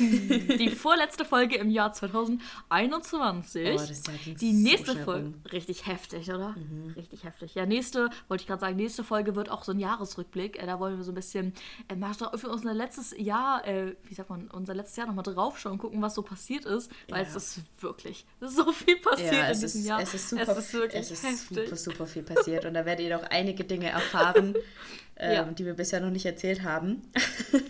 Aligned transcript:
Die 0.58 0.70
vorletzte 0.70 1.24
Folge 1.24 1.56
im 1.56 1.70
Jahr 1.70 1.92
2021. 1.92 3.68
Oh, 3.68 3.76
das 3.76 4.02
ging 4.24 4.36
Die 4.36 4.52
so 4.52 4.58
nächste 4.62 4.92
schnell 4.92 5.04
Folge. 5.04 5.28
Mhm. 5.28 5.34
Richtig 5.52 5.86
heftig, 5.86 6.28
oder? 6.30 6.54
Richtig 6.96 7.24
heftig. 7.24 7.54
Ja, 7.54 7.66
nächste, 7.66 8.08
wollte 8.28 8.42
ich 8.42 8.46
gerade 8.46 8.60
sagen, 8.60 8.76
nächste 8.76 9.04
Folge 9.04 9.34
wird 9.36 9.50
auch 9.50 9.64
so 9.64 9.72
ein 9.72 9.78
Jahresrückblick. 9.78 10.62
Äh, 10.62 10.66
da 10.66 10.78
wollen 10.80 10.96
wir 10.96 11.04
so 11.04 11.12
ein 11.12 11.14
bisschen 11.14 11.52
äh, 11.88 11.94
mal 11.96 12.14
für 12.14 12.48
unser 12.48 12.74
letztes 12.74 13.14
Jahr, 13.16 13.66
äh, 13.66 13.94
wie 14.04 14.14
sagt 14.14 14.30
man, 14.30 14.48
unser 14.48 14.74
letztes 14.74 14.96
Jahr 14.96 15.06
nochmal 15.06 15.24
draufschauen, 15.24 15.78
gucken, 15.78 16.00
was 16.02 16.14
so 16.14 16.22
passiert 16.22 16.64
ist. 16.64 16.90
Weil 17.08 17.22
Ja. 17.22 17.28
es 17.28 17.36
ist 17.36 17.60
wirklich 17.80 18.24
so 18.40 18.72
viel 18.72 18.96
passiert 18.96 19.32
Ja, 19.32 19.46
in 19.46 19.52
es 19.52 19.60
diesem 19.60 19.80
ist, 19.82 19.86
Jahr. 19.86 20.00
es 20.00 20.14
ist 20.14 20.28
super, 20.28 20.48
es 20.52 20.58
ist 20.58 20.72
wirklich 20.74 21.00
es 21.02 21.10
ist 21.10 21.24
heftig. 21.24 21.64
super, 21.64 21.76
super 21.76 22.06
viel 22.06 22.22
passiert 22.22 22.64
und 22.64 22.74
da 22.74 22.84
werdet 22.84 23.06
ihr 23.06 23.16
noch 23.16 23.24
einige 23.30 23.64
Dinge 23.64 23.88
erfahren, 23.90 24.54
ähm, 25.16 25.32
Ja. 25.34 25.44
die 25.44 25.64
wir 25.64 25.74
bisher 25.74 26.00
noch 26.00 26.10
nicht 26.10 26.26
erzählt 26.26 26.62
haben. 26.62 27.02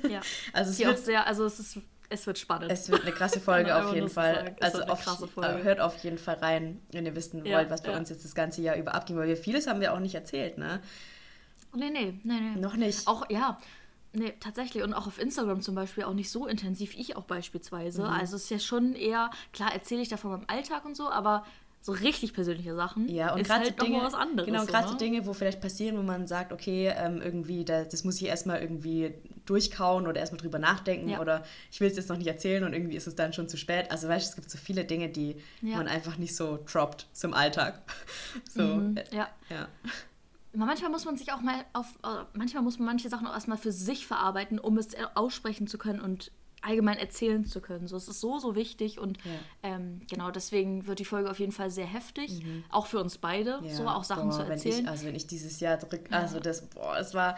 Ja. 0.08 0.20
Also 0.52 0.70
es 0.70 0.76
Die 0.78 0.86
auch 0.86 0.96
sehr, 0.96 1.26
also 1.26 1.44
es 1.44 1.58
ist, 1.60 1.78
es 2.10 2.26
wird 2.26 2.38
spannend. 2.38 2.70
es 2.70 2.90
wird 2.90 3.02
eine 3.02 3.12
krasse 3.12 3.40
Folge 3.40 3.70
man 3.70 3.86
auf 3.86 3.94
jeden 3.94 4.10
Fall. 4.10 4.54
Also 4.60 4.82
auf, 4.82 5.02
krasse 5.02 5.28
äh, 5.40 5.62
hört 5.62 5.80
auf 5.80 5.96
jeden 6.04 6.18
Fall 6.18 6.36
rein, 6.36 6.82
wenn 6.92 7.06
ihr 7.06 7.14
wissen 7.14 7.44
Ja, 7.46 7.58
wollt, 7.58 7.70
was 7.70 7.82
bei 7.82 7.92
ja. 7.92 7.96
uns 7.96 8.10
jetzt 8.10 8.24
das 8.24 8.34
ganze 8.34 8.60
Jahr 8.60 8.76
über 8.76 8.94
abging, 8.94 9.16
weil 9.16 9.28
wir 9.28 9.36
vieles 9.36 9.66
haben 9.66 9.80
wir 9.80 9.94
auch 9.94 10.00
nicht 10.00 10.14
erzählt, 10.14 10.58
ne? 10.58 10.80
nee, 11.74 11.90
nee, 11.90 12.20
nee, 12.24 12.40
nee. 12.40 12.60
Noch 12.60 12.74
nicht. 12.74 13.06
Auch, 13.06 13.30
ja, 13.30 13.58
nee, 14.12 14.34
tatsächlich. 14.40 14.82
Und 14.82 14.92
auch 14.92 15.06
auf 15.06 15.20
Instagram 15.20 15.60
zum 15.60 15.74
Beispiel 15.74 16.04
auch 16.04 16.14
nicht 16.14 16.30
so 16.30 16.46
intensiv, 16.46 16.94
ich 16.96 17.16
auch 17.16 17.24
beispielsweise. 17.24 18.02
Mhm. 18.02 18.08
Also 18.08 18.36
es 18.36 18.44
ist 18.44 18.50
ja 18.50 18.58
schon 18.58 18.94
eher, 18.94 19.30
klar 19.52 19.72
erzähle 19.72 20.02
ich 20.02 20.08
da 20.08 20.16
von 20.16 20.32
meinem 20.32 20.44
Alltag 20.48 20.84
und 20.84 20.96
so, 20.96 21.08
aber 21.08 21.44
so 21.82 21.92
richtig 21.92 22.34
persönliche 22.34 22.74
Sachen 22.74 23.08
Ja, 23.08 23.32
und 23.34 23.42
gerade 23.42 23.64
halt 23.64 23.80
Dinge, 23.80 24.02
was 24.02 24.12
anderes. 24.14 24.46
genau, 24.46 24.66
gerade 24.66 24.88
so? 24.88 24.94
Dinge, 24.98 25.24
wo 25.26 25.32
vielleicht 25.32 25.60
passieren, 25.62 25.96
wo 25.96 26.02
man 26.02 26.26
sagt, 26.26 26.52
okay, 26.52 26.92
ähm, 26.94 27.22
irgendwie, 27.22 27.64
da, 27.64 27.84
das 27.84 28.04
muss 28.04 28.16
ich 28.20 28.26
erstmal 28.28 28.60
irgendwie 28.60 29.14
durchkauen 29.46 30.06
oder 30.06 30.20
erstmal 30.20 30.40
drüber 30.42 30.58
nachdenken 30.58 31.08
Ja. 31.08 31.20
oder 31.20 31.42
ich 31.72 31.80
will 31.80 31.88
es 31.88 31.96
jetzt 31.96 32.10
noch 32.10 32.18
nicht 32.18 32.26
erzählen 32.26 32.64
und 32.64 32.74
irgendwie 32.74 32.96
ist 32.96 33.06
es 33.06 33.14
dann 33.14 33.32
schon 33.32 33.48
zu 33.48 33.56
spät. 33.56 33.90
Also 33.90 34.08
weißt 34.08 34.26
du, 34.26 34.28
es 34.30 34.36
gibt 34.36 34.50
so 34.50 34.58
viele 34.58 34.84
Dinge, 34.84 35.08
die 35.08 35.36
Ja. 35.62 35.78
man 35.78 35.88
einfach 35.88 36.18
nicht 36.18 36.36
so 36.36 36.58
droppt 36.70 37.08
zum 37.12 37.32
Alltag. 37.34 37.80
So, 38.50 38.62
Mhm, 38.62 38.96
äh, 38.98 39.04
ja. 39.16 39.28
ja. 39.48 39.68
Manchmal 40.52 40.90
muss 40.90 41.04
man 41.04 41.16
sich 41.16 41.32
auch 41.32 41.40
mal 41.40 41.64
auf, 41.72 41.86
äh, 42.02 42.24
manchmal 42.34 42.62
muss 42.62 42.78
man 42.78 42.86
manche 42.86 43.08
Sachen 43.08 43.26
auch 43.26 43.32
erstmal 43.34 43.56
für 43.58 43.70
sich 43.72 44.06
verarbeiten, 44.06 44.58
um 44.58 44.76
es 44.78 44.92
äh, 44.94 45.04
aussprechen 45.14 45.66
zu 45.68 45.78
können 45.78 46.00
und 46.00 46.32
allgemein 46.62 46.98
erzählen 46.98 47.44
zu 47.44 47.60
können. 47.60 47.86
So, 47.88 47.96
es 47.96 48.08
ist 48.08 48.20
so, 48.20 48.38
so 48.38 48.54
wichtig 48.54 48.98
und 48.98 49.18
Ja. 49.24 49.30
ähm, 49.62 50.00
genau 50.10 50.30
deswegen 50.30 50.86
wird 50.86 50.98
die 50.98 51.04
Folge 51.04 51.30
auf 51.30 51.38
jeden 51.38 51.52
Fall 51.52 51.70
sehr 51.70 51.86
heftig, 51.86 52.42
auch 52.70 52.86
für 52.86 52.98
uns 53.00 53.18
beide, 53.18 53.60
so 53.68 53.86
auch 53.88 54.04
Sachen 54.04 54.24
Mhm. 54.26 54.30
boah, 54.30 54.36
zu 54.36 54.42
wenn 54.44 54.50
erzählen. 54.52 54.80
Ich, 54.84 54.88
also 54.88 55.06
wenn 55.06 55.14
ich 55.14 55.26
dieses 55.26 55.60
Jahr 55.60 55.78
zurück, 55.78 56.02
also 56.10 56.40
das, 56.40 56.62
boah, 56.66 56.96
es 56.98 57.14
war, 57.14 57.36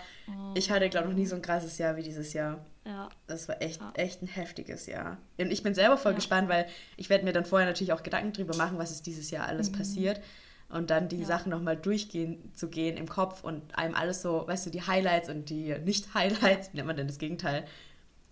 ich 0.55 0.70
hatte 0.70 0.89
glaube 0.89 1.09
noch 1.09 1.14
nie 1.17 1.27
so 1.27 1.37
ein 1.37 1.42
krasses 1.42 1.79
Jahr 1.79 1.97
wie 1.97 2.03
dieses 2.03 2.33
Jahr. 2.33 2.64
ja. 2.84 3.09
Das 3.29 3.48
war 3.48 3.62
echt, 3.62 3.81
Ja. 3.81 3.92
echt 3.95 4.23
ein 4.23 4.27
heftiges 4.29 4.87
Jahr. 4.87 5.19
Und 5.39 5.51
ich 5.53 5.62
bin 5.62 5.75
selber 5.75 5.97
voll 5.97 6.12
Ja. 6.12 6.17
gespannt, 6.17 6.48
weil 6.48 6.67
ich 6.97 7.09
werde 7.11 7.25
mir 7.25 7.33
dann 7.33 7.45
vorher 7.45 7.67
natürlich 7.69 7.92
auch 7.92 8.03
Gedanken 8.03 8.33
drüber 8.33 8.57
machen, 8.57 8.77
was 8.79 8.91
ist 8.91 9.07
dieses 9.07 9.31
Jahr 9.31 9.47
alles 9.47 9.70
passiert. 9.73 10.20
Und 10.69 10.89
dann 10.91 11.09
die 11.09 11.17
Mhm. 11.17 11.23
Ja. 11.23 11.29
Sachen 11.29 11.51
nochmal 11.51 11.77
durchgehen 11.77 12.51
zu 12.55 12.69
gehen 12.69 12.97
im 12.97 13.07
Kopf 13.07 13.45
und 13.45 13.77
einem 13.79 13.95
alles 13.95 14.23
so, 14.23 14.47
weißt 14.48 14.64
du, 14.67 14.70
die 14.70 14.81
Highlights 14.81 15.29
und 15.29 15.51
die 15.51 15.77
Nicht-Highlights, 15.84 16.73
wie 16.73 16.77
nennt 16.79 16.86
man 16.86 16.97
denn 16.97 17.07
das 17.08 17.18
Gegenteil? 17.18 17.64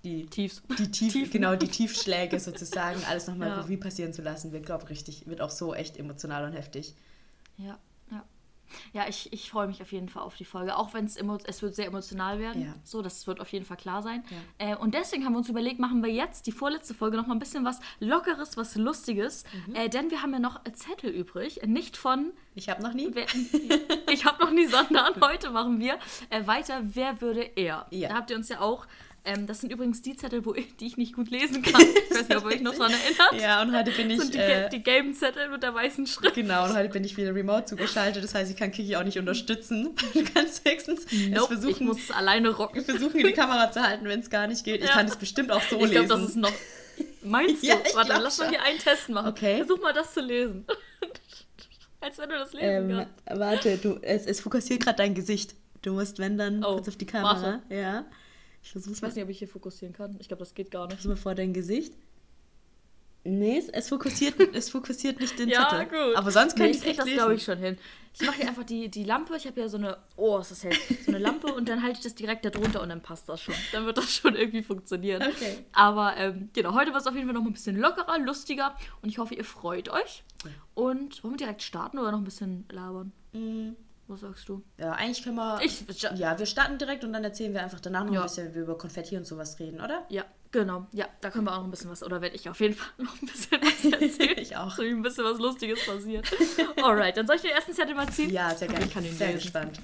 Die, 0.03 0.27
Tiefs. 0.27 0.62
die 0.78 0.91
Tief, 0.91 1.12
Tiefen. 1.12 1.31
genau, 1.33 1.56
die 1.56 1.69
Tiefschläge 1.69 2.41
sozusagen, 2.41 3.03
alles 3.05 3.27
nochmal 3.27 3.49
Ja. 3.49 3.61
Revue 3.61 3.77
passieren 3.77 4.12
zu 4.15 4.22
lassen, 4.22 4.50
wird, 4.53 4.65
glaube 4.65 4.84
ich, 4.84 4.91
richtig, 4.91 5.27
wird 5.27 5.41
auch 5.43 5.50
so 5.50 5.75
echt 5.75 5.99
emotional 5.99 6.44
und 6.44 6.53
heftig. 6.55 6.94
Ja, 7.59 7.78
ja. 8.10 8.25
Ja, 8.93 9.09
ich, 9.09 9.33
ich 9.33 9.50
freue 9.50 9.66
mich 9.66 9.83
auf 9.83 9.91
jeden 9.93 10.09
Fall 10.09 10.22
auf 10.22 10.37
die 10.37 10.44
Folge, 10.44 10.77
auch 10.77 10.94
wenn 10.94 11.05
es 11.05 11.16
es 11.44 11.60
wird 11.62 11.75
sehr 11.75 11.87
emotional 11.87 12.39
werden. 12.39 12.62
Ja. 12.62 12.75
So, 12.84 13.03
das 13.03 13.27
wird 13.27 13.41
auf 13.41 13.50
jeden 13.53 13.65
Fall 13.65 13.77
klar 13.77 14.00
sein. 14.03 14.22
Ja. 14.59 14.72
Äh, 14.72 14.77
und 14.77 14.94
deswegen 14.94 15.25
haben 15.25 15.33
wir 15.33 15.39
uns 15.39 15.49
überlegt, 15.49 15.81
machen 15.81 16.03
wir 16.05 16.10
jetzt 16.10 16.47
die 16.47 16.53
vorletzte 16.53 16.94
Folge 16.94 17.16
noch 17.16 17.27
mal 17.27 17.34
ein 17.34 17.41
bisschen 17.41 17.65
was 17.65 17.81
Lockeres, 17.99 18.56
was 18.56 18.77
Lustiges. 18.77 19.44
Mhm. 19.66 19.75
Äh, 19.75 19.89
denn 19.89 20.10
wir 20.12 20.22
haben 20.22 20.33
ja 20.33 20.39
noch 20.39 20.60
Zettel 20.72 21.10
übrig. 21.10 21.60
Nicht 21.66 21.97
von, 21.97 22.31
Ich 22.55 22.69
habe 22.69 22.81
noch 22.83 22.94
nie. 22.94 23.09
wer, 23.12 23.27
ich 24.12 24.25
habe 24.25 24.44
noch 24.44 24.53
nie 24.53 24.66
Sondern. 24.66 25.21
Heute 25.21 25.50
machen 25.50 25.81
wir 25.81 25.99
äh, 26.31 26.47
weiter, 26.47 26.81
wer 26.84 27.21
würde 27.21 27.43
er. 27.56 27.87
Ja. 27.91 28.10
Da 28.10 28.15
habt 28.15 28.31
ihr 28.31 28.37
uns 28.37 28.49
ja 28.49 28.60
auch, 28.60 28.87
ähm, 29.25 29.47
das 29.47 29.60
sind 29.60 29.72
übrigens 29.72 30.03
die 30.03 30.16
Zettel, 30.16 30.44
wo 30.44 30.54
ich, 30.54 30.76
die 30.76 30.86
ich 30.86 30.97
nicht 30.97 31.14
gut 31.14 31.31
lesen 31.31 31.62
kann. 31.62 31.81
Ich 32.10 32.16
weiß 32.16 32.28
nicht, 32.28 32.36
ob 32.38 32.44
ihr 32.50 32.56
euch 32.56 32.60
noch 32.62 32.75
daran 32.75 32.92
erinnert. 32.92 33.41
Ja, 33.42 33.62
und 33.62 33.75
heute 33.76 33.92
bin 33.92 34.10
ich. 34.10 34.19
sind 34.20 34.34
die, 34.34 34.38
äh, 34.38 34.69
die 34.69 34.82
gelben 34.82 35.14
Zettel 35.14 35.48
mit 35.48 35.62
der 35.62 35.75
weißen 35.75 36.06
Schrift. 36.06 36.34
Genau, 36.34 36.64
und 36.64 36.76
heute 36.76 36.88
bin 36.91 37.04
ich 37.04 37.16
wieder 37.16 37.34
remote 37.34 37.64
zugeschaltet. 37.66 38.22
Das 38.25 38.34
heißt, 38.34 38.50
ich 38.50 38.56
kann 38.56 38.72
Kiki 38.72 38.97
auch 38.97 39.04
nicht 39.04 39.19
unterstützen. 39.19 39.94
Du 40.12 40.25
kannst 40.34 40.69
höchstens 40.69 41.06
Nope, 41.30 41.54
ich 41.54 41.60
versuchen, 41.60 41.86
muss 41.86 41.98
es 42.04 42.10
alleine 42.10 42.48
rocken. 42.50 42.84
versuchen, 42.84 43.19
die 43.22 43.32
Kamera 43.32 43.70
zu 43.70 43.80
halten, 43.80 44.04
wenn 44.06 44.20
es 44.20 44.28
gar 44.28 44.47
nicht 44.48 44.64
geht. 44.64 44.80
Ich 44.82 44.88
Ja. 44.88 44.94
kann 44.97 45.06
es 45.06 45.16
bestimmt 45.16 45.50
auch 45.53 45.62
so 45.62 45.76
Ich 45.76 45.82
lesen. 45.91 46.06
glaube, 46.06 46.20
das 46.22 46.30
ist 46.30 46.36
noch. 46.36 46.53
Meinst 47.22 47.62
du? 47.62 47.66
Ja, 47.69 47.76
ich 47.86 47.94
Warte, 47.94 48.10
glaub 48.10 48.22
lass 48.25 48.38
mal 48.38 48.48
hier 48.50 48.62
einen 48.62 48.78
Test 48.78 49.09
machen. 49.09 49.28
Okay. 49.28 49.59
Versuch 49.64 49.80
mal 49.80 49.92
das 49.92 50.12
zu 50.12 50.20
lesen. 50.20 50.66
Als 52.00 52.19
wenn 52.19 52.28
du 52.30 52.34
das 52.36 52.53
lesen 52.53 52.91
ähm, 52.91 53.06
kannst. 53.26 53.41
warte, 53.41 53.76
du, 53.78 53.98
es, 54.03 54.26
es 54.26 54.41
fokussiert 54.41 54.80
gerade 54.82 54.97
dein 54.97 55.14
Gesicht. 55.14 55.54
Du 55.82 55.92
musst, 55.92 56.19
wenn 56.19 56.36
dann, 56.38 56.64
Oh, 56.64 56.75
kurz 56.75 56.88
auf 56.88 56.97
die 56.97 57.06
Kamera. 57.06 57.42
warte. 57.42 57.62
Ja. 57.75 58.04
Ich 58.62 58.75
Ich 58.76 59.03
weiß 59.03 59.15
nicht, 59.15 59.25
ob 59.25 59.31
ich 59.31 59.38
hier 59.38 59.48
fokussieren 59.48 59.94
kann. 59.94 60.16
Ich 60.21 60.28
glaube, 60.28 60.41
das 60.41 60.54
geht 60.54 60.71
gar 60.71 60.87
nicht. 60.87 60.97
Versuch 60.97 61.10
mal 61.10 61.16
vor 61.16 61.34
dein 61.34 61.53
Gesicht. 61.53 61.94
Nee, 63.22 63.59
es, 63.59 63.69
es, 63.69 63.88
fokussiert, 63.91 64.34
es 64.54 64.71
fokussiert 64.71 65.21
nicht 65.21 65.38
den 65.38 65.48
Ja, 65.50 65.69
Zettel. 65.69 65.87
gut. 65.88 66.16
Aber 66.16 66.31
sonst 66.31 66.56
Nee, 66.56 66.65
könnte 66.65 66.78
ich 66.78 66.87
ich 66.93 66.97
das, 66.97 67.06
glaube 67.06 67.34
ich, 67.34 67.44
schon 67.44 67.59
hin. 67.59 67.76
Ich 68.15 68.22
mache 68.26 68.37
hier 68.37 68.48
einfach 68.48 68.65
die, 68.65 68.88
die 68.88 69.04
Lampe. 69.04 69.37
Ich 69.37 69.47
habe 69.47 69.60
ja 69.60 69.69
so 69.69 69.76
eine. 69.76 69.98
Oh, 70.16 70.38
ist 70.38 70.50
das 70.50 70.65
hell. 70.65 70.72
So 71.04 71.09
eine 71.09 71.19
Lampe 71.19 71.53
und 71.53 71.69
dann 71.69 71.82
halte 71.82 71.98
ich 71.98 72.03
das 72.04 72.15
direkt 72.15 72.47
da 72.47 72.50
drunter 72.50 72.81
und 72.81 72.88
dann 72.88 73.03
passt 73.03 73.28
das 73.28 73.43
schon. 73.43 73.54
Dann 73.72 73.84
wird 73.84 73.98
das 73.98 74.15
schon 74.15 74.37
irgendwie 74.37 74.62
funktionieren. 74.62 75.22
Okay. 75.22 75.59
Aber 75.72 76.16
ähm, 76.16 76.48
genau, 76.54 76.72
heute 76.75 76.92
wird 76.92 77.03
es 77.03 77.06
auf 77.06 77.15
jeden 77.15 77.27
Fall 77.27 77.34
noch 77.34 77.44
ein 77.44 77.53
bisschen 77.53 77.77
lockerer, 77.77 78.19
lustiger 78.21 78.75
und 79.03 79.10
ich 79.10 79.19
hoffe, 79.19 79.34
ihr 79.34 79.44
freut 79.44 79.91
euch. 79.91 80.25
Und 80.75 81.22
wollen 81.22 81.34
wir 81.34 81.38
direkt 81.38 81.62
starten 81.62 81.98
oder 81.98 82.12
noch 82.12 82.19
ein 82.19 82.25
bisschen 82.25 82.65
labern? 82.71 83.12
Mm, 83.34 83.72
Was 84.10 84.21
sagst 84.21 84.48
du? 84.48 84.65
Ja, 84.76 84.91
eigentlich 84.93 85.22
können 85.22 85.37
wir. 85.37 85.60
Ich- 85.62 85.84
ja, 86.16 86.37
wir 86.37 86.47
starten 86.47 86.78
direkt 86.78 87.04
und 87.04 87.12
dann 87.12 87.22
erzählen 87.22 87.53
wir 87.54 87.62
einfach 87.62 87.78
danach 87.78 88.04
noch 88.04 88.12
Ja. 88.12 88.21
ein 88.22 88.26
bisschen 88.26 88.53
über 88.54 88.76
Konfetti 88.76 89.16
und 89.16 89.25
sowas 89.25 89.59
reden, 89.60 89.81
oder? 89.81 90.04
Ja, 90.09 90.25
genau. 90.50 90.88
Ja, 90.91 91.06
da 91.21 91.31
können 91.31 91.44
wir 91.44 91.53
auch 91.53 91.59
noch 91.59 91.65
ein 91.65 91.71
bisschen 91.71 91.91
was, 91.93 92.03
oder 92.03 92.21
werde 92.21 92.34
ich 92.34 92.48
auf 92.48 92.59
jeden 92.59 92.75
Fall 92.75 92.88
noch 92.98 93.15
ein 93.22 93.26
bisschen 93.26 93.59
was 93.62 93.84
erzählen. 94.03 94.38
Ich 94.38 94.56
auch. 94.56 94.75
So 94.75 94.82
wie 94.82 94.88
ein 94.91 95.03
bisschen 95.03 95.25
was 95.25 95.38
Lustiges 95.38 95.87
passiert. 95.87 96.26
Alright, 96.82 97.16
dann 97.16 97.26
soll 97.28 97.37
ich 97.37 97.43
den 97.43 97.53
ersten 97.53 97.72
Zettel 97.72 97.94
mal 97.94 98.09
ziehen? 98.10 98.31
Ja, 98.31 98.53
sehr 98.53 98.66
gerne. 98.66 98.84
Ich 98.87 98.93
kann 98.93 99.04
ihn 99.04 99.15
sehr 99.16 99.28
lesen. 99.28 99.41
gespannt. 99.43 99.78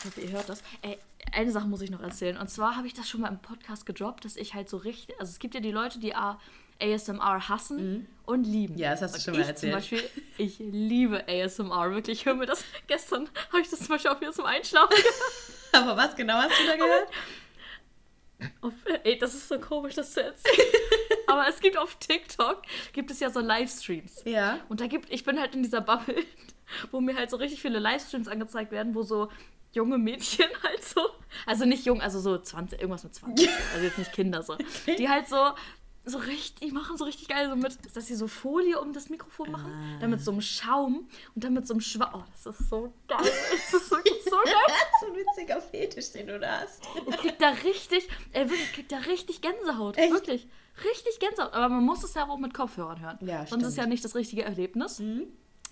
Ich 0.00 0.04
hoffe, 0.04 0.20
ihr 0.20 0.30
hört 0.32 0.48
das. 0.48 0.62
Ey, 0.82 0.98
eine 1.32 1.50
Sache 1.50 1.66
muss 1.66 1.80
ich 1.82 1.90
noch 1.90 2.00
erzählen. 2.00 2.36
Und 2.36 2.48
zwar 2.48 2.76
habe 2.76 2.86
ich 2.86 2.94
das 2.94 3.08
schon 3.08 3.20
mal 3.20 3.28
im 3.28 3.40
Podcast 3.40 3.86
gedroppt, 3.86 4.24
dass 4.24 4.36
ich 4.36 4.54
halt 4.54 4.68
so 4.68 4.76
richtig. 4.76 5.18
Also 5.20 5.30
es 5.30 5.38
gibt 5.38 5.54
ja 5.54 5.60
die 5.60 5.70
Leute, 5.70 5.98
die 5.98 6.14
ASMR 6.14 7.48
hassen 7.48 8.06
und 8.24 8.44
lieben. 8.44 8.74
Mhm. 8.74 8.80
Ja, 8.80 8.90
das 8.90 9.02
hast 9.02 9.12
du 9.12 9.16
Und 9.16 9.24
schon 9.24 9.34
mal 9.34 9.48
erzählt. 9.48 9.72
Zum 9.72 9.96
Beispiel, 9.96 10.22
ich 10.38 10.58
liebe 10.58 11.24
ASMR. 11.28 11.90
Wirklich, 11.90 12.20
ich 12.20 12.26
höre 12.26 12.34
mir 12.34 12.46
das. 12.46 12.64
Gestern 12.86 13.28
habe 13.48 13.60
ich 13.60 13.70
das 13.70 13.80
zum 13.80 13.88
Beispiel 13.88 14.10
auch 14.10 14.20
wieder 14.20 14.32
zum 14.32 14.44
Einschlafen 14.44 14.96
Aber 15.72 15.96
was 15.96 16.16
genau 16.16 16.34
hast 16.34 16.58
du 16.60 16.66
da 16.66 16.76
gehört? 16.76 17.08
Auf, 18.60 18.72
ey, 19.02 19.18
das 19.18 19.34
ist 19.34 19.48
so 19.48 19.58
komisch, 19.58 19.94
das 19.94 20.12
zu 20.12 20.22
erzählen. 20.22 20.68
Aber 21.26 21.48
es 21.48 21.60
gibt 21.60 21.76
auf 21.76 21.96
TikTok, 21.96 22.62
gibt 22.92 23.10
es 23.10 23.20
ja 23.20 23.30
so 23.30 23.40
Livestreams. 23.40 24.22
Ja. 24.24 24.60
Und 24.68 24.80
da 24.80 24.86
gibt, 24.86 25.10
ich 25.12 25.24
bin 25.24 25.38
halt 25.40 25.54
in 25.54 25.62
dieser 25.62 25.80
Bubble, 25.80 26.22
wo 26.90 27.00
mir 27.00 27.16
halt 27.16 27.30
so 27.30 27.36
richtig 27.36 27.60
viele 27.60 27.78
Livestreams 27.78 28.28
angezeigt 28.28 28.70
werden, 28.70 28.94
wo 28.94 29.02
so 29.02 29.28
junge 29.72 29.98
Mädchen 29.98 30.46
halt 30.62 30.84
so, 30.84 31.00
also 31.46 31.64
nicht 31.64 31.84
jung, 31.84 32.00
also 32.00 32.20
so 32.20 32.38
20, 32.38 32.78
irgendwas 32.80 33.04
mit 33.04 33.14
20, 33.14 33.48
also 33.74 33.84
jetzt 33.84 33.98
nicht 33.98 34.12
Kinder 34.12 34.42
so, 34.42 34.56
die 34.86 35.08
halt 35.08 35.28
so, 35.28 35.50
so 36.04 36.16
richtig, 36.18 36.68
die 36.68 36.72
machen 36.72 36.96
so 36.96 37.04
richtig 37.04 37.28
geil 37.28 37.50
so 37.50 37.56
mit, 37.56 37.76
dass 37.94 38.06
sie 38.06 38.14
so 38.14 38.28
Folie 38.28 38.80
um 38.80 38.92
das 38.94 39.10
Mikrofon 39.10 39.50
machen, 39.50 39.70
Ah. 39.70 40.00
dann 40.00 40.10
mit 40.10 40.22
so 40.24 40.30
einem 40.30 40.40
Schaum 40.40 41.08
und 41.34 41.44
dann 41.44 41.52
mit 41.52 41.66
so 41.66 41.74
einem 41.74 41.82
Schwamm, 41.82 42.10
oh, 42.14 42.22
das 42.32 42.46
ist 42.58 42.70
so 42.70 42.94
geil, 43.08 43.18
das 43.70 43.82
ist 43.82 43.90
wirklich 43.90 44.24
so 44.24 44.30
geil. 44.44 44.54
so 45.00 45.06
ein 45.06 45.14
witziger 45.16 45.60
Fetisch, 45.60 46.12
den 46.12 46.26
du 46.28 46.38
da 46.40 46.60
hast. 46.60 46.82
Ich 47.06 47.16
krieg 47.18 47.38
da 47.38 47.50
richtig, 47.50 48.08
äh, 48.32 48.40
wirklich, 48.48 48.62
ich 48.62 48.72
krieg 48.72 48.88
da 48.88 48.96
richtig 48.98 49.42
Gänsehaut. 49.42 49.98
Echt? 49.98 50.12
Wirklich. 50.12 50.48
Richtig 50.84 51.18
Gänsehaut. 51.18 51.52
Aber 51.54 51.68
man 51.68 51.84
muss 51.84 52.04
es 52.04 52.14
ja 52.14 52.26
auch 52.28 52.38
mit 52.38 52.54
Kopfhörern 52.54 53.00
hören. 53.00 53.18
Ja, 53.22 53.44
Sonst 53.46 53.64
ist 53.64 53.72
stimmt. 53.72 53.76
ja 53.76 53.86
nicht 53.86 54.04
das 54.04 54.14
richtige 54.14 54.44
Erlebnis. 54.44 55.02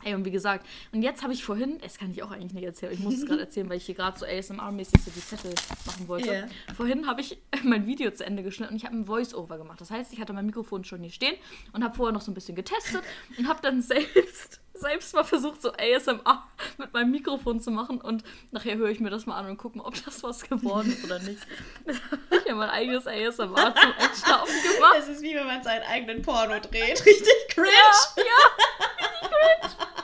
Ey, 0.07 0.15
und 0.15 0.25
wie 0.25 0.31
gesagt, 0.31 0.65
und 0.93 1.03
jetzt 1.03 1.25
habe 1.25 1.33
ich 1.33 1.43
vorhin, 1.43 1.79
das 1.83 1.99
kann 1.99 2.13
ich 2.13 2.23
auch 2.23 2.31
eigentlich 2.31 2.53
nicht 2.53 2.65
erzählen, 2.65 2.93
ich 2.93 3.01
muss 3.01 3.15
es 3.15 3.27
gerade 3.27 3.41
erzählen, 3.47 3.69
weil 3.69 3.79
ich 3.79 3.87
hier 3.87 3.97
gerade 3.97 4.17
so 4.17 4.25
ASMR-mäßig 4.25 5.01
so 5.05 5.11
die 5.11 5.21
Zettel 5.21 5.53
machen 5.85 6.07
wollte. 6.07 6.33
Ja. 6.33 6.75
Vorhin 6.77 7.09
habe 7.09 7.23
ich 7.23 7.39
mein 7.65 7.89
Video 7.89 8.13
zu 8.13 8.25
Ende 8.25 8.45
geschnitten 8.45 8.73
und 8.73 8.77
ich 8.77 8.85
habe 8.85 8.95
ein 8.95 9.07
Voice-Over 9.07 9.59
gemacht. 9.59 9.81
Das 9.81 9.91
heißt, 9.91 10.13
ich 10.13 10.21
hatte 10.21 10.33
mein 10.33 10.47
Mikrofon 10.47 10.85
schon 10.85 11.01
hier 11.01 11.11
stehen 11.11 11.35
und 11.73 11.83
habe 11.83 11.97
vorher 11.97 12.13
noch 12.13 12.21
so 12.21 12.31
ein 12.31 12.35
bisschen 12.35 12.55
getestet 12.55 13.03
und 13.37 13.49
habe 13.49 13.59
dann 13.63 13.83
selbst 13.83 14.61
selbst 14.79 15.15
mal 15.15 15.25
versucht, 15.25 15.63
so 15.63 15.73
ASMR 15.73 16.47
mit 16.79 16.93
meinem 16.93 17.11
Mikrofon 17.11 17.61
zu 17.61 17.71
machen 17.71 18.01
und 18.01 18.23
nachher 18.51 18.77
höre 18.77 18.91
ich 18.91 19.01
mir 19.01 19.11
das 19.11 19.27
mal 19.27 19.37
an 19.39 19.47
und 19.47 19.57
gucke 19.57 19.79
mal, 19.79 19.85
ob 19.85 19.95
das 20.05 20.23
was 20.23 20.49
geworden 20.49 20.93
ist 20.93 21.05
oder 21.05 21.19
nicht. 21.21 21.41
ich 21.87 22.51
habe 22.51 22.55
mein 22.55 22.71
eigenes 22.71 23.07
ASMR 23.07 23.75
zum 23.75 23.93
Einschlafen 23.99 24.55
gemacht. 24.75 24.97
Es 24.99 25.09
ist 25.09 25.23
wie 25.23 25.35
wenn 25.35 25.47
man 25.47 25.63
seinen 25.63 25.83
eigenen 25.85 26.23
Porno 26.23 26.61
dreht. 26.61 27.05
Richtig 27.05 27.49
cringe. 27.49 27.71
Ja, 28.17 28.23
ja, 28.23 29.07
richtig 29.07 29.79
cringe. 29.79 29.96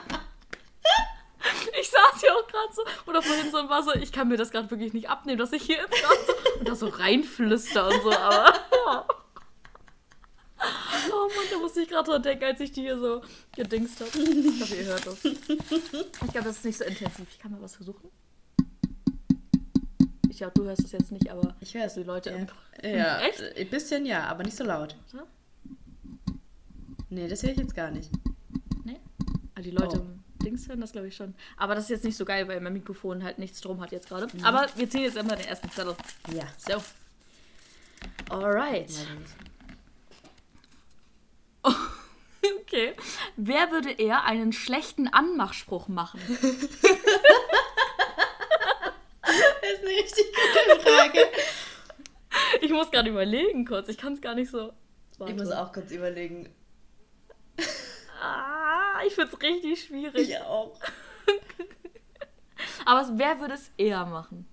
Ich 1.79 1.89
saß 1.89 2.21
hier 2.21 2.33
auch 2.35 2.47
gerade 2.47 2.73
so 2.73 2.81
oder 3.09 3.21
vorhin 3.21 3.51
so 3.51 3.57
war 3.69 3.83
so, 3.83 3.93
ich 3.93 4.11
kann 4.11 4.27
mir 4.27 4.37
das 4.37 4.51
gerade 4.51 4.69
wirklich 4.71 4.93
nicht 4.93 5.09
abnehmen, 5.09 5.37
dass 5.39 5.51
ich 5.53 5.63
hier 5.63 5.77
jetzt 5.77 5.91
gerade 6.01 6.19
so 6.25 6.59
und 6.59 6.67
da 6.69 6.75
so 6.75 6.87
reinflüster 6.87 7.87
und 7.87 8.01
so, 8.03 8.11
aber. 8.11 8.53
Ja. 8.85 9.05
Oh 11.11 11.27
Mann, 11.27 11.45
da 11.51 11.57
musste 11.59 11.81
ich 11.81 11.89
gerade 11.89 12.09
dran 12.09 12.23
denken, 12.23 12.45
als 12.45 12.59
ich 12.61 12.71
die 12.71 12.81
hier 12.81 12.97
so 12.97 13.21
gedingst 13.55 13.99
habe. 13.99 14.09
Ich 14.17 14.61
hoffe, 14.61 14.75
ihr 14.75 14.85
hört 14.85 15.05
das. 15.05 15.25
Ich 15.25 15.47
glaube, 16.31 16.43
das 16.43 16.57
ist 16.57 16.65
nicht 16.65 16.77
so 16.77 16.85
intensiv. 16.85 17.27
Ich 17.29 17.39
kann 17.39 17.51
mal 17.51 17.61
was 17.61 17.75
versuchen. 17.75 18.09
Ich 20.29 20.37
glaube, 20.37 20.53
du 20.55 20.63
hörst 20.63 20.83
es 20.85 20.91
jetzt 20.93 21.11
nicht, 21.11 21.29
aber 21.29 21.55
Ich 21.59 21.73
höre 21.73 21.85
es. 21.85 21.93
die 21.95 22.03
Leute 22.03 22.29
im. 22.31 22.47
Ja. 22.81 22.89
ja. 22.89 23.19
Echt? 23.27 23.41
Ein 23.57 23.69
bisschen 23.69 24.05
ja, 24.05 24.23
aber 24.27 24.43
nicht 24.43 24.55
so 24.57 24.63
laut. 24.63 24.95
Warte. 25.11 25.27
Nee, 27.09 27.27
das 27.27 27.43
höre 27.43 27.51
ich 27.51 27.57
jetzt 27.57 27.75
gar 27.75 27.91
nicht. 27.91 28.09
Nee? 28.85 28.99
Ah, 29.55 29.61
die 29.61 29.71
Leute 29.71 29.97
Oh. 29.97 30.01
im 30.01 30.22
Dings 30.43 30.67
hören 30.67 30.81
das, 30.81 30.91
glaube 30.91 31.07
ich, 31.07 31.15
schon. 31.15 31.33
Aber 31.57 31.75
das 31.75 31.85
ist 31.85 31.89
jetzt 31.89 32.03
nicht 32.03 32.17
so 32.17 32.25
geil, 32.25 32.47
weil 32.47 32.59
mein 32.61 32.73
Mikrofon 32.73 33.23
halt 33.23 33.39
nichts 33.39 33.61
drum 33.61 33.81
hat 33.81 33.91
jetzt 33.91 34.09
gerade. 34.09 34.27
Mhm. 34.35 34.43
Aber 34.43 34.67
wir 34.75 34.89
ziehen 34.89 35.03
jetzt 35.03 35.17
immer 35.17 35.35
den 35.35 35.47
ersten 35.47 35.71
Zettel. 35.71 35.95
Ja. 36.33 36.43
So. 36.57 36.83
Alright. 38.29 38.91
Okay. 42.63 42.93
Wer 43.37 43.71
würde 43.71 43.91
eher 43.91 44.25
einen 44.25 44.51
schlechten 44.51 45.07
Anmachspruch 45.07 45.87
machen? 45.87 46.19
Das 49.25 49.71
ist 49.71 49.79
eine 49.79 49.89
richtig 49.89 50.25
gute 50.25 50.81
Frage. 50.81 51.19
Ich 52.61 52.71
muss 52.71 52.91
gerade 52.91 53.09
überlegen 53.09 53.65
kurz. 53.65 53.87
Ich 53.87 53.97
kann 53.97 54.13
es 54.13 54.21
gar 54.21 54.35
nicht 54.35 54.51
so. 54.51 54.73
Ich 55.25 55.35
muss 55.35 55.49
auch 55.51 55.71
kurz 55.71 55.91
überlegen. 55.91 56.49
Ah, 58.21 58.62
ich 59.05 59.13
finde 59.15 59.31
es 59.33 59.41
richtig 59.41 59.83
schwierig. 59.83 60.29
Ich 60.29 60.37
auch. 60.39 60.79
Aber 62.85 63.09
wer 63.13 63.39
würde 63.39 63.53
es 63.55 63.71
eher 63.77 64.05
machen? 64.05 64.45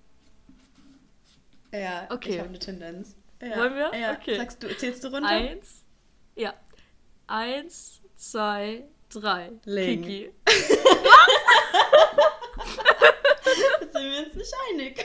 Ja, 1.72 2.06
Okay. 2.10 2.30
ich 2.30 2.38
habe 2.38 2.48
eine 2.48 2.58
Tendenz. 2.58 3.14
Ja. 3.40 3.56
Wollen 3.56 3.74
wir? 3.74 3.92
Ja. 3.98 4.12
Okay. 4.12 4.36
Sagst 4.36 4.62
du, 4.62 4.76
zählst 4.76 5.04
du 5.04 5.08
runter? 5.08 5.28
Eins. 5.28 5.84
Ja. 6.36 6.54
Eins, 7.26 8.00
zwei, 8.16 8.84
drei. 9.08 9.52
Legen. 9.64 10.02
Kiki. 10.02 10.32
Da 13.92 14.00
sind 14.00 14.10
wir 14.12 14.26
uns 14.26 14.34
nicht 14.34 14.54
einig. 14.70 15.04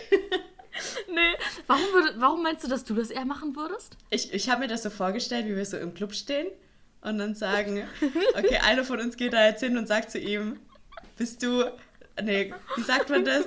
Nee. 1.09 1.36
Warum, 1.68 1.83
würde, 1.94 2.13
warum 2.18 2.44
meinst 2.44 2.63
du, 2.63 2.68
dass 2.68 2.83
du 2.83 2.94
das 2.94 3.09
eher 3.09 3.25
machen 3.25 3.56
würdest? 3.56 3.95
Ich, 4.09 4.33
ich 4.33 4.50
habe 4.50 4.62
mir 4.62 4.68
das 4.68 4.83
so 4.83 4.89
vorgestellt, 4.89 5.45
wie 5.47 5.56
wir 5.56 5.65
so 5.65 5.77
im 5.77 5.94
Club 5.94 6.13
stehen 6.13 6.47
und 7.06 7.19
dann 7.19 7.36
sagen, 7.36 7.88
okay, 8.38 8.60
einer 8.63 8.84
von 8.84 9.00
uns 9.00 9.16
geht 9.16 9.34
da 9.34 9.46
jetzt 9.46 9.62
hin 9.62 9.78
und 9.78 9.88
sagt 9.88 10.12
zu 10.12 10.19
ihm, 10.19 10.60
bist 11.18 11.42
du, 11.44 11.63
nee, 12.22 12.54
wie 12.75 12.81
sagt 12.81 13.10
man 13.10 13.24
das? 13.24 13.46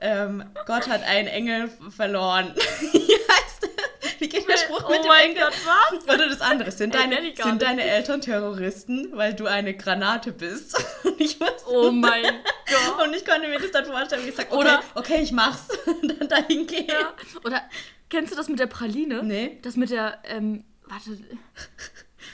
Ähm, 0.00 0.44
Gott 0.66 0.88
hat 0.88 1.02
einen 1.02 1.28
Engel 1.28 1.70
verloren. 1.94 2.54
wie 2.80 2.98
heißt 2.98 3.62
das? 3.62 4.20
Wie 4.20 4.28
geht 4.28 4.48
der 4.48 4.56
Spruch 4.56 4.84
oh 4.86 4.90
mit 4.90 5.04
dem 5.04 5.08
mein 5.08 5.30
Engel? 5.30 5.44
Gott, 5.44 5.54
was? 5.64 6.14
Oder 6.14 6.28
das 6.28 6.40
andere, 6.40 6.70
sind 6.72 6.94
deine, 6.94 7.16
sind 7.34 7.62
deine 7.62 7.82
Eltern 7.82 8.20
Terroristen, 8.20 9.08
weil 9.12 9.34
du 9.34 9.46
eine 9.46 9.74
Granate 9.74 10.32
bist? 10.32 10.76
Und 11.04 11.20
ich 11.20 11.40
wusste, 11.40 11.54
Oh 11.68 11.90
mein 11.90 12.22
Gott. 12.22 13.04
und 13.06 13.14
ich 13.14 13.24
konnte 13.24 13.48
mir 13.48 13.58
das 13.58 13.70
dann 13.70 13.84
vorstellen, 13.84 14.24
wie 14.24 14.30
ich 14.30 14.34
sage, 14.34 14.48
okay, 14.50 14.60
Oder- 14.60 14.82
okay, 14.94 15.20
ich 15.22 15.32
mach's. 15.32 15.68
Und 15.86 16.20
dann 16.20 16.28
dahin 16.28 16.66
gehen. 16.66 16.88
Ja. 16.88 17.14
Oder 17.44 17.62
kennst 18.08 18.32
du 18.32 18.36
das 18.36 18.48
mit 18.48 18.58
der 18.58 18.66
Praline? 18.66 19.22
Nee. 19.22 19.58
Das 19.62 19.76
mit 19.76 19.90
der, 19.90 20.18
ähm, 20.24 20.64
warte. 20.86 21.18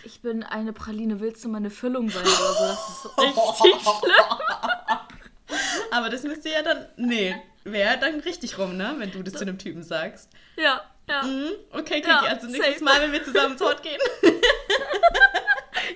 Ich 0.05 0.21
bin 0.23 0.43
eine 0.43 0.73
Praline, 0.73 1.21
willst 1.21 1.45
du 1.45 1.49
meine 1.49 1.71
Füllung 1.71 2.09
sein 2.11 2.23
oder 2.23 2.31
so? 2.31 2.65
Das 2.67 2.89
ist 2.89 3.19
richtig 3.19 3.83
schlimm. 3.99 5.59
Aber 5.91 6.09
das 6.09 6.23
müsste 6.23 6.49
ja 6.51 6.63
dann. 6.63 6.87
Nee, 6.97 7.35
wäre 7.65 7.99
dann 7.99 8.21
richtig 8.21 8.59
rum, 8.59 8.77
ne? 8.77 8.95
Wenn 8.99 9.11
du 9.11 9.23
das 9.23 9.35
zu 9.35 9.41
einem 9.41 9.59
Typen 9.59 9.83
sagst. 9.83 10.31
Ja, 10.57 10.81
ja. 11.09 11.23
Mhm. 11.23 11.51
Okay, 11.73 12.01
Kiki, 12.01 12.09
Ja, 12.09 12.21
also 12.21 12.47
nächstes 12.47 12.75
safe. 12.75 12.85
Mal, 12.85 13.01
wenn 13.01 13.13
wir 13.13 13.25
zusammen 13.25 13.57
tot 13.57 13.83
gehen. 13.83 13.99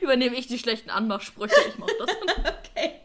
Übernehme 0.00 0.36
ich 0.36 0.46
die 0.48 0.58
schlechten 0.58 0.90
Anmachsprüche. 0.90 1.54
Ich 1.68 1.78
mach 1.78 1.88
das. 1.98 2.16
Okay. 2.76 3.00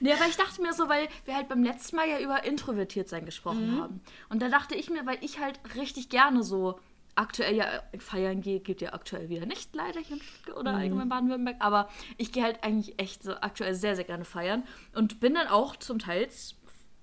Nee, 0.00 0.12
aber 0.12 0.26
ich 0.28 0.36
dachte 0.36 0.60
mir 0.60 0.74
so, 0.74 0.88
weil 0.88 1.08
wir 1.24 1.34
halt 1.34 1.48
beim 1.48 1.62
letzten 1.64 1.96
Mal 1.96 2.06
ja 2.08 2.18
über 2.18 2.44
introvertiert 2.44 3.08
sein 3.08 3.24
gesprochen 3.24 3.80
haben. 3.80 4.02
Und 4.28 4.42
da 4.42 4.48
dachte 4.48 4.74
ich 4.74 4.90
mir, 4.90 5.06
weil 5.06 5.16
ich 5.22 5.38
halt 5.40 5.58
richtig 5.76 6.10
gerne 6.10 6.42
so 6.42 6.78
aktuell 7.16 7.54
ja 7.54 7.66
feiern 7.98 8.40
gehe, 8.40 8.60
geht 8.60 8.80
ja 8.80 8.92
aktuell 8.92 9.28
wieder 9.28 9.46
nicht 9.46 9.74
leider 9.74 10.00
hier 10.00 10.16
in 10.16 10.22
Stuttgart 10.22 10.56
oder 10.58 10.74
allgemein 10.74 11.08
Baden-Württemberg, 11.08 11.56
aber 11.60 11.88
ich 12.16 12.32
gehe 12.32 12.42
halt 12.42 12.62
eigentlich 12.64 12.98
echt 13.00 13.22
so 13.22 13.32
aktuell 13.34 13.74
sehr, 13.74 13.94
sehr 13.96 14.04
gerne 14.04 14.24
feiern 14.24 14.64
und 14.94 15.20
bin 15.20 15.34
dann 15.34 15.46
auch 15.48 15.76
zum 15.76 15.98
Teil, 15.98 16.28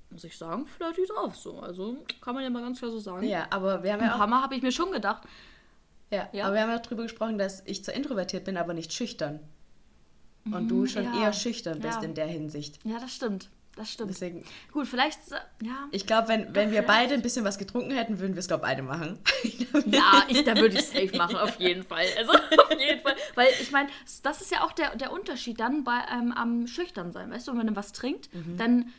muss 0.10 0.24
ich 0.24 0.38
sagen, 0.38 0.66
flirty 0.68 1.06
drauf 1.08 1.36
so. 1.36 1.60
Also 1.60 1.98
kann 2.22 2.36
man 2.36 2.44
ja 2.44 2.50
mal 2.50 2.62
ganz 2.62 2.80
klar 2.80 2.92
so 2.92 3.00
sagen. 3.00 3.25
Ja, 3.28 3.48
aber 3.52 3.84
wir 3.84 3.94
haben 3.94 4.02
ja 4.02 4.16
auch. 4.16 4.28
Mal 4.28 4.42
habe 4.42 4.56
ich 4.56 4.62
mir 4.62 4.72
schon 4.72 4.92
gedacht, 4.92 5.24
Ja, 6.12 6.28
Ja. 6.34 6.46
aber 6.46 6.56
wir 6.56 6.62
haben 6.64 6.69
ja 6.72 6.80
drüber 6.80 7.04
gesprochen, 7.04 7.38
dass 7.38 7.64
ich 7.66 7.84
zwar 7.86 7.96
introvertiert 7.96 8.44
bin, 8.44 8.57
aber 8.57 8.74
nicht 8.74 8.92
schüchtern. 8.92 9.40
Und 10.44 10.68
du 10.69 10.88
schon 10.88 11.04
ja. 11.06 11.22
eher 11.22 11.34
schüchtern 11.34 11.80
bist 11.80 12.00
Ja. 12.00 12.04
in 12.04 12.16
der 12.16 12.25
Hinsicht. 12.28 12.80
ja, 12.84 13.00
das 13.00 13.14
stimmt. 13.14 13.50
Das 13.81 13.92
stimmt. 13.94 14.12
Deswegen, 14.12 14.44
Gut, 14.72 14.88
vielleicht, 14.88 15.18
ja. 15.63 15.88
ich 15.92 16.06
glaube, 16.06 16.28
wenn, 16.28 16.54
wenn 16.54 16.72
wir 16.72 16.83
beide 16.83 17.16
ein 17.16 17.24
bisschen 17.24 17.44
was 17.44 17.57
getrunken 17.57 17.89
hätten, 17.92 18.19
würden 18.19 18.36
wir 18.36 18.39
es, 18.39 18.48
glaube 18.48 18.62
beide 18.62 18.83
machen. 18.83 19.18
Ja, 19.88 20.24
ich, 20.28 20.44
da 20.44 20.56
würde 20.56 20.75
ich 20.78 20.86
safe 20.86 21.18
machen, 21.18 21.36
auf 21.38 21.60
jeden 21.60 21.83
Fall. 21.83 22.06
Also 22.18 22.31
auf 22.63 22.80
jeden 22.80 23.01
Fall. 23.01 23.16
Weil 23.36 23.48
ich 23.60 23.72
meine, 23.72 23.89
das 24.22 24.42
ist 24.42 24.51
ja 24.51 24.63
auch 24.63 24.72
der, 24.74 24.95
der 24.98 25.12
Unterschied 25.12 25.60
dann 25.60 25.83
bei 25.83 25.98
ähm, 26.13 26.31
am 26.31 26.68
schüchtern 26.68 27.12
sein. 27.12 27.31
Weißt 27.31 27.48
du, 27.48 27.51
wenn 27.57 27.66
man 27.66 27.75
was 27.75 27.92
trinkt, 27.92 28.31
Mhm. 28.33 28.57
dann, 28.57 28.94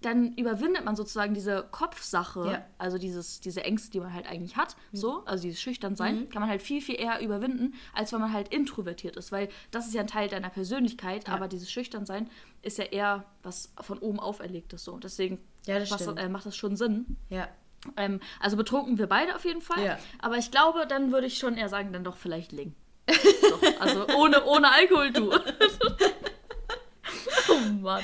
dann 0.00 0.32
überwindet 0.34 0.84
man 0.84 0.94
sozusagen 0.94 1.34
diese 1.34 1.66
Kopfsache, 1.70 2.40
Ja. 2.46 2.58
Mhm. 2.58 2.62
also 2.78 2.98
dieses, 2.98 3.40
diese 3.40 3.64
Ängste, 3.64 3.90
die 3.90 4.00
man 4.00 4.14
halt 4.14 4.26
eigentlich 4.26 4.56
hat, 4.56 4.76
so, 4.92 5.24
also 5.24 5.42
dieses 5.42 5.60
schüchtern 5.60 5.96
sein, 5.96 6.28
kann 6.30 6.40
man 6.40 6.48
halt 6.48 6.62
viel, 6.62 6.80
viel 6.80 7.00
eher 7.00 7.20
überwinden, 7.20 7.74
als 7.92 8.12
wenn 8.12 8.20
man 8.20 8.32
halt 8.32 8.48
introvertiert 8.48 9.16
ist. 9.16 9.32
Weil 9.32 9.48
das 9.72 9.88
ist 9.88 9.94
ja 9.94 10.02
ein 10.02 10.06
Teil 10.06 10.28
deiner 10.28 10.50
Persönlichkeit, 10.50 11.26
Ja. 11.26 11.34
aber 11.34 11.48
dieses 11.48 11.70
schüchtern 11.70 12.06
sein 12.06 12.30
ist 12.62 12.78
ja 12.78 12.84
eher 12.84 13.24
was 13.42 13.72
von 13.80 13.98
oben 13.98 14.20
auferlegtes 14.20 14.84
so. 14.84 14.98
Deswegen 14.98 15.38
Ja, 15.66 15.78
das 15.80 15.90
was, 15.90 16.06
äh, 16.06 16.28
macht 16.28 16.46
das 16.46 16.56
schon 16.56 16.76
Sinn. 16.76 17.16
Ja. 17.28 17.48
Ähm, 17.96 18.20
also 18.40 18.56
betrunken 18.56 18.98
wir 18.98 19.06
beide 19.08 19.34
auf 19.34 19.44
jeden 19.44 19.62
Fall. 19.62 19.84
Ja. 19.84 19.98
Aber 20.20 20.36
ich 20.38 20.50
glaube, 20.50 20.86
dann 20.86 21.12
würde 21.12 21.26
ich 21.26 21.38
schon 21.38 21.56
eher 21.56 21.68
sagen, 21.68 21.92
dann 21.92 22.04
doch 22.04 22.16
vielleicht 22.16 22.52
Ling. 22.52 22.74
doch, 23.06 23.80
also 23.80 24.06
ohne, 24.16 24.44
ohne 24.44 24.70
Alkohol, 24.70 25.10
du. 25.12 25.32
oh 27.48 27.58
Mann. 27.80 28.02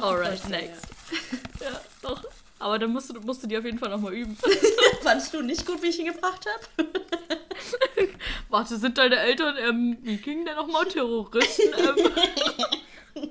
Alright, 0.00 0.48
next. 0.48 0.86
Ja, 1.60 1.80
doch. 2.02 2.24
Aber 2.58 2.78
dann 2.78 2.92
musst 2.92 3.10
du, 3.10 3.20
musst 3.20 3.42
du 3.42 3.46
die 3.48 3.56
auf 3.58 3.64
jeden 3.64 3.78
Fall 3.78 3.90
nochmal 3.90 4.12
üben. 4.14 4.36
Fandest 5.02 5.34
du 5.34 5.42
nicht 5.42 5.66
gut, 5.66 5.82
wie 5.82 5.88
ich 5.88 5.98
ihn 5.98 6.06
gebracht 6.06 6.46
habe? 6.46 6.88
Warte, 8.48 8.76
sind 8.76 8.98
deine 8.98 9.16
Eltern 9.16 9.56
ähm, 9.58 9.98
Wikinger 10.02 10.44
denn 10.44 10.56
nochmal 10.56 10.86
Terroristen? 10.86 11.72
Ähm? 11.76 13.26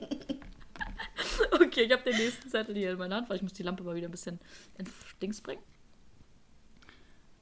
okay, 1.61 1.81
ich 1.83 1.91
habe 1.91 2.03
den 2.03 2.17
nächsten 2.17 2.49
Zettel 2.49 2.75
hier 2.75 2.91
in 2.91 2.97
meiner 2.97 3.15
Hand, 3.17 3.29
weil 3.29 3.37
ich 3.37 3.41
muss 3.43 3.53
die 3.53 3.63
Lampe 3.63 3.83
mal 3.83 3.95
wieder 3.95 4.07
ein 4.07 4.11
bisschen 4.11 4.39
in 4.77 4.85
Dings 5.21 5.41
bringen. 5.41 5.61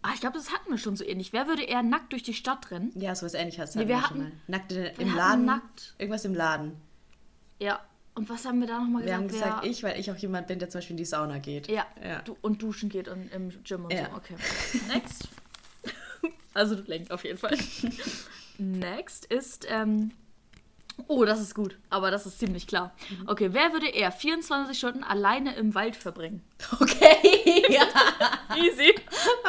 Ah, 0.02 0.12
ich 0.14 0.22
glaube, 0.22 0.38
das 0.38 0.52
hatten 0.54 0.70
wir 0.72 0.78
schon 0.78 0.96
so 0.96 1.04
ähnlich. 1.04 1.34
Wer 1.34 1.48
würde 1.48 1.64
eher 1.64 1.84
nackt 1.84 2.14
durch 2.14 2.24
die 2.24 2.34
Stadt 2.34 2.72
rennen? 2.72 2.92
Ja, 2.96 3.16
sowas 3.16 3.34
ähnliches 3.34 3.76
Nee, 3.76 3.82
hatten 3.82 3.90
wir 3.90 3.96
wir 3.96 4.02
schon 4.02 4.10
hatten- 4.10 4.20
mal. 4.20 4.32
Nackt 4.48 4.72
in- 4.72 4.78
wir 4.84 5.00
im 5.00 5.16
Laden. 5.16 5.46
nackt. 5.46 5.96
Irgendwas 5.98 6.26
im 6.26 6.36
Laden. 6.36 6.80
Ja. 7.60 7.82
Und 8.16 8.30
was 8.30 8.46
haben 8.46 8.60
wir 8.60 8.68
da 8.68 8.80
nochmal 8.80 9.04
Wir 9.06 9.18
gesagt? 9.18 9.22
haben 9.22 9.28
gesagt, 9.30 9.64
Wer- 9.64 9.70
ich, 9.72 9.84
weil 9.84 10.00
ich 10.00 10.12
auch 10.12 10.18
jemand 10.18 10.48
bin, 10.48 10.60
der 10.60 10.70
zum 10.70 10.80
Beispiel 10.80 10.94
in 10.94 10.98
die 10.98 11.06
Sauna 11.06 11.38
geht. 11.40 11.68
Ja, 11.70 11.86
Ja. 12.04 12.22
Du, 12.24 12.36
und 12.42 12.62
duschen 12.62 12.90
geht 12.90 13.08
und 13.08 13.32
im 13.34 13.50
Gym 13.64 13.86
und 13.86 13.94
Ja. 13.94 14.10
so. 14.10 14.18
Okay. 14.18 14.36
Next. 14.94 15.28
also 16.54 16.76
du 16.76 16.82
lenkst 16.84 17.12
auf 17.12 17.24
jeden 17.24 17.38
Fall. 17.38 17.58
Next 18.58 19.26
ist, 19.26 19.66
ähm, 19.70 20.12
oh, 21.08 21.24
das 21.24 21.40
ist 21.40 21.56
gut, 21.56 21.78
aber 21.90 22.12
das 22.12 22.26
ist 22.26 22.40
ziemlich 22.40 22.68
klar. 22.68 22.94
Mhm. 23.10 23.30
Okay, 23.30 23.50
wer 23.54 23.72
würde 23.72 23.88
eher 23.88 24.12
24 24.12 24.78
Stunden 24.78 25.04
alleine 25.04 25.56
im 25.56 25.74
Wald 25.76 25.96
verbringen? 25.96 26.42
Okay. 26.80 27.64
Easy, 28.58 28.94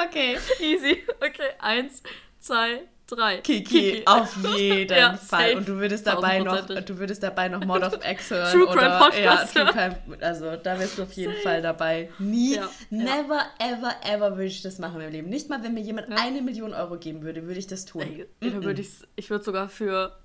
Okay. 0.07 0.39
easy. 0.61 1.03
Okay, 1.17 1.51
eins, 1.59 2.03
zwei, 2.39 2.83
drei. 3.11 3.39
Kiki, 3.39 4.03
auf 4.07 4.37
jeden 4.57 4.95
Ja, 4.97 5.15
Fall. 5.17 5.49
safe. 5.51 5.57
Und 5.57 5.69
du 5.69 5.77
würdest 5.79 6.07
dabei 6.07 6.39
noch, 6.41 6.67
du 6.67 6.99
würdest 6.99 7.23
dabei 7.23 7.49
noch 7.49 7.65
Mod 7.65 7.83
of 7.83 7.99
X 8.05 8.31
hören. 8.31 8.53
True 8.53 8.67
Crime 8.67 8.99
Podcast 8.99 9.55
Ja, 9.55 9.65
True 9.65 9.73
Crime, 9.73 9.97
also 10.21 10.57
da 10.57 10.79
wärst 10.79 10.99
du 10.99 11.03
auf 11.03 11.13
jeden 11.13 11.35
Fall 11.43 11.63
dabei. 11.63 12.11
Nie, 12.19 12.57
Ja, 12.57 12.69
never, 12.91 13.41
ever, 13.59 13.95
ever 14.05 14.31
würde 14.33 14.45
ich 14.47 14.63
das 14.63 14.79
machen 14.79 14.97
in 14.97 15.01
meinem 15.03 15.13
Leben. 15.13 15.29
Nicht 15.29 15.49
mal, 15.49 15.63
wenn 15.63 15.75
mir 15.75 15.81
jemand 15.83 16.09
eine 16.11 16.43
Million 16.43 16.73
Euro 16.75 16.97
geben 16.99 17.23
würde, 17.23 17.45
würde 17.47 17.59
ich 17.59 17.67
das 17.67 17.85
tun. 17.85 18.03
Ey, 18.03 18.27
da 18.41 18.63
würde 18.63 18.81
ich's, 18.81 19.07
ich 19.17 19.31
würde 19.31 19.45
sogar 19.45 19.69
für 19.69 20.17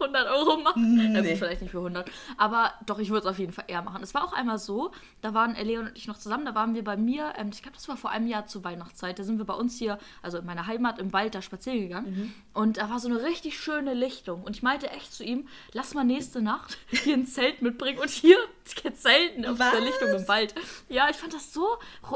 100 0.00 0.28
Euro 0.28 0.56
machen. 0.58 1.12
Nee. 1.12 1.30
Gut, 1.30 1.38
vielleicht 1.38 1.62
nicht 1.62 1.70
für 1.70 1.78
100. 1.78 2.10
Aber 2.36 2.72
doch, 2.86 2.98
ich 2.98 3.10
würde 3.10 3.26
es 3.26 3.26
auf 3.26 3.38
jeden 3.38 3.52
Fall 3.52 3.64
eher 3.68 3.82
machen. 3.82 4.02
Es 4.02 4.14
war 4.14 4.24
auch 4.24 4.32
einmal 4.32 4.58
so, 4.58 4.92
da 5.20 5.34
waren 5.34 5.54
Leon 5.54 5.88
und 5.88 5.96
ich 5.96 6.06
noch 6.06 6.18
zusammen, 6.18 6.44
da 6.44 6.54
waren 6.54 6.74
wir 6.74 6.84
bei 6.84 6.96
mir, 6.96 7.32
ähm, 7.36 7.50
ich 7.52 7.62
glaube, 7.62 7.76
das 7.76 7.88
war 7.88 7.96
vor 7.96 8.10
einem 8.10 8.26
Jahr 8.26 8.46
zur 8.46 8.64
Weihnachtszeit, 8.64 9.18
da 9.18 9.24
sind 9.24 9.38
wir 9.38 9.44
bei 9.44 9.54
uns 9.54 9.78
hier, 9.78 9.98
also 10.22 10.38
in 10.38 10.46
meiner 10.46 10.66
Heimat 10.66 10.98
im 10.98 11.12
Wald, 11.12 11.34
da 11.34 11.42
spazieren 11.42 11.80
gegangen. 11.80 12.10
Mhm. 12.10 12.34
Und 12.54 12.76
da 12.78 12.90
war 12.90 12.98
so 12.98 13.08
eine 13.08 13.22
richtig 13.22 13.58
schöne 13.58 13.94
Lichtung. 13.94 14.42
Und 14.42 14.56
ich 14.56 14.62
meinte 14.62 14.90
echt 14.90 15.12
zu 15.12 15.24
ihm, 15.24 15.48
lass 15.72 15.94
mal 15.94 16.04
nächste 16.04 16.42
Nacht 16.42 16.78
hier 16.90 17.14
ein 17.14 17.26
Zelt 17.26 17.62
mitbringen 17.62 17.98
und 17.98 18.10
hier 18.10 18.36
zelten 18.76 19.44
auf 19.46 19.58
Was? 19.58 19.70
der 19.72 19.80
Lichtung 19.80 20.08
im 20.14 20.28
Wald. 20.28 20.54
Ja, 20.88 21.08
ich 21.10 21.16
fand 21.16 21.32
das 21.34 21.52
so, 21.52 21.66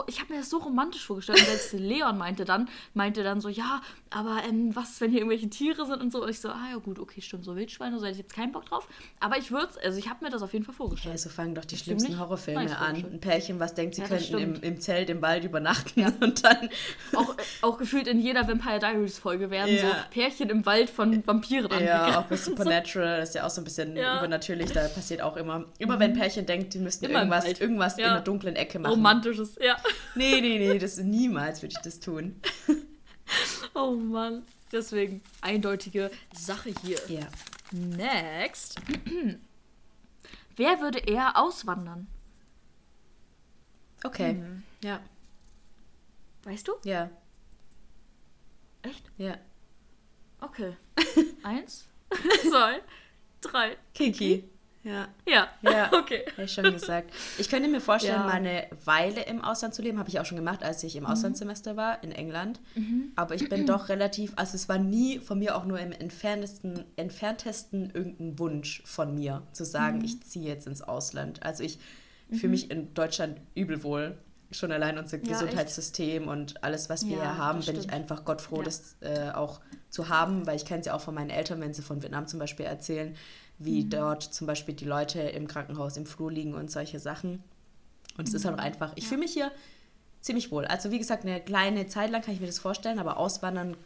ich 0.06 0.20
habe 0.20 0.32
mir 0.32 0.40
das 0.40 0.50
so 0.50 0.58
romantisch 0.58 1.06
vorgestellt. 1.06 1.38
Und 1.40 1.46
selbst 1.46 1.72
Leon 1.72 2.18
meinte 2.18 2.44
dann, 2.44 2.68
meinte 2.94 3.22
dann 3.22 3.40
so, 3.40 3.48
ja, 3.48 3.80
aber 4.10 4.38
ähm, 4.48 4.74
was, 4.74 5.00
wenn 5.00 5.10
hier 5.10 5.20
irgendwelche 5.20 5.48
Tiere 5.48 5.86
sind 5.86 6.00
und 6.00 6.12
so. 6.12 6.22
Und 6.22 6.28
ich 6.30 6.40
so, 6.40 6.48
ah 6.48 6.68
ja 6.70 6.76
gut, 6.78 6.98
okay, 6.98 7.20
stimmt, 7.20 7.44
so 7.44 7.56
Wildschweine, 7.56 7.98
so 7.98 8.04
hätte 8.04 8.12
ich 8.12 8.22
jetzt 8.22 8.34
keinen 8.34 8.52
Bock 8.52 8.66
drauf. 8.66 8.86
Aber 9.20 9.38
ich 9.38 9.50
würde 9.50 9.72
also 9.84 9.98
ich 9.98 10.08
habe 10.08 10.24
mir 10.24 10.30
das 10.30 10.42
auf 10.42 10.52
jeden 10.52 10.64
Fall 10.64 10.74
vorgestellt. 10.74 11.14
Ja, 11.14 11.18
so 11.18 11.28
fangen 11.30 11.54
doch 11.54 11.64
die 11.64 11.76
Ziemlich 11.76 11.84
schlimmsten 12.02 12.18
Horrorfilme 12.18 12.64
nice 12.64 12.76
an. 12.76 12.96
Ein 12.96 13.20
Pärchen, 13.20 13.58
was 13.60 13.74
denkt, 13.74 13.94
sie 13.94 14.02
Ja, 14.02 14.08
das 14.08 14.28
könnten 14.28 14.56
im, 14.56 14.62
im 14.62 14.80
Zelt 14.80 15.08
im 15.10 15.22
Wald 15.22 15.44
übernachten 15.44 16.04
und 16.20 16.44
dann. 16.44 16.68
Auch, 17.14 17.34
auch 17.62 17.78
gefühlt 17.78 18.06
in 18.06 18.20
jeder 18.20 18.46
Vampire 18.46 18.78
Diaries 18.78 19.18
Folge 19.18 19.50
werden 19.50 19.78
so 19.78 19.86
Ja. 19.86 20.06
Pärchen 20.10 20.50
im 20.50 20.66
Wald 20.66 20.90
von 20.90 21.26
Vampiren 21.26 21.70
Ja, 21.70 21.76
angegriffen. 22.02 22.14
auch 22.24 22.28
bei 22.28 22.36
Supernatural, 22.36 23.20
das 23.20 23.30
ist 23.30 23.34
ja 23.36 23.46
auch 23.46 23.50
so 23.50 23.60
ein 23.60 23.64
bisschen 23.64 23.96
Ja. 23.96 24.14
Mhm. 24.14 24.18
übernatürlich, 24.20 24.72
da 24.72 24.86
passiert 24.88 25.22
auch 25.22 25.36
immer. 25.36 25.64
Immer 25.78 25.98
wenn 25.98 26.12
ein 26.12 26.18
Pärchen 26.44 26.46
denkt, 26.46 26.74
die 26.74 26.78
müssten 26.78 27.04
Immer 27.06 27.22
im 27.22 27.32
irgendwas, 27.32 27.60
irgendwas 27.60 27.94
in 27.98 28.04
Ja. 28.04 28.10
einer 28.12 28.20
dunklen 28.20 28.56
Ecke 28.56 28.78
machen. 28.78 28.92
Romantisches, 28.94 29.56
ja. 29.60 29.76
Nee, 30.14 30.40
nee, 30.40 30.58
nee, 30.58 30.78
das 30.78 30.98
niemals 30.98 31.62
würde 31.62 31.74
ich 31.76 31.82
das 31.82 32.00
tun. 32.00 32.40
Oh 33.74 33.92
Mann. 33.92 34.44
Deswegen 34.72 35.22
eindeutige 35.40 36.10
Sache 36.34 36.74
hier. 36.82 36.98
Ja. 37.08 37.26
Next. 37.70 38.78
Wer 40.56 40.80
würde 40.80 40.98
eher 40.98 41.38
auswandern? 41.38 42.08
Okay. 44.04 44.34
Mhm. 44.34 44.62
Ja. 44.84 45.00
Weißt 46.42 46.68
du? 46.68 46.72
Ja. 46.84 47.08
Echt? 48.82 49.04
Ja. 49.16 49.38
Okay. 50.40 50.76
Eins, 51.42 51.86
zwei, 52.42 52.82
drei. 53.40 53.76
Kiki. 53.94 54.44
Ja. 54.84 55.08
Ja. 55.28 55.48
Ja. 55.62 55.90
Okay. 55.96 56.24
Habe 56.32 56.42
ich 56.44 56.52
schon 56.52 56.64
gesagt. 56.72 57.12
Ich 57.38 57.48
könnte 57.48 57.68
mir 57.68 57.80
vorstellen, 57.80 58.14
Ja. 58.16 58.22
Mhm. 58.22 58.26
mal 58.26 58.34
eine 58.34 58.66
Weile 58.84 59.22
im 59.22 59.40
Ausland 59.42 59.74
zu 59.74 59.82
leben. 59.82 59.98
Habe 59.98 60.08
ich 60.08 60.18
auch 60.18 60.24
schon 60.26 60.36
gemacht, 60.36 60.62
als 60.64 60.82
ich 60.82 60.96
im 60.96 61.06
Auslandssemester 61.06 61.76
war 61.76 62.02
in 62.02 62.10
England. 62.12 62.60
Aber 63.14 63.34
ich 63.36 63.48
bin 63.48 63.66
doch 63.66 63.88
relativ, 63.88 64.32
also 64.36 64.56
es 64.56 64.68
war 64.68 64.78
nie 64.78 65.20
von 65.20 65.38
mir 65.38 65.56
auch 65.56 65.64
nur 65.64 65.78
im 65.78 65.92
entferntesten, 65.92 66.84
entferntesten 66.96 67.90
irgendein 67.94 68.38
Wunsch 68.38 68.82
von 68.84 69.14
mir, 69.14 69.42
zu 69.52 69.64
sagen, 69.64 69.98
Mhm. 69.98 70.04
ich 70.04 70.22
ziehe 70.24 70.48
jetzt 70.48 70.66
ins 70.66 70.82
Ausland. 70.82 71.42
Also 71.44 71.62
ich 71.62 71.78
fühle 72.30 72.48
mich 72.50 72.70
in 72.70 72.92
Deutschland 72.94 73.40
übel 73.54 73.82
wohl. 73.84 74.18
Schon 74.50 74.70
allein 74.72 74.98
unser 74.98 75.16
Ja, 75.18 75.22
echt? 75.22 75.32
Gesundheitssystem 75.32 76.28
und 76.28 76.62
alles, 76.62 76.90
was 76.90 77.06
wir 77.06 77.16
hier 77.16 77.38
haben, 77.38 77.60
bin 77.64 77.78
ich 77.78 77.90
einfach 77.90 78.24
Gott 78.26 78.42
froh, 78.42 78.60
das 78.62 78.96
äh, 79.00 79.30
auch 79.30 79.60
zu 79.88 80.08
haben, 80.10 80.46
weil 80.46 80.56
ich 80.56 80.66
kenne 80.66 80.80
es 80.80 80.86
ja 80.86 80.94
auch 80.94 81.00
von 81.00 81.14
meinen 81.14 81.30
Eltern, 81.30 81.60
wenn 81.60 81.72
sie 81.72 81.80
von 81.82 82.02
Vietnam 82.02 82.26
zum 82.26 82.38
Beispiel 82.38 82.66
erzählen, 82.66 83.14
Mhm. 83.62 83.66
wie 83.66 83.84
dort 83.84 84.22
zum 84.22 84.46
Beispiel 84.46 84.74
die 84.74 84.84
Leute 84.84 85.20
im 85.20 85.46
Krankenhaus 85.48 85.96
im 85.96 86.06
Flur 86.06 86.30
liegen 86.30 86.54
und 86.54 86.70
solche 86.70 86.98
Sachen. 86.98 87.42
Und 88.18 88.28
es 88.28 88.34
ist 88.34 88.44
Mhm. 88.44 88.48
halt 88.50 88.58
auch 88.58 88.64
einfach, 88.64 88.92
ich 88.96 89.06
fühle 89.08 89.20
mich 89.20 89.32
hier 89.32 89.50
ziemlich 90.20 90.50
wohl. 90.52 90.64
Also 90.66 90.90
wie 90.90 90.98
gesagt, 90.98 91.24
eine 91.24 91.40
kleine 91.40 91.86
Zeit 91.88 92.10
lang 92.10 92.22
kann 92.22 92.34
ich 92.34 92.40
mir 92.40 92.46
das 92.46 92.58
vorstellen, 92.58 92.98
aber 92.98 93.16
auswandern 93.16 93.76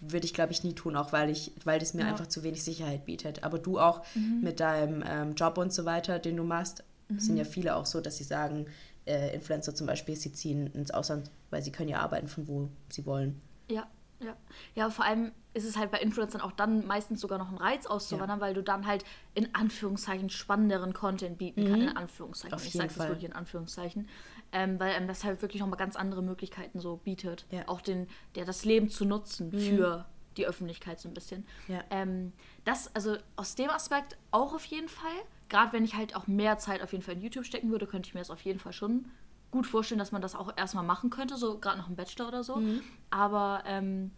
würde 0.00 0.24
ich, 0.26 0.34
glaube 0.34 0.52
ich, 0.52 0.64
nie 0.64 0.74
tun, 0.74 0.96
auch 0.96 1.12
weil 1.12 1.28
ich, 1.30 1.52
weil 1.64 1.78
das 1.78 1.92
mir 1.94 2.02
Ja. 2.02 2.08
einfach 2.08 2.26
zu 2.28 2.42
wenig 2.42 2.62
Sicherheit 2.64 3.04
bietet. 3.04 3.42
Aber 3.44 3.58
du 3.58 3.78
auch 3.78 4.02
mit 4.40 4.60
deinem 4.60 5.04
ähm, 5.06 5.34
Job 5.34 5.58
und 5.58 5.72
so 5.72 5.84
weiter, 5.84 6.18
den 6.18 6.36
du 6.36 6.44
machst, 6.44 6.82
sind 7.16 7.36
ja 7.36 7.44
viele 7.44 7.74
auch 7.76 7.86
so, 7.86 8.00
dass 8.00 8.16
sie 8.18 8.24
sagen, 8.24 8.66
äh, 9.06 9.34
Influencer 9.34 9.74
zum 9.74 9.86
Beispiel, 9.86 10.14
sie 10.16 10.32
ziehen 10.32 10.66
ins 10.74 10.90
Ausland, 10.90 11.30
weil 11.50 11.62
sie 11.62 11.72
können 11.72 11.88
ja 11.88 12.00
arbeiten 12.00 12.28
von 12.28 12.46
wo 12.48 12.68
sie 12.90 13.06
wollen. 13.06 13.40
Ja, 13.70 13.86
ja. 14.20 14.36
Ja, 14.74 14.90
vor 14.90 15.04
allem 15.04 15.32
ist 15.54 15.64
es 15.64 15.76
halt 15.76 15.90
bei 15.90 15.98
Influencern 15.98 16.40
auch 16.40 16.52
dann 16.52 16.86
meistens 16.86 17.20
sogar 17.20 17.38
noch 17.38 17.50
ein 17.50 17.56
Reiz 17.56 17.86
auszuwandern, 17.86 18.40
weil 18.40 18.54
du 18.54 18.62
dann 18.62 18.86
halt 18.86 19.04
in 19.34 19.54
Anführungszeichen 19.54 20.30
spannenderen 20.30 20.92
Content 20.92 21.38
bieten 21.38 21.64
kannst. 21.66 21.90
In 21.90 21.96
Anführungszeichen. 21.96 22.50
Mhm. 22.50 22.54
Auf 22.54 22.66
ich 22.66 22.72
sage 22.72 22.88
das 22.88 23.08
wirklich 23.08 23.24
in 23.24 23.32
Anführungszeichen. 23.32 24.08
Ähm, 24.52 24.80
weil 24.80 24.94
ähm, 24.94 25.08
das 25.08 25.24
halt 25.24 25.42
wirklich 25.42 25.60
nochmal 25.60 25.78
ganz 25.78 25.96
andere 25.96 26.22
Möglichkeiten 26.22 26.80
so 26.80 26.96
bietet. 26.96 27.46
Ja. 27.50 27.60
Mhm. 27.60 27.68
Auch 27.68 27.80
den, 27.80 28.08
der 28.34 28.44
das 28.44 28.64
Leben 28.64 28.88
zu 28.88 29.04
nutzen 29.04 29.52
für 29.52 30.06
die 30.36 30.46
Öffentlichkeit 30.46 31.00
so 31.00 31.08
ein 31.08 31.14
bisschen. 31.14 31.44
Ja. 31.66 31.82
Ähm, 31.90 32.32
das, 32.64 32.94
also 32.94 33.16
aus 33.36 33.56
dem 33.56 33.70
Aspekt 33.70 34.16
auch 34.30 34.54
auf 34.54 34.64
jeden 34.64 34.88
Fall. 34.88 35.10
Gerade 35.48 35.72
wenn 35.72 35.84
ich 35.84 35.94
halt 35.94 36.14
auch 36.14 36.26
mehr 36.26 36.58
Zeit 36.58 36.82
auf 36.82 36.92
jeden 36.92 37.02
Fall 37.02 37.14
in 37.14 37.22
YouTube 37.22 37.44
stecken 37.44 37.70
würde, 37.70 37.86
könnte 37.86 38.08
ich 38.08 38.14
mir 38.14 38.20
das 38.20 38.30
auf 38.30 38.42
jeden 38.42 38.58
Fall 38.58 38.72
schon 38.72 39.06
gut 39.50 39.66
vorstellen, 39.66 39.98
dass 39.98 40.12
man 40.12 40.22
das 40.22 40.34
auch 40.34 40.52
erstmal 40.56 40.84
machen 40.84 41.10
könnte, 41.10 41.36
so 41.36 41.58
gerade 41.58 41.78
nach 41.78 41.86
dem 41.86 41.96
Bachelor 41.96 42.28
oder 42.28 42.44
so. 42.44 42.56
Mhm. 42.56 42.80
Aber 43.10 43.62
ähm, 43.66 44.10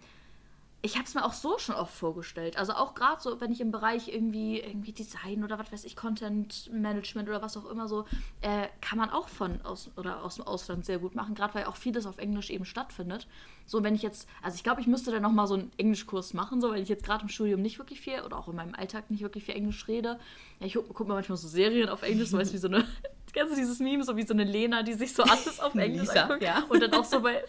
ich 0.83 0.95
habe 0.95 1.05
es 1.05 1.15
mir 1.15 1.25
auch 1.25 1.35
so 1.35 1.59
schon 1.59 1.75
oft 1.75 1.93
vorgestellt. 1.93 2.57
Also 2.57 2.73
auch 2.73 2.95
gerade 2.95 3.21
so, 3.21 3.39
wenn 3.41 3.53
ich 3.53 3.61
im 3.61 3.71
Bereich 3.71 4.09
irgendwie, 4.09 4.61
irgendwie 4.61 4.93
Design 4.93 5.45
oder 5.45 5.59
was 5.59 5.71
weiß 5.71 5.85
ich, 5.85 5.95
Content 5.95 6.71
Management 6.73 7.29
oder 7.29 7.43
was 7.43 7.57
auch 7.57 7.67
immer 7.67 7.87
so, 7.87 8.07
äh, 8.41 8.67
kann 8.81 8.97
man 8.97 9.11
auch 9.11 9.29
von 9.29 9.61
aus 9.63 9.91
oder 9.97 10.25
aus 10.25 10.37
dem 10.37 10.47
Ausland 10.47 10.87
sehr 10.87 10.99
gut 10.99 11.15
machen, 11.15 11.35
gerade 11.35 11.55
weil 11.55 11.65
auch 11.67 11.77
vieles 11.77 12.07
auf 12.07 12.17
Englisch 12.17 12.49
eben 12.49 12.65
stattfindet. 12.65 13.27
So, 13.67 13.85
wenn 13.85 13.95
ich 13.95 14.03
jetzt, 14.03 14.27
also 14.43 14.55
ich 14.55 14.63
glaube, 14.63 14.81
ich 14.81 14.87
müsste 14.87 15.11
dann 15.11 15.23
nochmal 15.23 15.47
so 15.47 15.55
einen 15.55 15.71
Englischkurs 15.77 16.33
machen, 16.33 16.63
so, 16.63 16.71
weil 16.71 16.83
ich 16.83 16.89
jetzt 16.89 17.05
gerade 17.05 17.23
im 17.23 17.29
Studium 17.29 17.61
nicht 17.61 17.79
wirklich 17.79 18.01
viel 18.01 18.23
oder 18.23 18.39
auch 18.39 18.49
in 18.49 18.57
meinem 18.57 18.75
Alltag 18.75 19.11
nicht 19.11 19.21
wirklich 19.21 19.45
viel 19.45 19.57
Englisch 19.57 19.87
rede. 19.87 20.19
Ja, 20.61 20.67
ich 20.67 20.75
gucke 20.75 20.95
guck 20.95 21.09
mir 21.09 21.15
manchmal 21.15 21.37
so 21.37 21.49
Serien 21.49 21.91
auf 21.91 22.03
Englisch, 22.03 22.31
so 22.31 22.39
weißt 22.39 22.53
du, 22.53 22.55
wie 22.55 22.59
so 22.59 22.69
eine, 22.69 22.87
kennst 23.35 23.53
du 23.53 23.57
dieses 23.57 23.79
Meme, 23.79 24.03
so 24.05 24.17
wie 24.17 24.27
so 24.27 24.35
eine 24.35 24.45
Lena, 24.45 24.83
die 24.83 24.95
sich 24.95 25.13
so 25.13 25.23
alles 25.23 25.61
auf 25.61 25.75
Englisch 25.75 26.09
Lisa, 26.09 26.23
anguckt 26.23 26.43
ja. 26.43 26.65
und 26.69 26.83
dann 26.83 26.93
auch 26.95 27.05
so 27.05 27.21
bei, 27.23 27.43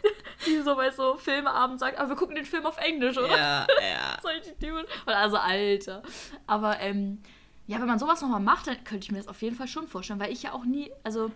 die 0.46 0.62
so 0.62 0.76
bei 0.76 0.92
so 0.92 1.18
Filmeabend 1.18 1.80
sagt, 1.80 1.98
aber 1.98 2.10
wir 2.10 2.16
gucken 2.16 2.36
den 2.36 2.46
Film 2.46 2.66
auf 2.66 2.78
Englisch, 2.78 3.18
oder? 3.18 3.30
Ja, 3.30 3.68
ja. 3.82 4.18
solche 4.22 4.58
Typen. 4.58 4.86
Und 5.06 5.14
also, 5.14 5.38
Alter. 5.38 6.04
Aber, 6.48 6.80
ähm, 6.80 7.22
ja, 7.68 7.80
wenn 7.80 7.88
man 7.88 8.00
sowas 8.00 8.22
nochmal 8.22 8.40
macht, 8.40 8.68
dann 8.68 8.84
könnte 8.84 9.06
ich 9.06 9.12
mir 9.12 9.20
das 9.20 9.28
auf 9.28 9.42
jeden 9.42 9.56
Fall 9.56 9.68
schon 9.68 9.88
vorstellen, 9.88 10.20
weil 10.20 10.32
ich 10.32 10.44
ja 10.44 10.54
auch 10.54 10.66
nie, 10.66 10.92
also, 11.04 11.32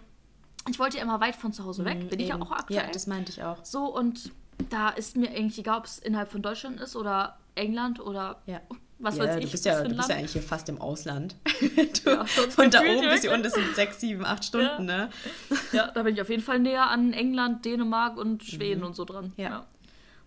ich 0.70 0.80
wollte 0.80 0.98
ja 0.98 1.04
immer 1.04 1.22
weit 1.22 1.36
von 1.36 1.54
zu 1.54 1.64
Hause 1.64 1.86
weg, 1.86 2.10
bin 2.10 2.20
ich 2.20 2.30
ja 2.30 2.36
Eben. 2.36 2.44
auch 2.44 2.52
aktuell. 2.52 2.86
Ja, 2.86 2.92
das 2.92 3.08
meinte 3.08 3.32
ich 3.32 3.44
auch. 3.44 3.64
so, 3.64 3.86
und 3.86 4.32
da 4.70 4.90
ist 4.90 5.16
mir 5.16 5.30
eigentlich 5.30 5.60
egal, 5.60 5.80
ob 5.80 5.86
es 5.86 6.00
innerhalb 6.00 6.32
von 6.32 6.42
Deutschland 6.42 6.80
ist 6.80 6.96
oder 6.96 7.38
England 7.56 8.00
oder 8.00 8.42
Ja. 8.46 8.62
Was 9.06 9.16
ja, 9.18 9.24
weiß 9.24 9.36
du 9.38 9.42
ich. 9.44 9.52
bist 9.52 9.66
was 9.66 9.74
ja, 9.74 9.84
du 9.84 9.96
bist 9.96 10.10
ja 10.10 10.16
eigentlich 10.16 10.34
hier 10.34 10.42
fast 10.42 10.68
im 10.68 10.82
Ausland. 10.82 11.36
du, 12.04 12.10
Ja, 12.10 12.26
von 12.26 12.70
da 12.70 12.82
oben 12.82 13.10
bis 13.10 13.22
hier 13.22 13.32
unten 13.32 13.44
das 13.44 13.54
sind 13.54 13.76
sechs, 13.76 14.00
sieben, 14.02 14.26
acht 14.26 14.44
Stunden, 14.44 14.86
ne? 14.86 15.10
Ja, 15.72 15.88
da 15.92 16.04
bin 16.04 16.16
ich 16.16 16.22
auf 16.22 16.30
jeden 16.30 16.44
Fall 16.44 16.60
näher 16.60 16.90
an 16.90 17.14
England, 17.14 17.64
Dänemark 17.66 18.18
und 18.18 18.44
Schweden 18.44 18.84
und 18.84 18.96
so 18.96 19.06
dran. 19.06 19.34
Mhm. 19.38 19.44
Ja. 19.44 19.66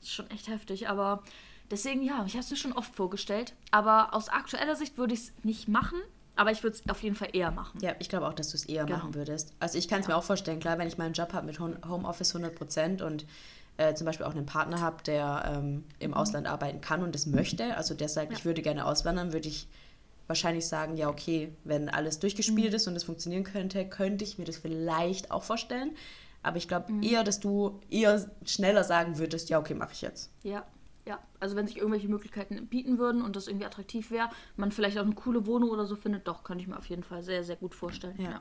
Das 0.00 0.08
ist 0.08 0.14
schon 0.14 0.30
echt 0.30 0.48
heftig, 0.48 0.88
aber 0.88 1.22
deswegen 1.70 2.02
ja, 2.02 2.24
ich 2.26 2.32
habe 2.34 2.40
es 2.44 2.50
mir 2.50 2.56
schon 2.56 2.72
oft 2.72 2.94
vorgestellt. 2.94 3.52
Aber 3.72 4.14
aus 4.14 4.28
aktueller 4.28 4.76
Sicht 4.76 4.96
würde 4.96 5.12
ich 5.14 5.20
es 5.20 5.32
nicht 5.42 5.68
machen, 5.68 5.98
aber 6.36 6.52
ich 6.52 6.62
würde 6.62 6.76
es 6.76 6.88
auf 6.88 7.02
jeden 7.02 7.16
Fall 7.16 7.30
eher 7.32 7.50
machen. 7.50 7.80
Ja, 7.82 7.96
ich 7.98 8.08
glaube 8.08 8.28
auch, 8.28 8.32
dass 8.34 8.50
du 8.50 8.56
es 8.56 8.64
eher 8.64 8.84
Genau. 8.84 8.98
machen 8.98 9.14
würdest. 9.16 9.52
Also 9.58 9.76
ich 9.76 9.88
kann 9.88 10.00
es 10.02 10.06
mir 10.06 10.16
auch 10.16 10.22
vorstellen, 10.22 10.60
klar, 10.60 10.78
wenn 10.78 10.86
ich 10.86 10.98
meinen 10.98 11.14
Job 11.14 11.32
habe 11.32 11.46
mit 11.46 11.58
Home- 11.58 11.78
Homeoffice 11.88 12.32
100% 12.36 13.02
und 13.02 13.26
äh, 13.78 13.94
zum 13.94 14.04
Beispiel 14.04 14.26
auch 14.26 14.32
einen 14.34 14.44
Partner 14.46 14.80
habe, 14.80 15.02
der 15.04 15.52
ähm, 15.56 15.84
im 15.98 16.12
Ausland 16.12 16.46
arbeiten 16.46 16.80
kann 16.82 17.02
und 17.02 17.14
das 17.14 17.26
möchte, 17.26 17.76
also 17.76 17.94
der 17.94 18.08
sagt, 18.08 18.28
Mhm. 18.28 18.32
Ja. 18.32 18.38
ich 18.38 18.44
würde 18.44 18.60
gerne 18.62 18.84
auswandern, 18.84 19.32
würde 19.32 19.48
ich 19.48 19.66
wahrscheinlich 20.26 20.66
sagen, 20.68 20.96
ja 20.96 21.08
okay, 21.08 21.52
wenn 21.64 21.88
alles 21.88 22.16
Mhm. 22.16 22.20
durchgespielt 22.20 22.74
ist 22.74 22.86
und 22.86 22.94
es 22.96 23.04
funktionieren 23.04 23.44
könnte, 23.44 23.88
könnte 23.88 24.24
ich 24.24 24.36
mir 24.38 24.44
das 24.44 24.58
vielleicht 24.58 25.30
auch 25.30 25.42
vorstellen. 25.42 25.96
Aber 26.42 26.56
ich 26.58 26.68
glaube 26.68 26.92
Mhm. 26.92 27.02
eher, 27.02 27.24
dass 27.24 27.40
du 27.40 27.80
eher 27.90 28.30
schneller 28.44 28.84
sagen 28.84 29.18
würdest, 29.18 29.48
ja 29.48 29.58
okay, 29.58 29.74
mache 29.74 29.92
ich 29.92 30.02
jetzt. 30.02 30.30
Ja, 30.42 30.64
ja. 31.06 31.18
Also 31.40 31.56
wenn 31.56 31.66
sich 31.66 31.76
irgendwelche 31.78 32.08
Möglichkeiten 32.08 32.66
bieten 32.66 32.98
würden 32.98 33.22
und 33.22 33.36
das 33.36 33.48
irgendwie 33.48 33.66
attraktiv 33.66 34.10
wäre, 34.10 34.28
man 34.56 34.70
vielleicht 34.70 34.98
auch 34.98 35.04
eine 35.04 35.14
coole 35.14 35.46
Wohnung 35.46 35.70
oder 35.70 35.86
so 35.86 35.96
findet, 35.96 36.28
doch, 36.28 36.44
könnte 36.44 36.62
ich 36.62 36.68
mir 36.68 36.76
auf 36.76 36.86
jeden 36.86 37.02
Fall 37.04 37.22
sehr, 37.22 37.42
sehr 37.44 37.56
gut 37.56 37.74
vorstellen. 37.74 38.20
Ja. 38.20 38.40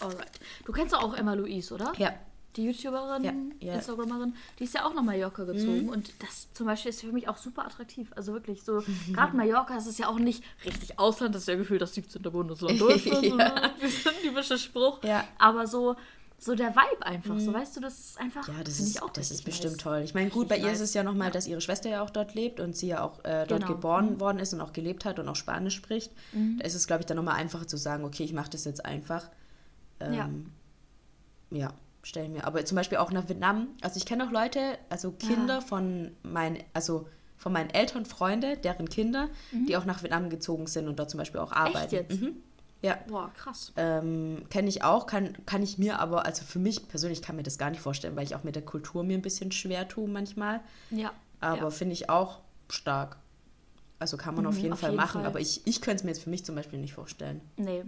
Alright. 0.00 0.30
Du 0.64 0.72
kennst 0.72 0.94
auch 0.94 1.14
Emma 1.14 1.34
Louise, 1.34 1.72
oder? 1.74 1.92
Ja. 1.98 2.12
Die 2.56 2.64
YouTuberin, 2.64 3.22
Ja, 3.24 3.30
ja. 3.60 3.72
Mhm. 3.72 3.78
Instagramerin, 3.78 4.34
die 4.58 4.64
ist 4.64 4.74
ja 4.74 4.84
auch 4.86 4.94
nach 4.94 5.02
Mallorca 5.02 5.44
gezogen 5.44 5.88
und 5.90 6.12
das 6.22 6.52
zum 6.54 6.66
Beispiel 6.66 6.88
ist 6.90 7.00
für 7.02 7.12
mich 7.12 7.28
auch 7.28 7.36
super 7.36 7.66
attraktiv. 7.66 8.10
Also 8.16 8.32
wirklich 8.32 8.62
so, 8.62 8.82
gerade 9.12 9.36
Mallorca, 9.36 9.76
ist 9.76 9.98
ja 9.98 10.08
auch 10.08 10.18
nicht 10.18 10.42
richtig 10.64 10.98
Ausland, 10.98 11.34
das 11.34 11.42
ist 11.42 11.48
ja 11.48 11.56
gefühlt 11.56 11.82
das 11.82 11.94
17. 11.94 12.22
Bundesland 12.22 12.80
Deutschlands. 12.80 13.28
Ja. 13.28 13.66
ist 13.82 14.08
ein 14.08 14.14
typischer 14.22 14.56
Spruch. 14.58 15.02
Ja. 15.04 15.24
Aber 15.38 15.66
so, 15.66 15.96
so 16.38 16.54
der 16.54 16.74
Vibe 16.74 17.04
einfach, 17.06 17.38
so 17.38 17.52
weißt 17.52 17.76
du, 17.76 17.80
das 17.80 17.98
ist 17.98 18.20
einfach, 18.20 18.46
Mhm. 18.48 18.54
Ja, 18.58 18.64
das 18.64 18.76
finde 18.76 18.90
ist, 18.90 18.96
ich 18.96 19.02
auch 19.02 19.10
das 19.10 19.30
ist 19.30 19.44
bestimmt 19.44 19.72
nice. 19.74 19.82
toll. 19.82 20.00
Ich 20.04 20.14
meine, 20.14 20.30
gut, 20.30 20.48
bei 20.48 20.58
ihr 20.58 20.70
ist 20.72 20.80
es 20.80 20.92
ja 20.94 21.02
nochmal, 21.02 21.30
dass 21.30 21.46
ihre 21.46 21.60
Schwester 21.60 21.88
ja 21.90 22.02
auch 22.02 22.10
dort 22.10 22.34
lebt 22.34 22.60
und 22.60 22.76
sie 22.76 22.88
ja 22.88 23.02
auch 23.02 23.22
äh, 23.24 23.46
dort 23.46 23.62
Genau. 23.62 23.66
geboren 23.74 24.20
worden 24.20 24.38
ist 24.38 24.52
und 24.54 24.60
auch 24.60 24.72
gelebt 24.72 25.04
hat 25.04 25.18
und 25.18 25.28
auch 25.28 25.36
Spanisch 25.36 25.74
spricht. 25.76 26.10
Da 26.32 26.64
ist 26.64 26.74
es, 26.74 26.86
glaube 26.86 27.00
ich, 27.02 27.06
dann 27.06 27.16
nochmal 27.16 27.36
einfacher 27.36 27.66
zu 27.66 27.76
sagen, 27.76 28.04
okay, 28.04 28.24
ich 28.24 28.32
mache 28.32 28.50
das 28.50 28.64
jetzt 28.64 28.84
einfach. 28.84 29.28
Ähm, 30.00 30.12
Ja. 30.14 30.28
ja, 31.50 31.72
stelle 32.06 32.28
mir. 32.28 32.44
Aber 32.46 32.64
zum 32.64 32.76
Beispiel 32.76 32.98
auch 32.98 33.10
nach 33.10 33.28
Vietnam. 33.28 33.68
Also 33.82 33.96
ich 33.98 34.06
kenne 34.06 34.26
auch 34.26 34.30
Leute, 34.30 34.78
also 34.90 35.10
Kinder 35.12 35.60
von 35.60 36.12
meinen, 36.22 36.58
also 36.72 37.08
von 37.36 37.52
meinen 37.52 37.70
Eltern 37.70 38.06
Freunde, 38.06 38.56
deren 38.56 38.88
Kinder, 38.88 39.28
die 39.52 39.76
auch 39.76 39.84
nach 39.84 40.02
Vietnam 40.02 40.30
gezogen 40.30 40.66
sind 40.66 40.88
und 40.88 40.98
dort 40.98 41.10
zum 41.10 41.18
Beispiel 41.18 41.40
auch 41.40 41.52
arbeiten. 41.52 41.94
jetzt? 41.94 42.20
Mhm. 42.20 42.36
Ja. 42.82 42.98
Boah, 43.08 43.32
krass. 43.36 43.72
Ähm, 43.76 44.44
Kenne 44.50 44.68
ich 44.68 44.84
auch, 44.84 45.06
kann, 45.06 45.36
kann 45.46 45.62
ich 45.62 45.78
mir 45.78 45.98
aber, 45.98 46.24
also 46.26 46.44
für 46.44 46.58
mich 46.58 46.88
persönlich 46.88 47.22
kann 47.22 47.36
mir 47.36 47.42
das 47.42 47.58
gar 47.58 47.70
nicht 47.70 47.80
vorstellen, 47.80 48.14
weil 48.16 48.24
ich 48.24 48.34
auch 48.36 48.44
mit 48.44 48.54
der 48.54 48.64
Kultur 48.64 49.02
mir 49.02 49.16
ein 49.18 49.22
bisschen 49.22 49.50
schwer 49.50 49.88
tue 49.88 50.08
manchmal. 50.08 50.60
Ja. 50.90 51.12
Aber 51.40 51.56
ja. 51.62 51.70
finde 51.70 51.94
ich 51.94 52.08
auch 52.10 52.40
stark. 52.68 53.16
Also 53.98 54.16
kann 54.16 54.34
man 54.34 54.46
auf 54.46 54.54
Mhm, 54.56 54.60
jeden 54.60 54.72
auf 54.74 54.80
Fall 54.80 54.90
jeden 54.90 55.00
machen, 55.00 55.22
Fall. 55.22 55.26
aber 55.26 55.40
ich, 55.40 55.66
ich 55.66 55.80
könnte 55.80 55.96
es 55.96 56.04
mir 56.04 56.10
jetzt 56.10 56.22
für 56.22 56.30
mich 56.30 56.44
zum 56.44 56.54
Beispiel 56.54 56.78
nicht 56.78 56.92
vorstellen. 56.92 57.40
Nee. 57.56 57.84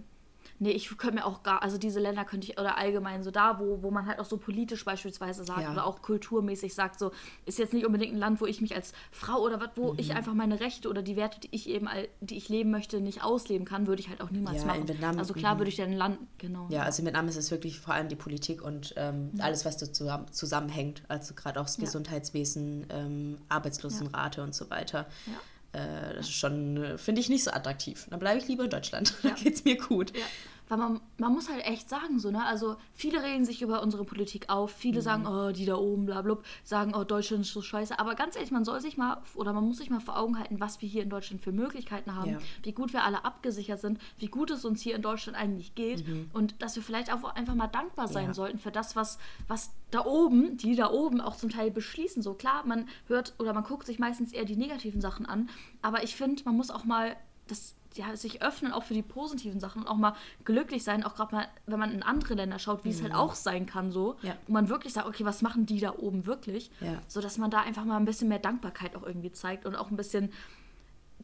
Nee, 0.61 0.71
ich 0.73 0.89
könnte 0.99 1.17
mir 1.17 1.25
auch 1.25 1.43
gar, 1.43 1.63
also 1.63 1.79
diese 1.79 2.01
Länder 2.01 2.25
könnte 2.25 2.47
ich, 2.51 2.59
oder 2.59 2.77
allgemein 2.77 3.23
so 3.23 3.31
da, 3.31 3.61
wo, 3.61 3.83
wo 3.83 3.91
man 3.91 4.07
halt 4.07 4.19
auch 4.19 4.25
so 4.25 4.39
politisch 4.39 4.85
beispielsweise 4.85 5.45
sagt 5.45 5.61
Ja. 5.63 5.73
oder 5.73 5.87
auch 5.87 6.03
kulturmäßig 6.03 6.75
sagt, 6.75 6.99
so 6.99 7.13
ist 7.47 7.59
jetzt 7.59 7.73
nicht 7.73 7.87
unbedingt 7.87 8.13
ein 8.13 8.19
Land, 8.19 8.41
wo 8.41 8.47
ich 8.47 8.61
mich 8.61 8.75
als 8.75 8.93
Frau 9.13 9.39
oder 9.41 9.61
was, 9.61 9.71
wo 9.77 9.93
Mhm. 9.93 9.99
ich 10.01 10.15
einfach 10.15 10.35
meine 10.35 10.59
Rechte 10.61 10.89
oder 10.89 11.03
die 11.03 11.15
Werte, 11.17 11.39
die 11.41 11.49
ich 11.53 11.69
eben, 11.69 11.89
die 12.21 12.37
ich 12.37 12.49
leben 12.49 12.71
möchte, 12.71 13.01
nicht 13.01 13.23
ausleben 13.23 13.65
kann, 13.67 13.87
würde 13.87 14.01
ich 14.01 14.09
halt 14.09 14.21
auch 14.21 14.31
niemals 14.31 14.63
Ja, 14.63 14.67
machen. 14.67 14.81
in 14.83 14.89
Vietnam, 14.89 15.19
also 15.19 15.33
klar 15.35 15.55
mhm. 15.55 15.59
würde 15.61 15.69
ich 15.71 15.77
dann 15.77 15.91
ein 15.91 15.97
Land, 15.97 16.19
genau. 16.39 16.67
Ja, 16.71 16.83
also 16.83 17.03
in 17.03 17.07
Vietnam 17.07 17.29
ist 17.29 17.37
es 17.37 17.51
wirklich 17.51 17.79
vor 17.79 17.95
allem 17.95 18.09
die 18.09 18.17
Politik 18.17 18.63
und 18.63 18.95
ähm, 18.97 19.31
alles, 19.39 19.65
was 19.65 19.77
da 19.77 19.93
zusammen, 19.93 20.27
zusammenhängt. 20.33 21.03
Also 21.09 21.35
gerade 21.35 21.61
auch 21.61 21.65
das 21.67 21.77
Ja. 21.77 21.85
Gesundheitswesen, 21.85 22.87
ähm, 22.91 23.39
Arbeitslosenrate 23.49 24.43
und 24.43 24.55
so 24.55 24.69
weiter. 24.71 25.07
Ja. 25.27 25.33
Äh, 25.79 26.15
das 26.15 26.27
ist 26.29 26.35
schon, 26.35 26.77
äh, 26.83 26.99
finde 26.99 27.21
ich, 27.21 27.29
nicht 27.29 27.45
so 27.45 27.51
attraktiv. 27.51 28.07
Dann 28.11 28.19
bleibe 28.19 28.39
ich 28.39 28.49
lieber 28.49 28.65
in 28.65 28.71
Deutschland. 28.71 29.15
Ja. 29.23 29.31
Da 29.31 29.37
geht's 29.37 29.65
mir 29.65 29.77
gut. 29.77 30.17
Ja, 30.17 30.25
weil 30.69 30.79
man, 30.79 31.01
man 31.19 31.33
muss 31.33 31.49
halt 31.51 31.65
echt 31.65 31.89
sagen, 31.89 32.19
so, 32.19 32.31
ne? 32.31 32.45
Also 32.45 32.77
viele 32.95 33.23
regen 33.23 33.45
sich 33.45 33.63
über 33.63 33.83
unsere 33.83 34.05
Politik 34.05 34.49
auf, 34.51 34.73
Mhm. 34.75 34.79
viele 34.79 35.03
sagen, 35.03 35.27
oh, 35.27 35.51
die 35.53 35.65
da 35.65 35.77
oben, 35.77 36.07
bla 36.07 36.23
bla, 36.23 36.39
sagen, 36.65 36.95
oh, 36.95 37.05
Deutschland 37.05 37.43
ist 37.47 37.53
so 37.53 37.63
scheiße. 37.63 37.99
Aber 37.99 38.15
ganz 38.15 38.37
ehrlich, 38.37 38.51
man 38.51 38.65
soll 38.65 38.81
sich 38.81 38.97
mal 38.97 39.23
oder 39.35 39.53
man 39.53 39.65
muss 39.65 39.79
sich 39.79 39.91
mal 39.91 40.01
vor 40.01 40.19
Augen 40.19 40.39
halten, 40.39 40.61
was 40.61 40.81
wir 40.83 40.89
hier 40.89 41.03
in 41.03 41.11
Deutschland 41.11 41.43
für 41.43 41.53
Möglichkeiten 41.53 42.15
haben, 42.15 42.33
Ja. 42.33 42.39
wie 42.63 42.73
gut 42.73 42.93
wir 42.93 43.05
alle 43.05 43.25
abgesichert 43.25 43.81
sind, 43.81 43.99
wie 44.19 44.27
gut 44.29 44.51
es 44.51 44.65
uns 44.65 44.83
hier 44.83 44.95
in 44.95 45.03
Deutschland 45.03 45.39
eigentlich 45.39 45.75
geht 45.75 46.05
und 46.33 46.61
dass 46.63 46.77
wir 46.77 46.83
vielleicht 46.83 47.13
auch 47.13 47.25
einfach 47.35 47.55
mal 47.55 47.67
dankbar 47.69 48.09
sein 48.09 48.25
Mhm. 48.25 48.29
Ja. 48.31 48.35
sollten 48.35 48.59
für 48.59 48.71
das, 48.71 48.95
was, 48.97 49.19
was 49.47 49.71
da 49.91 50.05
oben, 50.05 50.57
die 50.59 50.77
da 50.77 50.91
oben 50.91 51.21
auch 51.21 51.37
zum 51.37 51.49
Teil 51.51 51.71
beschließen. 51.71 52.23
So 52.23 52.35
klar, 52.35 52.67
man 52.67 52.89
hört 53.07 53.35
oder 53.39 53.55
man 53.55 53.65
guckt 53.65 53.87
sich 53.87 53.99
meistens 53.99 54.33
eher 54.33 54.45
die 54.45 54.57
negativen 54.57 55.01
Sachen 55.01 55.25
an, 55.25 55.49
aber 55.83 56.03
ich 56.03 56.15
finde, 56.15 56.43
man 56.45 56.57
muss 56.57 56.71
auch 56.71 56.85
mal 56.85 57.17
das 57.47 57.75
ja, 57.95 58.15
sich 58.17 58.43
öffnen 58.43 58.73
auch 58.73 58.85
für 58.85 58.95
die 58.95 59.03
positiven 59.03 59.61
Sachen 59.61 59.83
und 59.83 59.89
auch 59.89 59.97
mal 59.97 60.15
glücklich 60.45 60.85
sein, 60.85 61.03
auch 61.05 61.15
gerade 61.15 61.35
mal, 61.35 61.49
wenn 61.67 61.79
man 61.81 61.91
in 61.93 62.03
andere 62.03 62.35
Länder 62.35 62.59
schaut, 62.59 62.85
wie 62.85 62.91
es 62.91 63.03
halt 63.03 63.15
auch 63.15 63.35
sein 63.35 63.67
kann 63.67 63.91
so, 63.91 64.17
Mhm. 64.23 64.29
Ja. 64.29 64.37
wo 64.47 64.53
man 64.53 64.69
wirklich 64.69 64.93
sagt, 64.93 65.09
okay, 65.09 65.25
was 65.25 65.43
machen 65.43 65.67
die 65.67 65.81
da 65.81 65.95
oben 65.97 66.27
wirklich, 66.27 66.71
Ja. 66.81 67.01
so 67.09 67.21
dass 67.21 67.39
man 67.39 67.51
da 67.51 67.61
einfach 67.61 67.85
mal 67.85 67.97
ein 67.97 68.05
bisschen 68.05 68.29
mehr 68.29 68.39
Dankbarkeit 68.39 68.95
auch 68.95 69.03
irgendwie 69.03 69.33
zeigt 69.33 69.67
und 69.67 69.75
auch 69.75 69.91
ein 69.91 69.97
bisschen 69.97 70.31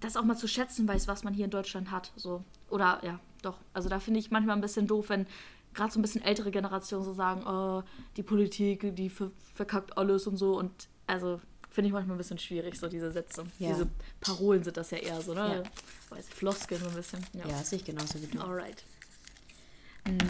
das 0.00 0.16
auch 0.16 0.24
mal 0.24 0.36
zu 0.36 0.48
schätzen 0.48 0.88
weiß, 0.88 1.06
was 1.06 1.22
man 1.22 1.34
hier 1.34 1.44
in 1.44 1.50
Deutschland 1.52 1.90
hat, 1.90 2.12
so 2.16 2.42
oder 2.68 2.98
ja, 3.04 3.20
doch, 3.42 3.58
also 3.72 3.88
da 3.88 4.00
finde 4.00 4.18
ich 4.20 4.30
manchmal 4.32 4.56
ein 4.56 4.60
bisschen 4.60 4.86
doof, 4.88 5.08
wenn 5.10 5.26
gerade 5.74 5.92
so 5.92 5.98
ein 5.98 6.02
bisschen 6.02 6.22
ältere 6.22 6.50
Generationen 6.50 7.04
so 7.04 7.12
sagen, 7.12 7.44
oh, 7.46 7.82
die 8.16 8.22
Politik, 8.22 8.94
die 8.96 9.08
ver 9.10 9.30
verkackt 9.54 9.96
alles 9.98 10.26
und 10.26 10.36
so 10.36 10.58
und 10.58 10.72
also 11.06 11.40
finde 11.74 11.88
ich 11.88 11.92
manchmal 11.92 12.14
ein 12.14 12.18
bisschen 12.18 12.38
schwierig, 12.38 12.78
so 12.78 12.88
diese 12.88 13.10
Sätze. 13.10 13.44
Ja. 13.58 13.70
Diese 13.70 13.88
Parolen 14.20 14.62
sind 14.62 14.76
das 14.76 14.92
ja 14.92 14.98
eher 14.98 15.20
so, 15.20 15.34
ne? 15.34 15.62
Ja. 15.64 16.16
Weiß, 16.16 16.28
Floskeln 16.28 16.80
so 16.80 16.88
ein 16.88 16.94
bisschen. 16.94 17.26
Ja. 17.32 17.46
Ja, 17.48 17.56
sehe 17.64 17.78
ich 17.80 17.84
genauso 17.84 18.22
wie 18.22 18.26
du. 18.26 18.40
Alright. 18.40 18.84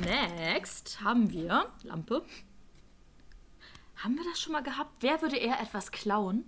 Next 0.05 1.01
haben 1.03 1.31
wir 1.31 1.67
Lampe. 1.83 2.23
Haben 3.97 4.17
wir 4.17 4.25
das 4.31 4.41
schon 4.41 4.53
mal 4.53 4.63
gehabt? 4.63 4.91
Wer 5.01 5.21
würde 5.21 5.37
eher 5.37 5.61
etwas 5.61 5.91
klauen? 5.91 6.45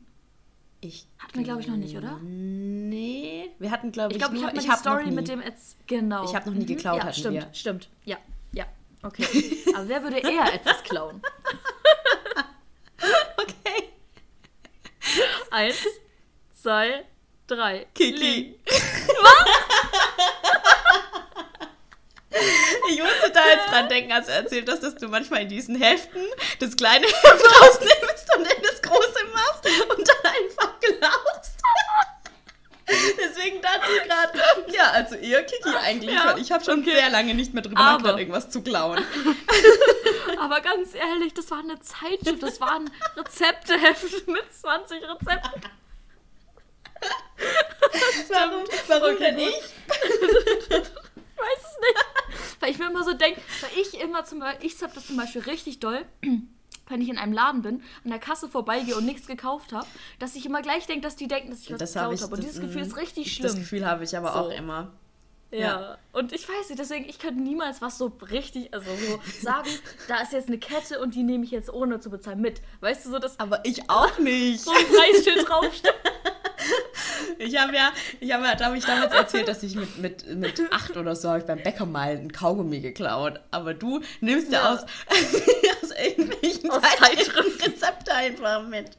Ich 0.81 1.07
Hatten 1.19 1.39
wir, 1.39 1.45
glaube 1.45 1.61
ich, 1.61 1.69
noch 1.69 1.77
nicht, 1.77 1.97
oder? 1.97 2.19
Nee, 2.23 3.51
wir 3.59 3.71
hatten, 3.71 3.93
glaube 3.93 4.13
ich, 4.13 4.17
Ich 4.17 4.21
glaube, 4.23 4.35
ich 4.37 4.41
nur, 4.41 4.49
habe 4.49 4.57
mal 4.57 4.63
die 4.63 4.71
hab 4.71 4.79
Story 4.79 5.11
mit 5.11 5.29
dem 5.29 5.43
jetzt 5.43 5.77
genau. 5.87 6.25
Ich 6.25 6.35
hab 6.35 6.47
noch 6.47 6.55
nie 6.55 6.67
geklaut, 6.67 6.99
Ja, 6.99 7.05
hatten 7.05 7.19
stimmt, 7.19 7.35
wir. 7.35 7.49
stimmt. 7.55 7.89
Ja, 8.05 8.17
ja. 8.53 8.67
Okay. 9.03 9.27
Aber 9.75 9.89
wer 9.89 10.03
würde 10.03 10.19
eher 10.19 10.55
etwas 10.55 10.83
klauen? 10.85 11.21
Eins, 15.57 15.87
zwei, 16.53 17.07
drei. 17.47 17.87
Kiki. 17.95 18.61
Ich 22.91 23.03
musste 23.03 23.31
da 23.33 23.41
jetzt 23.49 23.71
dran 23.71 23.89
denken, 23.89 24.13
als 24.13 24.27
du 24.27 24.33
erzählt 24.33 24.71
hast, 24.71 24.83
dass 24.83 24.97
du 24.97 25.09
manchmal 25.09 25.41
in 25.41 25.49
diesen 25.49 25.77
Heften 25.77 26.27
das 26.61 26.77
kleine 26.77 27.07
Heft 27.23 27.63
rausnimmst 27.63 28.37
und 28.37 28.43
in 28.43 28.63
das 28.63 28.83
große 28.83 29.25
machst 29.33 29.65
und 29.97 30.07
dann 30.07 30.33
einfach 30.35 30.79
klaust. 30.79 31.56
Deswegen 33.19 33.61
dachte 33.61 33.91
ich 33.97 34.03
gerade, 34.09 34.73
ja, 34.73 34.91
also 34.93 35.17
eher 35.17 35.43
Kiki 35.43 35.69
eigentlich, 35.75 36.15
Ja, 36.15 36.27
weil 36.35 36.41
ich 36.41 36.53
habe 36.53 36.65
schon 36.65 36.83
okay. 36.83 36.95
sehr 36.95 37.11
lange 37.11 37.35
nicht 37.35 37.53
mehr 37.53 37.63
drüber 37.63 37.81
Aber- 37.81 37.93
nachgedacht, 37.95 38.19
irgendwas 38.21 38.49
zu 38.51 38.63
klauen. 38.63 39.05
Aber 40.39 40.61
ganz 40.61 40.95
ehrlich, 40.95 41.35
das 41.35 41.51
war 41.51 41.59
eine 41.59 41.81
Zeitschrift, 41.81 42.43
das 42.43 42.61
war 42.61 42.77
ein 42.77 42.91
Rezepteheft 43.17 44.27
mit 44.29 44.45
20 44.53 45.03
Rezepten. 45.03 45.63
Warum, 48.29 48.65
warum 48.89 49.15
Okay, 49.15 49.19
denn 49.25 49.39
ich? 49.39 49.49
Ich 49.49 50.71
weiß 50.71 51.59
es 51.59 51.81
nicht. 51.81 52.61
Weil 52.61 52.71
ich 52.71 52.79
mir 52.79 52.87
immer 52.91 53.05
so 53.05 53.13
denke, 53.13 53.41
weil 53.61 53.71
ich 53.83 54.01
immer 54.01 54.25
zum 54.25 54.41
Beispiel, 54.41 54.67
ich 54.67 54.83
habe 54.83 54.93
das 54.95 55.07
zum 55.07 55.17
Beispiel 55.17 55.43
richtig 55.43 55.81
doll, 55.81 56.05
wenn 56.89 57.01
ich 57.01 57.09
in 57.09 57.19
einem 57.19 57.33
Laden 57.33 57.63
bin, 57.63 57.83
an 58.05 58.11
der 58.11 58.19
Kasse 58.19 58.49
vorbeigehe 58.49 58.97
und 58.97 59.05
nichts 59.07 59.27
gekauft 59.27 59.73
habe, 59.73 59.87
dass 60.19 60.35
ich 60.37 60.47
immer 60.47 60.63
gleich 60.63 60.87
denke, 60.87 61.03
dass 61.03 61.17
die 61.17 61.29
denken, 61.29 61.51
dass 61.51 61.61
ich 61.61 61.73
was 61.73 61.79
Das 61.79 61.97
habe 61.97 62.15
ich. 62.15 62.23
habe. 62.23 62.35
Und 62.35 62.39
das- 62.45 62.51
dieses 62.53 62.61
Gefühl 62.63 62.83
ist 62.83 62.93
mm, 62.95 62.99
richtig 62.99 63.25
Das 63.41 63.51
schlimm. 63.53 63.63
Gefühl 63.63 63.87
habe 63.87 64.05
ich 64.05 64.17
aber 64.17 64.33
So. 64.33 64.39
auch 64.39 64.51
immer. 64.51 64.93
Ja. 65.53 65.59
Ja. 65.61 65.99
Und 66.13 66.33
ich 66.33 66.49
weiß 66.49 66.69
nicht, 66.71 66.79
deswegen, 66.81 67.09
ich 67.09 67.19
könnte 67.21 67.41
niemals 67.41 67.81
was 67.81 67.99
so 67.99 68.13
richtig, 68.31 68.75
also 68.75 68.91
so 68.91 69.21
sagen, 69.41 69.69
da 70.09 70.21
ist 70.21 70.33
jetzt 70.33 70.49
eine 70.49 70.59
Kette 70.59 71.01
und 71.01 71.15
die 71.15 71.23
nehme 71.23 71.45
ich 71.45 71.53
jetzt 71.53 71.73
ohne 71.73 72.01
zu 72.01 72.11
bezahlen 72.11 72.41
mit. 72.41 72.61
Weißt 72.81 73.07
du, 73.07 73.11
so 73.11 73.19
dass 73.21 73.39
Aber 73.39 73.61
ich 73.65 73.89
auch 73.89 74.19
nicht. 74.19 74.61
so 74.61 74.73
ein 74.73 74.77
Preisschild 74.87 75.49
draufsteht. 75.49 75.95
Ich 77.39 77.57
habe 77.61 77.75
ja, 77.75 77.93
ich 78.19 78.33
habe 78.33 78.45
ja, 78.45 78.55
da 78.55 78.67
habe 78.67 78.79
ich 78.79 78.85
damals 78.85 79.13
erzählt, 79.13 79.47
dass 79.47 79.63
ich 79.63 79.75
mit, 79.77 79.99
mit, 79.99 80.27
mit 80.37 80.61
acht 80.73 80.97
oder 80.97 81.15
so 81.15 81.29
habe 81.29 81.41
ich 81.41 81.45
beim 81.45 81.63
Bäcker 81.63 81.85
mal 81.85 82.17
ein 82.17 82.33
Kaugummi 82.33 82.81
geklaut. 82.81 83.41
Aber 83.51 83.75
du 83.75 84.01
nimmst 84.21 84.51
ja, 84.51 84.63
Ja. 84.63 84.75
aus 84.75 84.87
irgendwelchen 85.99 86.71
Aus 86.71 86.83
Zeitschriften 86.99 87.71
Rezepte 87.73 88.13
einfach 88.15 88.63
mit. 88.63 88.91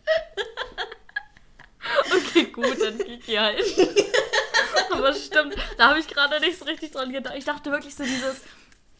Okay, 2.11 2.45
gut, 2.45 2.81
dann 2.81 2.97
Kiki 2.97 3.35
halt. 3.35 3.63
Aber 4.91 5.13
stimmt, 5.13 5.55
da 5.77 5.89
habe 5.89 5.99
ich 5.99 6.07
gerade 6.07 6.39
nicht 6.39 6.59
so 6.59 6.65
richtig 6.65 6.91
dran 6.91 7.11
gedacht. 7.11 7.35
Ich 7.37 7.45
dachte 7.45 7.71
wirklich 7.71 7.95
so 7.95 8.03
dieses, 8.03 8.41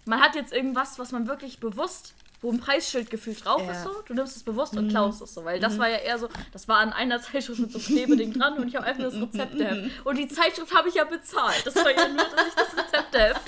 man 0.05 0.21
hat 0.21 0.35
jetzt 0.35 0.53
irgendwas, 0.53 0.97
was 0.99 1.11
man 1.11 1.27
wirklich 1.27 1.59
bewusst, 1.59 2.13
wo 2.41 2.51
ein 2.51 2.59
Preisschild 2.59 3.09
gefühlt 3.09 3.43
drauf 3.43 3.61
Ja. 3.65 3.71
ist 3.71 3.83
so, 3.83 4.01
du 4.05 4.13
nimmst 4.13 4.37
es 4.37 4.43
bewusst 4.43 4.77
und 4.77 4.89
klaust 4.89 5.21
es 5.21 5.33
so, 5.33 5.43
weil 5.43 5.59
das 5.59 5.79
war 5.79 5.89
ja 5.89 5.97
eher 5.97 6.19
so, 6.19 6.29
das 6.53 6.67
war 6.67 6.77
an 6.77 6.93
einer 6.93 7.19
Zeitschrift 7.21 7.59
mit 7.59 7.71
so 7.71 7.79
Klebeding 7.79 8.33
dran 8.33 8.57
und 8.57 8.67
ich 8.67 8.75
habe 8.75 8.85
einfach 8.85 9.03
das 9.03 9.15
Rezepteheft. 9.15 10.05
Und 10.05 10.17
die 10.17 10.27
Zeitschrift 10.27 10.73
habe 10.73 10.87
ich 10.89 10.95
ja 10.95 11.03
bezahlt. 11.03 11.65
Das 11.65 11.75
war 11.75 11.89
ja 11.91 12.07
nur, 12.07 12.23
dass 12.23 12.47
ich 12.47 12.53
das 12.53 12.77
Rezepteheft, 12.77 13.41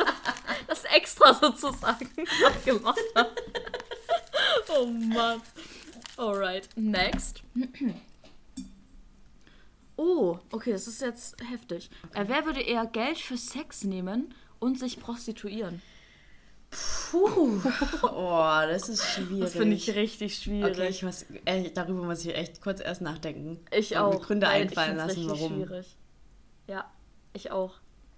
das 0.68 0.84
extra 0.86 1.34
sozusagen 1.36 2.10
abgemacht 2.46 3.00
habe. 3.16 3.30
Oh 4.70 4.86
Mann. 4.86 5.42
Alright, 6.18 6.70
next. 6.76 7.44
Oh, 10.02 10.40
okay, 10.52 10.72
das 10.72 10.88
ist 10.88 11.02
jetzt 11.02 11.36
heftig. 11.52 11.90
Äh, 12.14 12.24
wer 12.28 12.46
würde 12.46 12.62
eher 12.62 12.86
Geld 12.86 13.18
für 13.18 13.36
Sex 13.38 13.84
nehmen 13.84 14.34
und 14.60 14.80
sich 14.80 15.00
prostituieren? 15.00 15.82
Puh. 16.72 17.60
Oh, 18.04 18.62
das 18.66 18.88
ist 18.88 19.04
schwierig. 19.06 19.42
Das 19.42 19.54
finde 19.54 19.76
ich 19.76 19.94
richtig 19.96 20.38
schwierig. 20.38 20.78
Okay, 20.78 20.88
ich 20.88 21.04
muss, 21.04 21.26
äh, 21.46 21.70
darüber 21.72 22.04
muss 22.04 22.24
ich 22.24 22.34
echt 22.34 22.62
kurz 22.62 22.80
erst 22.80 23.02
nachdenken. 23.02 23.60
ich 23.72 23.92
und 23.92 23.98
auch. 23.98 24.14
mir 24.14 24.20
Gründe 24.22 24.48
einfallen 24.48 24.96
lassen, 24.96 25.20
richtig 25.26 25.42
warum. 25.42 25.56
Schwierig. 25.66 25.98
Ja, 26.68 26.90
ich 27.34 27.52
auch. 27.52 27.74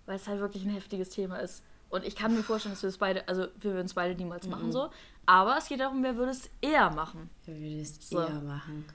Weil 0.06 0.18
es 0.18 0.28
halt 0.28 0.40
wirklich 0.40 0.64
ein 0.66 0.72
heftiges 0.74 1.10
Thema 1.10 1.38
ist. 1.38 1.64
Und 1.90 2.06
ich 2.06 2.16
kann 2.16 2.36
mir 2.36 2.44
vorstellen, 2.44 2.76
dass 2.76 2.84
wir 2.84 2.90
es 2.90 2.98
beide, 3.00 3.28
also 3.28 3.48
wir 3.60 3.74
würden 3.74 3.86
es 3.88 3.94
beide 3.96 4.14
niemals 4.16 4.46
Mhm. 4.46 4.52
machen 4.52 4.72
so. 4.72 4.92
Aber 5.26 5.58
es 5.58 5.68
geht 5.68 5.80
darum, 5.80 6.04
wer 6.04 6.16
würde 6.16 6.32
es 6.32 6.50
eher 6.62 6.90
machen. 6.90 7.30
Wer 7.46 7.56
würde 7.60 7.82
es 7.82 8.10
So. 8.10 8.20
eher 8.20 8.30
machen? 8.42 8.86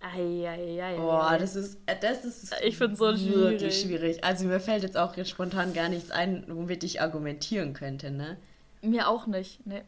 Eieiei. 0.00 0.96
Boah, 0.96 1.36
das 1.38 1.56
ist, 1.56 1.78
äh, 1.86 1.96
das 2.00 2.24
ist 2.24 2.54
Ich 2.62 2.76
find's 2.76 2.98
so 2.98 3.06
wirklich 3.06 3.60
schwierig. 3.60 3.80
schwierig. 3.80 4.24
Also 4.24 4.44
mir 4.44 4.60
fällt 4.60 4.82
jetzt 4.82 4.96
auch 4.96 5.16
jetzt 5.16 5.30
spontan 5.30 5.72
gar 5.72 5.88
nichts 5.88 6.10
ein, 6.10 6.44
womit 6.48 6.84
ich 6.84 7.00
argumentieren 7.00 7.72
könnte, 7.72 8.10
ne? 8.10 8.36
Mir 8.82 9.08
auch 9.08 9.26
nicht. 9.26 9.66
Nee. 9.66 9.82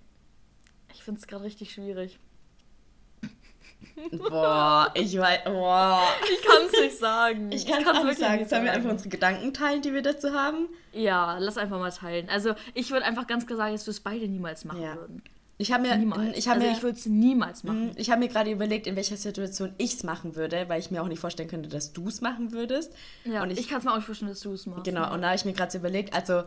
Ich 0.94 1.02
finde 1.04 1.20
es 1.20 1.26
gerade 1.26 1.44
richtig 1.44 1.72
schwierig. 1.72 2.18
Boah, 4.28 4.90
ich 4.94 5.16
weiß, 5.18 5.44
boah. 5.44 6.00
Ich 6.32 6.42
kann 6.46 6.62
es 6.66 6.80
nicht 6.80 6.98
sagen. 6.98 7.52
Ich 7.52 7.66
kann 7.66 7.82
es 7.82 7.87
auch 7.88 7.92
nicht 7.94 8.04
wirklich 8.04 8.18
sagen. 8.18 8.48
Sollen 8.48 8.64
wir 8.64 8.72
einfach 8.72 8.90
unsere 8.90 9.08
Gedanken 9.08 9.52
teilen, 9.52 9.82
die 9.82 9.92
wir 9.92 10.02
dazu 10.02 10.32
haben? 10.32 10.68
Ja, 10.92 11.38
lass 11.38 11.58
einfach 11.58 11.78
mal 11.78 11.90
teilen. 11.90 12.28
Also 12.28 12.54
ich 12.74 12.90
würde 12.90 13.04
einfach 13.04 13.26
ganz 13.26 13.46
klar 13.46 13.56
sagen, 13.56 13.72
dass 13.72 13.87
wir 13.87 13.90
es 13.92 14.00
beide 14.00 14.26
niemals 14.28 14.64
machen 14.64 14.82
Ja. 14.82 14.96
würden. 14.96 15.22
Ich 15.60 15.72
habe 15.72 15.82
mir, 15.82 15.96
Niemals. 15.96 16.38
ich 16.38 16.46
habe 16.46 16.60
also 16.60 16.70
mir, 16.70 16.76
ich 16.76 16.82
würde 16.84 16.96
es 16.96 17.06
niemals 17.06 17.64
machen. 17.64 17.90
ich 17.96 18.10
habe 18.10 18.20
mir 18.20 18.28
gerade 18.28 18.50
überlegt, 18.50 18.86
in 18.86 18.94
welcher 18.94 19.16
Situation 19.16 19.72
ich 19.76 19.94
es 19.94 20.04
machen 20.04 20.36
würde, 20.36 20.68
weil 20.68 20.78
ich 20.78 20.92
mir 20.92 21.02
auch 21.02 21.08
nicht 21.08 21.18
vorstellen 21.18 21.48
könnte, 21.48 21.68
dass 21.68 21.92
du 21.92 22.06
es 22.06 22.20
machen 22.20 22.52
würdest. 22.52 22.92
Ja, 23.24 23.42
und 23.42 23.50
ich, 23.50 23.58
ich, 23.58 23.68
kann 23.68 23.78
es 23.78 23.84
mir 23.84 23.90
auch 23.90 23.96
nicht 23.96 24.06
vorstellen, 24.06 24.30
dass 24.30 24.40
du 24.40 24.52
es 24.52 24.66
machst. 24.66 24.84
genau, 24.84 25.12
und 25.12 25.20
da 25.22 25.28
habe 25.28 25.36
ich 25.36 25.44
mir 25.44 25.52
gerade 25.52 25.72
so 25.72 25.78
überlegt, 25.78 26.14
also 26.14 26.44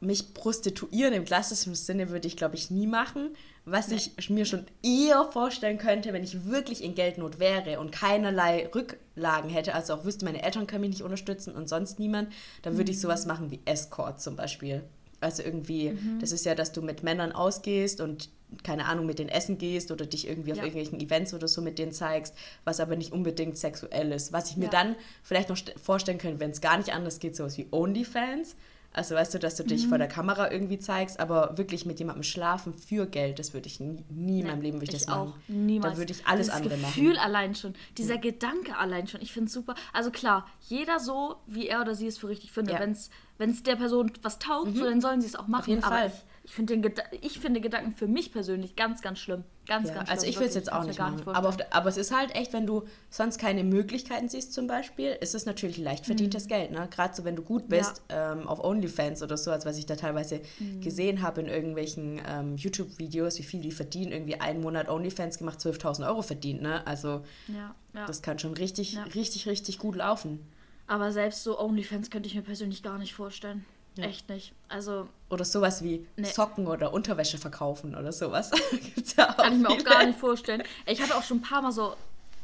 mich 0.00 0.34
prostituieren 0.34 1.14
im 1.14 1.24
klassischen 1.24 1.74
Sinne 1.74 2.10
würde 2.10 2.26
ich, 2.26 2.36
glaube 2.36 2.56
ich, 2.56 2.70
nie 2.70 2.86
machen. 2.86 3.30
Was 3.64 3.90
ich 3.90 4.30
mir 4.30 4.44
schon 4.44 4.66
eher 4.82 5.24
vorstellen 5.32 5.78
könnte, 5.78 6.12
wenn 6.12 6.22
ich 6.22 6.46
wirklich 6.46 6.84
in 6.84 6.94
Geldnot 6.94 7.38
wäre 7.38 7.80
und 7.80 7.92
keinerlei 7.92 8.68
Rücklagen 8.74 9.50
hätte, 9.50 9.74
also 9.74 9.94
auch 9.94 10.04
wüsste, 10.04 10.24
meine 10.24 10.42
Eltern 10.42 10.66
können 10.66 10.82
mich 10.82 10.90
nicht 10.90 11.02
unterstützen 11.02 11.54
und 11.54 11.68
sonst 11.68 11.98
niemand, 11.98 12.32
dann 12.62 12.76
würde 12.76 12.92
ich 12.92 13.00
sowas 13.00 13.26
machen 13.26 13.50
wie 13.50 13.60
Escort 13.64 14.20
zum 14.20 14.36
Beispiel. 14.36 14.84
Also 15.26 15.42
irgendwie, 15.42 15.98
das 16.20 16.30
ist 16.30 16.44
ja, 16.46 16.54
dass 16.54 16.70
du 16.72 16.82
mit 16.82 17.02
Männern 17.02 17.32
ausgehst 17.32 18.00
und 18.00 18.28
keine 18.62 18.84
Ahnung, 18.86 19.06
mit 19.06 19.18
denen 19.18 19.28
essen 19.28 19.58
gehst 19.58 19.90
oder 19.90 20.06
dich 20.06 20.28
irgendwie 20.28 20.52
auf 20.52 20.58
Ja. 20.58 20.62
irgendwelchen 20.64 21.00
Events 21.00 21.34
oder 21.34 21.48
so 21.48 21.60
mit 21.60 21.80
denen 21.80 21.90
zeigst, 21.90 22.32
was 22.64 22.78
aber 22.78 22.94
nicht 22.94 23.12
unbedingt 23.12 23.58
sexuell 23.58 24.12
ist. 24.12 24.32
Was 24.32 24.50
ich 24.52 24.56
mir 24.56 24.66
Ja. 24.66 24.70
dann 24.70 24.94
vielleicht 25.24 25.48
noch 25.48 25.56
st- 25.56 25.76
vorstellen 25.78 26.18
könnte, 26.18 26.38
wenn 26.38 26.52
es 26.52 26.60
gar 26.60 26.78
nicht 26.78 26.92
anders 26.94 27.18
geht, 27.18 27.34
sowas 27.34 27.58
wie 27.58 27.66
OnlyFans. 27.72 28.54
Also 28.92 29.14
weißt 29.14 29.34
du, 29.34 29.38
dass 29.38 29.56
du 29.56 29.62
dich 29.64 29.84
Mhm. 29.84 29.88
vor 29.90 29.98
der 29.98 30.08
Kamera 30.08 30.50
irgendwie 30.50 30.78
zeigst, 30.78 31.20
aber 31.20 31.58
wirklich 31.58 31.84
mit 31.84 31.98
jemandem 31.98 32.22
schlafen 32.22 32.72
für 32.72 33.04
Geld, 33.06 33.38
das 33.38 33.52
würde 33.52 33.66
ich 33.66 33.78
nie, 33.78 34.02
nie 34.08 34.40
in 34.40 34.46
meinem 34.46 34.62
Leben 34.62 34.76
würde 34.80 34.92
ich, 34.92 34.98
das 35.00 35.06
machen. 35.08 35.32
auch 35.32 35.34
niemals. 35.48 35.94
Da 35.94 35.98
würde 35.98 36.12
ich 36.12 36.24
alles 36.26 36.46
Dieses 36.46 36.56
andere 36.62 36.78
Gefühl 36.78 37.12
machen. 37.14 37.18
allein 37.18 37.54
schon, 37.56 37.74
dieser 37.98 38.16
Gedanke 38.16 38.78
allein 38.78 39.06
schon, 39.06 39.20
ich 39.20 39.32
finde 39.32 39.48
es 39.48 39.52
super. 39.52 39.74
Also 39.92 40.10
klar, 40.10 40.46
jeder 40.68 40.98
so, 40.98 41.34
wie 41.46 41.66
er 41.66 41.82
oder 41.82 41.94
sie 41.94 42.06
es 42.06 42.16
für 42.16 42.28
richtig 42.28 42.52
findet. 42.52 42.74
Ja. 42.78 42.86
Mhm. 42.86 42.94
Wenn 43.38 43.50
es 43.50 43.62
der 43.62 43.76
Person 43.76 44.10
was 44.22 44.38
taugt, 44.38 44.76
so, 44.76 44.84
dann 44.84 45.00
sollen 45.00 45.20
sie 45.20 45.26
es 45.26 45.36
auch 45.36 45.46
machen. 45.46 45.68
jeden 45.68 45.84
aber 45.84 45.96
Fall. 45.96 46.06
ich, 46.06 46.14
ich 46.44 46.52
finde 46.52 46.78
Geda 46.78 47.02
ich 47.20 47.38
finde 47.38 47.60
Gedanken 47.60 47.92
für 47.92 48.06
mich 48.06 48.32
persönlich 48.32 48.76
ganz, 48.76 49.02
ganz 49.02 49.18
schlimm. 49.18 49.44
Ganz, 49.66 49.88
Ja, 49.88 49.94
ganz 49.96 50.08
schlimm. 50.08 50.16
also 50.18 50.26
ich 50.28 50.38
will 50.38 50.46
es 50.46 50.54
jetzt 50.54 50.72
auch 50.72 50.84
nicht 50.84 50.96
gar 50.96 51.10
machen. 51.10 51.24
vorstellen. 51.24 51.36
aber, 51.36 51.48
auf 51.48 51.56
der, 51.56 51.74
aber 51.74 51.88
es 51.88 51.96
ist 51.96 52.16
halt 52.16 52.34
echt, 52.36 52.52
wenn 52.52 52.66
du 52.66 52.84
sonst 53.10 53.38
keine 53.38 53.64
Möglichkeiten 53.64 54.28
siehst 54.28 54.54
zum 54.54 54.66
Beispiel, 54.68 55.16
ist 55.20 55.34
es 55.34 55.44
natürlich 55.44 55.76
leicht 55.76 56.06
verdientes 56.06 56.46
Geld. 56.46 56.70
Ne? 56.70 56.88
Gerade 56.90 57.14
so, 57.14 57.24
wenn 57.24 57.34
du 57.36 57.42
gut 57.42 57.68
bist 57.68 58.00
ähm, 58.08 58.46
auf 58.48 58.62
OnlyFans 58.62 59.22
oder 59.22 59.36
so, 59.36 59.50
als 59.50 59.66
was 59.66 59.76
ich 59.76 59.86
da 59.86 59.96
teilweise 59.96 60.40
gesehen 60.80 61.20
habe 61.20 61.40
in 61.40 61.48
irgendwelchen 61.48 62.20
ähm, 62.26 62.56
YouTube-Videos, 62.56 63.38
wie 63.38 63.42
viel 63.42 63.60
die 63.60 63.72
verdienen. 63.72 64.12
Irgendwie 64.12 64.40
einen 64.40 64.60
Monat 64.62 64.88
OnlyFans 64.88 65.38
gemacht, 65.38 65.58
12.000 65.58 66.06
Euro 66.06 66.22
verdient. 66.22 66.62
Ne? 66.62 66.86
Also 66.86 67.22
ja, 67.48 67.74
ja. 67.92 68.06
das 68.06 68.22
kann 68.22 68.38
schon 68.38 68.54
richtig, 68.54 68.92
Ja. 68.94 69.02
richtig, 69.14 69.46
richtig 69.46 69.78
gut 69.78 69.96
laufen. 69.96 70.40
Aber 70.86 71.12
selbst 71.12 71.42
so 71.44 71.58
OnlyFans 71.58 72.10
könnte 72.10 72.28
ich 72.28 72.34
mir 72.34 72.42
persönlich 72.42 72.82
gar 72.82 72.98
nicht 72.98 73.14
vorstellen. 73.14 73.64
Echt 73.98 74.28
nicht. 74.28 74.52
Also 74.68 75.08
Oder 75.30 75.46
sowas 75.46 75.82
wie 75.82 76.06
Nee. 76.16 76.26
Socken 76.26 76.66
oder 76.66 76.92
Unterwäsche 76.92 77.38
verkaufen 77.38 77.94
oder 77.96 78.12
sowas. 78.12 78.50
Ja 79.16 79.32
kann 79.32 79.54
ich 79.54 79.58
mir 79.60 79.70
auch 79.70 79.84
gar 79.84 80.04
nicht 80.04 80.18
vorstellen. 80.18 80.62
Ich 80.84 81.00
habe 81.00 81.14
auch 81.14 81.22
schon 81.22 81.38
ein 81.38 81.42
paar 81.42 81.62
Mal 81.62 81.72
so 81.72 81.94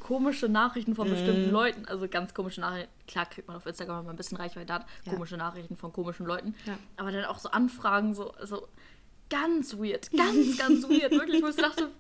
komische 0.01 0.49
Nachrichten 0.49 0.95
von 0.95 1.11
bestimmten 1.11 1.47
Mhm. 1.49 1.53
Leuten, 1.53 1.85
also 1.85 2.09
ganz 2.09 2.33
komische 2.33 2.63
Nachrichten. 2.63 2.91
Klar 3.07 3.27
kriegt 3.27 3.47
man 3.49 3.59
auf 3.59 3.67
Instagram, 3.67 3.99
wenn 3.99 4.07
man 4.07 4.15
ein 4.15 4.17
bisschen 4.17 4.39
Reichweite 4.39 4.73
hat, 4.73 4.87
Ja. 5.05 5.13
komische 5.13 5.37
Nachrichten 5.37 5.77
von 5.77 5.93
komischen 5.93 6.25
Leuten. 6.25 6.55
Ja. 6.65 6.79
Aber 6.97 7.13
dann 7.13 7.27
auch 7.27 7.39
so 7.39 7.51
Anfragen, 7.51 8.15
so, 8.15 8.33
so 8.43 8.67
ganz 9.29 9.77
weird, 9.77 10.11
ganz, 10.13 10.57
ganz 10.57 10.85
weird. 10.89 11.11
Wirklich, 11.13 11.43
wo 11.43 11.49
ich 11.49 11.57
dachte, 11.57 11.91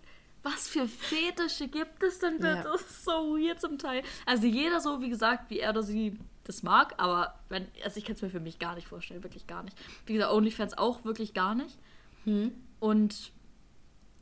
was 0.43 0.67
für 0.69 0.89
Fetische 0.89 1.69
gibt 1.69 2.03
es 2.03 2.19
denn? 2.21 2.41
Ja. 2.43 2.63
Das 2.63 2.81
ist 2.81 3.05
so 3.05 3.37
weird 3.37 3.61
zum 3.61 3.77
Teil. 3.79 4.03
Also 4.27 4.47
jeder 4.47 4.81
so, 4.81 5.01
wie 5.03 5.11
gesagt, 5.11 5.51
wie 5.51 5.61
er 5.61 5.71
oder 5.71 5.83
sie 5.83 6.19
das 6.45 6.63
mag, 6.63 6.95
aber 6.99 7.39
wenn, 7.49 7.67
also 7.85 7.99
ich 7.99 8.05
kann 8.05 8.17
es 8.17 8.23
mir 8.23 8.31
für 8.31 8.41
mich 8.41 8.59
gar 8.59 8.75
nicht 8.75 8.89
vorstellen, 8.89 9.23
wirklich 9.23 9.47
gar 9.47 9.63
nicht. 9.63 9.77
Wie 10.07 10.15
gesagt, 10.15 10.33
OnlyFans 10.33 10.77
auch 10.77 11.05
wirklich 11.05 11.35
gar 11.35 11.55
nicht. 11.55 11.79
Hm. 12.25 12.53
Und 12.81 13.33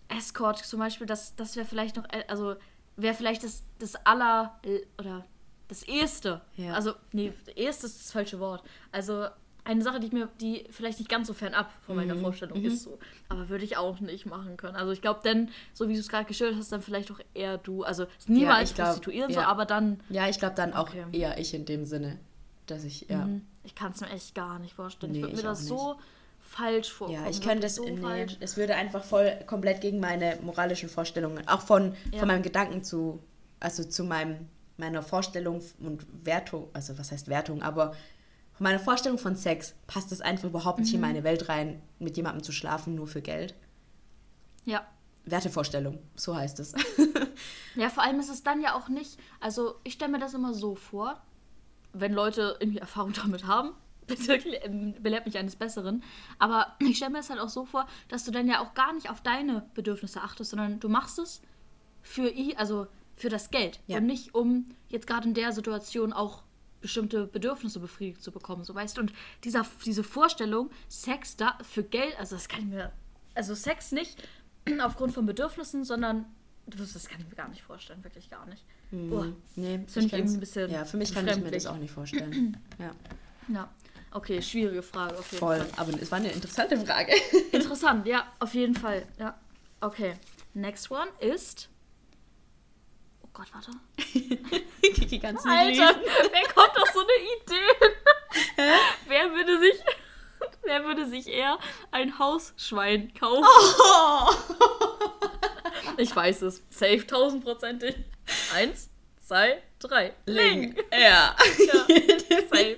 Escort 0.09 0.59
zum 0.59 0.81
Beispiel, 0.81 1.07
das, 1.07 1.37
das 1.37 1.57
wäre 1.57 1.67
vielleicht 1.67 1.97
noch, 1.97 2.05
äh, 2.11 2.25
also 2.29 2.57
wäre 2.97 3.15
vielleicht 3.15 3.45
das, 3.45 3.63
das 3.79 3.95
aller, 4.07 4.59
äh, 4.65 4.81
oder 4.99 5.25
das 5.69 5.83
erste. 5.83 6.41
Ja. 6.57 6.75
Also, 6.75 6.95
nee, 7.13 7.33
erste 7.55 7.87
ist 7.87 8.01
das 8.01 8.13
falsche 8.13 8.41
Wort. 8.41 8.63
Also 8.93 9.29
eine 9.71 9.83
Sache, 9.83 10.01
die 10.01 10.07
ich 10.09 10.13
mir, 10.13 10.29
die 10.41 10.65
vielleicht 10.71 10.99
nicht 10.99 11.09
ganz 11.09 11.27
so 11.29 11.33
fernab 11.35 11.71
von 11.87 11.97
meiner 11.97 12.15
Mhm. 12.15 12.21
Vorstellung 12.21 12.63
ist 12.63 12.83
so. 12.83 12.99
Aber 13.29 13.49
würde 13.49 13.65
ich 13.65 13.77
auch 13.77 14.01
nicht 14.01 14.27
machen 14.27 14.57
können. 14.57 14.77
Also 14.77 14.93
ich 14.93 15.01
glaube, 15.01 15.21
dann, 15.23 15.49
so 15.73 15.89
wie 15.89 15.95
du 15.95 16.01
es 16.01 16.09
gerade 16.09 16.25
geschildert 16.27 16.59
hast, 16.59 16.73
dann 16.73 16.83
vielleicht 16.83 17.11
auch 17.13 17.21
eher 17.35 17.59
du. 17.59 17.85
Also 17.85 18.05
es 18.05 18.09
ist 18.25 18.29
niemals 18.29 18.71
ich 18.71 18.75
glaub, 18.75 18.89
prostituieren 18.89 19.33
so, 19.33 19.41
ja. 19.41 19.47
aber 19.47 19.65
dann, 19.67 20.01
Ja, 20.09 20.29
ich 20.29 20.39
glaube 20.39 20.55
dann 20.57 20.75
auch 20.75 20.89
Okay. 20.91 21.05
eher 21.13 21.39
ich 21.39 21.55
in 21.55 21.65
dem 21.65 21.87
Sinne, 21.87 22.19
dass 22.67 22.85
ich, 22.85 23.09
ja. 23.09 23.27
mhm, 23.27 23.47
ich 23.65 23.75
kann 23.75 23.93
es 23.93 24.01
mir 24.01 24.11
echt 24.11 24.35
gar 24.35 24.59
nicht 24.59 24.75
vorstellen. 24.75 25.13
Nee, 25.13 25.19
ich 25.19 25.25
würde 25.25 25.37
mir 25.37 25.43
das 25.43 25.67
so 25.67 25.97
falsch 26.41 26.91
vorkommen. 26.91 27.23
Ja, 27.23 27.31
ich 27.31 27.41
könnte 27.41 27.67
es, 27.67 27.77
so 27.77 27.85
nee, 27.85 28.27
es 28.41 28.57
würde 28.57 28.75
einfach 28.75 29.05
voll 29.05 29.33
komplett 29.47 29.81
gegen 29.81 30.01
meine 30.01 30.37
moralischen 30.43 30.89
Vorstellungen, 30.89 31.47
auch 31.47 31.61
von, 31.61 31.95
Ja. 32.13 32.19
von 32.19 32.29
meinem 32.29 32.43
Gedanken 32.43 32.83
zu, 32.83 33.23
also 33.61 33.85
zu 33.85 34.03
meinem, 34.05 34.49
meiner 34.77 35.03
Vorstellung 35.03 35.61
und 35.81 36.07
Wertung, 36.25 36.69
also 36.73 36.99
was 36.99 37.13
heißt 37.13 37.29
Wertung, 37.29 37.63
aber 37.63 37.95
von 38.61 38.65
meiner 38.65 38.79
Vorstellung 38.79 39.17
von 39.17 39.37
Sex 39.37 39.75
passt 39.87 40.13
es 40.13 40.21
einfach 40.21 40.45
überhaupt 40.49 40.81
nicht 40.81 40.93
in 40.93 41.01
Mhm. 41.01 41.07
meine 41.07 41.25
Welt 41.25 41.49
rein, 41.49 41.81
mit 41.99 42.19
jemandem 42.19 42.43
zu 42.43 42.53
schlafen, 42.53 42.95
nur 42.95 43.07
für 43.07 43.23
Geld. 43.23 43.55
Ja. 44.67 44.87
Wertevorstellung, 45.25 45.99
so 46.15 46.37
heißt 46.37 46.61
es. 46.61 46.75
Ja, 47.75 47.89
vor 47.89 48.03
allem 48.03 48.21
ist 48.21 48.29
es 48.29 48.43
dann 48.43 48.61
ja 48.61 48.75
auch 48.75 48.89
nicht, 48.91 49.19
also 49.41 49.77
ich 49.85 49.95
stelle 49.95 50.13
mir 50.13 50.19
das 50.19 50.35
immer 50.35 50.53
so 50.53 50.75
vor, 50.75 51.23
wenn 51.95 52.13
Leute 52.13 52.57
irgendwie 52.61 52.81
Erfahrung 52.81 53.15
damit 53.15 53.47
haben, 53.47 53.71
bitte 54.07 54.35
ähm, 54.35 54.95
belehrt 55.01 55.25
mich 55.25 55.39
eines 55.39 55.57
Besseren, 55.57 56.03
aber 56.39 56.77
ich 56.81 56.97
stelle 56.99 57.13
mir 57.13 57.19
das 57.19 57.31
halt 57.31 57.41
auch 57.41 57.49
so 57.49 57.65
vor, 57.65 57.87
dass 58.09 58.25
du 58.25 58.31
dann 58.31 58.47
ja 58.47 58.61
auch 58.61 58.75
gar 58.75 58.93
nicht 58.93 59.09
auf 59.09 59.23
deine 59.23 59.65
Bedürfnisse 59.73 60.21
achtest, 60.21 60.51
sondern 60.51 60.81
du 60.81 60.91
machst 60.91 61.19
es 61.19 61.41
für 62.03 62.29
i, 62.29 62.57
also 62.57 62.89
für 63.17 63.31
das 63.31 63.51
Geld 63.51 63.81
Ja. 63.87 63.99
und 63.99 64.07
nicht 64.07 64.35
um 64.35 64.67
jetzt 64.89 65.07
gerade 65.07 65.27
in 65.29 65.35
der 65.35 65.53
Situation 65.53 66.13
auch 66.13 66.43
bestimmte 66.81 67.27
Bedürfnisse 67.27 67.81
befriedigt 67.81 68.23
zu 68.23 68.33
bekommen, 68.33 68.65
so 68.65 68.75
weißt 68.75 68.97
du. 68.97 69.03
Und 69.03 69.13
dieser, 69.45 69.67
diese 69.85 70.03
Vorstellung, 70.03 70.71
Sex 70.89 71.37
da 71.37 71.59
für 71.63 71.83
Geld, 71.83 72.19
also 72.19 72.37
das 72.37 72.49
kann 72.49 72.61
ich 72.61 72.67
mir, 72.67 72.93
also 73.35 73.55
Sex 73.55 73.93
nicht 73.93 74.23
aufgrund 74.81 75.13
von 75.13 75.27
Bedürfnissen, 75.27 75.85
sondern 75.85 76.27
das, 76.67 77.09
kann 77.09 77.21
ich 77.21 77.29
mir 77.29 77.35
gar 77.35 77.49
nicht 77.49 77.63
vorstellen, 77.63 78.03
wirklich 78.05 78.31
gar 78.31 78.47
nicht. 78.47 78.65
Oh, 78.93 79.25
nee, 79.57 79.81
Das 79.85 79.95
finde 79.95 80.07
ich 80.07 80.13
irgendwie 80.13 80.35
ein 80.35 80.41
bisschen 80.41 80.71
Ja, 80.71 80.85
für 80.85 80.97
mich 80.97 81.13
kann 81.13 81.27
ich 81.27 81.37
mir 81.37 81.51
das 81.51 81.67
auch 81.67 81.77
nicht 81.77 81.93
vorstellen. 81.93 82.57
ja, 82.79 82.93
ja, 83.49 83.69
okay, 84.13 84.41
schwierige 84.43 84.83
Frage. 84.83 85.19
Auf 85.19 85.31
jeden 85.33 85.39
voll. 85.41 85.59
Fall. 85.59 85.69
Aber 85.77 86.01
es 86.01 86.11
war 86.11 86.19
eine 86.19 86.31
interessante 86.31 86.77
Frage. 86.79 87.13
Interessant, 87.53 88.07
ja, 88.07 88.25
auf 88.39 88.55
jeden 88.55 88.75
Fall. 88.75 89.07
Ja, 89.19 89.39
okay. 89.81 90.15
Next 90.55 90.91
one 90.91 91.09
ist. 91.21 91.69
Oh 93.31 93.33
Gott, 93.33 93.49
warte. 93.53 93.71
Kiki, 94.83 95.19
ganz 95.19 95.47
Alter, 95.47 95.95
wer 96.33 96.53
kommt 96.53 96.77
auf 96.81 96.91
so 96.93 97.01
eine 97.01 97.13
Idee? 97.37 98.67
wer 99.07 99.31
würde 99.33 99.59
sich. 99.61 99.75
Wer 100.63 100.85
würde 100.85 101.07
sich 101.07 101.27
eher 101.27 101.59
ein 101.91 102.19
Hausschwein 102.19 103.13
kaufen? 103.15 103.45
Oh. 103.45 104.31
Ich 105.97 106.15
weiß 106.15 106.43
es. 106.43 106.63
Safe 106.71 107.07
tausendprozentig. 107.07 107.95
Eins, 108.55 108.91
zwei, 109.27 109.63
drei. 109.79 110.15
Ling. 110.27 110.77
Ja. 110.93 111.35
Ja, 111.59 111.87
safe. 112.49 112.77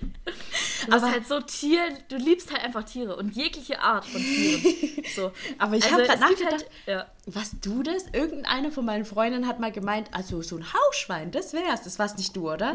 Du 0.86 0.92
bist 0.92 1.04
halt 1.04 1.26
so 1.26 1.40
Tier, 1.40 1.80
du 2.08 2.16
liebst 2.16 2.52
halt 2.52 2.64
einfach 2.64 2.84
Tiere 2.84 3.16
und 3.16 3.34
jegliche 3.34 3.80
Art 3.80 4.04
von 4.04 4.20
Tieren. 4.20 4.62
So. 5.14 5.30
Aber 5.58 5.76
ich 5.76 5.84
Also, 5.84 5.96
habe 5.96 6.06
gerade 6.06 6.20
nachgedacht, 6.20 6.52
Halt, 6.52 6.66
ja. 6.86 7.06
was 7.26 7.50
du 7.60 7.82
das? 7.82 8.06
Irgendeine 8.12 8.70
von 8.70 8.84
meinen 8.84 9.04
Freundinnen 9.04 9.46
hat 9.46 9.60
mal 9.60 9.70
gemeint, 9.72 10.08
also 10.12 10.40
so 10.40 10.56
ein 10.56 10.64
Hausschwein, 10.72 11.30
das 11.32 11.52
wär's. 11.52 11.82
Das 11.82 11.98
war's 11.98 12.16
nicht 12.16 12.34
du, 12.34 12.50
oder? 12.50 12.74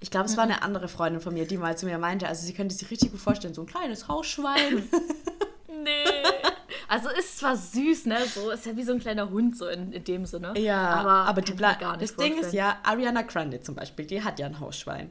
Ich 0.00 0.10
glaube, 0.12 0.26
es 0.26 0.36
war 0.36 0.44
eine 0.44 0.62
andere 0.62 0.86
Freundin 0.86 1.20
von 1.20 1.34
mir, 1.34 1.46
die 1.46 1.56
mal 1.56 1.76
zu 1.76 1.86
mir 1.86 1.98
meinte, 1.98 2.28
also 2.28 2.46
sie 2.46 2.52
könnte 2.52 2.74
sich 2.74 2.88
richtig 2.90 3.10
gut 3.10 3.20
vorstellen, 3.20 3.54
so 3.54 3.62
ein 3.62 3.66
kleines 3.66 4.06
Hausschwein. 4.08 4.88
Nee. 5.84 6.24
Also 6.88 7.08
ist 7.10 7.38
zwar 7.38 7.56
süß, 7.56 8.06
ne? 8.06 8.16
So 8.26 8.50
ist 8.50 8.66
ja 8.66 8.76
wie 8.76 8.82
so 8.82 8.92
ein 8.92 8.98
kleiner 8.98 9.30
Hund 9.30 9.56
so 9.56 9.68
in, 9.68 9.92
in 9.92 10.02
dem 10.04 10.26
Sinne. 10.26 10.58
ja, 10.58 10.80
aber, 10.88 11.10
aber, 11.10 11.42
die 11.42 11.54
gar 11.54 11.96
nicht 11.96 12.02
das 12.10 12.16
Ding 12.16 12.38
ist 12.38 12.52
ja, 12.52 12.78
Ariana 12.82 13.22
Grande 13.22 13.60
zum 13.60 13.74
Beispiel, 13.74 14.06
die 14.06 14.22
hat 14.22 14.38
ja 14.38 14.46
ein 14.46 14.58
Hausschwein. 14.58 15.10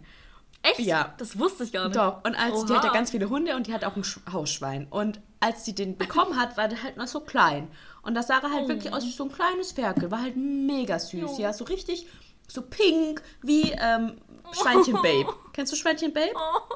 Echt? 0.64 0.80
Ja. 0.80 1.14
Das 1.18 1.40
wusste 1.40 1.64
ich 1.64 1.72
gar 1.72 1.86
nicht. 1.86 1.96
Doch, 1.96 2.24
und 2.24 2.36
als 2.36 2.66
die 2.66 2.72
Oha. 2.72 2.78
hat 2.78 2.86
ja 2.86 2.92
ganz 2.92 3.12
viele 3.12 3.30
Hunde 3.30 3.56
und 3.56 3.68
die 3.68 3.74
hat 3.74 3.86
auch 3.86 3.96
ein 3.96 4.04
Sch 4.04 4.20
Hausschwein. 4.32 4.88
Und 4.90 5.22
als 5.40 5.66
sie 5.66 5.76
den 5.76 5.98
bekommen 5.98 6.38
hat, 6.40 6.58
war 6.58 6.68
der 6.68 6.82
halt 6.84 6.98
noch 6.98 7.08
so 7.08 7.20
klein. 7.22 7.70
Und 8.02 8.16
das 8.16 8.28
sah 8.28 8.40
er 8.40 8.52
halt 8.52 8.68
wirklich 8.68 8.94
aus 8.94 9.04
wie 9.04 9.12
so 9.12 9.26
ein 9.26 9.32
kleines 9.32 9.72
Ferkel. 9.72 10.10
War 10.12 10.22
halt 10.22 10.36
mega 10.36 10.98
süß. 11.00 11.32
Oh. 11.38 11.42
Ja, 11.42 11.54
so 11.54 11.66
richtig, 11.66 12.08
so 12.48 12.62
pink 12.62 13.22
wie 13.42 13.72
ähm, 13.72 14.18
Schweinchen 14.52 14.96
Babe. 14.96 15.34
Kennst 15.54 15.74
du 15.74 15.76
Schweinchen 15.76 16.14
Babe? 16.14 16.32
Oh, 16.36 16.76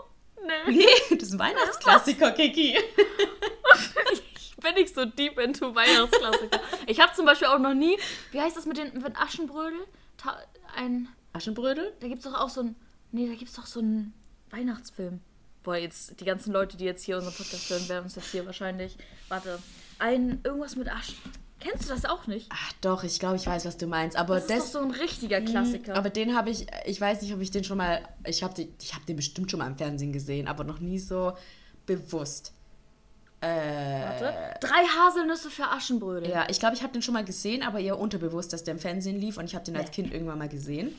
nee. 0.67 0.74
Nee, 0.78 1.15
das 1.15 1.30
ist 1.30 1.34
ein 1.34 1.39
Weihnachtsklassiker, 1.39 2.32
Kiki. 2.32 2.78
Ich 4.36 4.56
bin 4.58 4.76
nicht 4.76 4.94
so 4.94 5.06
deep 5.06 5.39
into 5.39 5.74
Weihnachtsklassiker. 5.74 6.60
Ich 6.86 7.00
habe 7.00 7.13
zum 7.13 7.26
Beispiel 7.26 7.48
auch 7.48 7.58
noch 7.58 7.74
nie, 7.74 7.98
wie 8.32 8.39
heißt 8.39 8.56
das 8.56 8.65
mit 8.65 8.78
den 8.78 8.94
mit 9.02 9.20
Aschenbrödel? 9.20 9.80
Ta 10.17 10.38
ein, 10.76 11.10
Aschenbrödel? 11.34 11.94
da 12.00 12.08
gibt 12.08 12.24
es 12.24 12.32
doch 12.32 12.39
auch 12.39 12.50
so 12.50 12.62
ein, 12.62 12.76
nee, 13.12 13.28
da 13.28 13.36
gibt 13.36 13.50
es 13.50 13.56
doch 13.56 13.65
so 13.65 13.80
einen 13.80 14.13
Weihnachtsfilm. 14.50 15.19
boah, 15.63 15.76
jetzt 15.78 16.19
die 16.19 16.26
ganzen 16.26 16.52
Leute, 16.54 16.78
die 16.78 16.86
jetzt 16.86 17.04
hier 17.04 17.17
unseren 17.17 17.34
Podcast 17.34 17.69
hören, 17.69 17.88
werden 17.89 18.04
uns 18.06 18.15
jetzt 18.15 18.32
hier 18.32 18.45
wahrscheinlich, 18.45 18.97
warte, 19.30 19.60
ein, 20.00 20.39
irgendwas 20.43 20.76
mit 20.76 20.89
Asch. 20.91 21.15
Kennst 21.60 21.86
du 21.86 21.93
das 21.93 22.06
auch 22.06 22.26
nicht? 22.26 22.47
Ach 22.52 22.74
doch, 22.82 23.04
ich 23.04 23.19
glaube, 23.19 23.36
ich 23.36 23.45
weiß, 23.45 23.65
was 23.65 23.78
du 23.78 23.86
meinst. 23.86 24.17
Aber 24.17 24.39
Das, 24.39 24.50
ist 24.50 24.74
doch 24.74 24.80
so 24.80 24.80
ein 24.80 24.89
richtiger 24.89 25.41
Klassiker. 25.41 25.95
Aber 25.95 26.10
den 26.10 26.36
habe 26.36 26.50
ich, 26.50 26.65
ich 26.86 27.00
weiß 27.00 27.21
nicht, 27.21 27.34
ob 27.36 27.39
ich 27.39 27.52
den 27.52 27.63
schon 27.63 27.78
mal, 27.78 28.02
ich 28.26 28.41
habe 28.41 28.60
ich 28.82 28.95
hab 28.95 29.06
den 29.06 29.15
bestimmt 29.15 29.52
schon 29.52 29.60
mal 29.60 29.67
im 29.67 29.78
Fernsehen 29.78 30.12
gesehen, 30.12 30.47
aber 30.47 30.63
noch 30.63 30.80
nie 30.80 30.97
so 30.97 31.34
bewusst. 31.86 32.54
Äh, 33.41 33.47
Warte. 33.47 34.34
Drei 34.60 34.84
Haselnüsse 34.86 35.52
für 35.52 35.65
Aschenbrödel. 35.65 36.30
ja, 36.30 36.47
ich 36.50 36.60
glaube, 36.60 36.76
ich 36.76 36.82
habe 36.82 36.93
den 36.93 37.04
schon 37.04 37.13
mal 37.13 37.26
gesehen, 37.26 37.62
aber 37.62 37.80
eher 37.80 38.00
unterbewusst, 38.00 38.54
dass 38.54 38.63
der 38.63 38.74
im 38.74 38.80
Fernsehen 38.80 39.19
lief 39.19 39.38
und 39.38 39.45
ich 39.45 39.54
habe 39.54 39.65
den 39.65 39.76
als 39.76 39.91
Kind 39.91 40.12
irgendwann 40.12 40.39
mal 40.39 40.50
gesehen. 40.50 40.95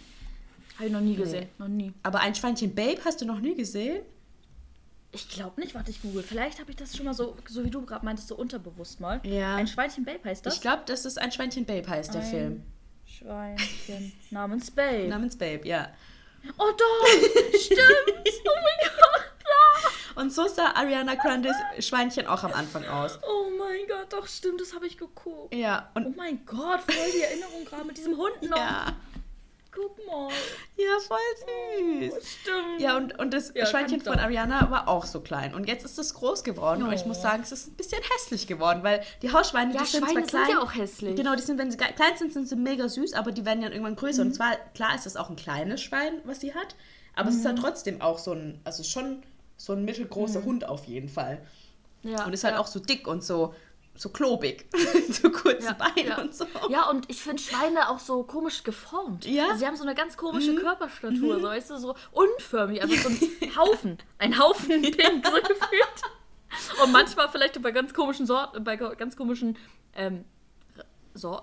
Habe 0.77 0.87
ich 0.87 0.93
noch 0.93 1.01
nie 1.01 1.15
gesehen. 1.17 1.49
Noch 1.59 1.69
nie. 1.69 1.93
Aber 2.03 2.21
ein 2.21 2.35
Schweinchen 2.35 2.75
Babe 2.75 2.99
hast 3.05 3.21
du 3.21 3.25
noch 3.27 3.41
nie 3.41 3.55
gesehen? 3.55 4.03
Ich 5.15 5.29
glaube 5.29 5.61
nicht, 5.61 5.75
warte, 5.75 5.91
ich 5.91 6.01
google. 6.01 6.23
Vielleicht 6.23 6.59
habe 6.59 6.71
ich 6.71 6.77
das 6.77 6.97
schon 6.97 7.05
mal 7.05 7.13
so, 7.13 7.37
so 7.47 7.63
wie 7.65 7.71
du 7.71 7.85
gerade 7.85 8.05
meintest, 8.05 8.29
so 8.29 8.37
unterbewusst 8.37 8.99
mal. 9.01 9.21
Ja. 9.25 9.57
Ein 9.57 9.67
Schweinchen 9.67 10.05
Babe 10.05 10.21
heißt 10.25 10.47
das? 10.47 10.55
Ich 10.55 10.61
glaube, 10.63 10.83
das 10.87 11.05
ist 11.05 11.19
ein 11.19 11.31
Schweinchen 11.31 11.67
Babe 11.67 11.87
heißt 11.87 12.15
der 12.15 12.23
Ein 12.23 12.27
Film. 12.31 12.63
Schweinchen 13.05 14.13
namens 14.31 14.71
Babe. 14.71 15.09
Namens 15.09 15.37
Babe, 15.37 15.67
ja. 15.69 15.89
oh 16.57 16.71
doch, 16.77 17.07
stimmt. 17.61 17.81
Oh 17.81 18.51
mein 18.55 18.89
Gott. 18.97 19.29
Und 20.15 20.33
so 20.33 20.47
sah 20.47 20.73
Ariana 20.75 21.15
Grandes 21.15 21.57
Schweinchen 21.79 22.27
auch 22.27 22.45
am 22.45 22.53
Anfang 22.53 22.85
aus. 22.87 23.19
Oh 23.23 23.51
mein 23.59 23.81
Gott, 23.89 24.13
doch 24.13 24.27
stimmt, 24.27 24.61
das 24.61 24.75
habe 24.75 24.87
ich 24.87 24.97
geguckt. 24.99 25.55
Ja, 25.55 25.91
Oh 25.95 25.99
und 26.01 26.17
mein 26.17 26.45
Gott, 26.45 26.81
voll 26.83 27.11
die 27.15 27.23
Erinnerung 27.23 27.65
gerade 27.65 27.85
mit 27.85 27.97
diesem 27.97 28.17
Hund 28.17 28.43
noch. 28.43 28.57
ja, 28.57 28.95
Guck 29.75 29.97
mal. 30.07 30.29
ja, 30.77 30.99
voll 31.07 31.19
süß. 32.01 32.15
Stimmt. 32.43 32.81
Ja, 32.81 32.97
und, 32.97 33.19
und 33.19 33.33
das 33.33 33.53
Ja, 33.55 33.65
Schweinchen 33.67 34.01
von 34.03 34.15
doch. 34.17 34.23
Ariana 34.23 34.71
war 34.71 34.87
auch 34.89 35.07
so 35.07 35.21
klein. 35.21 35.55
Und 35.55 35.67
jetzt 35.67 35.85
ist 35.85 35.99
es 35.99 36.13
groß 36.15 36.45
geworden. 36.45 36.83
Und 36.83 36.93
ich 36.93 37.05
Oh. 37.05 37.09
muss 37.09 37.23
sagen, 37.23 37.43
es 37.43 37.53
ist 37.53 37.69
ein 37.69 37.75
bisschen 37.75 38.03
hässlich 38.15 38.47
geworden, 38.47 38.83
weil 38.83 39.03
die 39.23 39.33
Hausschweine, 39.33 39.73
Ja, 39.75 39.81
die 39.81 39.87
sind 39.87 40.05
Schweine 40.05 40.27
zwar 40.27 40.29
sind 40.29 40.45
klein. 40.45 40.51
ja 40.51 40.63
auch 40.63 40.75
hässlich. 40.75 41.17
Genau, 41.17 41.35
die 41.35 41.43
sind, 41.43 41.59
wenn 41.59 41.71
sie 41.71 41.79
klein 41.79 42.17
sind, 42.19 42.33
sind 42.35 42.49
sie 42.49 42.57
mega 42.57 42.89
süß, 42.89 43.15
aber 43.15 43.33
die 43.33 43.45
werden 43.47 43.63
ja 43.63 43.71
irgendwann 43.71 43.97
größer. 43.97 44.23
Mhm. 44.25 44.31
Und 44.31 44.35
zwar, 44.35 44.57
klar 44.75 44.95
ist 44.95 45.07
das 45.07 45.17
auch 45.17 45.31
ein 45.31 45.37
kleines 45.37 45.81
Schwein, 45.81 46.21
was 46.25 46.41
sie 46.41 46.55
hat, 46.55 46.75
aber 47.17 47.31
es 47.31 47.37
ist 47.37 47.45
Mhm. 47.45 47.49
halt 47.49 47.59
trotzdem 47.61 48.01
auch 48.03 48.19
so 48.19 48.33
ein, 48.33 48.61
also 48.65 48.83
schon 48.83 49.23
so 49.57 49.73
ein 49.73 49.85
mittelgroßer 49.85 50.45
Hund 50.45 50.69
auf 50.69 50.85
jeden 50.85 51.09
Fall. 51.09 51.39
ja, 52.03 52.25
Und 52.27 52.33
ist 52.35 52.45
halt 52.45 52.55
ja. 52.57 52.61
auch 52.61 52.67
so 52.67 52.79
dick 52.81 53.07
und 53.07 53.23
so, 53.25 53.55
so 53.95 54.09
klobig. 54.09 54.67
so 55.11 55.31
kurze 55.31 55.67
Ja, 55.67 55.73
Beine 55.75 56.09
ja. 56.09 56.21
und 56.21 56.35
so. 56.35 56.47
Ja, 56.71 56.89
und 56.91 57.09
ich 57.11 57.23
finde 57.23 57.43
Schweine 57.43 57.89
auch 57.91 57.99
so 57.99 58.23
komisch 58.25 58.63
geformt. 58.63 59.25
Ja. 59.27 59.45
Mhm. 59.45 59.49
Also 59.51 59.59
sie 59.61 59.67
haben 59.67 59.77
so 59.77 59.83
eine 59.85 59.95
ganz 59.95 60.17
komische 60.17 60.55
Körperstatur, 60.55 61.41
so 61.41 61.47
weißt 61.47 61.71
du, 61.71 61.77
so 61.79 61.95
unförmig, 62.11 62.83
einfach 62.83 62.97
so 62.97 63.09
ein 63.11 63.21
Haufen. 63.57 63.99
Ein 64.19 64.39
Haufen 64.39 64.83
pink, 64.83 65.27
so 65.27 65.33
gefühlt. 65.33 66.83
Und 66.83 66.93
manchmal 66.93 67.29
vielleicht 67.31 67.61
bei 67.63 67.71
ganz 67.71 67.95
komischen 67.95 68.27
Sorten, 68.27 68.63
bei 68.65 68.77
ganz 68.77 69.17
komischen 69.17 69.57
ähm, 69.95 70.25
so, 71.15 71.41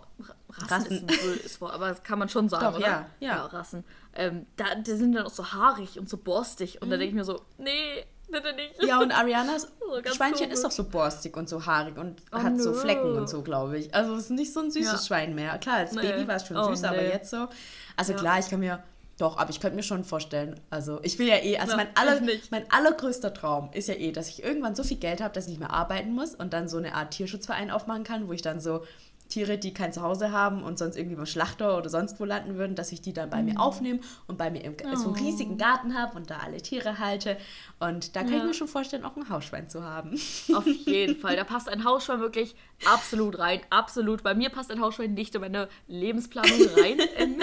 Rassen, 0.49 1.07
Rassen. 1.07 1.09
ist 1.45 1.61
Wort, 1.61 1.73
aber 1.73 1.89
das 1.89 2.01
kann 2.03 2.17
man 2.17 2.27
schon 2.29 2.49
sagen, 2.49 2.65
Doch, 2.65 2.77
oder? 2.79 2.87
ja, 2.87 3.09
ja. 3.19 3.45
Rassen. 3.45 3.83
Ähm, 4.15 4.47
da, 4.55 4.73
die 4.75 4.91
sind 4.93 5.13
dann 5.13 5.25
auch 5.27 5.31
so 5.31 5.51
haarig 5.53 5.99
und 5.99 6.09
so 6.09 6.17
borstig. 6.17 6.81
Und 6.81 6.89
da 6.89 6.95
Mhm. 6.95 6.99
denke 7.01 7.09
ich 7.09 7.13
mir 7.15 7.23
so, 7.23 7.41
nee, 7.59 8.05
bitte 8.31 8.53
nicht. 8.53 8.83
Ja, 8.83 8.99
und 8.99 9.11
Arianas 9.11 9.63
So 9.79 10.13
Schweinchen 10.13 10.43
komisch. 10.45 10.53
ist 10.53 10.65
auch 10.65 10.71
so 10.71 10.83
borstig 10.83 11.35
und 11.35 11.49
so 11.49 11.65
haarig 11.65 11.97
und 11.97 12.21
Oh, 12.31 12.37
hat 12.37 12.59
so. 12.61 12.73
Flecken 12.73 13.13
und 13.17 13.27
so, 13.27 13.41
glaube 13.41 13.77
ich. 13.79 13.93
Also 13.93 14.13
es 14.15 14.25
ist 14.25 14.29
nicht 14.31 14.53
so 14.53 14.59
ein 14.59 14.69
süßes 14.71 14.91
Ja. 14.91 14.97
Schwein 15.07 15.33
mehr. 15.35 15.57
Klar, 15.57 15.77
als 15.77 15.93
Nee. 15.93 16.01
Baby 16.01 16.27
war 16.27 16.35
es 16.35 16.45
schon 16.45 16.57
Oh, 16.57 16.69
süß, 16.69 16.83
aber 16.83 16.97
nee. 16.97 17.09
jetzt 17.09 17.31
so. 17.31 17.47
Also 17.95 18.13
Ja. 18.13 18.17
klar, 18.19 18.39
ich 18.39 18.49
kann 18.49 18.59
mir. 18.59 18.83
Doch, 19.17 19.37
aber 19.37 19.49
ich 19.49 19.59
könnte 19.59 19.75
mir 19.75 19.83
schon 19.83 20.05
vorstellen, 20.05 20.57
also 20.69 20.99
ich 21.03 21.19
will 21.19 21.27
ja 21.27 21.35
eh, 21.35 21.57
also 21.57 21.71
Ja, 21.71 21.77
mein, 21.77 21.87
aller, 21.95 22.21
mein 22.51 22.71
allergrößter 22.71 23.33
Traum 23.33 23.69
ist 23.73 23.89
ja 23.89 23.95
eh, 23.95 24.13
dass 24.13 24.29
ich 24.29 24.43
irgendwann 24.43 24.75
so 24.75 24.83
viel 24.83 24.95
Geld 24.95 25.19
habe, 25.21 25.33
dass 25.33 25.43
ich 25.45 25.49
nicht 25.49 25.59
mehr 25.59 25.73
arbeiten 25.73 26.13
muss 26.13 26.35
und 26.35 26.53
dann 26.53 26.69
so 26.69 26.77
eine 26.77 26.93
Art 26.95 27.11
Tierschutzverein 27.11 27.69
aufmachen 27.69 28.05
kann, 28.05 28.29
wo 28.29 28.31
ich 28.31 28.41
dann 28.41 28.61
so 28.61 28.85
Tiere, 29.29 29.57
die 29.57 29.73
kein 29.73 29.93
Zuhause 29.93 30.31
haben 30.31 30.63
und 30.63 30.77
sonst 30.77 30.97
irgendwie 30.97 31.15
beim 31.15 31.25
Schlachter 31.25 31.77
oder 31.77 31.89
sonst 31.89 32.19
wo 32.19 32.25
landen 32.25 32.57
würden, 32.57 32.75
dass 32.75 32.91
ich 32.91 32.99
die 33.01 33.13
dann 33.13 33.29
bei 33.29 33.41
mir 33.41 33.59
aufnehme 33.59 33.99
und 34.27 34.37
bei 34.37 34.49
mir 34.51 34.63
im, 34.65 34.75
so 34.79 34.85
einen 34.87 34.99
Mhm. 35.01 35.07
Oh. 35.07 35.11
riesigen 35.23 35.57
Garten 35.57 35.97
habe 35.97 36.17
und 36.17 36.29
da 36.29 36.39
alle 36.43 36.57
Tiere 36.61 36.99
halte. 36.99 37.37
Und 37.79 38.15
da 38.15 38.21
kann 38.21 38.29
ich 38.33 38.37
Ja. 38.39 38.43
mir 38.43 38.53
schon 38.53 38.67
vorstellen, 38.67 39.05
auch 39.05 39.15
ein 39.15 39.29
Hausschwein 39.29 39.69
zu 39.69 39.83
haben. 39.83 40.19
Auf 40.53 40.65
jeden 40.65 41.15
Fall. 41.15 41.35
Da 41.35 41.43
passt 41.45 41.69
ein 41.69 41.83
Hausschwein 41.85 42.19
wirklich 42.19 42.55
absolut 42.85 43.39
rein. 43.39 43.61
Absolut. 43.69 44.23
Bei 44.23 44.33
mir 44.33 44.49
passt 44.49 44.71
ein 44.71 44.81
Hausschwein 44.81 45.13
nicht 45.13 45.35
in 45.35 45.41
meine 45.41 45.69
Lebensplanung 45.87 46.61
rein. 46.77 46.97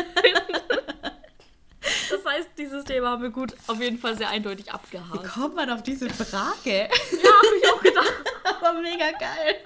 das 2.11 2.25
heißt, 2.25 2.49
dieses 2.59 2.85
Thema 2.85 3.11
haben 3.11 3.23
wir 3.23 3.31
gut 3.31 3.55
auf 3.69 3.81
jeden 3.81 3.99
Fall 3.99 4.17
sehr 4.17 4.29
eindeutig 4.29 4.67
Wie 4.67 4.71
abgehakt. 4.71 5.29
kommt 5.29 5.55
man 5.55 5.71
auf 5.71 5.83
diese 5.83 6.09
Frage? 6.11 6.89
Ja, 6.89 7.31
habe 7.31 7.57
ich 7.63 7.73
auch 7.73 7.81
gedacht. 7.83 8.13
Aber 8.61 8.81
mega 8.81 9.11
geil. 9.19 9.57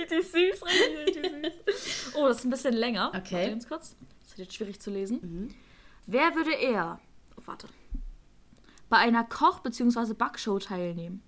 Richtig 0.00 0.26
süß, 0.26 0.64
richtig, 0.64 1.22
richtig 1.22 1.52
süß. 1.66 2.12
Oh, 2.16 2.26
das 2.28 2.38
ist 2.38 2.44
ein 2.44 2.50
bisschen 2.50 2.74
länger. 2.74 3.08
Okay. 3.14 3.34
Warte 3.34 3.50
ganz 3.50 3.68
kurz. 3.68 3.96
Das 4.22 4.38
wird 4.38 4.48
jetzt 4.48 4.54
schwierig 4.56 4.80
zu 4.80 4.90
lesen. 4.90 5.54
Wer 6.06 6.34
würde 6.34 6.52
eher, 6.54 7.00
oh, 7.36 7.42
warte, 7.46 7.68
bei 8.88 8.96
einer 8.98 9.24
Koch- 9.24 9.60
bzw. 9.60 10.14
Backshow 10.14 10.58
teilnehmen? 10.58 11.22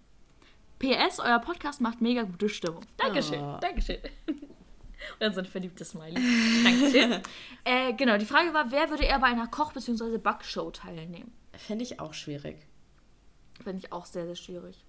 PS, 0.79 1.19
euer 1.21 1.39
Podcast 1.41 1.81
macht 1.83 2.01
mega 2.01 2.23
gute 2.23 2.49
Stimmung. 2.49 2.83
Dankeschön, 2.97 3.41
Oh. 3.41 3.59
Dankeschön. 3.61 3.99
Und 4.29 5.21
dann 5.21 5.33
so 5.35 5.41
ein 5.41 5.47
verliebtes 5.47 5.91
Smiley. 5.91 6.15
Dankeschön. 6.65 7.21
äh, 7.65 7.93
genau, 7.95 8.17
die 8.19 8.25
Frage 8.27 8.53
war, 8.55 8.71
wer 8.71 8.89
würde 8.91 9.05
eher 9.05 9.19
bei 9.19 9.27
einer 9.27 9.47
Koch- 9.47 9.73
bzw. 9.73 10.17
Backshow 10.19 10.71
teilnehmen? 10.71 11.33
Fände 11.55 11.83
ich 11.85 12.01
auch 12.01 12.15
schwierig. 12.15 12.67
Finde 13.63 13.79
ich 13.85 13.93
auch 13.93 14.07
sehr, 14.07 14.25
sehr 14.27 14.37
schwierig. 14.37 14.83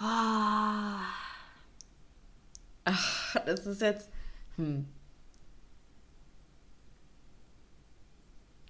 Ah. 0.00 1.00
Ach, 2.84 3.36
das 3.46 3.66
ist 3.66 3.80
jetzt. 3.82 4.08
Hm. 4.56 4.86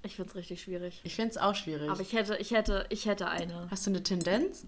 Ich 0.02 0.16
finde 0.16 0.30
es 0.30 0.34
richtig 0.36 0.62
schwierig. 0.62 1.00
Ich 1.04 1.14
finde 1.14 1.30
es 1.30 1.36
auch 1.36 1.54
schwierig. 1.54 1.90
Aber 1.90 2.00
ich 2.00 2.12
hätte, 2.12 2.36
ich 2.36 2.50
hätte, 2.50 2.86
ich 2.88 3.06
hätte 3.06 3.28
eine. 3.28 3.68
Hast 3.70 3.86
du 3.86 3.90
eine 3.90 4.02
Tendenz? 4.02 4.66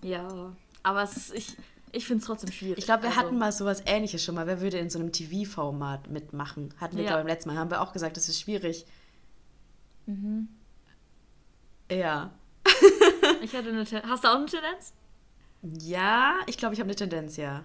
Ja. 0.00 0.54
Aber 0.82 1.02
es 1.02 1.16
ist, 1.16 1.34
ich, 1.34 1.56
ich 1.92 2.06
finde 2.06 2.20
es 2.20 2.26
trotzdem 2.26 2.52
schwierig. 2.52 2.78
Ich 2.78 2.84
glaube, 2.84 3.02
wir 3.02 3.10
Also, 3.10 3.20
hatten 3.20 3.38
mal 3.38 3.52
sowas 3.52 3.82
ähnliches 3.84 4.22
schon 4.24 4.36
mal. 4.36 4.46
Wer 4.46 4.60
würde 4.60 4.78
in 4.78 4.90
so 4.90 4.98
einem 4.98 5.12
TV-Format 5.12 6.08
mitmachen? 6.08 6.72
Hatten 6.80 6.96
wir, 6.96 7.04
Ja. 7.04 7.10
glaube 7.10 7.20
ich, 7.22 7.24
beim 7.26 7.34
letzten 7.34 7.48
Mal. 7.50 7.58
Haben 7.58 7.70
wir 7.70 7.80
auch 7.82 7.92
gesagt, 7.92 8.16
das 8.16 8.28
ist 8.28 8.40
schwierig. 8.40 8.86
Mhm. 10.06 10.48
Ja. 11.90 12.30
Ich 13.42 13.52
hätte 13.52 13.68
eine 13.70 13.84
Tendenz. 13.84 14.08
Hast 14.10 14.24
du 14.24 14.28
auch 14.28 14.36
eine 14.36 14.46
Tendenz? 14.46 14.92
Ja, 15.80 16.34
ich 16.46 16.58
glaube, 16.58 16.74
ich 16.74 16.80
habe 16.80 16.88
eine 16.88 16.96
Tendenz, 16.96 17.36
ja. 17.36 17.64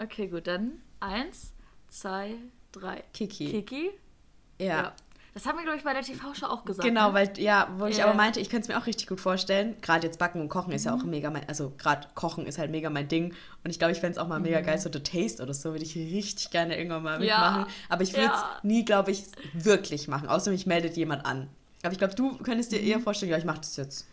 Okay, 0.00 0.26
gut. 0.28 0.46
Dann 0.46 0.72
eins, 1.00 1.52
zwei, 1.88 2.34
drei. 2.72 3.02
Kiki. 3.14 3.46
Kiki? 3.50 3.90
Ja. 4.58 4.92
Das 5.32 5.46
haben 5.46 5.56
wir, 5.58 5.64
glaube 5.64 5.78
ich, 5.78 5.84
bei 5.84 5.92
der 5.92 6.02
TV-Show 6.02 6.46
auch 6.46 6.64
gesagt. 6.64 6.86
Genau, 6.86 7.08
ne? 7.08 7.14
weil, 7.14 7.38
ja, 7.40 7.68
wo 7.76 7.86
ich 7.86 7.96
Ja. 7.96 8.04
aber 8.06 8.14
meinte, 8.14 8.38
ich 8.38 8.48
könnte 8.50 8.62
es 8.62 8.68
mir 8.68 8.80
auch 8.80 8.86
richtig 8.86 9.08
gut 9.08 9.20
vorstellen. 9.20 9.74
Gerade 9.80 10.06
jetzt 10.06 10.20
Backen 10.20 10.40
und 10.40 10.48
Kochen 10.48 10.72
ist 10.72 10.84
Mhm. 10.84 10.90
ja 10.90 10.96
auch 10.96 11.02
mega 11.04 11.28
mein, 11.30 11.48
also 11.48 11.72
gerade 11.76 12.06
Kochen 12.14 12.46
ist 12.46 12.58
halt 12.58 12.70
mega 12.70 12.88
mein 12.88 13.08
Ding. 13.08 13.34
Und 13.64 13.70
ich 13.70 13.80
glaube, 13.80 13.90
ich 13.92 13.98
fände 13.98 14.12
es 14.12 14.18
auch 14.18 14.28
mal 14.28 14.38
mega 14.38 14.60
Mhm. 14.60 14.66
geil, 14.66 14.78
so 14.78 14.90
The 14.92 15.00
Taste 15.00 15.42
oder 15.42 15.52
so, 15.52 15.70
würde 15.72 15.84
ich 15.84 15.96
richtig 15.96 16.50
gerne 16.50 16.76
irgendwann 16.76 17.02
mal 17.02 17.14
Ja. 17.24 17.50
mitmachen. 17.50 17.66
Aber 17.88 18.02
ich 18.02 18.12
würde 18.12 18.26
es 18.32 18.40
Ja. 18.40 18.60
nie, 18.62 18.84
glaube 18.84 19.10
ich, 19.10 19.24
wirklich 19.54 20.06
machen, 20.06 20.28
außer 20.28 20.52
mich 20.52 20.66
meldet 20.66 20.96
jemand 20.96 21.26
an. 21.26 21.48
Aber 21.82 21.92
ich 21.92 21.98
glaube, 21.98 22.14
du 22.14 22.36
könntest 22.38 22.70
dir 22.70 22.80
Mhm. 22.80 22.86
eher 22.86 23.00
vorstellen, 23.00 23.32
ja, 23.32 23.38
ich 23.38 23.44
mache 23.44 23.58
das 23.58 23.76
jetzt. 23.76 24.06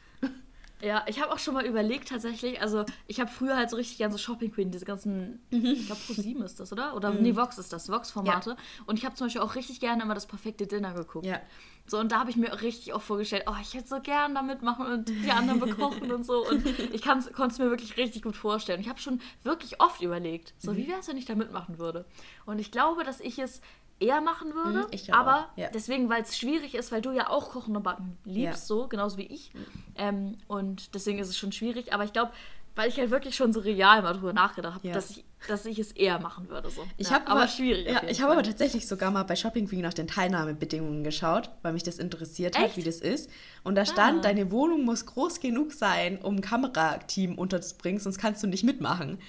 Ja, 0.84 1.04
ich 1.08 1.22
habe 1.22 1.32
auch 1.32 1.40
schon 1.40 1.54
mal 1.54 1.66
überlegt 1.66 2.10
tatsächlich, 2.10 2.62
also 2.62 2.86
ich 3.08 3.20
habe 3.20 3.30
früher 3.30 3.56
halt 3.56 3.70
so 3.70 3.76
richtig 3.76 4.06
so 4.10 4.18
Shopping 4.18 4.52
Queen, 4.52 4.72
diese 4.72 4.86
ganzen, 4.86 5.40
ich 5.50 5.86
glaube 5.86 6.02
ProSieben 6.08 6.44
ist 6.44 6.60
das, 6.60 6.72
oder? 6.72 6.96
Oder 6.96 7.12
nee, 7.12 7.36
Vox 7.36 7.58
ist 7.58 7.72
das, 7.72 7.90
Vox-Formate. 7.90 8.56
Und 8.86 8.98
ich 8.98 9.06
habe 9.06 9.16
zum 9.16 9.28
Beispiel 9.28 9.42
auch 9.42 9.56
richtig 9.56 9.80
gerne 9.80 10.04
immer 10.04 10.16
das 10.16 10.26
perfekte 10.26 10.68
Dinner 10.68 10.94
geguckt. 10.94 11.26
Ja. 11.26 11.40
So, 11.88 12.00
und 12.00 12.12
da 12.12 12.20
habe 12.20 12.30
ich 12.30 12.38
mir 12.38 12.62
richtig 12.62 12.94
auch 12.94 13.02
vorgestellt, 13.02 13.44
oh, 13.48 13.56
ich 13.62 13.74
hätte 13.74 13.88
so 13.88 14.00
gern 14.00 14.36
da 14.36 14.42
mitmachen 14.42 14.86
und 14.86 15.10
die 15.10 15.32
anderen 15.32 15.60
bekochen 15.60 16.12
und 16.12 16.26
so. 16.26 16.48
Und 16.48 16.66
ich 16.94 17.02
konnte 17.02 17.32
es 17.48 17.60
mir 17.60 17.70
wirklich 17.70 17.98
richtig 17.98 18.24
gut 18.24 18.36
vorstellen. 18.36 18.80
Ich 18.80 18.88
habe 18.88 19.00
schon 19.00 19.20
wirklich 19.44 19.82
oft 19.82 20.02
überlegt, 20.02 20.54
so, 20.58 20.76
wie 20.78 20.88
wäre 20.88 21.00
es, 21.00 21.08
wenn 21.08 21.18
ich 21.18 21.26
da 21.26 21.36
mitmachen 21.36 21.80
würde? 21.80 22.06
Und 22.46 22.60
ich 22.60 22.72
glaube, 22.72 23.04
dass 23.04 23.20
ich 23.20 23.40
es 23.40 23.62
eher 24.02 24.20
machen 24.22 24.54
würde. 24.54 24.88
Mhm, 24.92 25.14
aber 25.14 25.50
ja. 25.56 25.70
deswegen, 25.74 26.10
weil 26.10 26.24
es 26.24 26.38
schwierig 26.38 26.76
ist, 26.76 26.92
weil 26.92 27.02
du 27.02 27.12
ja 27.12 27.30
auch 27.30 27.52
Kochen 27.52 27.76
und 27.76 27.84
Backen 27.84 28.18
liebst, 28.26 28.64
Ja. 28.64 28.66
so, 28.76 28.88
genauso 28.88 29.18
wie 29.18 29.28
ich. 29.28 29.52
Ähm, 29.96 30.36
und 30.48 30.94
deswegen 30.96 31.20
ist 31.20 31.30
es 31.30 31.38
schon 31.38 31.52
schwierig. 31.52 31.94
Aber 31.94 32.04
ich 32.04 32.12
glaube, 32.14 32.32
weil 32.76 32.88
ich 32.88 32.98
halt 32.98 33.12
wirklich 33.12 33.36
schon 33.36 33.52
so 33.52 33.60
real 33.60 34.02
mal 34.02 34.14
drüber 34.14 34.32
nachgedacht 34.34 34.76
habe, 34.76 34.88
Ja. 34.88 34.94
dass, 34.94 35.10
ich, 35.12 35.26
dass 35.50 35.66
ich 35.66 35.78
es 35.78 35.92
eher 35.92 36.20
machen 36.20 36.48
würde. 36.50 36.70
So. 36.70 36.86
Ich 36.96 37.12
habe 37.12 37.28
aber 37.28 37.48
schwierig. 37.50 37.86
Ja, 37.86 37.96
jeden 37.96 38.08
ich 38.10 38.22
habe 38.22 38.32
aber 38.32 38.44
tatsächlich 38.44 38.88
sogar 38.88 39.12
mal 39.12 39.24
bei 39.24 39.36
Shopping 39.36 39.68
Queen 39.68 39.82
nach 39.82 39.94
den 39.94 40.08
Teilnahmebedingungen 40.08 41.04
geschaut, 41.04 41.50
weil 41.64 41.74
mich 41.74 41.84
das 41.84 41.98
interessiert 42.00 42.58
hat, 42.58 42.66
Echt? 42.68 42.78
wie 42.78 42.84
das 42.84 43.02
ist. 43.02 43.30
Und 43.64 43.76
da 43.76 43.86
stand, 43.86 44.20
Ah. 44.20 44.22
deine 44.22 44.52
Wohnung 44.52 44.86
muss 44.86 45.06
groß 45.06 45.42
genug 45.42 45.74
sein, 45.74 46.18
um 46.22 46.36
ein 46.38 46.42
Kamerateam 46.42 47.38
unterzubringen, 47.38 48.00
sonst 48.00 48.18
kannst 48.20 48.42
du 48.42 48.48
nicht 48.48 48.64
mitmachen. 48.64 49.20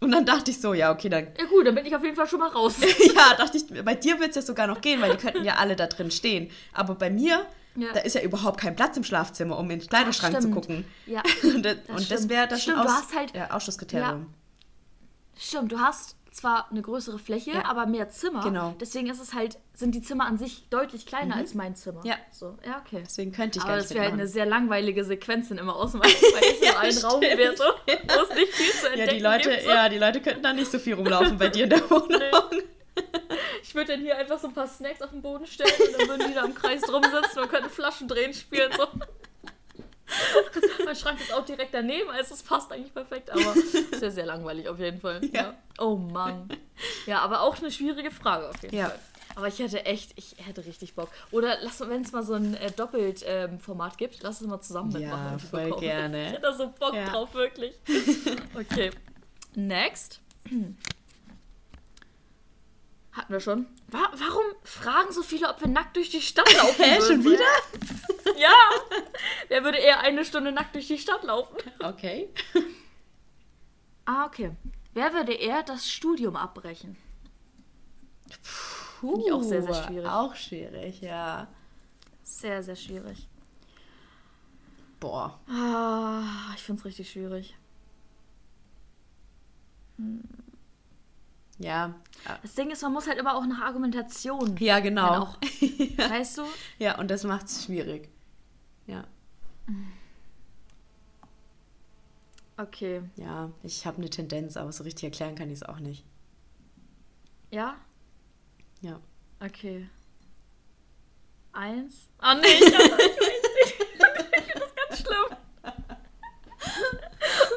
Und 0.00 0.12
dann 0.12 0.26
dachte 0.26 0.50
ich 0.50 0.60
so, 0.60 0.74
ja, 0.74 0.92
okay, 0.92 1.08
dann. 1.08 1.28
Ja 1.38 1.46
gut, 1.46 1.66
dann 1.66 1.74
bin 1.74 1.86
ich 1.86 1.96
auf 1.96 2.02
jeden 2.02 2.16
Fall 2.16 2.28
schon 2.28 2.40
mal 2.40 2.48
raus. 2.48 2.76
ja, 3.14 3.34
dachte 3.36 3.56
ich, 3.56 3.84
bei 3.84 3.94
dir 3.94 4.20
wird 4.20 4.30
es 4.30 4.36
ja 4.36 4.42
sogar 4.42 4.66
noch 4.66 4.80
gehen, 4.80 5.00
weil 5.00 5.12
die 5.12 5.16
könnten 5.16 5.44
ja 5.44 5.56
alle 5.56 5.74
da 5.74 5.86
drin 5.86 6.10
stehen. 6.10 6.50
Aber 6.72 6.94
bei 6.94 7.08
mir 7.08 7.46
ja. 7.76 7.92
da 7.92 8.00
ist 8.00 8.14
ja 8.14 8.22
überhaupt 8.22 8.60
kein 8.60 8.76
Platz 8.76 8.96
im 8.96 9.04
Schlafzimmer, 9.04 9.58
um 9.58 9.70
in 9.70 9.80
den 9.80 9.88
Kleiderschrank 9.88 10.40
zu 10.40 10.50
gucken. 10.50 10.84
Ja. 11.06 11.22
und 11.42 11.62
das, 11.64 11.76
das, 11.86 12.08
das 12.08 12.28
wäre 12.28 12.48
das 12.48 12.62
stimmt, 12.62 12.78
Aus, 12.78 12.86
du 12.86 12.92
hast 12.92 13.14
halt, 13.14 13.34
ja, 13.34 13.50
Ausschlusskriterium. 13.50 14.20
Ja. 14.20 14.26
Stimmt, 15.38 15.72
du 15.72 15.78
hast 15.78 16.15
zwar 16.36 16.70
eine 16.70 16.82
größere 16.82 17.18
Fläche, 17.18 17.52
ja. 17.52 17.64
aber 17.64 17.86
mehr 17.86 18.10
Zimmer. 18.10 18.42
Genau. 18.42 18.74
Deswegen 18.80 19.08
ist 19.08 19.20
es 19.20 19.32
halt, 19.34 19.58
sind 19.74 19.94
die 19.94 20.02
Zimmer 20.02 20.26
an 20.26 20.38
sich 20.38 20.68
deutlich 20.68 21.06
kleiner 21.06 21.34
mhm. 21.34 21.40
als 21.40 21.54
mein 21.54 21.74
Zimmer. 21.74 22.00
Ja. 22.04 22.16
So, 22.30 22.58
ja, 22.64 22.82
okay. 22.84 23.02
Deswegen 23.04 23.32
könnte 23.32 23.58
ich 23.58 23.64
aber 23.64 23.72
gar 23.72 23.76
nicht. 23.78 23.84
Aber 23.84 23.88
das 23.88 23.94
wäre 23.94 24.04
halt 24.04 24.12
eine 24.12 24.28
sehr 24.28 24.46
langweilige 24.46 25.04
Sequenz 25.04 25.50
in 25.50 25.58
immer 25.58 25.74
ausmachen, 25.74 26.12
weil 26.34 26.50
es 26.50 26.60
ja, 26.66 26.78
ein 26.78 26.96
Raum 26.98 27.20
wäre 27.20 27.56
so, 27.56 27.64
wo 27.64 28.22
es 28.22 28.34
nicht 28.34 28.52
viel 28.52 28.72
zu 28.72 28.86
entdecken 28.88 29.08
ja, 29.08 29.14
die 29.14 29.20
Leute, 29.20 29.50
gibt, 29.50 29.62
so. 29.62 29.70
Ja, 29.70 29.88
die 29.88 29.98
Leute 29.98 30.20
könnten 30.20 30.42
da 30.42 30.52
nicht 30.52 30.70
so 30.70 30.78
viel 30.78 30.94
rumlaufen 30.94 31.38
bei 31.38 31.48
dir 31.48 31.64
in 31.64 31.70
der 31.70 31.80
Wohnung. 31.90 32.20
Nee. 32.20 32.62
Ich 33.62 33.74
würde 33.74 33.92
dann 33.92 34.00
hier 34.00 34.16
einfach 34.16 34.38
so 34.38 34.48
ein 34.48 34.54
paar 34.54 34.68
Snacks 34.68 35.02
auf 35.02 35.10
den 35.10 35.22
Boden 35.22 35.46
stellen 35.46 35.70
und 35.78 36.00
dann 36.00 36.08
würden 36.08 36.28
die 36.28 36.34
da 36.34 36.44
im 36.44 36.54
Kreis 36.54 36.82
drum 36.82 37.02
sitzen 37.02 37.40
und 37.40 37.50
könnten 37.50 37.68
Flaschen 37.68 38.08
drehen 38.08 38.32
spielen. 38.32 38.70
So. 38.76 38.86
mein 40.84 40.96
Schrank 40.96 41.20
ist 41.20 41.32
auch 41.32 41.44
direkt 41.44 41.74
daneben, 41.74 42.10
also 42.10 42.34
es 42.34 42.42
passt 42.42 42.72
eigentlich 42.72 42.94
perfekt, 42.94 43.30
aber 43.30 43.54
ist 43.56 44.02
ja 44.02 44.10
sehr 44.10 44.26
langweilig 44.26 44.68
auf 44.68 44.78
jeden 44.78 45.00
Fall. 45.00 45.24
Ja. 45.32 45.42
ja. 45.42 45.54
Oh 45.78 45.96
Mann. 45.96 46.48
Ja, 47.06 47.20
aber 47.20 47.40
auch 47.40 47.58
eine 47.58 47.70
schwierige 47.70 48.10
Frage 48.10 48.48
auf 48.48 48.62
jeden 48.62 48.76
ja. 48.76 48.88
Fall. 48.88 48.98
Aber 49.36 49.48
ich 49.48 49.58
hätte 49.58 49.84
echt, 49.84 50.12
ich 50.16 50.34
hätte 50.38 50.64
richtig 50.64 50.94
Bock. 50.94 51.10
Oder 51.30 51.58
lass 51.60 51.80
wenn 51.80 52.00
es 52.00 52.12
mal 52.12 52.22
so 52.22 52.32
ein 52.34 52.54
äh, 52.54 52.70
Doppelt-Format 52.70 53.92
ähm, 53.92 53.96
gibt, 53.98 54.22
lass 54.22 54.40
es 54.40 54.46
mal 54.46 54.62
zusammen 54.62 54.92
mitmachen. 54.94 55.32
Ja, 55.32 55.38
voll 55.38 55.64
bekommen. 55.64 55.82
gerne. 55.82 56.26
Ich 56.26 56.32
hätte 56.32 56.42
da 56.42 56.54
so 56.54 56.72
Bock 56.78 56.94
ja. 56.94 57.10
drauf, 57.10 57.34
wirklich. 57.34 57.74
Okay. 58.54 58.90
Next. 59.54 60.20
Hatten 63.12 63.32
wir 63.32 63.40
schon. 63.40 63.66
Wa 63.88 64.10
warum 64.14 64.44
fragen 64.64 65.12
so 65.12 65.22
viele, 65.22 65.48
ob 65.48 65.60
wir 65.60 65.68
nackt 65.68 65.96
durch 65.96 66.10
die 66.10 66.20
Stadt 66.20 66.52
laufen 66.54 66.84
Hä, 66.84 67.00
schon 67.00 67.24
wieder? 67.24 67.44
ja. 68.38 68.54
Wer 69.48 69.62
würde 69.62 69.78
eher 69.78 70.00
eine 70.00 70.24
Stunde 70.24 70.50
nackt 70.50 70.74
durch 70.74 70.88
die 70.88 70.98
Stadt 70.98 71.22
laufen? 71.22 71.56
Okay. 71.80 72.28
Ah, 74.08 74.24
okay. 74.26 74.52
Wer 74.94 75.12
würde 75.14 75.32
eher 75.32 75.64
das 75.64 75.90
Studium 75.90 76.36
abbrechen? 76.36 76.96
Puh, 79.00 79.10
Finde 79.10 79.26
ich 79.26 79.32
auch 79.32 79.42
sehr, 79.42 79.62
sehr 79.62 79.74
schwierig. 79.74 80.08
Auch 80.08 80.34
schwierig, 80.36 81.00
ja. 81.00 81.48
Sehr, 82.22 82.62
sehr 82.62 82.76
schwierig. 82.76 83.26
Boah. 85.00 85.40
Ah, 85.48 86.52
ich 86.54 86.62
finde 86.62 86.78
es 86.78 86.84
richtig 86.84 87.10
schwierig. 87.10 87.56
Hm. 89.98 90.22
Ja. 91.58 91.94
Das 92.42 92.54
Ding 92.54 92.70
ist, 92.70 92.82
man 92.82 92.92
muss 92.92 93.06
halt 93.06 93.18
immer 93.18 93.36
auch 93.36 93.46
nach 93.46 93.60
Argumentation. 93.60 94.56
Ja, 94.58 94.80
genau. 94.80 95.22
Auch, 95.22 95.38
ja. 95.60 96.10
Weißt 96.10 96.38
du? 96.38 96.42
Ja, 96.78 96.98
und 96.98 97.10
das 97.10 97.24
macht 97.24 97.46
es 97.46 97.64
schwierig. 97.64 98.10
Ja. 98.86 99.04
Okay. 102.58 103.02
Ja, 103.16 103.50
ich 103.62 103.86
habe 103.86 103.98
eine 103.98 104.10
Tendenz, 104.10 104.56
aber 104.56 104.72
so 104.72 104.84
richtig 104.84 105.04
erklären 105.04 105.34
kann 105.34 105.48
ich 105.48 105.56
es 105.56 105.62
auch 105.62 105.78
nicht. 105.78 106.04
Ja? 107.50 107.76
Ja. 108.80 109.00
Okay. 109.40 109.88
Eins. 111.52 112.08
Ah, 112.18 112.34
oh, 112.34 112.40
nee, 112.40 112.48
ich, 112.48 112.74
hab, 112.74 112.82
ich 112.82 112.90
nicht. 112.90 113.74
das 114.54 114.62
ist 114.62 114.76
ganz 114.76 115.00
schlimm. 115.00 115.36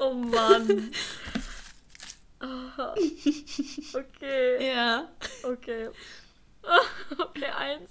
Oh 0.02 0.14
Mann. 0.14 0.92
Okay. 3.94 4.68
Ja. 4.74 5.10
Okay. 5.44 5.90
Okay, 7.18 7.46
eins, 7.46 7.90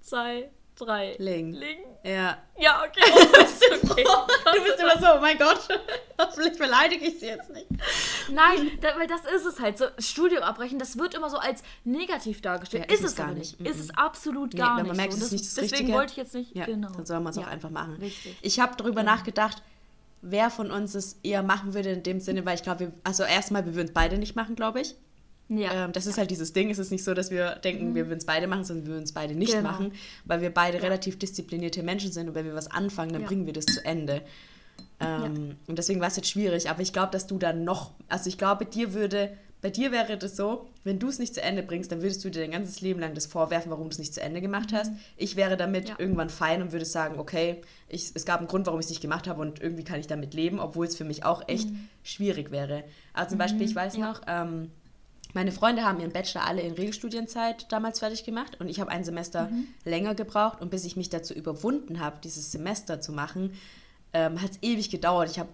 zwei, 0.00 0.50
drei. 0.76 1.16
Ling. 1.18 1.52
Ling. 1.52 1.78
Ja. 2.04 2.38
Ja, 2.58 2.84
okay. 2.84 3.02
Oh, 3.12 3.18
du, 3.32 3.90
okay. 3.90 4.04
du 4.04 4.62
bist 4.62 4.78
immer 4.78 4.98
so, 4.98 5.16
oh 5.16 5.20
mein 5.20 5.36
Gott, 5.36 5.68
hoffentlich 6.20 6.58
beleidige 6.58 7.06
ich 7.06 7.20
sie 7.20 7.26
jetzt 7.26 7.50
nicht. 7.50 7.66
Nein, 8.30 8.78
da, 8.80 8.96
weil 8.96 9.06
das 9.06 9.24
ist 9.24 9.44
es 9.44 9.60
halt. 9.60 9.78
So, 9.78 9.86
Studium 9.98 10.42
abbrechen, 10.42 10.78
das 10.78 10.96
wird 10.96 11.14
immer 11.14 11.30
so 11.30 11.38
als 11.38 11.62
negativ 11.84 12.40
dargestellt. 12.40 12.84
Ja, 12.88 12.94
ist, 12.94 13.00
ist, 13.00 13.10
es 13.10 13.16
gar 13.16 13.32
nicht. 13.32 13.58
nicht. 13.58 13.70
Ist 13.70 13.80
es 13.80 13.90
absolut 13.96 14.54
nee, 14.54 14.60
gar 14.60 14.76
nicht. 14.76 14.86
Man 14.86 14.96
merkt, 14.96 15.12
so. 15.12 15.18
es 15.18 15.24
ist 15.24 15.32
nicht 15.32 15.44
das 15.44 15.54
Deswegen 15.54 15.72
Richtige. 15.72 15.98
wollte 15.98 16.12
ich 16.12 16.16
jetzt 16.16 16.34
nicht. 16.34 16.54
Ja, 16.54 16.66
genau. 16.66 16.90
Dann 16.90 17.06
soll 17.06 17.20
man 17.20 17.30
es 17.30 17.36
ja. 17.36 17.42
auch 17.42 17.48
einfach 17.48 17.70
machen. 17.70 17.96
Richtig. 17.96 18.36
Ich 18.42 18.60
habe 18.60 18.74
darüber 18.76 19.02
nachgedacht, 19.02 19.62
wer 20.24 20.50
von 20.50 20.70
uns 20.70 20.94
es 20.94 21.18
eher 21.22 21.42
machen 21.42 21.74
würde 21.74 21.90
in 21.90 22.02
dem 22.02 22.20
Sinne, 22.20 22.44
weil 22.46 22.56
ich 22.56 22.62
glaube, 22.62 22.92
also 23.04 23.22
erstmal, 23.22 23.66
wir 23.66 23.74
würden 23.74 23.88
es 23.88 23.94
beide 23.94 24.18
nicht 24.18 24.34
machen, 24.34 24.56
glaube 24.56 24.80
ich. 24.80 24.96
Ja. 25.48 25.84
Ähm, 25.84 25.92
das 25.92 26.06
ist 26.06 26.16
halt 26.16 26.30
dieses 26.30 26.52
Ding. 26.52 26.70
Es 26.70 26.78
ist 26.78 26.90
nicht 26.90 27.04
so, 27.04 27.12
dass 27.12 27.30
wir 27.30 27.56
denken, 27.56 27.90
mhm. 27.90 27.94
wir 27.94 28.06
würden 28.06 28.18
es 28.18 28.24
beide 28.24 28.46
machen, 28.46 28.64
sondern 28.64 28.86
wir 28.86 28.94
würden 28.94 29.04
es 29.04 29.12
beide 29.12 29.34
nicht 29.34 29.52
genau. 29.52 29.70
machen, 29.70 29.92
weil 30.24 30.40
wir 30.40 30.50
beide 30.50 30.78
ja. 30.78 30.82
relativ 30.82 31.18
disziplinierte 31.18 31.82
Menschen 31.82 32.10
sind 32.10 32.28
und 32.28 32.34
wenn 32.34 32.46
wir 32.46 32.54
was 32.54 32.70
anfangen, 32.70 33.12
dann 33.12 33.22
ja. 33.22 33.28
bringen 33.28 33.46
wir 33.46 33.52
das 33.52 33.66
zu 33.66 33.84
Ende. 33.84 34.22
Ähm. 35.00 35.56
Und 35.66 35.78
deswegen 35.78 36.00
war 36.00 36.08
es 36.08 36.16
jetzt 36.16 36.30
schwierig, 36.30 36.70
aber 36.70 36.80
ich 36.80 36.92
glaube, 36.92 37.12
dass 37.12 37.26
du 37.26 37.38
dann 37.38 37.64
noch, 37.64 37.92
also 38.08 38.28
ich 38.28 38.38
glaube, 38.38 38.64
dir 38.64 38.94
würde, 38.94 39.36
bei 39.64 39.70
dir 39.70 39.92
wäre 39.92 40.18
das 40.18 40.36
so, 40.36 40.66
wenn 40.84 40.98
du 40.98 41.08
es 41.08 41.18
nicht 41.18 41.32
zu 41.32 41.40
Ende 41.40 41.62
bringst, 41.62 41.90
dann 41.90 42.02
würdest 42.02 42.22
du 42.22 42.28
dir 42.28 42.42
dein 42.42 42.50
ganzes 42.50 42.82
Leben 42.82 43.00
lang 43.00 43.14
das 43.14 43.24
vorwerfen, 43.24 43.70
warum 43.70 43.84
du 43.84 43.92
es 43.92 43.98
nicht 43.98 44.12
zu 44.12 44.20
Ende 44.20 44.42
gemacht 44.42 44.74
hast. 44.74 44.92
Mhm. 44.92 44.98
Ich 45.16 45.36
wäre 45.36 45.56
damit 45.56 45.94
irgendwann 45.96 46.28
fein 46.28 46.60
und 46.60 46.72
würde 46.72 46.84
sagen, 46.84 47.18
okay, 47.18 47.62
ich, 47.88 48.10
es 48.12 48.26
gab 48.26 48.40
einen 48.40 48.46
Grund, 48.46 48.66
warum 48.66 48.78
ich 48.80 48.84
es 48.84 48.90
nicht 48.90 49.00
gemacht 49.00 49.26
habe 49.26 49.40
und 49.40 49.62
irgendwie 49.62 49.82
kann 49.82 49.98
ich 49.98 50.06
damit 50.06 50.34
leben, 50.34 50.60
obwohl 50.60 50.84
es 50.84 50.96
für 50.96 51.04
mich 51.04 51.24
auch 51.24 51.48
echt 51.48 51.70
mhm. 51.70 51.88
schwierig 52.02 52.50
wäre. 52.50 52.84
Also 53.14 53.30
zum 53.30 53.38
Beispiel, 53.38 53.62
ich 53.62 53.74
weiß 53.74 53.96
noch, 53.96 54.20
ähm, 54.26 54.70
meine 55.32 55.50
Freunde 55.50 55.82
haben 55.82 55.98
ihren 55.98 56.12
Bachelor 56.12 56.44
alle 56.44 56.60
in 56.60 56.74
Regelstudienzeit 56.74 57.72
damals 57.72 58.00
fertig 58.00 58.24
gemacht 58.24 58.60
und 58.60 58.68
ich 58.68 58.80
habe 58.80 58.90
ein 58.90 59.02
Semester 59.02 59.48
mhm. 59.48 59.68
länger 59.86 60.14
gebraucht 60.14 60.60
und 60.60 60.70
bis 60.70 60.84
ich 60.84 60.96
mich 60.96 61.08
dazu 61.08 61.32
überwunden 61.32 62.00
habe, 62.00 62.18
dieses 62.22 62.52
Semester 62.52 63.00
zu 63.00 63.12
machen, 63.12 63.54
ähm, 64.12 64.42
hat 64.42 64.50
es 64.50 64.58
ewig 64.60 64.90
gedauert. 64.90 65.30
Ich 65.30 65.38
habe 65.38 65.48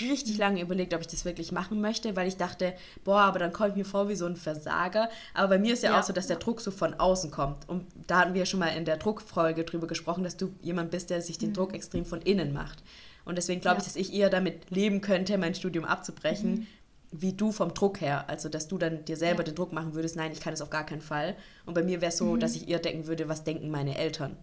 richtig 0.00 0.38
lange 0.38 0.60
überlegt, 0.60 0.94
ob 0.94 1.00
ich 1.00 1.06
das 1.06 1.24
wirklich 1.24 1.52
machen 1.52 1.80
möchte, 1.80 2.16
weil 2.16 2.28
ich 2.28 2.36
dachte, 2.36 2.74
boah, 3.04 3.20
aber 3.20 3.38
dann 3.38 3.52
komme 3.52 3.70
ich 3.70 3.76
mir 3.76 3.84
vor 3.84 4.08
wie 4.08 4.16
so 4.16 4.26
ein 4.26 4.36
Versager. 4.36 5.08
Aber 5.34 5.48
bei 5.48 5.58
mir 5.58 5.72
ist 5.72 5.82
ja, 5.82 5.92
ja. 5.92 6.00
auch 6.00 6.04
so, 6.04 6.12
dass 6.12 6.26
der 6.26 6.36
Druck 6.36 6.60
so 6.60 6.70
von 6.70 6.94
außen 6.94 7.30
kommt. 7.30 7.68
Und 7.68 7.86
da 8.06 8.20
hatten 8.20 8.34
wir 8.34 8.40
ja 8.40 8.46
schon 8.46 8.60
mal 8.60 8.68
in 8.68 8.84
der 8.84 8.96
Druckfolge 8.96 9.64
drüber 9.64 9.86
gesprochen, 9.86 10.24
dass 10.24 10.36
du 10.36 10.54
jemand 10.62 10.90
bist, 10.90 11.10
der 11.10 11.22
sich 11.22 11.38
den 11.38 11.50
mhm. 11.50 11.54
Druck 11.54 11.74
extrem 11.74 12.04
von 12.04 12.20
innen 12.22 12.52
macht. 12.52 12.82
Und 13.24 13.36
deswegen 13.38 13.60
glaube 13.60 13.76
ja. 13.76 13.80
ich, 13.80 13.84
dass 13.86 13.96
ich 13.96 14.14
eher 14.14 14.30
damit 14.30 14.70
leben 14.70 15.00
könnte, 15.00 15.36
mein 15.38 15.54
Studium 15.54 15.84
abzubrechen, 15.84 16.50
mhm 16.50 16.66
wie 17.12 17.32
du 17.32 17.52
vom 17.52 17.74
Druck 17.74 18.00
her. 18.00 18.28
Also, 18.28 18.48
dass 18.48 18.68
du 18.68 18.78
dann 18.78 19.04
dir 19.04 19.16
selber 19.16 19.44
den 19.44 19.54
Druck 19.54 19.72
machen 19.72 19.94
würdest, 19.94 20.16
nein, 20.16 20.32
ich 20.32 20.40
kann 20.40 20.54
es 20.54 20.60
auf 20.60 20.70
gar 20.70 20.84
keinen 20.84 21.00
Fall. 21.00 21.36
Und 21.64 21.74
bei 21.74 21.82
mir 21.82 22.00
wäre 22.00 22.10
es 22.10 22.18
so, 22.18 22.34
mhm. 22.34 22.40
dass 22.40 22.56
ich 22.56 22.68
eher 22.68 22.78
denken 22.78 23.06
würde, 23.06 23.28
was 23.28 23.44
denken 23.44 23.70
meine 23.70 23.96
Eltern. 23.96 24.36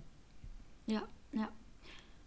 Ja, 0.87 1.03
ja. 1.33 1.49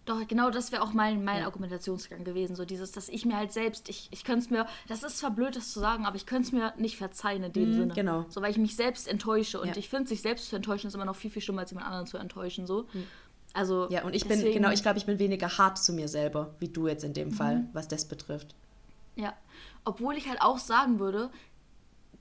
Doch, 0.07 0.27
genau 0.29 0.51
das 0.51 0.71
wäre 0.71 0.83
auch 0.83 0.93
mein, 0.93 1.25
mein 1.25 1.41
ja. 1.41 1.47
Argumentationsgang 1.47 2.23
gewesen. 2.23 2.55
So 2.55 2.65
dieses, 2.65 2.93
dass 2.93 3.09
ich 3.09 3.27
mir 3.27 3.37
halt 3.37 3.53
selbst, 3.53 3.89
ich, 3.89 4.09
ich 4.13 4.23
könnte 4.23 4.45
es 4.45 4.51
mir, 4.51 4.67
das 4.87 5.03
ist 5.03 5.19
zwar 5.19 5.33
blöd, 5.33 5.57
das 5.57 5.73
zu 5.73 5.81
sagen, 5.81 6.07
aber 6.07 6.15
ich 6.15 6.27
könnte 6.27 6.47
es 6.47 6.53
mir 6.53 6.73
nicht 6.79 6.97
verzeihen 6.97 7.43
in 7.43 7.53
dem 7.53 7.71
mhm, 7.71 7.75
Sinne. 7.75 7.95
Genau. 7.95 8.25
So, 8.29 8.41
weil 8.41 8.53
ich 8.53 8.57
mich 8.57 8.77
selbst 8.77 9.09
enttäusche. 9.09 9.61
Und 9.61 9.69
ja. 9.69 9.77
ich 9.77 9.89
finde, 9.89 10.09
sich 10.09 10.23
selbst 10.23 10.49
zu 10.49 10.57
enttäuschen 10.57 10.87
ist 10.87 10.95
immer 10.95 11.05
noch 11.05 11.17
viel, 11.17 11.31
viel 11.31 11.43
schlimmer, 11.43 11.63
als 11.63 11.73
jemand 11.73 11.89
anderen 11.89 12.07
zu 12.07 12.19
enttäuschen. 12.19 12.69
So. 12.69 12.87
Mhm. 12.93 13.05
Also, 13.53 13.89
ja, 13.91 14.05
und 14.05 14.15
ich 14.15 14.23
deswegen, 14.23 14.45
bin, 14.45 14.53
genau, 14.53 14.71
ich 14.71 14.83
glaube, 14.83 14.99
ich 14.99 15.07
bin 15.07 15.19
weniger 15.19 15.59
hart 15.59 15.77
zu 15.79 15.93
mir 15.93 16.07
selber, 16.07 16.55
wie 16.61 16.69
du 16.69 16.87
jetzt 16.87 17.03
in 17.03 17.13
dem 17.13 17.29
mhm. 17.29 17.33
Fall, 17.33 17.65
was 17.73 17.89
das 17.89 18.05
betrifft. 18.05 18.55
Ja, 19.17 19.35
obwohl 19.85 20.17
ich 20.17 20.29
halt 20.29 20.41
auch 20.41 20.59
sagen 20.59 21.01
würde, 21.01 21.31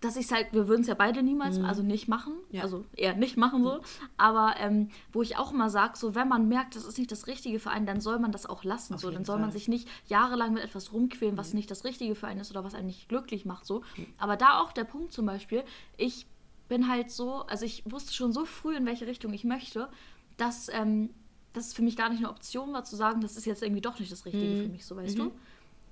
dass 0.01 0.17
ich 0.17 0.25
es 0.25 0.31
halt, 0.31 0.47
wir 0.51 0.67
würden 0.67 0.81
es 0.81 0.87
ja 0.87 0.93
beide 0.93 1.23
niemals, 1.23 1.59
mhm. 1.59 1.65
also 1.65 1.81
nicht 1.81 2.07
machen, 2.07 2.33
ja. 2.51 2.61
also 2.61 2.85
eher 2.95 3.15
nicht 3.15 3.37
machen 3.37 3.63
so, 3.63 3.75
mhm. 3.75 3.81
aber 4.17 4.55
ähm, 4.59 4.89
wo 5.13 5.21
ich 5.21 5.37
auch 5.37 5.51
immer 5.51 5.69
sage, 5.69 5.97
so 5.97 6.15
wenn 6.15 6.27
man 6.27 6.47
merkt, 6.47 6.75
das 6.75 6.85
ist 6.85 6.97
nicht 6.97 7.11
das 7.11 7.27
Richtige 7.27 7.59
für 7.59 7.69
einen, 7.69 7.85
dann 7.85 8.01
soll 8.01 8.19
man 8.19 8.31
das 8.31 8.45
auch 8.45 8.63
lassen, 8.63 8.95
Auf 8.95 9.01
so, 9.01 9.11
dann 9.11 9.25
soll 9.25 9.35
Fall. 9.35 9.41
man 9.41 9.51
sich 9.51 9.67
nicht 9.67 9.87
jahrelang 10.07 10.53
mit 10.53 10.63
etwas 10.63 10.93
rumquälen, 10.93 11.37
was 11.37 11.49
mhm. 11.49 11.57
nicht 11.57 11.71
das 11.71 11.83
Richtige 11.83 12.15
für 12.15 12.27
einen 12.27 12.41
ist 12.41 12.51
oder 12.51 12.63
was 12.63 12.75
einen 12.75 12.87
nicht 12.87 13.09
glücklich 13.09 13.45
macht, 13.45 13.65
so. 13.65 13.81
Mhm. 13.97 14.07
Aber 14.17 14.37
da 14.37 14.59
auch 14.59 14.71
der 14.71 14.83
Punkt 14.83 15.13
zum 15.13 15.25
Beispiel, 15.25 15.63
ich 15.97 16.27
bin 16.67 16.89
halt 16.89 17.11
so, 17.11 17.45
also 17.47 17.65
ich 17.65 17.83
wusste 17.89 18.13
schon 18.13 18.33
so 18.33 18.45
früh, 18.45 18.75
in 18.75 18.85
welche 18.85 19.07
Richtung 19.07 19.33
ich 19.33 19.43
möchte, 19.43 19.89
dass, 20.37 20.69
ähm, 20.69 21.09
dass 21.53 21.67
es 21.67 21.73
für 21.73 21.83
mich 21.83 21.95
gar 21.95 22.09
nicht 22.09 22.19
eine 22.19 22.29
Option 22.29 22.73
war 22.73 22.83
zu 22.83 22.95
sagen, 22.95 23.21
das 23.21 23.37
ist 23.37 23.45
jetzt 23.45 23.63
irgendwie 23.63 23.81
doch 23.81 23.99
nicht 23.99 24.11
das 24.11 24.25
Richtige 24.25 24.45
mhm. 24.45 24.61
für 24.63 24.69
mich, 24.69 24.85
so 24.85 24.95
weißt 24.95 25.17
du. 25.17 25.31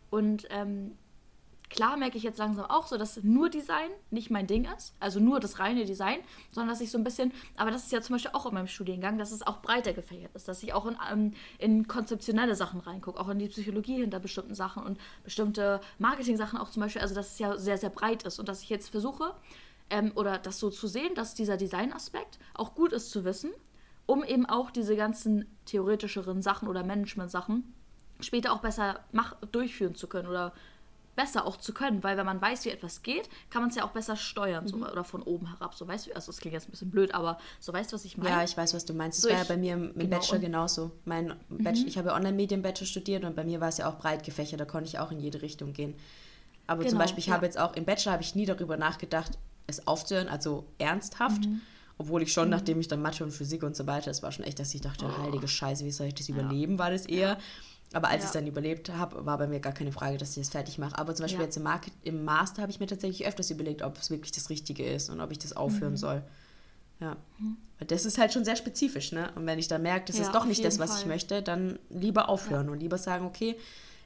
Und 0.09 0.47
ähm, 0.49 0.91
klar 1.73 1.97
merke 1.97 2.17
ich 2.17 2.23
jetzt 2.23 2.37
langsam 2.37 2.65
auch 2.65 2.85
so, 2.87 2.97
dass 2.97 3.21
nur 3.23 3.49
Design 3.49 3.89
nicht 4.11 4.29
mein 4.29 4.45
Ding 4.45 4.67
ist, 4.77 4.93
also 4.99 5.19
nur 5.19 5.39
das 5.39 5.59
reine 5.59 5.85
Design, 5.85 6.19
sondern 6.51 6.69
dass 6.69 6.81
ich 6.81 6.91
so 6.91 6.99
ein 6.99 7.03
bisschen, 7.03 7.33
aber 7.57 7.71
das 7.71 7.85
ist 7.85 7.91
ja 7.91 8.01
zum 8.01 8.15
Beispiel 8.15 8.31
auch 8.33 8.45
in 8.45 8.53
meinem 8.53 8.67
Studiengang, 8.67 9.17
dass 9.17 9.31
es 9.31 9.45
auch 9.45 9.61
breiter 9.61 9.93
gefächert 9.93 10.35
ist, 10.35 10.47
dass 10.47 10.61
ich 10.61 10.73
auch 10.73 10.85
in, 10.85 10.95
ähm, 11.11 11.33
in 11.57 11.87
konzeptionelle 11.87 12.55
Sachen 12.55 12.79
reingucke, 12.79 13.19
auch 13.19 13.29
in 13.29 13.39
die 13.39 13.47
Psychologie 13.47 13.97
hinter 13.97 14.19
bestimmten 14.19 14.53
Sachen 14.53 14.83
und 14.83 14.99
bestimmte 15.23 15.81
Marketing-Sachen 15.97 16.59
auch 16.59 16.69
zum 16.69 16.83
Beispiel, 16.83 17.01
also 17.01 17.15
dass 17.15 17.33
es 17.33 17.39
ja 17.39 17.57
sehr, 17.57 17.77
sehr 17.77 17.89
breit 17.89 18.23
ist 18.23 18.39
und 18.39 18.47
dass 18.47 18.61
ich 18.61 18.69
jetzt 18.69 18.89
versuche, 18.89 19.33
ähm, 19.89 20.11
oder 20.15 20.37
das 20.37 20.59
so 20.59 20.69
zu 20.69 20.87
sehen, 20.87 21.15
dass 21.15 21.33
dieser 21.33 21.57
Design-Aspekt 21.57 22.37
auch 22.53 22.75
gut 22.75 22.93
ist 22.93 23.09
zu 23.09 23.25
wissen, 23.25 23.51
um 24.05 24.23
eben 24.23 24.45
auch 24.45 24.69
diese 24.69 24.95
ganzen 24.95 25.45
theoretischeren 25.65 26.41
Sachen 26.43 26.67
oder 26.67 26.83
Management-Sachen 26.83 27.73
später 28.19 28.53
auch 28.53 28.61
besser 28.61 28.99
mach, 29.11 29.35
durchführen 29.51 29.95
zu 29.95 30.07
können 30.07 30.27
oder 30.27 30.53
besser 31.15 31.45
auch 31.45 31.57
zu 31.57 31.73
können, 31.73 32.03
weil 32.03 32.17
wenn 32.17 32.25
man 32.25 32.41
weiß, 32.41 32.65
wie 32.65 32.69
etwas 32.69 33.03
geht, 33.03 33.29
kann 33.49 33.61
man 33.61 33.69
es 33.69 33.75
ja 33.75 33.83
auch 33.85 33.91
besser 33.91 34.15
steuern, 34.15 34.63
Mhm. 34.63 34.67
so, 34.69 34.75
oder 34.77 35.03
von 35.03 35.21
oben 35.21 35.47
herab, 35.47 35.75
so 35.75 35.87
weißt 35.87 36.07
du, 36.07 36.15
also 36.15 36.31
es 36.31 36.37
klingt 36.39 36.53
jetzt 36.53 36.67
ein 36.67 36.71
bisschen 36.71 36.89
blöd, 36.91 37.13
aber 37.13 37.37
so 37.59 37.71
weißt 37.73 37.91
du, 37.91 37.95
was 37.95 38.05
ich 38.05 38.17
meine? 38.17 38.29
Ja, 38.29 38.43
ich 38.43 38.55
weiß, 38.57 38.73
was 38.73 38.85
du 38.85 38.93
meinst. 38.93 39.19
Das 39.19 39.23
So, 39.23 39.29
war 39.29 39.37
ja 39.37 39.43
bei 39.43 39.57
mir 39.57 39.73
im, 39.75 39.91
im 39.93 39.99
genau, 39.99 40.17
Bachelor 40.17 40.39
genauso. 40.39 40.91
Mein 41.05 41.35
Bachelor, 41.49 41.87
Ich 41.87 41.97
habe 41.97 42.09
ja 42.09 42.15
Online-Medien-Bachelor 42.15 42.87
studiert 42.87 43.23
und 43.25 43.35
bei 43.35 43.43
mir 43.43 43.61
war 43.61 43.69
es 43.69 43.77
ja 43.77 43.89
auch 43.89 43.97
breit 43.97 44.23
gefächert, 44.23 44.59
da 44.59 44.65
konnte 44.65 44.87
ich 44.89 44.99
auch 44.99 45.11
in 45.11 45.19
jede 45.19 45.41
Richtung 45.41 45.73
gehen. 45.73 45.95
Aber 46.65 46.81
zum 46.81 46.91
Genau, 46.91 47.01
Beispiel, 47.01 47.19
ich 47.19 47.27
ja. 47.27 47.33
habe 47.33 47.45
jetzt 47.45 47.59
auch 47.59 47.73
im 47.75 47.85
Bachelor 47.85 48.13
habe 48.13 48.23
ich 48.23 48.35
nie 48.35 48.45
darüber 48.45 48.77
nachgedacht, 48.77 49.37
es 49.67 49.85
aufzuhören, 49.87 50.27
also 50.29 50.65
ernsthaft. 50.77 51.45
Mhm. 51.45 51.61
Obwohl 51.99 52.23
ich 52.23 52.33
schon, 52.33 52.49
nachdem 52.49 52.79
ich 52.79 52.87
dann 52.87 53.01
Mathe 53.03 53.23
und 53.23 53.31
Physik 53.31 53.61
und 53.61 53.75
so 53.75 53.85
weiter, 53.85 54.09
es 54.09 54.23
war 54.23 54.31
schon 54.31 54.43
echt, 54.45 54.57
dass 54.59 54.73
ich 54.73 54.81
dachte, 54.81 55.15
heilige 55.19 55.47
Scheiße, 55.47 55.85
wie 55.85 55.91
soll 55.91 56.07
ich 56.07 56.15
das 56.15 56.27
überleben, 56.27 56.79
war 56.79 56.89
das 56.89 57.05
eher. 57.05 57.37
Aber 57.93 58.07
als. 58.09 58.15
Ja. 58.15 58.19
ich 58.21 58.25
es 58.25 58.31
dann 58.33 58.47
überlebt 58.47 58.89
habe, 58.89 59.25
war 59.25 59.37
bei 59.37 59.47
mir 59.47 59.59
gar 59.59 59.73
keine 59.73 59.91
Frage, 59.91 60.17
dass 60.17 60.31
ich 60.31 60.43
das 60.43 60.49
fertig 60.49 60.77
mache. 60.77 60.97
Aber 60.97 61.13
zum 61.15 61.23
Beispiel 61.23 61.39
Ja. 61.41 61.45
jetzt 61.45 61.57
im, 61.57 61.63
Market, 61.63 61.93
im 62.03 62.23
Master 62.25 62.61
habe 62.61 62.71
ich 62.71 62.79
mir 62.79 62.87
tatsächlich 62.87 63.25
öfters 63.27 63.49
überlegt, 63.51 63.81
ob 63.81 63.97
es 63.97 64.09
wirklich 64.09 64.31
das 64.31 64.49
Richtige 64.49 64.85
ist 64.85 65.09
und 65.09 65.21
ob 65.21 65.31
ich 65.31 65.39
das 65.39 65.51
Mhm. 65.51 65.57
aufhören 65.57 65.97
soll. 65.97 66.23
Ja. 66.99 67.17
Weil 67.79 67.87
Das 67.87 68.05
ist 68.05 68.17
halt 68.17 68.31
schon 68.33 68.45
sehr 68.45 68.55
spezifisch, 68.55 69.11
ne? 69.11 69.29
Und 69.35 69.45
wenn 69.45 69.59
ich 69.59 69.67
dann 69.67 69.81
merke, 69.81 70.05
das 70.07 70.17
Ja, 70.17 70.23
ist 70.23 70.31
doch 70.33 70.45
nicht 70.45 70.63
das, 70.63 70.79
was 70.79 70.91
ich 70.95 70.99
Fall. 71.01 71.07
möchte, 71.09 71.41
dann 71.41 71.79
lieber 71.89 72.29
aufhören 72.29 72.69
und 72.69 72.79
lieber 72.79 72.97
sagen, 72.97 73.25
okay, 73.25 73.55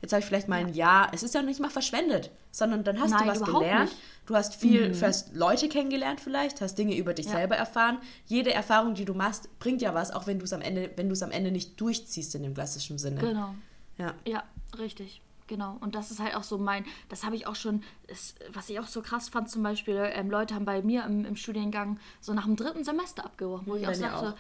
jetzt 0.02 0.14
habe 0.14 0.20
ich 0.22 0.26
vielleicht 0.26 0.48
mal 0.48 0.56
ein 0.58 0.74
Jahr, 0.74 1.12
es 1.14 1.22
ist 1.24 1.34
ja 1.36 1.42
nicht 1.42 1.60
mal 1.60 1.70
verschwendet, 1.70 2.32
sondern 2.52 2.84
dann 2.84 3.00
hast 3.00 3.12
Nein, 3.12 3.24
du 3.24 3.28
was 3.30 3.44
gelernt, 3.44 3.90
nicht. 3.90 4.02
du 4.26 4.36
hast 4.36 4.56
viel, 4.56 4.92
du 4.92 5.02
hast 5.02 5.36
Leute 5.36 5.70
kennengelernt 5.70 6.20
vielleicht, 6.22 6.62
hast 6.62 6.76
Dinge 6.78 6.96
über 6.98 7.14
dich 7.14 7.26
Ja. 7.28 7.34
selber 7.34 7.56
erfahren. 7.56 8.00
Jede 8.26 8.52
Erfahrung, 8.54 8.96
die 8.96 9.06
du 9.06 9.14
machst, 9.14 9.48
bringt 9.60 9.82
ja 9.82 9.94
was, 9.94 10.12
auch 10.12 10.26
wenn 10.28 10.40
du 10.40 10.46
es 10.46 10.54
am 10.54 10.62
Ende, 10.62 10.90
wenn 10.96 11.08
du 11.08 11.14
es 11.14 11.22
am 11.22 11.32
Ende 11.32 11.52
nicht 11.52 11.80
durchziehst 11.80 12.34
in 12.36 12.44
dem 12.44 12.54
klassischen 12.56 12.98
Sinne. 12.98 13.20
Genau. 13.22 13.54
Ja. 13.98 14.14
Ja, 14.26 14.44
richtig. 14.78 15.22
Genau. 15.48 15.78
Und 15.80 15.96
das 15.96 16.12
ist 16.12 16.20
halt 16.20 16.36
auch 16.36 16.44
so 16.44 16.58
mein, 16.58 16.86
das 17.08 17.24
habe 17.24 17.36
ich 17.38 17.48
auch 17.48 17.56
schon, 17.56 17.84
ist, 18.08 18.38
was 18.52 18.70
ich 18.70 18.80
auch 18.80 18.88
so 18.88 19.02
krass 19.02 19.30
fand, 19.30 19.50
zum 19.50 19.64
Beispiel, 19.64 19.96
ähm, 20.14 20.30
Leute 20.30 20.54
haben 20.56 20.66
bei 20.66 20.82
mir 20.82 21.06
im, 21.06 21.24
im 21.24 21.36
Studiengang 21.38 22.00
so 22.20 22.34
nach 22.34 22.44
dem 22.46 22.58
dritten 22.58 22.84
Semester 22.84 23.24
abgebrochen, 23.26 23.66
wo 23.66 23.76
ich 23.76 23.88
auch 23.88 23.94
sagte, 23.94 24.36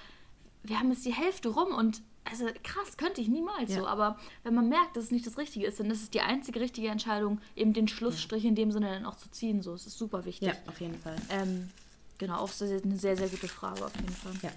wir 0.63 0.79
haben 0.79 0.91
jetzt 0.91 1.05
die 1.05 1.13
Hälfte 1.13 1.47
rum 1.49 1.73
und 1.73 2.01
also 2.25 2.45
krass, 2.61 2.97
könnte 2.97 3.21
ich 3.21 3.29
niemals 3.29 3.69
Ja. 3.71 3.79
so. 3.79 3.87
Aber 3.87 4.17
wenn 4.43 4.53
man 4.53 4.67
merkt, 4.67 4.97
dass 4.97 5.05
es 5.05 5.11
nicht 5.11 5.25
das 5.25 5.37
Richtige 5.37 5.65
ist, 5.65 5.79
dann 5.79 5.89
ist 5.89 6.01
es 6.03 6.09
die 6.09 6.19
einzige 6.19 6.59
richtige 6.59 6.89
Entscheidung, 6.89 7.39
eben 7.55 7.71
den 7.71 7.87
Schlussstrich 7.87 8.43
in 8.43 8.55
dem 8.55 8.73
Sinne 8.73 8.89
dann 8.89 9.05
auch 9.05 9.15
zu 9.15 9.31
ziehen. 9.31 9.61
So, 9.61 9.73
es 9.75 9.87
ist 9.87 9.97
super 9.97 10.25
wichtig. 10.25 10.49
ja, 10.49 10.55
auf 10.67 10.81
jeden 10.81 10.99
Fall. 10.99 11.15
Ähm, 11.29 11.69
genau, 12.17 12.39
auch 12.39 12.49
sehr, 12.49 12.81
eine 12.83 12.97
sehr, 12.97 13.15
sehr 13.15 13.29
gute 13.29 13.47
Frage 13.47 13.85
auf 13.85 13.95
jeden 13.95 14.09
Fall. 14.13 14.33
Ja. 14.41 14.51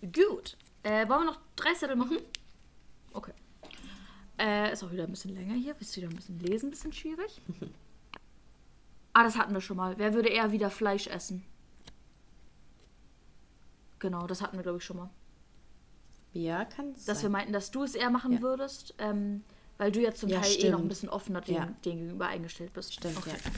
Gut. 0.00 0.56
Äh, 0.82 1.06
wollen 1.10 1.20
wir 1.20 1.32
noch 1.32 1.38
drei 1.56 1.74
Zettel 1.74 1.96
machen? 1.96 2.16
Okay. 3.12 3.32
Äh, 4.38 4.72
ist 4.72 4.82
auch 4.82 4.90
wieder 4.90 5.04
ein 5.04 5.10
bisschen 5.10 5.34
länger 5.34 5.54
hier. 5.54 5.74
Ist 5.80 5.96
wieder 5.96 6.08
ein 6.08 6.16
bisschen 6.16 6.38
lesen, 6.40 6.66
ein 6.68 6.70
bisschen 6.70 6.92
schwierig. 6.92 7.40
ah, 9.12 9.22
das 9.22 9.36
hatten 9.36 9.52
wir 9.52 9.60
schon 9.60 9.76
mal. 9.76 9.98
Wer 9.98 10.14
würde 10.14 10.28
eher 10.30 10.52
wieder 10.52 10.70
Fleisch 10.70 11.06
essen? 11.06 11.44
Genau, 13.98 14.26
das 14.26 14.42
hatten 14.42 14.56
wir, 14.56 14.62
glaube 14.62 14.78
ich, 14.78 14.84
schon 14.84 14.96
mal. 14.96 15.10
Ja, 16.32 16.64
kann 16.64 16.94
sein. 16.94 17.04
Dass 17.06 17.22
wir 17.22 17.30
meinten, 17.30 17.52
dass 17.52 17.70
du 17.70 17.82
es 17.84 17.94
eher 17.94 18.10
machen 18.10 18.32
Ja. 18.34 18.42
würdest, 18.42 18.94
ähm, 18.98 19.44
weil 19.78 19.92
du 19.92 20.00
jetzt 20.00 20.18
zum 20.20 20.28
Ja, 20.30 20.40
Teil 20.40 20.50
eh 20.50 20.54
noch 20.54 20.60
stimmt. 20.78 20.80
ein 20.84 20.88
bisschen 20.88 21.08
offener 21.08 21.40
dem, 21.42 21.54
Ja. 21.54 21.66
dem 21.66 21.76
gegenüber 21.82 22.26
eingestellt 22.26 22.72
bist. 22.72 22.94
Stimmt, 22.94 23.18
Okay. 23.18 23.30
ja. 23.44 23.50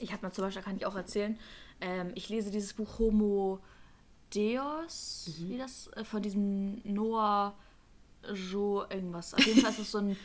Ich 0.00 0.12
habe 0.12 0.26
mir 0.26 0.32
zum 0.32 0.44
Beispiel, 0.44 0.62
kann 0.62 0.76
ich 0.76 0.86
auch 0.86 0.96
erzählen, 0.96 1.38
ähm, 1.82 2.12
ich 2.14 2.28
lese 2.30 2.50
dieses 2.50 2.72
Buch 2.72 2.98
Homo 2.98 3.60
Deus, 4.34 5.30
Mhm. 5.38 5.48
wie 5.50 5.58
das, 5.58 5.88
äh, 5.88 6.04
von 6.04 6.22
diesem 6.22 6.80
Noah 6.84 7.54
Jo 8.34 8.84
irgendwas. 8.90 9.34
Auf 9.34 9.44
jeden 9.46 9.60
Fall 9.60 9.70
ist 9.70 9.78
es 9.78 9.90
so, 9.92 9.98
ein, 9.98 10.16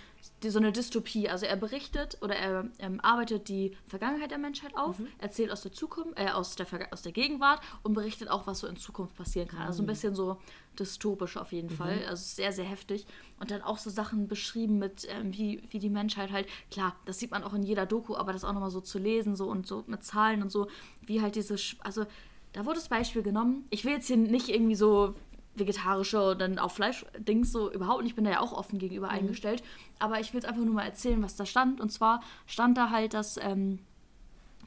so 0.45 0.59
eine 0.59 0.71
Dystopie. 0.71 1.29
Also 1.29 1.45
er 1.45 1.55
berichtet 1.55 2.17
oder 2.21 2.35
er 2.35 2.67
ähm, 2.79 2.99
arbeitet 3.01 3.47
die 3.47 3.75
Vergangenheit 3.87 4.31
der 4.31 4.37
Menschheit 4.37 4.75
auf, 4.75 4.99
Mhm. 4.99 5.07
erzählt 5.19 5.51
aus 5.51 5.61
der 5.61 5.71
Zukunft, 5.71 6.19
äh, 6.19 6.29
aus 6.29 6.55
der, 6.55 6.67
Verga- 6.67 6.91
aus 6.91 7.03
der 7.03 7.11
Gegenwart 7.13 7.61
und 7.83 7.93
berichtet 7.93 8.29
auch, 8.29 8.47
was 8.47 8.59
so 8.59 8.67
in 8.67 8.75
Zukunft 8.75 9.15
passieren 9.15 9.47
kann. 9.47 9.59
Mhm. 9.61 9.65
Also 9.67 9.83
ein 9.83 9.85
bisschen 9.85 10.13
so 10.13 10.37
dystopisch 10.77 11.37
auf 11.37 11.53
jeden 11.53 11.69
Fall. 11.69 12.03
Also 12.09 12.21
sehr, 12.35 12.51
sehr 12.51 12.65
heftig. 12.65 13.05
Und 13.39 13.49
dann 13.51 13.61
auch 13.61 13.77
so 13.77 13.89
Sachen 13.89 14.27
beschrieben 14.27 14.77
mit, 14.77 15.07
ähm, 15.09 15.33
wie, 15.33 15.63
wie 15.69 15.79
die 15.79 15.89
Menschheit 15.89 16.31
halt, 16.31 16.47
klar, 16.69 16.95
das 17.05 17.17
sieht 17.19 17.31
man 17.31 17.43
auch 17.43 17.53
in 17.53 17.63
jeder 17.63 17.85
Doku, 17.85 18.15
aber 18.15 18.33
das 18.33 18.43
auch 18.43 18.51
nochmal 18.53 18.71
so 18.71 18.81
zu 18.81 18.99
lesen 18.99 19.35
so 19.37 19.45
und 19.47 19.65
so 19.67 19.85
mit 19.87 20.03
Zahlen 20.03 20.41
und 20.41 20.51
so, 20.51 20.67
wie 21.01 21.21
halt 21.21 21.35
diese, 21.35 21.55
also 21.79 22.05
da 22.51 22.65
wurde 22.65 22.75
das 22.79 22.89
Beispiel 22.89 23.21
genommen. 23.23 23.65
Ich 23.69 23.85
will 23.85 23.93
jetzt 23.93 24.07
hier 24.07 24.17
nicht 24.17 24.49
irgendwie 24.49 24.75
so 24.75 25.13
vegetarische 25.55 26.31
und 26.31 26.39
dann 26.39 26.59
auf 26.59 26.73
Fleisch-Dings 26.73 27.51
so 27.51 27.71
überhaupt 27.71 28.03
nicht. 28.03 28.11
Ich 28.11 28.15
bin 28.15 28.25
da 28.25 28.31
ja 28.31 28.39
auch 28.39 28.53
offen 28.53 28.79
gegenüber 28.79 29.09
eingestellt. 29.09 29.63
Aber 29.99 30.19
ich 30.19 30.33
will 30.33 30.39
es 30.39 30.45
einfach 30.45 30.63
nur 30.63 30.73
mal 30.73 30.85
erzählen, 30.85 31.21
was 31.23 31.35
da 31.35 31.45
stand. 31.45 31.81
Und 31.81 31.91
zwar 31.91 32.21
stand 32.45 32.77
da 32.77 32.89
halt, 32.89 33.13
dass, 33.13 33.37
ähm, 33.37 33.79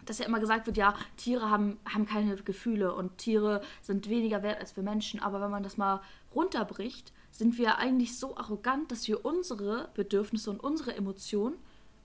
dass 0.07 0.19
ja 0.19 0.27
immer 0.27 0.41
gesagt 0.41 0.67
wird, 0.67 0.77
ja, 0.77 0.95
Tiere 1.17 1.51
haben, 1.51 1.79
haben 1.93 2.07
keine 2.07 2.35
Gefühle 2.37 2.95
und 2.95 3.19
Tiere 3.19 3.63
sind 3.83 4.09
weniger 4.09 4.43
wert 4.43 4.61
als 4.61 4.77
wir 4.77 4.83
Menschen. 4.83 5.21
Aber 5.21 5.41
wenn 5.41 5.51
man 5.51 5.63
das 5.63 5.77
mal 5.77 6.01
runterbricht, 6.35 7.13
sind 7.31 7.59
wir 7.59 7.79
eigentlich 7.79 8.19
so 8.19 8.37
arrogant, 8.37 8.91
dass 8.91 9.07
wir 9.07 9.25
unsere 9.25 9.91
Bedürfnisse 9.95 10.51
und 10.51 10.61
unsere 10.61 10.95
Emotionen 10.95 11.57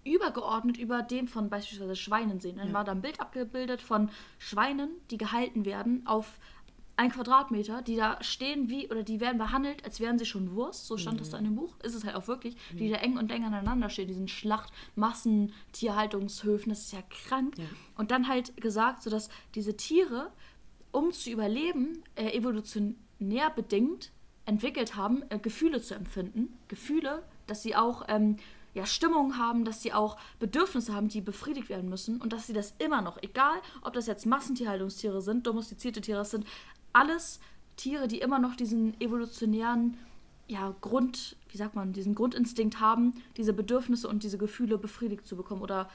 übergeordnet 0.05 0.77
über 0.77 1.01
dem 1.01 1.27
von 1.27 1.49
beispielsweise 1.49 1.95
Schweinen 1.95 2.39
sehen. 2.39 2.57
Dann 2.57 2.73
war 2.73 2.83
da 2.83 2.91
ein 2.91 3.01
Bild 3.01 3.19
abgebildet 3.21 3.81
von 3.81 4.09
Schweinen, 4.37 4.89
die 5.11 5.17
gehalten 5.17 5.65
werden 5.65 6.05
auf 6.05 6.39
ein 6.95 7.11
Quadratmeter, 7.11 7.81
die 7.81 7.95
da 7.95 8.21
stehen 8.21 8.69
wie, 8.69 8.89
oder 8.89 9.03
die 9.03 9.19
werden 9.19 9.37
behandelt, 9.37 9.83
als 9.83 9.99
wären 9.99 10.19
sie 10.19 10.25
schon 10.25 10.55
Wurst, 10.55 10.85
so 10.85 10.97
stand 10.97 11.19
das 11.19 11.31
da 11.31 11.39
in 11.39 11.45
dem 11.45 11.55
Buch, 11.55 11.75
ist 11.81 11.95
es 11.95 12.03
halt 12.03 12.15
auch 12.15 12.27
wirklich, 12.27 12.55
die 12.71 12.89
da 12.89 12.97
eng 12.97 13.17
und 13.17 13.31
eng 13.31 13.43
aneinander 13.45 13.89
stehen, 13.89 14.07
diesen 14.07 14.27
Schlachtmassen, 14.27 15.53
Tierhaltungshöfen, 15.71 16.69
das 16.69 16.81
ist 16.81 16.93
ja 16.93 17.01
krank. 17.09 17.57
Ja. 17.57 17.65
Und 17.95 18.11
dann 18.11 18.27
halt 18.27 18.55
gesagt, 18.57 19.01
so 19.01 19.09
dass 19.09 19.29
diese 19.55 19.75
Tiere, 19.75 20.31
um 20.91 21.11
zu 21.11 21.31
überleben, 21.31 22.03
äh, 22.15 22.37
evolutionär 22.37 23.49
bedingt 23.55 24.11
entwickelt 24.45 24.95
haben, 24.95 25.23
äh, 25.29 25.39
Gefühle 25.39 25.81
zu 25.81 25.95
empfinden. 25.95 26.53
Gefühle, 26.67 27.23
dass 27.47 27.63
sie 27.63 27.75
auch 27.75 28.05
ähm, 28.07 28.37
ja, 28.73 28.85
Stimmung 28.85 29.37
haben, 29.37 29.65
dass 29.65 29.81
sie 29.81 29.93
auch 29.93 30.17
Bedürfnisse 30.39 30.93
haben, 30.93 31.07
die 31.07 31.21
befriedigt 31.21 31.69
werden 31.69 31.89
müssen 31.89 32.19
und 32.21 32.33
dass 32.33 32.47
sie 32.47 32.53
das 32.53 32.73
immer 32.79 33.01
noch, 33.01 33.21
egal 33.21 33.55
ob 33.81 33.93
das 33.93 34.07
jetzt 34.07 34.25
Massentierhaltungstiere 34.25 35.21
sind, 35.21 35.45
domestizierte 35.45 36.01
Tiere 36.01 36.25
sind, 36.25 36.45
alles 36.93 37.39
Tiere, 37.75 38.07
die 38.07 38.19
immer 38.19 38.39
noch 38.39 38.55
diesen 38.55 38.99
evolutionären 39.01 39.97
ja, 40.47 40.75
Grund, 40.81 41.35
wie 41.49 41.57
sagt 41.57 41.75
man, 41.75 41.93
diesen 41.93 42.15
Grundinstinkt 42.15 42.79
haben, 42.79 43.13
diese 43.37 43.53
Bedürfnisse 43.53 44.07
und 44.07 44.23
diese 44.23 44.37
Gefühle 44.37 44.77
befriedigt 44.77 45.25
zu 45.25 45.35
bekommen 45.35 45.61
oder 45.61 45.89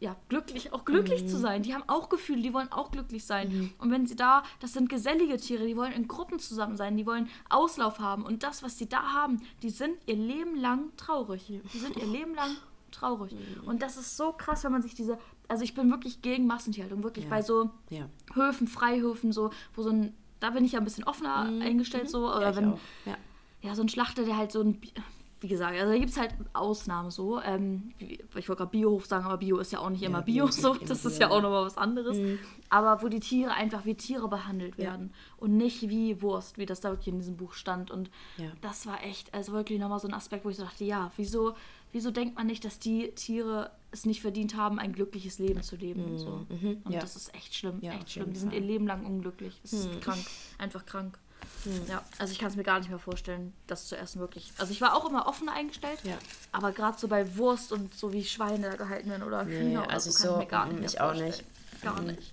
ja, 0.00 0.16
glücklich, 0.28 0.72
auch 0.72 0.84
glücklich 0.84 1.26
zu 1.28 1.38
sein. 1.38 1.62
Die 1.62 1.72
haben 1.74 1.84
auch 1.86 2.08
Gefühle, 2.10 2.42
die 2.42 2.52
wollen 2.52 2.70
auch 2.70 2.90
glücklich 2.90 3.24
sein. 3.24 3.72
Und 3.78 3.90
wenn 3.90 4.06
sie 4.06 4.16
da, 4.16 4.42
das 4.60 4.74
sind 4.74 4.88
gesellige 4.90 5.38
Tiere, 5.38 5.66
die 5.66 5.76
wollen 5.76 5.92
in 5.92 6.08
Gruppen 6.08 6.38
zusammen 6.38 6.76
sein, 6.76 6.96
die 6.96 7.06
wollen 7.06 7.28
Auslauf 7.48 8.00
haben. 8.00 8.22
Und 8.24 8.42
das, 8.42 8.62
was 8.62 8.76
sie 8.76 8.88
da 8.88 9.14
haben, 9.14 9.40
die 9.62 9.70
sind 9.70 9.96
ihr 10.06 10.16
Leben 10.16 10.56
lang 10.56 10.90
traurig. 10.96 11.46
Die 11.72 11.78
sind 11.78 11.96
ihr 11.96 12.06
Leben 12.06 12.34
lang 12.34 12.50
traurig. 12.90 13.34
Und 13.64 13.82
das 13.82 13.96
ist 13.96 14.16
so 14.16 14.32
krass, 14.32 14.62
wenn 14.64 14.72
man 14.72 14.82
sich 14.82 14.94
diese, 14.94 15.16
also 15.48 15.64
ich 15.64 15.74
bin 15.74 15.90
wirklich 15.90 16.20
gegen 16.20 16.46
Massentierhaltung, 16.46 17.02
wirklich 17.02 17.24
Ja. 17.24 17.30
bei 17.30 17.40
so 17.42 17.70
Ja. 17.88 18.08
Höfen, 18.34 18.66
Freihöfen, 18.66 19.32
so, 19.32 19.50
wo 19.74 19.82
so 19.82 19.90
ein, 19.90 20.14
da 20.40 20.50
bin 20.50 20.64
ich 20.64 20.72
ja 20.72 20.78
ein 20.78 20.84
bisschen 20.84 21.04
offener 21.04 21.50
eingestellt, 21.62 22.08
so, 22.10 22.26
oder 22.28 22.36
Mhm. 22.38 22.42
ja, 22.42 22.56
wenn. 22.56 22.70
Ja. 23.06 23.16
ja, 23.62 23.74
so 23.74 23.82
ein 23.82 23.88
Schlachter, 23.88 24.24
der 24.24 24.36
halt 24.36 24.52
so 24.52 24.60
ein, 24.62 24.80
wie 25.40 25.48
gesagt, 25.48 25.74
also 25.78 25.92
da 25.92 25.98
gibt 25.98 26.10
es 26.10 26.16
halt 26.18 26.34
Ausnahmen 26.54 27.10
so. 27.10 27.40
Ähm, 27.42 27.92
ich 27.98 28.48
wollte 28.48 28.56
gerade 28.56 28.70
Biohof 28.70 29.04
sagen, 29.06 29.26
aber 29.26 29.36
Bio 29.38 29.58
ist 29.58 29.72
ja 29.72 29.78
auch 29.80 29.90
nicht 29.90 30.02
immer 30.02 30.22
Bio, 30.22 30.44
Bio 30.46 30.52
so. 30.52 30.72
immer 30.74 30.86
Das 30.86 31.04
ist 31.04 31.20
ja 31.20 31.28
auch 31.30 31.36
ja. 31.36 31.42
nochmal 31.42 31.64
was 31.66 31.76
anderes. 31.76 32.16
Aber 32.70 33.02
wo 33.02 33.08
die 33.08 33.20
Tiere 33.20 33.52
einfach 33.52 33.84
wie 33.84 33.94
Tiere 33.94 34.28
behandelt 34.28 34.76
Ja. 34.78 34.84
werden 34.92 35.12
und 35.36 35.56
nicht 35.56 35.88
wie 35.90 36.22
Wurst, 36.22 36.56
wie 36.56 36.64
das 36.66 36.80
da 36.80 36.90
wirklich 36.90 37.08
in 37.08 37.18
diesem 37.18 37.36
Buch 37.36 37.52
stand. 37.52 37.90
Und 37.90 38.10
Ja. 38.38 38.46
das 38.62 38.86
war 38.86 39.02
echt, 39.04 39.32
also 39.34 39.52
wirklich 39.52 39.78
nochmal 39.78 39.98
so 40.00 40.08
ein 40.08 40.14
Aspekt, 40.14 40.44
wo 40.46 40.48
ich 40.50 40.56
so 40.56 40.64
dachte, 40.64 40.84
ja, 40.84 41.10
wieso, 41.16 41.54
wieso 41.94 42.10
denkt 42.10 42.36
man 42.36 42.46
nicht, 42.46 42.64
dass 42.64 42.78
die 42.78 43.10
Tiere 43.12 43.70
es 43.90 44.04
nicht 44.04 44.20
verdient 44.20 44.56
haben, 44.56 44.78
ein 44.78 44.92
glückliches 44.92 45.38
Leben 45.38 45.62
zu 45.62 45.76
leben 45.76 46.04
und 46.04 46.18
so. 46.18 46.46
Und 46.50 46.90
ja. 46.90 47.00
das 47.00 47.16
ist 47.16 47.32
echt 47.34 47.54
schlimm, 47.54 47.78
Ja, 47.80 47.92
echt 47.94 48.10
schlimm. 48.10 48.32
Die 48.32 48.38
sind 48.40 48.52
ihr 48.52 48.60
Leben 48.60 48.86
lang 48.86 49.06
unglücklich. 49.06 49.58
Das 49.62 49.72
ist 49.72 50.00
krank, 50.00 50.18
einfach 50.58 50.84
krank. 50.84 51.16
Ja, 51.88 52.02
also 52.18 52.32
ich 52.32 52.38
kann 52.38 52.48
es 52.48 52.56
mir 52.56 52.62
gar 52.62 52.78
nicht 52.80 52.88
mehr 52.90 52.98
vorstellen, 52.98 53.52
das 53.66 53.86
zu 53.86 53.96
essen 53.96 54.18
wirklich. 54.20 54.52
Also 54.58 54.72
ich 54.72 54.80
war 54.80 54.94
auch 54.96 55.08
immer 55.08 55.26
offen 55.28 55.48
eingestellt, 55.48 55.98
Ja. 56.02 56.18
aber 56.52 56.72
gerade 56.72 56.98
so 56.98 57.06
bei 57.06 57.36
Wurst 57.36 57.70
und 57.72 57.94
so 57.94 58.12
wie 58.12 58.24
Schweine 58.24 58.70
da 58.70 58.76
gehalten 58.76 59.10
werden 59.10 59.22
oder 59.22 59.44
Nee, 59.44 59.58
Hühner 59.60 59.82
oder 59.84 59.90
also 59.90 60.10
so, 60.10 60.18
kann 60.18 60.26
so, 60.28 60.32
ich 60.34 60.38
mir 60.44 60.50
gar 60.50 60.66
mm, 60.66 60.68
nicht 60.70 60.80
mehr 60.80 60.88
ich 60.88 61.00
auch 61.00 61.04
vorstellen. 61.06 61.30
nicht. 61.30 61.82
Gar 61.82 62.00
Mm. 62.02 62.06
nicht. 62.06 62.32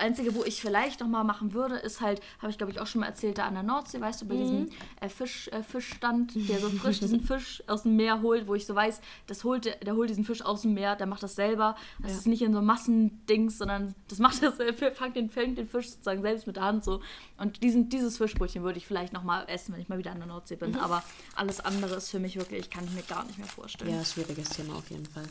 Einzige, 0.00 0.34
wo 0.34 0.42
ich 0.44 0.60
vielleicht 0.60 1.00
nochmal 1.00 1.24
machen 1.24 1.52
würde, 1.52 1.76
ist 1.76 2.00
halt, 2.00 2.20
habe 2.40 2.50
ich 2.50 2.58
glaube 2.58 2.72
ich 2.72 2.80
auch 2.80 2.86
schon 2.86 3.00
mal 3.02 3.06
erzählt, 3.06 3.38
da 3.38 3.46
an 3.46 3.54
der 3.54 3.62
Nordsee, 3.62 4.00
weißt 4.00 4.22
du, 4.22 4.26
bei 4.28 4.36
diesem 4.36 4.68
äh, 5.00 5.08
Fisch, 5.08 5.48
äh, 5.48 5.62
Fischstand, 5.62 6.32
der 6.48 6.58
so 6.60 6.70
frisch 6.70 7.00
diesen 7.00 7.20
Fisch 7.20 7.62
aus 7.66 7.82
dem 7.84 7.96
Meer 7.96 8.22
holt, 8.22 8.46
wo 8.48 8.54
ich 8.54 8.66
so 8.66 8.74
weiß, 8.74 9.00
das 9.26 9.44
holt, 9.44 9.64
der, 9.66 9.94
holt 9.94 10.10
diesen 10.10 10.24
Fisch 10.24 10.42
aus 10.42 10.62
dem 10.62 10.74
Meer, 10.74 10.96
der 10.96 11.06
macht 11.06 11.22
das 11.22 11.34
selber. 11.36 11.76
Das 12.00 12.12
Ja. 12.12 12.18
ist 12.18 12.26
nicht 12.26 12.42
in 12.42 12.52
so 12.52 12.60
Massendings, 12.62 13.58
sondern 13.58 13.94
das 14.08 14.18
macht 14.18 14.42
er 14.42 14.52
selber, 14.52 14.90
fängt 14.94 15.16
den, 15.16 15.30
fängt 15.30 15.58
den 15.58 15.68
Fisch 15.68 15.90
sozusagen 15.90 16.22
selbst 16.22 16.46
mit 16.46 16.56
der 16.56 16.64
Hand 16.64 16.84
so. 16.84 17.00
Und 17.38 17.62
diesen, 17.62 17.88
dieses 17.88 18.16
Fischbrötchen 18.18 18.62
würde 18.62 18.78
ich 18.78 18.86
vielleicht 18.86 19.12
nochmal 19.12 19.44
essen, 19.48 19.74
wenn 19.74 19.80
ich 19.80 19.88
mal 19.88 19.98
wieder 19.98 20.12
an 20.12 20.18
der 20.18 20.26
Nordsee 20.26 20.56
bin. 20.56 20.76
Aber 20.80 21.02
alles 21.36 21.60
andere 21.60 21.94
ist 21.96 22.10
für 22.10 22.18
mich 22.18 22.36
wirklich, 22.36 22.70
kann 22.70 22.84
ich 22.84 22.92
mir 22.92 23.02
gar 23.02 23.24
nicht 23.24 23.38
mehr 23.38 23.46
vorstellen. 23.48 23.90
Ja, 23.94 24.04
schwieriges 24.04 24.48
Thema 24.50 24.74
auf 24.76 24.90
jeden 24.90 25.06
Fall. 25.06 25.24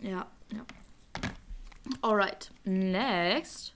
Ja, 0.00 0.26
ja. 0.52 0.64
Alright. 2.02 2.50
Next. 2.64 3.74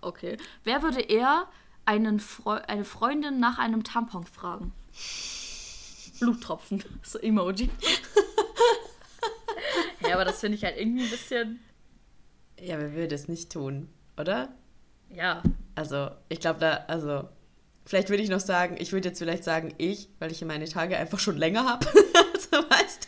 Okay. 0.00 0.36
Wer 0.64 0.82
würde 0.82 1.00
eher 1.00 1.46
einen 1.84 2.20
Freu 2.20 2.60
eine 2.66 2.84
Freundin 2.84 3.40
nach 3.40 3.58
einem 3.58 3.84
Tampon 3.84 4.24
fragen? 4.24 4.72
Bluttropfen. 6.20 6.84
So 7.02 7.18
Emoji. 7.18 7.70
ja, 10.00 10.14
aber 10.14 10.24
das 10.24 10.40
finde 10.40 10.56
ich 10.56 10.64
halt 10.64 10.76
irgendwie 10.76 11.04
ein 11.04 11.10
bisschen. 11.10 11.60
Ja, 12.60 12.78
wer 12.78 12.92
würde 12.92 13.14
es 13.14 13.28
nicht 13.28 13.52
tun, 13.52 13.88
oder? 14.16 14.48
Ja. 15.10 15.42
Also, 15.74 16.10
ich 16.28 16.40
glaube 16.40 16.58
da, 16.58 16.84
also, 16.88 17.28
vielleicht 17.86 18.10
würde 18.10 18.22
ich 18.22 18.28
noch 18.28 18.40
sagen, 18.40 18.76
ich 18.78 18.92
würde 18.92 19.08
jetzt 19.08 19.18
vielleicht 19.18 19.44
sagen, 19.44 19.74
ich, 19.78 20.08
weil 20.18 20.32
ich 20.32 20.44
meine 20.44 20.68
Tage 20.68 20.96
einfach 20.96 21.18
schon 21.18 21.36
länger 21.36 21.64
habe. 21.66 21.86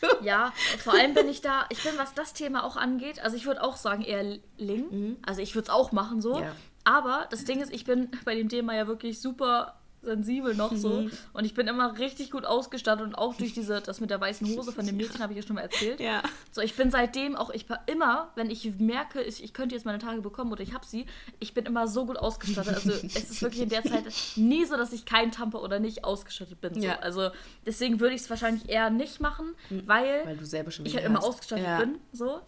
du? 0.02 0.06
Ja, 0.24 0.52
vor 0.78 0.94
allem 0.94 1.14
bin 1.14 1.28
ich 1.28 1.40
da, 1.40 1.66
ich 1.70 1.82
bin, 1.82 1.92
was 1.96 2.14
das 2.14 2.32
Thema 2.32 2.64
auch 2.64 2.76
angeht, 2.76 3.22
also 3.22 3.36
ich 3.36 3.46
würde 3.46 3.62
auch 3.62 3.76
sagen 3.76 4.02
eher 4.02 4.38
Ling. 4.58 5.16
Also 5.24 5.40
ich 5.40 5.54
würde 5.54 5.64
es 5.64 5.70
auch 5.70 5.92
machen 5.92 6.20
so. 6.20 6.40
Ja. 6.40 6.52
Aber 6.84 7.26
das 7.30 7.44
Ding 7.44 7.60
ist, 7.60 7.72
ich 7.72 7.84
bin 7.84 8.10
bei 8.24 8.34
dem 8.34 8.48
Thema 8.48 8.74
ja 8.74 8.86
wirklich 8.86 9.20
super 9.20 9.79
sensibel 10.02 10.54
noch 10.54 10.74
so. 10.74 11.08
Und 11.32 11.44
ich 11.44 11.54
bin 11.54 11.66
immer 11.66 11.98
richtig 11.98 12.30
gut 12.30 12.44
ausgestattet 12.44 13.04
und 13.04 13.14
auch 13.14 13.34
durch 13.34 13.52
diese, 13.52 13.80
das 13.80 14.00
mit 14.00 14.10
der 14.10 14.20
weißen 14.20 14.46
Hose 14.56 14.72
von 14.72 14.86
dem 14.86 14.96
Mädchen 14.96 15.20
habe 15.20 15.32
ich 15.32 15.38
ja 15.38 15.46
schon 15.46 15.56
mal 15.56 15.62
erzählt. 15.62 16.00
Ja. 16.00 16.22
So, 16.52 16.60
ich 16.60 16.74
bin 16.74 16.90
seitdem 16.90 17.36
auch, 17.36 17.50
ich 17.50 17.68
war 17.68 17.80
immer, 17.86 18.30
wenn 18.34 18.50
ich 18.50 18.78
merke, 18.78 19.22
ich, 19.22 19.42
ich 19.44 19.52
könnte 19.52 19.74
jetzt 19.74 19.84
meine 19.84 19.98
Tage 19.98 20.22
bekommen 20.22 20.52
oder 20.52 20.62
ich 20.62 20.74
habe 20.74 20.86
sie, 20.86 21.06
ich 21.38 21.54
bin 21.54 21.66
immer 21.66 21.86
so 21.86 22.06
gut 22.06 22.16
ausgestattet. 22.16 22.74
Also 22.74 22.90
es 23.06 23.30
ist 23.30 23.42
wirklich 23.42 23.62
in 23.62 23.68
der 23.68 23.84
Zeit 23.84 24.04
nie 24.36 24.64
so, 24.64 24.76
dass 24.76 24.92
ich 24.92 25.04
kein 25.04 25.32
Tamper 25.32 25.62
oder 25.62 25.80
nicht 25.80 26.04
ausgestattet 26.04 26.60
bin. 26.60 26.74
So. 26.74 26.80
Ja. 26.80 26.98
Also 27.00 27.30
deswegen 27.66 28.00
würde 28.00 28.14
ich 28.14 28.22
es 28.22 28.30
wahrscheinlich 28.30 28.68
eher 28.68 28.90
nicht 28.90 29.20
machen, 29.20 29.54
weil, 29.86 30.24
Weil 30.24 30.36
du 30.36 30.46
selber 30.46 30.70
schon 30.70 30.86
ich 30.86 30.94
halt 30.94 31.04
immer 31.04 31.22
ausgestattet 31.22 31.66
ja. 31.66 31.78
bin. 31.78 31.98
So. 32.12 32.40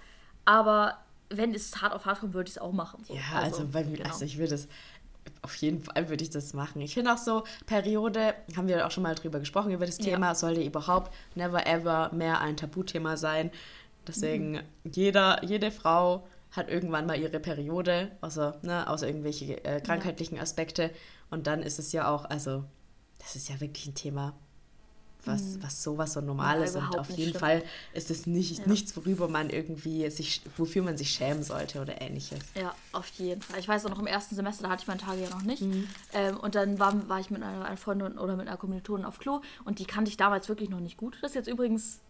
Aber 0.45 0.99
wenn 1.37 1.55
es 1.55 1.81
hart 1.81 1.93
auf 1.93 2.07
hart 2.07 2.21
kommt, 2.21 2.35
würde 2.35 2.49
ich 2.49 2.57
es 2.57 2.59
auch 2.61 2.73
machen. 2.73 3.05
So. 3.05 3.15
Ja, 3.15 3.41
also, 3.41 3.67
bei 3.67 3.85
mir, 3.85 3.97
genau. 3.97 4.11
also 4.11 4.25
ich 4.25 4.39
würde 4.39 4.55
es, 4.55 4.69
auf 5.43 5.55
jeden 5.57 5.83
Fall 5.83 6.09
würde 6.09 6.23
ich 6.23 6.31
das 6.31 6.55
machen. 6.55 6.81
Ich 6.81 6.95
finde 6.95 7.13
auch 7.13 7.19
so, 7.19 7.45
Periode, 7.67 8.35
haben 8.57 8.69
wir 8.69 8.87
auch 8.87 8.91
schon 8.91 9.03
mal 9.03 9.15
drüber 9.15 9.41
gesprochen, 9.41 9.73
über 9.73 9.87
das 9.87 9.99
Ja. 9.99 10.05
Thema, 10.05 10.35
sollte 10.35 10.63
überhaupt 10.63 11.13
never 11.35 11.67
ever 11.67 12.11
mehr 12.13 12.41
ein 12.41 12.57
Tabuthema 12.57 13.17
sein. 13.17 13.51
Deswegen, 14.07 14.61
jeder, 14.85 15.45
jede 15.45 15.71
Frau 15.71 16.27
hat 16.51 16.69
irgendwann 16.69 17.07
mal 17.07 17.19
ihre 17.19 17.41
Periode, 17.41 18.11
außer, 18.21 18.59
ne, 18.63 18.89
außer 18.89 19.07
irgendwelche 19.07 19.65
äh, 19.65 19.81
krankheitlichen 19.81 20.39
Aspekte. 20.39 20.91
Und 21.31 21.47
dann 21.47 21.63
ist 21.63 21.79
es 21.79 21.93
ja 21.93 22.09
auch, 22.09 22.25
also, 22.25 22.65
das 23.19 23.37
ist 23.37 23.49
ja 23.49 23.61
wirklich 23.61 23.87
ein 23.87 23.95
Thema, 23.95 24.35
was, 25.25 25.63
was 25.63 25.83
sowas 25.83 26.13
so 26.15 26.21
normal 26.21 26.59
Ja, 26.59 26.65
ist. 26.65 26.77
Und 26.77 26.99
auf 26.99 27.09
jeden 27.11 27.31
schlimm. 27.31 27.41
Fall 27.41 27.63
ist 27.93 28.11
es 28.11 28.27
nicht, 28.27 28.59
Ja. 28.59 28.67
nichts, 28.67 28.97
worüber 28.97 29.29
man 29.29 29.51
irgendwie 29.51 30.09
sich, 30.11 30.43
wofür 30.57 30.83
man 30.83 30.97
sich 30.97 31.11
schämen 31.11 31.43
sollte 31.43 31.81
oder 31.81 32.01
ähnliches. 32.01 32.41
Ja, 32.55 32.75
auf 32.93 33.09
jeden 33.19 33.41
Fall. 33.43 33.59
Ich 33.61 33.69
weiß 33.69 33.87
auch 33.87 33.91
noch 33.91 33.99
im 34.01 34.07
ersten 34.07 34.35
Semester, 34.35 34.65
da 34.65 34.71
hatte 34.71 34.83
ich 34.83 34.89
meine 34.89 35.01
Tage 35.01 35.23
ja 35.23 35.31
noch 35.31 35.43
nicht. 35.43 35.63
Mhm. 35.63 35.89
Ähm, 36.13 36.37
und 36.39 36.55
dann 36.55 36.79
war, 36.79 37.09
war 37.09 37.21
ich 37.21 37.31
mit 37.31 37.43
einer, 37.43 37.65
einer 37.65 37.77
Freundin 37.77 38.19
oder 38.19 38.37
mit 38.37 38.49
einer 38.49 38.57
Kommilitonin 38.57 39.05
auf 39.07 39.19
Klo 39.19 39.41
und 39.65 39.79
die 39.79 39.85
kannte 39.85 40.09
ich 40.11 40.17
damals 40.17 40.49
wirklich 40.49 40.71
noch 40.71 40.81
nicht 40.81 40.97
gut. 40.97 41.17
Das 41.23 41.31
ist 41.33 41.35
jetzt 41.37 41.49
übrigens 41.49 42.01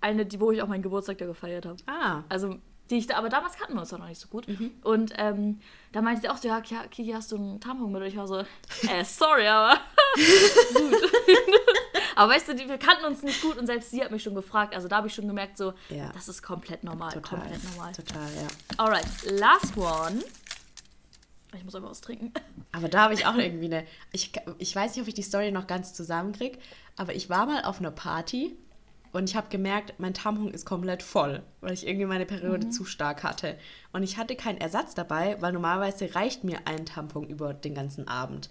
eine, 0.00 0.24
die, 0.26 0.38
wo 0.40 0.50
ich 0.52 0.62
auch 0.62 0.68
meinen 0.68 0.82
Geburtstag 0.82 1.18
da 1.18 1.26
gefeiert 1.26 1.66
habe. 1.66 1.76
Ah, 1.86 2.22
Also, 2.28 2.56
die 2.90 2.98
ich 2.98 3.08
da, 3.08 3.16
aber 3.16 3.28
damals 3.28 3.56
kannten 3.56 3.74
wir 3.74 3.80
uns 3.80 3.88
doch 3.90 3.98
noch 3.98 4.06
nicht 4.06 4.20
so 4.20 4.28
gut. 4.28 4.46
Mhm. 4.46 4.70
Und 4.84 5.12
ähm, 5.16 5.58
da 5.90 6.00
meinte 6.02 6.20
sie 6.20 6.28
auch 6.28 6.36
so, 6.36 6.46
ja, 6.46 6.60
Ki- 6.60 6.86
Kiki, 6.88 7.10
hast 7.10 7.32
du 7.32 7.36
einen 7.36 7.60
Tampon 7.60 7.90
mit? 7.90 8.00
Und 8.00 8.06
ich 8.06 8.16
war 8.16 8.28
so, 8.28 8.36
äh, 8.38 9.04
sorry, 9.04 9.48
aber 9.48 9.80
gut. 10.74 10.94
aber 12.16 12.32
weißt 12.32 12.48
du, 12.48 12.56
wir 12.56 12.78
kannten 12.78 13.04
uns 13.04 13.22
nicht 13.22 13.40
gut 13.42 13.56
und 13.56 13.66
selbst 13.66 13.90
sie 13.92 14.02
hat 14.02 14.10
mich 14.10 14.22
schon 14.24 14.34
gefragt. 14.34 14.74
Also 14.74 14.88
da 14.88 14.96
habe 14.96 15.06
ich 15.06 15.14
schon 15.14 15.28
gemerkt, 15.28 15.56
so, 15.56 15.72
Ja. 15.90 16.10
das 16.12 16.28
ist 16.28 16.42
komplett 16.42 16.82
normal, 16.82 17.12
total. 17.12 17.38
komplett 17.40 17.62
normal. 17.62 17.92
Total, 17.92 18.28
ja. 18.34 18.48
Alright, 18.84 19.06
last 19.38 19.76
one. 19.76 20.24
Ich 21.56 21.64
muss 21.64 21.74
einfach 21.74 21.90
was 21.90 22.00
trinken. 22.00 22.32
Aber 22.72 22.88
da 22.88 23.02
habe 23.02 23.14
ich 23.14 23.24
auch 23.26 23.36
irgendwie 23.36 23.66
eine. 23.66 23.86
Ich, 24.12 24.32
ich 24.58 24.74
weiß 24.74 24.94
nicht, 24.96 25.02
ob 25.02 25.08
ich 25.08 25.14
die 25.14 25.22
Story 25.22 25.52
noch 25.52 25.66
ganz 25.66 25.94
zusammenkriege, 25.94 26.58
aber 26.96 27.14
ich 27.14 27.30
war 27.30 27.46
mal 27.46 27.62
auf 27.64 27.78
einer 27.78 27.90
Party 27.92 28.56
und 29.12 29.30
ich 29.30 29.36
habe 29.36 29.48
gemerkt, 29.48 29.94
mein 29.98 30.12
Tampon 30.12 30.50
ist 30.50 30.66
komplett 30.66 31.02
voll, 31.02 31.42
weil 31.62 31.72
ich 31.72 31.86
irgendwie 31.86 32.06
meine 32.06 32.26
Periode 32.26 32.68
zu 32.68 32.84
stark 32.84 33.22
hatte. 33.22 33.56
Und 33.92 34.02
ich 34.02 34.18
hatte 34.18 34.36
keinen 34.36 34.58
Ersatz 34.58 34.94
dabei, 34.94 35.40
weil 35.40 35.52
normalerweise 35.52 36.14
reicht 36.14 36.44
mir 36.44 36.58
ein 36.66 36.84
Tampon 36.84 37.26
über 37.28 37.54
den 37.54 37.74
ganzen 37.74 38.08
Abend. 38.08 38.50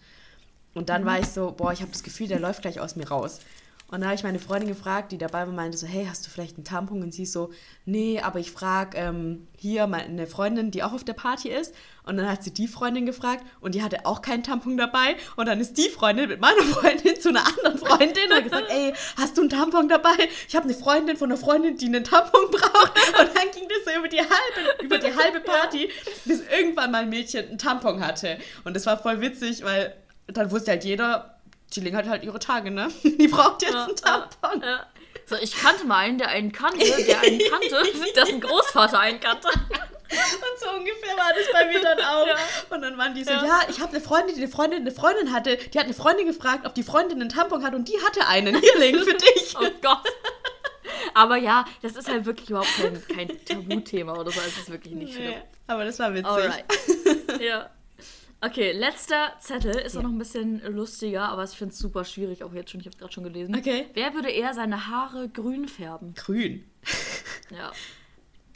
Und 0.75 0.89
dann 0.89 1.05
war 1.05 1.17
ich 1.17 1.27
so, 1.27 1.51
boah, 1.51 1.73
ich 1.73 1.81
habe 1.81 1.91
das 1.91 2.03
Gefühl, 2.03 2.27
der 2.27 2.39
läuft 2.39 2.61
gleich 2.61 2.79
aus 2.79 2.95
mir 2.95 3.07
raus. 3.07 3.39
Und 3.87 4.01
da 4.01 4.07
habe 4.07 4.15
ich 4.15 4.23
meine 4.23 4.39
Freundin 4.39 4.67
gefragt, 4.67 5.11
die 5.11 5.19
dabei 5.19 5.45
war, 5.45 5.53
meinte 5.53 5.77
so, 5.77 5.85
hey, 5.85 6.07
hast 6.09 6.25
du 6.25 6.31
vielleicht 6.31 6.57
einen 6.57 6.65
Tampon? 6.65 7.03
Und 7.03 7.13
sie 7.13 7.25
so, 7.27 7.51
nee, 7.85 8.19
aber 8.19 8.39
ich 8.39 8.51
frage 8.51 8.97
ähm, 8.97 9.47
hier 9.55 9.85
meine 9.85 10.25
Freundin, 10.25 10.71
die 10.71 10.81
auch 10.81 10.91
auf 10.91 11.03
der 11.03 11.13
Party 11.13 11.49
ist. 11.49 11.73
Und 12.03 12.17
dann 12.17 12.27
hat 12.27 12.43
sie 12.43 12.51
die 12.51 12.67
Freundin 12.67 13.05
gefragt 13.05 13.45
und 13.61 13.75
die 13.75 13.83
hatte 13.83 14.07
auch 14.07 14.23
keinen 14.23 14.41
Tampon 14.41 14.75
dabei. 14.75 15.15
Und 15.35 15.45
dann 15.47 15.61
ist 15.61 15.77
die 15.77 15.89
Freundin 15.89 16.29
mit 16.29 16.41
meiner 16.41 16.61
Freundin 16.73 17.19
zu 17.21 17.29
einer 17.29 17.45
anderen 17.45 17.77
Freundin 17.77 18.31
und 18.31 18.35
hat 18.35 18.43
gesagt, 18.43 18.69
ey, 18.69 18.93
hast 19.17 19.37
du 19.37 19.41
einen 19.41 19.51
Tampon 19.51 19.87
dabei? 19.87 20.17
Ich 20.47 20.55
habe 20.55 20.65
eine 20.65 20.73
Freundin 20.73 21.15
von 21.15 21.31
einer 21.31 21.39
Freundin, 21.39 21.77
die 21.77 21.85
einen 21.85 22.03
Tampon 22.03 22.49
braucht. 22.49 22.91
Und 23.19 23.29
dann 23.35 23.51
ging 23.53 23.69
das 23.69 23.93
so 23.93 23.99
über 23.99 24.07
die 24.07 24.19
halbe, 24.19 24.83
über 24.83 24.97
die 24.97 25.15
halbe 25.15 25.41
Party, 25.41 25.89
bis 26.25 26.41
irgendwann 26.41 26.91
mal 26.91 27.03
ein 27.03 27.09
Mädchen 27.09 27.47
einen 27.49 27.59
Tampon 27.59 28.03
hatte. 28.03 28.39
Und 28.63 28.75
das 28.75 28.87
war 28.87 28.97
voll 28.97 29.21
witzig, 29.21 29.63
weil 29.63 29.95
dann 30.27 30.51
wusste 30.51 30.71
halt 30.71 30.83
jeder, 30.83 31.39
Chilling 31.71 31.95
hat 31.95 32.07
halt 32.07 32.23
ihre 32.23 32.39
Tage, 32.39 32.71
ne? 32.71 32.89
Die 33.03 33.27
braucht 33.27 33.61
jetzt 33.61 33.75
einen 33.75 33.95
Tampon. 33.95 34.61
Ja. 34.61 34.85
So, 35.27 35.35
ich 35.37 35.55
kannte 35.57 35.85
mal 35.85 35.97
einen, 35.99 36.17
der 36.17 36.29
einen 36.29 36.51
kannte, 36.51 36.77
der 37.07 37.21
einen 37.21 37.39
kannte, 37.49 37.83
dessen 38.15 38.39
Großvater 38.41 38.99
einen 38.99 39.19
kannte. 39.19 39.47
Und 40.07 40.59
so 40.59 40.69
ungefähr 40.69 41.17
war 41.17 41.31
das 41.35 41.51
bei 41.51 41.65
mir 41.65 41.81
dann 41.81 41.97
auch. 41.99 42.27
Ja. 42.27 42.35
Und 42.69 42.81
dann 42.81 42.95
waren 42.97 43.15
die 43.15 43.23
so, 43.23 43.31
Ja. 43.31 43.43
ja, 43.43 43.59
ich 43.67 43.79
habe 43.79 43.91
eine 43.91 44.01
Freundin, 44.01 44.35
die 44.35 44.41
eine 44.43 44.51
Freundin 44.51 44.81
eine 44.81 44.91
Freundin 44.91 45.33
hatte. 45.33 45.57
Die 45.57 45.79
hat 45.79 45.85
eine 45.85 45.95
Freundin 45.95 46.27
gefragt, 46.27 46.67
ob 46.67 46.75
die 46.75 46.83
Freundin 46.83 47.19
einen 47.19 47.29
Tampon 47.29 47.63
hat 47.63 47.73
und 47.73 47.87
die 47.87 47.99
hatte 48.05 48.27
einen. 48.27 48.55
Hier, 48.55 48.77
Link, 48.77 49.03
für 49.03 49.15
dich. 49.15 49.55
Oh 49.59 49.67
Gott. 49.81 50.03
Aber 51.15 51.37
ja, 51.37 51.65
das 51.81 51.95
ist 51.95 52.07
halt 52.07 52.25
wirklich 52.25 52.49
überhaupt 52.51 52.69
kein, 52.77 53.07
kein 53.07 53.45
Tabuthema 53.45 54.13
oder 54.13 54.31
so. 54.31 54.39
Es 54.41 54.57
ist 54.59 54.69
wirklich 54.69 54.93
nicht 54.93 55.13
schlimm. 55.15 55.31
Nee, 55.31 55.41
aber 55.67 55.85
das 55.85 55.97
war 55.97 56.13
witzig. 56.13 56.27
Alright. 56.27 56.65
ja. 57.41 57.69
Okay, 58.45 58.73
letzter 58.73 59.33
Zettel 59.39 59.75
ist 59.75 59.97
auch 59.97 60.03
noch 60.03 60.11
ein 60.11 60.19
bisschen 60.19 60.61
lustiger, 60.65 61.29
aber 61.29 61.43
ich 61.45 61.51
finde 61.51 61.73
es 61.73 61.79
super 61.79 62.05
schwierig, 62.05 62.43
auch 62.43 62.53
jetzt 62.53 62.69
schon. 62.69 62.79
Ich 62.79 62.85
habe 62.85 62.93
es 62.93 62.99
gerade 62.99 63.11
schon 63.11 63.23
gelesen. 63.23 63.55
Okay. 63.55 63.87
Wer 63.93 64.13
würde 64.13 64.29
eher 64.29 64.53
seine 64.53 64.87
Haare 64.87 65.29
grün 65.29 65.67
färben? 65.67 66.13
Grün. 66.13 66.63
Ja. 67.49 67.71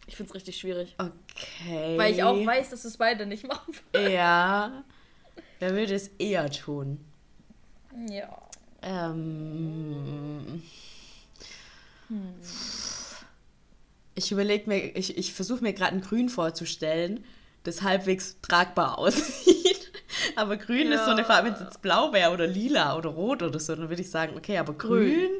Ich 0.06 0.16
finde 0.16 0.30
es 0.30 0.36
richtig 0.36 0.58
schwierig. 0.58 0.96
Okay. 0.98 1.98
Weil 1.98 2.14
ich 2.14 2.24
auch 2.24 2.36
weiß, 2.46 2.70
dass 2.70 2.86
es 2.86 2.98
beide 2.98 3.26
nicht 3.26 3.48
machen 3.48 3.74
würden. 3.92 4.12
Ja. 4.12 4.84
Wer 5.60 5.76
würde 5.76 5.96
es 5.96 6.10
eher 6.20 6.52
tun? 6.52 7.04
Ja. 8.10 8.38
Ähm. 8.82 10.62
Ich 14.14 14.32
überlege 14.32 14.70
mir, 14.70 14.96
ich, 14.96 15.18
ich 15.18 15.34
versuche 15.34 15.64
mir 15.64 15.74
gerade 15.74 15.94
ein 15.94 16.02
Grün 16.02 16.30
vorzustellen, 16.30 17.24
das 17.64 17.82
halbwegs 17.82 18.38
tragbar 18.42 19.00
aussieht. 19.00 19.59
Aber 20.40 20.58
grün 20.58 20.92
ist 20.92 21.04
so 21.06 21.12
eine 21.12 21.22
Ja. 21.22 21.28
Farbe, 21.28 21.48
wenn 21.48 21.54
es 21.56 21.60
jetzt 21.60 21.82
blau 21.82 22.14
wäre 22.14 22.32
oder 22.32 22.48
lila 22.48 22.98
oder 22.98 23.10
rot 23.10 23.44
oder 23.44 23.60
so, 23.60 23.76
dann 23.76 23.90
würde 23.90 24.02
ich 24.02 24.10
sagen, 24.10 24.38
okay, 24.38 24.58
aber 24.58 24.74
grün, 24.74 25.14
Grün. 25.14 25.32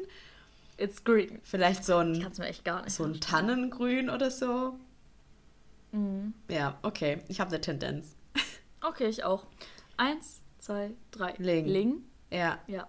It's 0.76 1.02
green. 1.04 1.40
vielleicht 1.42 1.84
so 1.84 1.96
ein, 1.98 2.20
kann 2.22 2.32
es 2.32 2.38
mir 2.38 2.46
echt 2.46 2.64
gar 2.64 2.82
nicht 2.84 2.94
so 2.94 3.04
ein. 3.04 3.20
Tannengrün 3.20 4.10
oder 4.10 4.30
so. 4.30 4.78
Mhm. 5.92 6.34
Ja, 6.48 6.78
okay, 6.82 7.22
ich 7.28 7.40
habe 7.40 7.50
eine 7.50 7.60
Tendenz. 7.60 8.14
Okay, 8.82 9.08
ich 9.08 9.24
auch. 9.24 9.44
Eins, 9.96 10.40
zwei, 10.58 10.92
drei. 11.10 11.34
Ling. 11.38 11.66
Ling. 11.66 12.04
Ja. 12.30 12.58
Ja. 12.66 12.88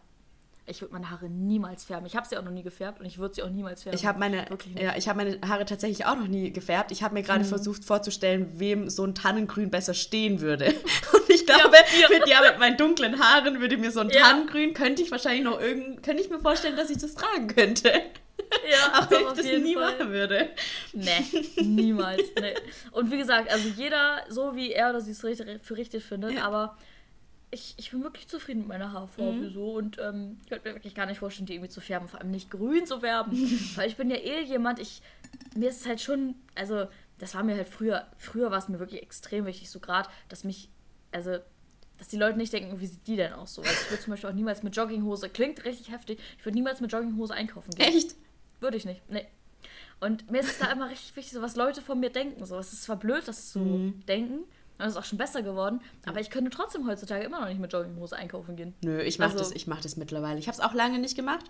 Ich 0.68 0.80
würde 0.82 0.93
meine 0.93 1.09
Haare 1.09 1.28
niemals 1.28 1.84
färben. 1.86 2.05
Ich 2.05 2.16
habe 2.16 2.28
sie 2.28 2.38
auch 2.38 2.43
noch 2.43 2.51
nie 2.51 2.62
gefärbt 2.62 2.99
und 2.99 3.05
ich 3.05 3.18
würde 3.18 3.34
sie 3.34 3.41
auch 3.43 3.49
niemals 3.49 3.84
färben. 3.84 3.97
Ich 3.97 4.05
habe 4.05 4.20
meine, 4.20 4.45
ja, 4.80 4.95
ich 4.95 5.09
hab 5.09 5.18
meine 5.18 5.39
Haare 5.45 5.66
tatsächlich 5.66 6.05
auch 6.05 6.16
noch 6.16 6.28
nie 6.28 6.51
gefärbt. 6.51 6.91
Ich 6.91 7.01
habe 7.03 7.16
mir 7.16 7.24
gerade 7.24 7.43
versucht 7.43 7.84
vorzustellen, 7.84 8.47
wem 8.59 8.89
so 8.89 9.03
ein 9.03 9.16
Tannengrün 9.16 9.72
besser 9.72 9.93
stehen 9.95 10.39
würde. 10.39 10.66
Und 11.14 11.30
ich 11.30 11.45
glaube, 11.47 11.76
Ja, 11.99 12.09
mit, 12.09 12.28
ja, 12.28 12.41
mit 12.41 12.59
meinen 12.59 12.78
dunklen 12.78 13.20
Haaren 13.20 13.59
würde 13.59 13.78
mir 13.78 13.91
so 13.91 14.01
ein 14.01 14.09
Ja. 14.12 14.22
Tannengrün, 14.22 14.74
könnte 14.76 15.01
ich 15.01 15.09
wahrscheinlich 15.09 15.43
noch 15.43 15.59
irgend, 15.59 16.03
könnte 16.03 16.22
ich 16.24 16.30
mir 16.30 16.39
vorstellen, 16.39 16.78
dass 16.78 16.89
ich 16.91 16.99
das 16.99 17.16
tragen 17.16 17.47
könnte. 17.47 17.89
Ja, 17.89 18.93
Aber 18.93 19.07
doch, 19.07 19.32
ich 19.36 19.38
das 19.38 19.62
nie 19.62 19.74
Fall. 19.74 19.97
machen 19.97 20.12
würde. 20.12 20.49
Nee, 20.93 21.26
niemals. 21.64 22.22
Nee. 22.39 22.53
Und 22.91 23.12
wie 23.12 23.18
gesagt, 23.18 23.51
also 23.51 23.68
jeder 23.68 24.22
so, 24.30 24.55
wie 24.55 24.72
er 24.74 24.89
oder 24.91 25.01
sie 25.01 25.12
es 25.12 25.22
für 25.64 25.78
richtig 25.78 26.03
findet, 26.03 26.41
aber 26.43 26.78
ich, 27.51 27.73
ich 27.77 27.91
bin 27.91 28.01
wirklich 28.03 28.27
zufrieden 28.27 28.59
mit 28.59 28.67
meiner 28.69 28.93
Haarfarbe 28.93 29.45
Mhm. 29.45 29.49
so 29.51 29.73
und 29.73 29.97
ähm, 29.99 30.39
ich 30.43 30.49
könnte 30.49 30.67
mir 30.69 30.75
wirklich 30.75 30.95
gar 30.95 31.05
nicht 31.05 31.19
vorstellen, 31.19 31.45
die 31.45 31.53
irgendwie 31.53 31.69
zu 31.69 31.81
färben, 31.81 32.07
vor 32.07 32.19
allem 32.21 32.31
nicht 32.31 32.49
grün 32.49 32.85
zu 32.85 32.99
färben, 33.01 33.31
weil 33.75 33.87
ich 33.89 33.97
bin 33.97 34.09
ja 34.09 34.17
eh 34.17 34.41
jemand, 34.43 34.79
ich, 34.79 35.01
mir 35.55 35.69
ist 35.69 35.81
es 35.81 35.87
halt 35.87 36.01
schon, 36.01 36.35
also 36.55 36.87
das 37.19 37.35
war 37.35 37.43
mir 37.43 37.55
halt 37.55 37.67
früher, 37.67 38.07
früher 38.17 38.51
war 38.51 38.57
es 38.57 38.69
mir 38.69 38.79
wirklich 38.79 39.03
extrem 39.03 39.45
wichtig, 39.45 39.69
so 39.69 39.79
gerade, 39.79 40.09
dass 40.29 40.43
mich, 40.43 40.69
also 41.11 41.37
dass 41.97 42.07
die 42.07 42.17
Leute 42.17 42.37
nicht 42.37 42.51
denken, 42.51 42.79
wie 42.79 42.87
sieht 42.87 43.05
die 43.05 43.15
denn 43.15 43.31
aus 43.33 43.53
so. 43.53 43.61
Also 43.61 43.73
ich 43.83 43.91
würde 43.91 44.01
zum 44.03 44.11
Beispiel 44.11 44.29
auch 44.31 44.33
niemals 44.33 44.63
mit 44.63 44.75
Jogginghose, 44.75 45.29
klingt 45.29 45.63
richtig 45.65 45.91
heftig, 45.91 46.19
ich 46.39 46.45
würde 46.45 46.55
niemals 46.57 46.81
mit 46.81 46.91
Jogginghose 46.91 47.33
einkaufen 47.33 47.69
gehen. 47.75 47.85
Echt? 47.87 48.15
Würde 48.59 48.77
ich 48.77 48.85
nicht. 48.85 49.01
Nee. 49.09 49.27
Und 49.99 50.31
mir 50.31 50.39
ist 50.39 50.49
es 50.49 50.57
da 50.57 50.71
immer 50.71 50.89
richtig 50.89 51.15
wichtig, 51.15 51.33
so 51.33 51.41
was 51.43 51.55
Leute 51.55 51.81
von 51.83 51.99
mir 51.99 52.09
denken. 52.09 52.43
So, 52.45 52.57
es 52.57 52.73
ist 52.73 52.83
zwar 52.83 52.95
blöd, 52.95 53.27
das 53.27 53.51
zu 53.51 53.59
Mhm. 53.59 54.03
denken, 54.07 54.39
und 54.82 54.88
es 54.88 54.93
ist 54.93 54.97
auch 54.99 55.05
schon 55.05 55.17
besser 55.17 55.41
geworden, 55.43 55.79
aber 56.05 56.19
ich 56.19 56.29
könnte 56.29 56.49
trotzdem 56.51 56.88
heutzutage 56.88 57.23
immer 57.23 57.39
noch 57.41 57.47
nicht 57.47 57.59
mit 57.61 57.71
Jogginghose 57.71 58.15
einkaufen 58.15 58.55
gehen. 58.55 58.73
Nö, 58.84 59.01
ich 59.01 59.19
mache 59.19 59.32
Also- 59.32 59.39
das, 59.39 59.51
ich 59.51 59.67
mach 59.67 59.82
das 59.82 59.95
mittlerweile. 59.97 60.39
Ich 60.39 60.47
habe 60.47 60.55
es 60.55 60.61
auch 60.61 60.73
lange 60.73 60.99
nicht 60.99 61.15
gemacht. 61.15 61.45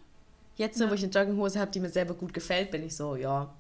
Jetzt, 0.58 0.80
Ja. 0.80 0.90
wo 0.90 0.94
ich 0.94 1.04
eine 1.04 1.12
Jogginghose 1.12 1.60
habe, 1.60 1.72
die 1.72 1.80
mir 1.80 1.90
selber 1.90 2.14
gut 2.14 2.34
gefällt, 2.34 2.72
bin 2.72 2.84
ich 2.84 2.96
so, 2.96 3.16
ja, 3.16 3.54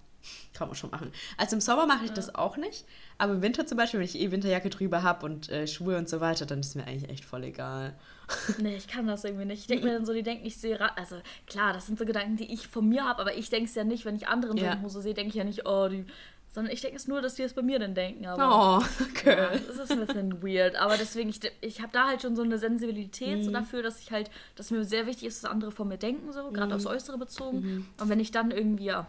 kann 0.54 0.68
man 0.68 0.76
schon 0.76 0.92
machen. 0.92 1.12
Also 1.38 1.56
im 1.56 1.62
Sommer 1.62 1.88
mache 1.88 2.06
ich 2.06 2.12
das 2.12 2.36
auch 2.36 2.56
nicht. 2.58 2.86
Aber 3.18 3.34
im 3.34 3.42
Winter 3.42 3.66
zum 3.66 3.78
Beispiel, 3.78 4.00
wenn 4.00 4.06
ich 4.06 4.20
eh 4.20 4.30
Winterjacke 4.30 4.70
drüber 4.70 5.02
habe 5.02 5.26
und 5.26 5.50
äh, 5.50 5.66
Schuhe 5.66 5.98
und 5.98 6.08
so 6.10 6.20
weiter, 6.20 6.46
dann 6.46 6.60
ist 6.60 6.76
mir 6.76 6.86
eigentlich 6.86 7.10
echt 7.10 7.26
voll 7.26 7.44
egal. 7.46 7.96
Nee, 8.60 8.76
ich 8.76 8.88
kann 8.88 9.08
das 9.08 9.24
irgendwie 9.26 9.46
nicht. 9.46 9.62
Ich 9.62 9.68
denke 9.68 9.86
mir 9.86 9.94
dann 9.94 10.06
so, 10.06 10.14
die 10.14 10.22
denken, 10.24 10.46
ich 10.46 10.58
sehe. 10.58 10.80
Also 10.96 11.16
klar, 11.48 11.74
das 11.74 11.88
sind 11.88 11.98
so 12.00 12.06
Gedanken, 12.06 12.38
die 12.38 12.54
ich 12.54 12.68
von 12.68 12.88
mir 12.88 13.04
habe, 13.04 13.20
aber 13.20 13.36
ich 13.36 13.50
denke 13.50 13.66
es 13.68 13.76
ja 13.76 13.84
nicht, 13.84 14.06
wenn 14.06 14.16
ich 14.16 14.28
andere 14.28 14.52
in 14.52 14.58
Ja. 14.58 14.66
Jogginghose 14.68 15.02
sehe, 15.02 15.14
denke 15.14 15.30
ich 15.30 15.36
ja 15.36 15.44
nicht, 15.44 15.66
oh, 15.66 15.88
die. 15.90 16.06
Sondern 16.54 16.74
ich 16.74 16.82
denke 16.82 16.98
es 16.98 17.08
nur, 17.08 17.22
dass 17.22 17.36
die 17.36 17.44
es 17.44 17.54
bei 17.54 17.62
mir 17.62 17.80
dann 17.80 17.96
denken. 17.96 18.26
Aber 18.26 18.44
Oh, 18.44 18.84
Ja, 19.26 19.32
okay. 19.56 19.60
das 19.68 19.78
ist 19.78 19.92
ein 19.92 20.06
bisschen 20.06 20.44
weird, 20.44 20.76
aber 20.76 20.98
deswegen, 20.98 21.30
ich, 21.30 21.40
ich 21.62 21.80
habe 21.82 21.92
da 21.94 22.08
halt 22.08 22.22
schon 22.22 22.36
so 22.36 22.42
eine 22.42 22.58
Sensibilität 22.58 23.38
Mhm. 23.40 23.44
so 23.46 23.52
dafür, 23.52 23.84
dass 23.84 24.02
ich 24.02 24.12
halt, 24.12 24.30
dass 24.56 24.70
mir 24.70 24.84
sehr 24.84 25.08
wichtig 25.08 25.28
ist, 25.30 25.44
dass 25.44 25.50
andere 25.50 25.72
von 25.72 25.88
mir 25.88 25.98
denken, 25.98 26.34
so, 26.34 26.50
Mhm. 26.50 26.54
gerade 26.54 26.76
aufs 26.76 26.86
Äußere 26.86 27.18
bezogen. 27.18 27.88
Und 28.00 28.10
wenn 28.10 28.20
ich 28.20 28.32
dann 28.32 28.52
irgendwie, 28.52 28.86
ja, 28.86 29.08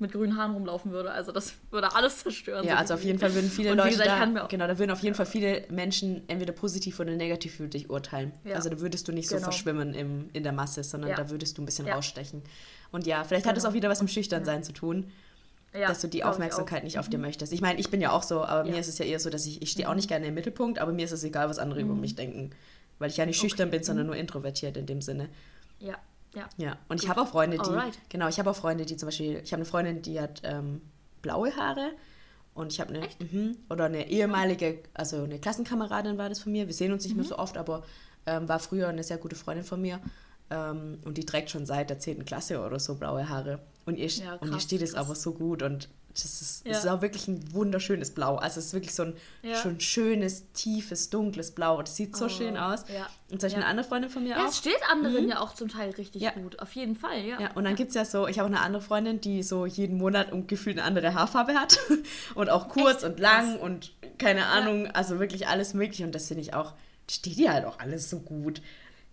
mit 0.00 0.12
grünen 0.12 0.36
Haaren 0.38 0.52
rumlaufen 0.54 0.92
würde, 0.92 1.10
also 1.12 1.30
das 1.30 1.54
würde 1.70 1.94
alles 1.94 2.20
zerstören. 2.20 2.64
Ja, 2.66 2.72
so 2.72 2.78
also 2.78 2.94
auf 2.94 3.04
jeden 3.04 3.18
Fall 3.18 3.34
würden 3.34 3.50
viele 3.50 3.72
Und 3.72 3.76
Leute 3.76 3.90
gesagt, 3.90 4.08
da, 4.08 4.44
auch- 4.44 4.48
genau, 4.48 4.66
da 4.66 4.78
würden 4.78 4.90
auf 4.90 5.00
jeden 5.02 5.14
Fall 5.14 5.26
viele 5.26 5.64
Menschen 5.68 6.22
entweder 6.26 6.54
positiv 6.54 6.98
oder 7.00 7.12
negativ 7.12 7.60
über 7.60 7.68
dich 7.68 7.90
urteilen. 7.90 8.32
Ja. 8.44 8.56
Also 8.56 8.70
da 8.70 8.80
würdest 8.80 9.06
du 9.08 9.12
nicht 9.12 9.28
so 9.28 9.36
Genau. 9.36 9.44
verschwimmen 9.44 9.92
im, 9.94 10.30
in 10.32 10.42
der 10.42 10.52
Masse, 10.52 10.82
sondern 10.84 11.10
Ja. 11.10 11.16
da 11.16 11.28
würdest 11.28 11.58
du 11.58 11.62
ein 11.62 11.66
bisschen 11.66 11.86
Ja. 11.86 11.96
rausstechen. 11.96 12.42
Und 12.92 13.06
ja, 13.06 13.22
vielleicht 13.24 13.44
hat 13.46 13.56
es 13.58 13.62
Genau. 13.62 13.70
auch 13.70 13.74
wieder 13.74 13.90
was 13.90 14.00
mit 14.00 14.10
Schüchternsein 14.10 14.64
zu 14.64 14.72
tun. 14.72 15.12
Ja, 15.72 15.88
dass 15.88 16.00
du 16.00 16.08
die 16.08 16.24
Aufmerksamkeit 16.24 16.84
nicht 16.84 16.98
auf 16.98 17.08
dir 17.08 17.18
möchtest. 17.18 17.52
Ich 17.52 17.60
meine, 17.60 17.78
ich 17.78 17.90
bin 17.90 18.00
ja 18.00 18.10
auch 18.12 18.22
so, 18.22 18.42
aber 18.44 18.60
Ja. 18.60 18.64
Mhm. 18.64 18.70
mir 18.72 18.78
ist 18.80 18.88
es 18.88 18.98
ja 18.98 19.04
eher 19.04 19.20
so, 19.20 19.30
dass 19.30 19.46
ich, 19.46 19.62
ich 19.62 19.70
stehe 19.70 19.88
auch 19.88 19.94
nicht 19.94 20.08
gerne 20.08 20.26
im 20.26 20.34
Mittelpunkt, 20.34 20.78
aber 20.78 20.92
mir 20.92 21.04
ist 21.04 21.12
es 21.12 21.22
egal, 21.24 21.48
was 21.48 21.58
andere 21.58 21.80
über 21.80 21.94
mich 21.94 22.14
denken. 22.16 22.50
Weil 22.98 23.10
ich 23.10 23.16
ja 23.16 23.24
nicht 23.26 23.38
schüchtern 23.40 23.68
Okay. 23.68 23.78
bin, 23.78 23.84
sondern 23.84 24.06
nur 24.06 24.16
introvertiert 24.16 24.76
in 24.76 24.86
dem 24.86 25.00
Sinne. 25.00 25.28
Ja, 25.78 25.96
ja. 26.34 26.48
Ja. 26.58 26.76
Und 26.88 27.02
ich 27.02 27.08
habe 27.08 27.22
auch 27.22 27.28
Freunde, 27.28 27.56
die. 27.56 27.62
Alright. 27.70 27.98
Genau, 28.10 28.28
ich 28.28 28.38
habe 28.38 28.50
auch 28.50 28.56
Freunde, 28.56 28.84
die 28.84 28.96
zum 28.96 29.06
Beispiel, 29.06 29.40
ich 29.42 29.52
habe 29.52 29.60
eine 29.60 29.64
Freundin, 29.64 30.02
die 30.02 30.20
hat 30.20 30.42
ähm, 30.44 30.82
blaue 31.22 31.54
Haare. 31.56 31.92
Und 32.52 32.72
ich 32.72 32.80
habe 32.80 32.92
eine, 32.92 33.06
mhm, 33.30 33.56
oder 33.70 33.84
eine 33.84 34.08
ehemalige, 34.10 34.80
also 34.92 35.22
eine 35.22 35.38
Klassenkameradin 35.38 36.18
war 36.18 36.28
das 36.28 36.40
von 36.40 36.52
mir. 36.52 36.66
Wir 36.66 36.74
sehen 36.74 36.92
uns 36.92 37.04
nicht 37.04 37.12
Mhm. 37.14 37.20
mehr 37.20 37.28
so 37.28 37.38
oft, 37.38 37.56
aber 37.56 37.84
ähm, 38.26 38.48
war 38.48 38.58
früher 38.58 38.88
eine 38.88 39.02
sehr 39.04 39.18
gute 39.18 39.36
Freundin 39.36 39.64
von 39.64 39.80
mir. 39.80 40.00
Ähm, 40.50 40.98
und 41.04 41.16
die 41.16 41.24
trägt 41.24 41.48
schon 41.50 41.64
seit 41.64 41.88
der 41.90 42.00
10. 42.00 42.24
Klasse 42.26 42.60
oder 42.60 42.78
so 42.80 42.96
blaue 42.96 43.28
Haare. 43.28 43.60
Und 43.86 43.96
ihr, 43.98 44.06
Ja, 44.08 44.34
und 44.34 44.48
ihr 44.48 44.52
krass, 44.52 44.62
steht 44.62 44.82
es 44.82 44.92
krass. 44.94 45.06
aber 45.06 45.14
so 45.14 45.32
gut 45.32 45.62
und 45.62 45.88
das 46.12 46.24
ist, 46.24 46.66
Ja. 46.66 46.72
es 46.72 46.78
ist 46.80 46.86
auch 46.88 47.02
wirklich 47.02 47.28
ein 47.28 47.52
wunderschönes 47.54 48.10
Blau. 48.10 48.34
Also 48.36 48.58
es 48.58 48.66
ist 48.66 48.72
wirklich 48.74 48.94
so 48.94 49.04
ein 49.04 49.14
Ja. 49.42 49.54
schon 49.54 49.78
schönes, 49.80 50.44
tiefes, 50.52 51.08
dunkles 51.08 51.52
Blau. 51.52 51.80
Das 51.80 51.94
sieht 51.94 52.16
so 52.16 52.24
Oh, 52.24 52.28
schön 52.28 52.56
aus. 52.56 52.84
ja. 52.92 53.06
Und 53.30 53.40
zum 53.40 53.46
Beispiel 53.46 53.50
Ja. 53.50 53.56
eine 53.58 53.66
andere 53.66 53.86
Freundin 53.86 54.10
von 54.10 54.24
mir 54.24 54.30
Ja, 54.30 54.44
auch. 54.44 54.48
es 54.48 54.58
steht 54.58 54.80
anderen 54.90 55.28
ja 55.28 55.38
auch 55.40 55.54
zum 55.54 55.68
Teil 55.68 55.90
richtig 55.90 56.20
Ja. 56.22 56.32
gut. 56.32 56.58
Auf 56.58 56.72
jeden 56.74 56.96
Fall, 56.96 57.24
ja. 57.24 57.40
Ja, 57.40 57.52
und 57.54 57.62
dann 57.62 57.76
gibt 57.76 57.90
es 57.90 57.94
ja 57.94 58.04
so, 58.04 58.26
ich 58.26 58.40
habe 58.40 58.48
auch 58.48 58.52
eine 58.52 58.60
andere 58.60 58.82
Freundin, 58.82 59.20
die 59.20 59.44
so 59.44 59.66
jeden 59.66 59.98
Monat 59.98 60.32
um 60.32 60.48
gefühlt 60.48 60.78
eine 60.78 60.86
andere 60.86 61.14
Haarfarbe 61.14 61.54
hat. 61.54 61.78
und 62.34 62.50
auch 62.50 62.68
kurz 62.68 63.02
Echt? 63.02 63.04
und 63.04 63.20
lang 63.20 63.58
und 63.60 63.92
keine 64.18 64.46
Ahnung, 64.46 64.88
also 64.88 65.20
wirklich 65.20 65.46
alles 65.46 65.74
mögliche. 65.74 66.04
Und 66.04 66.14
das 66.14 66.26
finde 66.26 66.42
ich 66.42 66.54
auch, 66.54 66.74
steht 67.08 67.36
dir 67.38 67.52
halt 67.52 67.64
auch 67.64 67.78
alles 67.78 68.10
so 68.10 68.18
gut. 68.18 68.60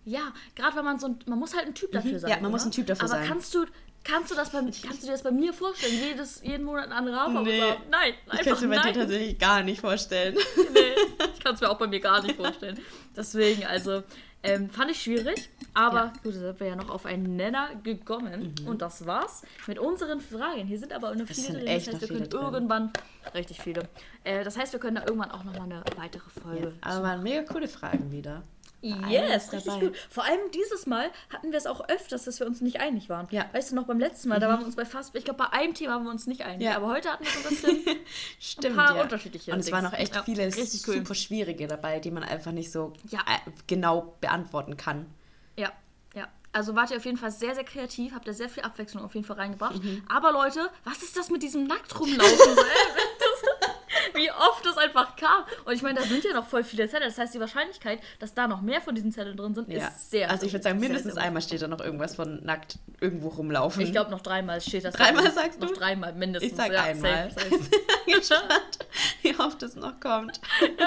Ja, 0.04 0.32
gerade 0.56 0.76
wenn 0.76 0.84
man 0.84 0.98
so 0.98 1.06
ein, 1.06 1.18
man 1.26 1.38
muss 1.38 1.54
halt 1.54 1.66
ein 1.66 1.74
Typ 1.74 1.92
dafür 1.92 2.18
sein. 2.18 2.30
Mhm. 2.30 2.36
Ja, 2.36 2.42
man 2.42 2.50
muss 2.50 2.62
oder? 2.62 2.70
ein 2.70 2.72
Typ 2.72 2.86
dafür 2.86 3.04
Aber 3.04 3.18
sein. 3.20 3.28
kannst 3.28 3.54
du, 3.54 3.66
kannst 4.08 4.30
du 4.30 4.34
das 4.34 4.50
bei, 4.50 4.60
kannst 4.60 5.02
du 5.02 5.06
dir 5.06 5.12
das 5.12 5.22
bei 5.22 5.30
mir 5.30 5.52
vorstellen? 5.52 5.94
Jedes, 5.94 6.42
jeden 6.42 6.64
Monat 6.64 6.86
eine 6.86 6.94
andere 6.96 7.16
Haarfarbe? 7.16 7.48
Nee. 7.50 7.60
Nein, 7.90 8.14
Ich 8.26 8.32
einfach 8.32 8.44
kann 8.44 8.52
es 8.54 8.60
mir 8.62 8.68
bei 8.68 8.76
nein. 8.76 8.92
dir 8.94 9.00
tatsächlich 9.00 9.38
gar 9.38 9.62
nicht 9.62 9.80
vorstellen. 9.80 10.34
nee, 10.72 11.24
ich 11.34 11.40
kann 11.44 11.54
es 11.54 11.60
mir 11.60 11.68
auch 11.70 11.78
bei 11.78 11.86
mir 11.86 12.00
gar 12.00 12.22
nicht 12.22 12.36
vorstellen. 12.36 12.78
Deswegen, 13.16 13.64
also, 13.66 14.02
ähm, 14.42 14.70
fand 14.70 14.90
ich 14.92 15.02
schwierig. 15.02 15.48
Aber 15.74 15.96
Ja. 15.96 16.12
gut, 16.22 16.34
da 16.34 16.38
sind 16.38 16.60
wir 16.60 16.66
ja 16.68 16.76
noch 16.76 16.90
auf 16.90 17.06
einen 17.06 17.36
Nenner 17.36 17.70
gekommen. 17.82 18.54
Und 18.66 18.80
das 18.82 19.04
war's 19.06 19.42
mit 19.66 19.78
unseren 19.78 20.20
Fragen. 20.20 20.66
Hier 20.66 20.78
sind 20.78 20.92
aber 20.92 21.14
noch 21.14 21.28
Es 21.28 21.44
viele 21.46 21.58
drin. 21.58 21.66
Das 21.66 21.74
heißt, 21.74 21.86
wir 22.00 22.08
können 22.08 22.18
viele 22.24 22.28
drin. 22.28 22.54
irgendwann, 22.54 22.92
richtig 23.34 23.60
viele. 23.60 23.88
Äh, 24.24 24.44
das 24.44 24.56
heißt, 24.56 24.72
wir 24.72 24.80
können 24.80 24.96
da 24.96 25.02
irgendwann 25.02 25.30
auch 25.32 25.42
nochmal 25.44 25.62
eine 25.62 25.82
weitere 25.96 26.28
Folge 26.42 26.72
Aber 26.80 27.02
waren 27.02 27.22
mega 27.22 27.42
coole 27.42 27.68
Fragen 27.68 28.10
wieder. 28.12 28.42
Yes, 28.80 29.52
richtig 29.52 29.72
dabei. 29.72 29.86
gut. 29.86 29.96
Vor 30.08 30.24
allem 30.24 30.38
dieses 30.54 30.86
Mal 30.86 31.10
hatten 31.30 31.50
wir 31.50 31.58
es 31.58 31.66
auch 31.66 31.88
öfters, 31.88 32.24
dass 32.24 32.38
wir 32.38 32.46
uns 32.46 32.60
nicht 32.60 32.78
einig 32.80 33.08
waren. 33.08 33.26
Ja. 33.30 33.46
Weißt 33.52 33.72
du 33.72 33.74
noch, 33.74 33.84
beim 33.84 33.98
letzten 33.98 34.28
Mal, 34.28 34.38
da 34.38 34.48
waren 34.48 34.60
wir 34.60 34.66
uns 34.66 34.76
bei 34.76 34.84
fast, 34.84 35.14
ich 35.16 35.24
glaube, 35.24 35.38
bei 35.38 35.52
einem 35.52 35.74
Thema 35.74 35.94
waren 35.94 36.04
wir 36.04 36.10
uns 36.12 36.26
nicht 36.28 36.42
einig. 36.42 36.62
Ja. 36.64 36.76
Aber 36.76 36.86
heute 36.88 37.10
hatten 37.12 37.24
wir 37.24 37.30
so 37.32 37.38
ein 37.40 37.54
bisschen 37.84 37.96
Stimmt, 38.40 38.76
paar 38.76 38.94
ja. 38.96 39.02
unterschiedliche 39.02 39.52
Und 39.52 39.58
es 39.60 39.72
waren 39.72 39.84
auch 39.84 39.92
echt 39.94 40.14
Ja, 40.14 40.22
viele 40.22 40.44
richtig 40.46 40.86
cool. 40.86 40.94
super 40.98 41.14
schwierige 41.16 41.66
dabei, 41.66 41.98
die 41.98 42.10
man 42.12 42.22
einfach 42.22 42.52
nicht 42.52 42.70
so 42.70 42.92
Ja. 43.08 43.18
äh, 43.20 43.50
genau 43.66 44.14
beantworten 44.20 44.76
kann. 44.76 45.06
Ja, 45.56 45.72
ja. 46.14 46.28
Also 46.52 46.74
wart 46.76 46.90
ihr 46.92 46.96
auf 46.98 47.04
jeden 47.04 47.18
Fall 47.18 47.30
sehr, 47.32 47.54
sehr 47.56 47.64
kreativ, 47.64 48.14
habt 48.14 48.26
ihr 48.28 48.32
sehr 48.34 48.48
viel 48.48 48.62
Abwechslung 48.62 49.04
auf 49.04 49.14
jeden 49.14 49.26
Fall 49.26 49.36
reingebracht. 49.36 49.82
Mhm. 49.82 50.04
Aber 50.08 50.30
Leute, 50.32 50.70
was 50.84 51.02
ist 51.02 51.16
das 51.16 51.30
mit 51.30 51.42
diesem 51.42 51.64
nackt 51.66 51.98
rumlaufen? 51.98 52.36
Wie 54.14 54.30
oft 54.30 54.64
das 54.64 54.76
einfach 54.76 55.16
kam. 55.16 55.44
Und 55.64 55.72
ich 55.74 55.82
meine, 55.82 55.98
da 56.00 56.04
sind 56.04 56.24
ja 56.24 56.32
noch 56.32 56.46
voll 56.46 56.64
viele 56.64 56.88
Zettel. 56.88 57.08
Das 57.08 57.18
heißt, 57.18 57.34
die 57.34 57.40
Wahrscheinlichkeit, 57.40 58.00
dass 58.18 58.34
da 58.34 58.48
noch 58.48 58.60
mehr 58.60 58.80
von 58.80 58.94
diesen 58.94 59.12
Zetteln 59.12 59.36
drin 59.36 59.54
sind, 59.54 59.68
Ja. 59.70 59.88
ist 59.88 60.10
sehr 60.10 60.30
also 60.30 60.46
ich 60.46 60.52
würde 60.52 60.62
sagen, 60.62 60.80
mindestens 60.80 61.16
einmal 61.16 61.42
steht 61.42 61.62
da 61.62 61.68
noch 61.68 61.80
irgendwas 61.80 62.16
von 62.16 62.44
nackt 62.44 62.78
irgendwo 63.00 63.28
rumlaufen. 63.28 63.82
Ich 63.82 63.92
glaube, 63.92 64.10
noch 64.10 64.20
dreimal 64.20 64.60
steht 64.60 64.84
das. 64.84 64.94
Dreimal 64.94 65.24
da. 65.24 65.30
sagst 65.30 65.60
Noch 65.60 65.68
du? 65.68 65.74
dreimal 65.74 66.12
mindestens. 66.14 66.52
Ich 66.52 66.56
sag 66.56 66.72
ja, 66.72 66.82
einmal. 66.84 67.30
Safe, 67.30 67.50
safe. 67.50 67.70
gespannt, 68.06 68.78
wie 69.22 69.38
oft 69.38 69.62
es 69.62 69.76
noch 69.76 69.98
kommt. 70.00 70.40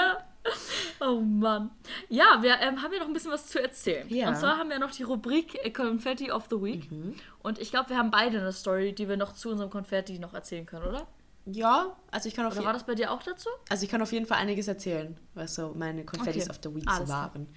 Oh 1.00 1.20
Mann. 1.20 1.70
Ja, 2.08 2.38
wir 2.42 2.58
ähm, 2.60 2.82
haben 2.82 2.92
ja 2.92 2.98
noch 2.98 3.06
ein 3.06 3.12
bisschen 3.12 3.30
was 3.30 3.46
zu 3.46 3.62
erzählen. 3.62 4.06
Ja. 4.08 4.28
Und 4.28 4.36
zwar 4.36 4.58
haben 4.58 4.70
wir 4.70 4.78
noch 4.78 4.90
die 4.90 5.04
Rubrik 5.04 5.56
äh, 5.64 5.70
Confetti 5.70 6.32
of 6.32 6.46
the 6.50 6.56
Week. 6.60 6.90
Mhm. 6.90 7.14
Und 7.42 7.60
ich 7.60 7.70
glaube, 7.70 7.90
wir 7.90 7.96
haben 7.96 8.10
beide 8.10 8.40
eine 8.40 8.52
Story, 8.52 8.92
die 8.92 9.08
wir 9.08 9.16
noch 9.16 9.34
zu 9.34 9.50
unserem 9.50 9.70
Konfetti 9.70 10.18
noch 10.18 10.34
erzählen 10.34 10.66
können, 10.66 10.86
oder? 10.86 11.06
Ja, 11.46 11.96
also 12.10 12.28
ich 12.28 12.34
kann 12.34 12.46
auf, 12.46 12.52
Oder 12.52 12.60
je 12.60 12.66
war 12.66 12.72
das 12.72 12.84
bei 12.86 12.94
dir 12.94 13.10
auch 13.10 13.22
dazu? 13.22 13.48
also 13.68 13.84
ich 13.84 13.90
kann 13.90 14.00
auf 14.00 14.12
jeden 14.12 14.26
Fall 14.26 14.38
einiges 14.38 14.68
erzählen, 14.68 15.16
was 15.34 15.54
so 15.56 15.74
meine 15.76 16.04
Confettis 16.04 16.44
Okay. 16.44 16.50
of 16.50 16.60
the 16.62 16.74
Week 16.76 16.88
Alles 16.88 17.08
waren. 17.08 17.48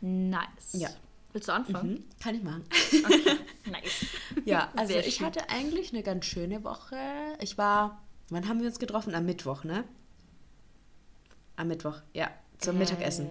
Nice. 0.00 0.72
Ja. 0.72 0.88
Willst 1.32 1.48
du 1.48 1.52
anfangen? 1.52 1.90
Mhm, 1.92 2.04
kann 2.22 2.34
ich 2.36 2.42
machen. 2.42 2.64
Nice. 3.70 4.06
Ja, 4.44 4.70
also 4.76 4.92
Sehr 4.92 5.06
ich 5.06 5.16
schön. 5.16 5.26
hatte 5.26 5.48
eigentlich 5.50 5.92
eine 5.92 6.02
ganz 6.02 6.24
schöne 6.26 6.62
Woche. 6.64 6.96
Ich 7.40 7.56
war, 7.58 8.02
wann 8.30 8.48
haben 8.48 8.60
wir 8.60 8.66
uns 8.68 8.78
getroffen? 8.78 9.14
Am 9.14 9.24
Mittwoch, 9.26 9.64
ne? 9.64 9.84
Am 11.56 11.68
Mittwoch, 11.68 11.96
ja, 12.12 12.30
zum 12.58 12.76
Äh, 12.76 12.78
Mittagessen. 12.80 13.28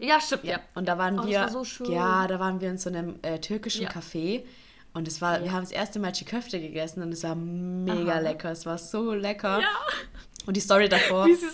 Ja, 0.00 0.20
stimmt, 0.20 0.44
ja. 0.44 0.52
Ja. 0.54 0.60
Und 0.74 0.86
da 0.86 0.98
waren 0.98 1.14
Oh, 1.18 1.22
das 1.22 1.30
wir, 1.30 1.40
war 1.40 1.48
so 1.50 1.64
schön. 1.64 1.90
ja, 1.92 2.26
da 2.26 2.38
waren 2.40 2.60
wir 2.60 2.70
in 2.70 2.78
so 2.78 2.88
einem 2.90 3.18
äh, 3.22 3.38
türkischen 3.38 3.82
Ja. 3.82 3.90
Café. 3.90 4.42
Und 4.94 5.08
es 5.08 5.20
war, 5.20 5.40
wir 5.40 5.46
Ja. 5.46 5.52
haben 5.52 5.62
das 5.62 5.72
erste 5.72 5.98
Mal 5.98 6.12
Köfte 6.12 6.60
gegessen 6.60 7.02
und 7.02 7.12
es 7.12 7.22
war 7.24 7.34
mega 7.34 8.12
Aha. 8.12 8.18
lecker. 8.20 8.50
Es 8.52 8.66
war 8.66 8.78
so 8.78 9.14
lecker. 9.14 9.60
Ja. 9.60 9.68
Und 10.46 10.56
die 10.56 10.60
Story 10.60 10.88
davor. 10.88 11.26
Wie 11.28 11.34
so. 11.34 11.46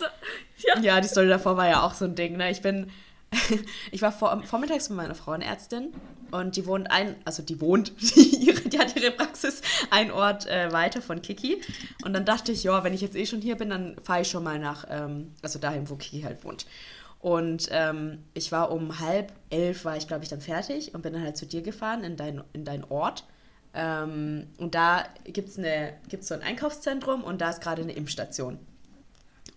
Ja. 0.59 0.81
Ja, 0.81 1.01
die 1.01 1.09
Story 1.09 1.29
davor 1.29 1.57
war 1.57 1.69
ja 1.69 1.83
auch 1.83 1.95
so 1.95 2.05
ein 2.05 2.15
Ding. 2.15 2.37
Ne? 2.37 2.51
Ich 2.51 2.63
bin, 2.63 2.91
ich 3.93 4.03
war 4.03 4.11
vor, 4.13 4.43
vormittags 4.45 4.89
mit 4.89 4.97
meiner 4.97 5.15
Frauenärztin 5.15 5.93
und 6.31 6.57
die 6.57 6.67
wohnt 6.67 6.91
ein, 6.91 7.15
also 7.25 7.43
die 7.43 7.61
wohnt, 7.61 7.93
die, 8.17 8.45
ihre, 8.47 8.61
die 8.63 8.79
hat 8.79 8.97
ihre 8.97 9.13
Praxis 9.13 9.63
ein 9.91 10.11
Ort 10.11 10.47
äh, 10.47 10.73
weiter 10.73 11.01
von 11.01 11.23
Kiki. 11.23 11.61
Und 12.05 12.13
dann 12.15 12.25
dachte 12.25 12.51
ich, 12.53 12.65
ja, 12.65 12.83
wenn 12.83 12.93
ich 12.95 13.01
jetzt 13.03 13.15
eh 13.17 13.27
schon 13.27 13.41
hier 13.41 13.57
bin, 13.57 13.71
dann 13.71 13.97
fahre 14.03 14.23
ich 14.23 14.29
schon 14.29 14.43
mal 14.43 14.59
nach, 14.59 14.85
ähm, 14.91 15.33
also 15.43 15.59
dahin, 15.59 15.89
wo 15.89 15.95
Kiki 15.97 16.23
halt 16.23 16.43
wohnt. 16.45 16.67
Und 17.21 17.69
ähm, 17.73 18.25
ich 18.35 18.53
war 18.53 18.71
um 18.71 19.01
halb 19.01 19.33
elf, 19.51 19.85
war 19.85 19.97
ich 19.97 20.07
glaube 20.07 20.23
ich 20.23 20.31
dann 20.31 20.41
fertig 20.41 20.95
und 20.95 21.03
bin 21.03 21.13
dann 21.13 21.23
halt 21.23 21.37
zu 21.37 21.47
dir 21.47 21.63
gefahren 21.63 22.05
in 22.05 22.17
dein, 22.17 22.43
in 22.53 22.65
dein 22.65 22.85
Ort. 22.85 23.25
Ähm, 23.75 24.47
und 24.59 24.75
da 24.75 25.05
gibt 25.25 25.49
es 25.49 25.61
gibt's 26.09 26.29
so 26.29 26.35
ein 26.35 26.43
Einkaufszentrum 26.43 27.25
und 27.25 27.41
da 27.41 27.51
ist 27.51 27.61
gerade 27.61 27.83
eine 27.83 27.93
Impfstation. 27.93 28.59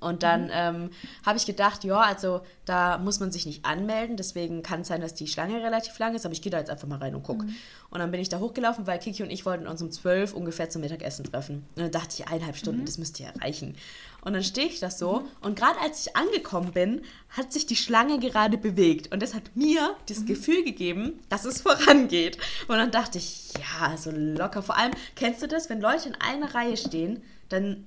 Und 0.02 0.24
dann 0.24 0.50
ähm, 0.52 0.90
habe 1.24 1.38
ich 1.38 1.46
gedacht, 1.46 1.84
ja, 1.84 2.00
also 2.00 2.42
da 2.66 2.98
muss 2.98 3.20
man 3.20 3.32
sich 3.32 3.46
nicht 3.46 3.66
anmelden, 3.66 4.18
deswegen 4.18 4.64
kann 4.64 4.82
es 4.82 4.88
sein, 4.88 5.00
dass 5.00 5.14
die 5.14 5.28
Schlange 5.28 5.62
relativ 5.64 5.98
lang 6.00 6.16
ist, 6.16 6.26
aber 6.26 6.34
ich 6.34 6.42
gehe 6.42 6.52
da 6.52 6.58
jetzt 6.58 6.72
einfach 6.72 6.88
mal 6.88 6.98
rein 6.98 7.14
und 7.14 7.22
gucke. 7.22 7.46
Und 7.92 8.00
dann 8.00 8.10
bin 8.10 8.20
ich 8.20 8.28
da 8.28 8.40
hochgelaufen, 8.40 8.88
weil 8.88 8.98
Kiki 8.98 9.22
und 9.22 9.30
ich 9.30 9.46
wollten 9.46 9.68
uns 9.68 9.80
um 9.82 9.92
12 9.92 10.34
ungefähr 10.34 10.72
zum 10.72 10.82
Mittagessen 10.82 11.26
treffen. 11.26 11.68
Und 11.76 11.84
dann 11.84 11.92
dachte 11.92 12.16
ich, 12.18 12.28
eineinhalb 12.28 12.58
Stunden, 12.58 12.84
das 12.84 12.98
müsste 12.98 13.22
ja 13.22 13.30
reichen. 13.42 13.76
Und 14.22 14.34
dann 14.34 14.44
stehe 14.44 14.68
ich 14.68 14.80
da 14.80 14.92
so 14.92 15.28
und 15.42 15.58
gerade 15.58 15.80
als 15.80 16.06
ich 16.06 16.16
angekommen 16.16 16.72
bin, 16.74 17.02
hat 17.30 17.52
sich 17.52 17.66
die 17.66 17.76
Schlange 17.76 18.20
gerade 18.20 18.58
bewegt. 18.58 19.12
Und 19.12 19.22
das 19.22 19.34
hat 19.34 19.56
mir 19.56 19.96
das 20.08 20.26
Gefühl 20.26 20.64
gegeben, 20.64 21.20
dass 21.30 21.46
es 21.46 21.62
vorangeht. 21.62 22.38
Und 22.68 22.78
dann 22.78 22.92
dachte 22.92 23.18
ich, 23.18 23.54
ja, 23.58 23.98
so 23.98 24.12
locker. 24.12 24.62
Vor 24.62 24.78
allem, 24.78 24.92
kennst 25.16 25.42
du 25.42 25.48
das, 25.48 25.70
wenn 25.70 25.82
Leute 25.82 26.10
in 26.10 26.16
einer 26.16 26.54
Reihe 26.54 26.78
stehen, 26.78 27.24
dann 27.50 27.86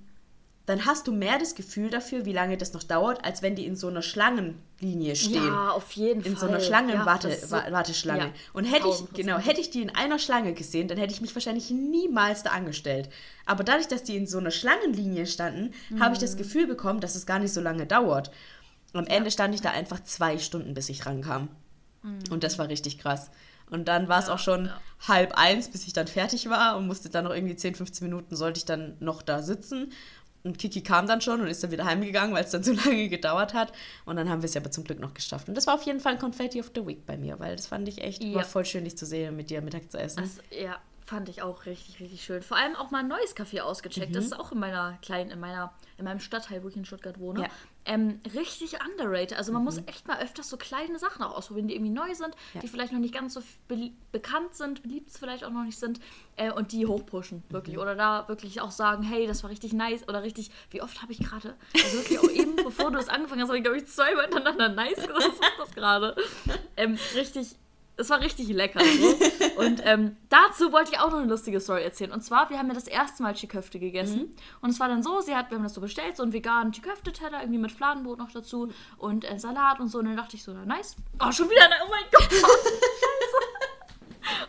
dann 0.66 0.86
hast 0.86 1.06
du 1.06 1.12
mehr 1.12 1.38
das 1.38 1.54
Gefühl 1.54 1.90
dafür, 1.90 2.24
wie 2.24 2.32
lange 2.32 2.56
das 2.56 2.72
noch 2.72 2.82
dauert, 2.82 3.22
als 3.24 3.42
wenn 3.42 3.54
die 3.54 3.66
in 3.66 3.76
so 3.76 3.88
einer 3.88 4.00
Schlangenlinie 4.02 5.14
stehen. 5.16 5.44
Ja, 5.46 5.70
auf 5.70 5.92
jeden 5.92 6.22
in 6.22 6.32
Fall. 6.36 6.40
so 6.40 6.46
einer 6.46 6.58
Ja, 6.58 6.64
Schlangenwarte, 6.64 7.28
das 7.28 7.42
ist 7.42 7.50
so- 7.50 7.56
ja, 7.56 8.30
und 8.54 8.64
hätte 8.64 8.88
ich, 8.88 8.94
1000%. 8.94 9.14
genau, 9.14 9.38
hätte 9.38 9.60
ich 9.60 9.70
die 9.70 9.82
in 9.82 9.94
einer 9.94 10.18
Schlange 10.18 10.54
gesehen, 10.54 10.88
dann 10.88 10.96
hätte 10.98 11.12
ich 11.12 11.20
mich 11.20 11.34
wahrscheinlich 11.34 11.70
niemals 11.70 12.42
da 12.44 12.50
angestellt. 12.50 13.10
Aber 13.46 13.62
dadurch, 13.64 13.88
dass 13.88 14.02
die 14.04 14.16
in 14.16 14.26
so 14.26 14.38
einer 14.38 14.50
Schlangenlinie 14.50 15.26
standen, 15.26 15.72
habe 16.00 16.14
ich 16.14 16.20
Mhm. 16.20 16.24
das 16.24 16.36
Gefühl 16.36 16.66
bekommen, 16.66 17.00
dass 17.00 17.14
es 17.14 17.26
gar 17.26 17.38
nicht 17.38 17.52
so 17.52 17.60
lange 17.60 17.86
dauert. 17.86 18.30
Am 18.94 19.06
Ende 19.06 19.30
stand 19.30 19.54
ich 19.54 19.60
da 19.60 19.70
einfach 19.70 20.02
zwei 20.04 20.38
Stunden, 20.38 20.72
bis 20.72 20.88
ich 20.88 21.04
rankam. 21.04 21.48
Und 22.30 22.44
das 22.44 22.58
war 22.58 22.68
richtig 22.68 22.98
krass. 22.98 23.30
Und 23.70 23.88
dann 23.88 24.08
war 24.08 24.18
es 24.18 24.28
auch 24.28 24.38
schon 24.38 24.62
Mhm. 24.64 24.66
ja. 24.68 24.80
halb 25.08 25.32
eins, 25.38 25.68
bis 25.70 25.86
ich 25.86 25.92
dann 25.94 26.06
fertig 26.06 26.48
war 26.50 26.76
und 26.76 26.86
musste 26.86 27.08
dann 27.10 27.24
noch 27.24 27.34
irgendwie 27.34 27.56
10, 27.56 27.74
15 27.74 28.06
Minuten 28.06 28.36
sollte 28.36 28.58
ich 28.58 28.64
dann 28.66 28.96
noch 29.00 29.20
da 29.22 29.42
sitzen. 29.42 29.90
Und 30.44 30.58
Kiki 30.58 30.82
kam 30.82 31.06
dann 31.06 31.22
schon 31.22 31.40
und 31.40 31.46
ist 31.46 31.64
dann 31.64 31.70
wieder 31.70 31.86
heimgegangen, 31.86 32.34
weil 32.34 32.44
es 32.44 32.50
dann 32.50 32.62
so 32.62 32.72
lange 32.84 33.08
gedauert 33.08 33.54
hat. 33.54 33.72
Und 34.04 34.16
dann 34.16 34.28
haben 34.28 34.42
wir 34.42 34.46
es 34.48 34.56
aber 34.56 34.70
zum 34.70 34.84
Glück 34.84 35.00
noch 35.00 35.14
geschafft. 35.14 35.48
Und 35.48 35.56
das 35.56 35.66
war 35.66 35.74
auf 35.74 35.82
jeden 35.82 36.00
Fall 36.00 36.12
ein 36.12 36.18
Confetti 36.18 36.60
of 36.60 36.70
the 36.74 36.86
Week 36.86 37.06
bei 37.06 37.16
mir, 37.16 37.40
weil 37.40 37.56
das 37.56 37.66
fand 37.66 37.88
ich 37.88 38.02
echt 38.02 38.22
Ja. 38.22 38.42
voll 38.42 38.64
schön, 38.66 38.84
dich 38.84 38.96
zu 38.98 39.06
sehen 39.06 39.30
und 39.30 39.36
mit 39.36 39.48
dir 39.50 39.62
Mittag 39.62 39.90
zu 39.90 39.98
essen. 39.98 40.20
Das, 40.20 40.38
ja, 40.56 40.76
fand 41.14 41.28
ich 41.28 41.42
auch 41.42 41.64
richtig, 41.66 42.00
richtig 42.00 42.24
schön. 42.24 42.42
Vor 42.42 42.56
allem 42.56 42.74
auch 42.74 42.90
mal 42.90 42.98
ein 42.98 43.06
neues 43.08 43.36
Café 43.36 43.60
ausgecheckt. 43.60 44.16
Das 44.16 44.24
ist 44.24 44.38
auch 44.38 44.50
in 44.50 44.58
meiner 44.58 44.98
kleinen, 45.00 45.30
in 45.30 45.38
meiner, 45.38 45.72
in 45.96 46.04
meinem 46.04 46.18
Stadtteil, 46.18 46.64
wo 46.64 46.68
ich 46.68 46.76
in 46.76 46.84
Stuttgart 46.84 47.20
wohne. 47.20 47.42
Ja. 47.42 47.48
Ähm, 47.84 48.20
richtig 48.34 48.78
underrated. 48.84 49.38
Also 49.38 49.52
man 49.52 49.62
muss 49.62 49.78
echt 49.86 50.08
mal 50.08 50.18
öfters 50.20 50.48
so 50.48 50.56
kleine 50.56 50.98
Sachen 50.98 51.22
auch 51.22 51.36
ausprobieren, 51.36 51.68
die 51.68 51.74
irgendwie 51.76 51.92
neu 51.92 52.12
sind, 52.14 52.34
Ja. 52.54 52.60
die 52.62 52.66
vielleicht 52.68 52.92
noch 52.92 52.98
nicht 52.98 53.14
ganz 53.14 53.34
so 53.34 53.42
belie- 53.68 53.92
bekannt 54.10 54.54
sind, 54.54 54.82
beliebt 54.82 55.10
vielleicht 55.12 55.44
auch 55.44 55.50
noch 55.50 55.62
nicht 55.62 55.78
sind 55.78 56.00
äh, 56.36 56.50
und 56.50 56.72
die 56.72 56.84
hochpushen, 56.86 57.44
wirklich. 57.50 57.78
Oder 57.78 57.94
da 57.94 58.26
wirklich 58.26 58.60
auch 58.60 58.72
sagen, 58.72 59.02
hey, 59.04 59.26
das 59.28 59.42
war 59.44 59.50
richtig 59.50 59.72
nice 59.72 60.08
oder 60.08 60.22
richtig, 60.24 60.50
wie 60.70 60.82
oft 60.82 61.00
habe 61.00 61.12
ich 61.12 61.18
gerade, 61.20 61.54
also 61.74 61.98
wirklich 61.98 62.18
auch 62.18 62.28
eben, 62.30 62.56
bevor 62.64 62.90
du 62.90 62.98
es 62.98 63.08
angefangen 63.08 63.42
hast, 63.42 63.48
habe 63.50 63.58
ich 63.58 63.64
glaube 63.64 63.76
ich 63.78 63.86
zweimal 63.86 64.24
hintereinander 64.24 64.70
nice 64.70 64.96
gesagt, 64.96 65.14
was 65.14 65.26
ist 65.26 65.42
das 65.58 65.70
gerade? 65.74 66.16
Ähm, 66.76 66.98
richtig, 67.14 67.54
es 67.96 68.10
war 68.10 68.20
richtig 68.20 68.48
lecker. 68.48 68.80
So. 68.80 69.16
Und 69.60 69.80
ähm, 69.84 70.16
dazu 70.28 70.72
wollte 70.72 70.92
ich 70.92 70.98
auch 70.98 71.10
noch 71.10 71.18
eine 71.18 71.28
lustige 71.28 71.60
Story 71.60 71.82
erzählen. 71.82 72.12
Und 72.12 72.22
zwar, 72.22 72.50
wir 72.50 72.58
haben 72.58 72.68
ja 72.68 72.74
das 72.74 72.88
erste 72.88 73.22
Mal 73.22 73.34
Chiköfte 73.34 73.78
gegessen. 73.78 74.34
Und 74.60 74.70
es 74.70 74.80
war 74.80 74.88
dann 74.88 75.02
so, 75.02 75.20
sie 75.20 75.34
hat, 75.34 75.50
wir 75.50 75.58
haben 75.58 75.64
das 75.64 75.74
so 75.74 75.80
bestellt, 75.80 76.16
so 76.16 76.22
einen 76.24 76.32
veganen 76.32 76.72
Chiköfte-Teller, 76.72 77.40
irgendwie 77.40 77.60
mit 77.60 77.72
Fladenbrot 77.72 78.18
noch 78.18 78.32
dazu 78.32 78.72
und 78.98 79.24
äh, 79.24 79.38
Salat 79.38 79.78
und 79.78 79.88
so. 79.88 79.98
Und 79.98 80.06
dann 80.06 80.16
dachte 80.16 80.36
ich 80.36 80.42
so, 80.42 80.52
na, 80.52 80.64
nice. 80.64 80.96
Oh, 81.24 81.30
schon 81.30 81.48
wieder, 81.48 81.68
oh 81.84 81.90
mein 81.90 82.04
Gott. 82.12 82.32
Scheiße. 82.32 82.44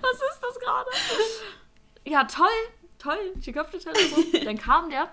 Was 0.02 0.14
ist 0.14 0.40
das 0.42 0.60
gerade? 0.60 0.90
Ja, 2.06 2.24
toll, 2.24 2.48
toll, 2.98 3.34
Chiköfte-Teller 3.42 4.00
so. 4.00 4.40
Dann 4.44 4.58
kam 4.58 4.90
der. 4.90 5.10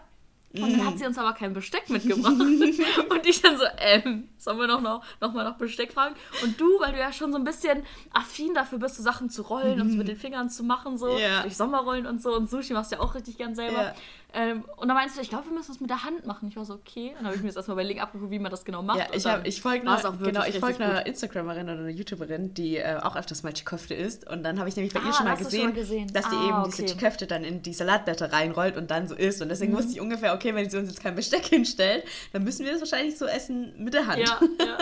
Und 0.54 0.72
dann 0.72 0.86
hat 0.86 0.98
sie 0.98 1.06
uns 1.06 1.16
aber 1.16 1.32
kein 1.32 1.54
Besteck 1.54 1.88
mitgebracht. 1.88 2.34
und 3.10 3.26
ich 3.26 3.40
dann 3.40 3.56
so, 3.56 3.64
ähm, 3.78 4.28
sollen 4.36 4.58
wir 4.58 4.66
noch, 4.66 4.82
noch, 4.82 5.02
noch 5.20 5.32
mal 5.32 5.44
nach 5.44 5.56
Besteck 5.56 5.92
fragen? 5.92 6.14
Und 6.42 6.60
du, 6.60 6.78
weil 6.80 6.92
du 6.92 6.98
ja 6.98 7.12
schon 7.12 7.32
so 7.32 7.38
ein 7.38 7.44
bisschen 7.44 7.82
affin 8.12 8.52
dafür 8.54 8.78
bist, 8.78 8.96
so 8.96 9.02
Sachen 9.02 9.30
zu 9.30 9.42
rollen 9.42 9.80
und 9.80 9.90
so 9.90 9.96
mit 9.96 10.08
den 10.08 10.16
Fingern 10.16 10.50
zu 10.50 10.62
machen, 10.62 10.98
so 10.98 11.16
Ja. 11.18 11.42
durch 11.42 11.56
Sommerrollen 11.56 12.06
und 12.06 12.20
so. 12.20 12.34
Und 12.36 12.50
Sushi 12.50 12.74
machst 12.74 12.92
du 12.92 12.96
ja 12.96 13.02
auch 13.02 13.14
richtig 13.14 13.38
gern 13.38 13.54
selber. 13.54 13.82
Ja. 13.82 13.94
Ähm, 14.34 14.64
und 14.76 14.88
dann 14.88 14.96
meinst 14.96 15.16
du, 15.16 15.20
ich 15.20 15.28
glaube, 15.28 15.44
wir 15.46 15.52
müssen 15.52 15.72
das 15.72 15.80
mit 15.80 15.90
der 15.90 16.04
Hand 16.04 16.26
machen. 16.26 16.48
Ich 16.48 16.56
war 16.56 16.64
so, 16.64 16.74
okay. 16.74 17.08
Und 17.10 17.16
dann 17.16 17.26
habe 17.26 17.36
ich 17.36 17.42
mir 17.42 17.48
jetzt 17.48 17.56
erstmal 17.56 17.76
bei 17.76 17.82
Link 17.82 18.00
abgeguckt, 18.02 18.30
wie 18.30 18.38
man 18.38 18.50
das 18.50 18.64
genau 18.64 18.82
macht. 18.82 18.98
Ja, 18.98 19.06
ich, 19.12 19.26
hab, 19.26 19.46
ich 19.46 19.60
folge 19.60 19.86
einer, 19.88 20.12
genau, 20.18 20.44
ich 20.44 20.58
folge 20.58 20.82
einer. 20.82 21.04
Instagramerin 21.06 21.64
oder 21.68 21.78
einer 21.80 21.88
YouTuberin, 21.90 22.54
die 22.54 22.78
äh, 22.78 22.96
auch 23.02 23.14
öfters 23.16 23.42
mal 23.42 23.52
Chiköfte 23.52 23.94
isst. 23.94 24.26
Und 24.28 24.42
dann 24.42 24.58
habe 24.58 24.68
ich 24.68 24.76
nämlich 24.76 24.94
bei 24.94 25.00
Ah, 25.00 25.06
ihr 25.08 25.12
schon 25.12 25.24
mal 25.26 25.36
gesehen, 25.36 25.60
schon 25.60 25.68
mal 25.70 25.74
gesehen. 25.74 26.12
dass 26.12 26.28
die 26.30 26.36
Ah, 26.36 26.48
eben 26.62 26.70
diese 26.70 26.82
okay. 26.84 26.92
Chiköfte 26.92 27.26
dann 27.26 27.44
in 27.44 27.62
die 27.62 27.74
Salatblätter 27.74 28.32
reinrollt 28.32 28.76
und 28.76 28.90
dann 28.90 29.06
so 29.06 29.14
isst. 29.14 29.42
Und 29.42 29.50
deswegen 29.50 29.72
Mhm. 29.72 29.76
wusste 29.76 29.92
ich 29.92 30.00
ungefähr, 30.00 30.34
okay, 30.34 30.54
wenn 30.54 30.68
sie 30.70 30.78
uns 30.78 30.88
jetzt 30.88 31.02
kein 31.02 31.14
Besteck 31.14 31.44
hinstellt, 31.48 32.04
dann 32.32 32.42
müssen 32.44 32.64
wir 32.64 32.72
das 32.72 32.80
wahrscheinlich 32.80 33.18
so 33.18 33.26
essen 33.26 33.74
mit 33.78 33.92
der 33.94 34.06
Hand. 34.06 34.18
Ja, 34.20 34.40
ja, 34.58 34.78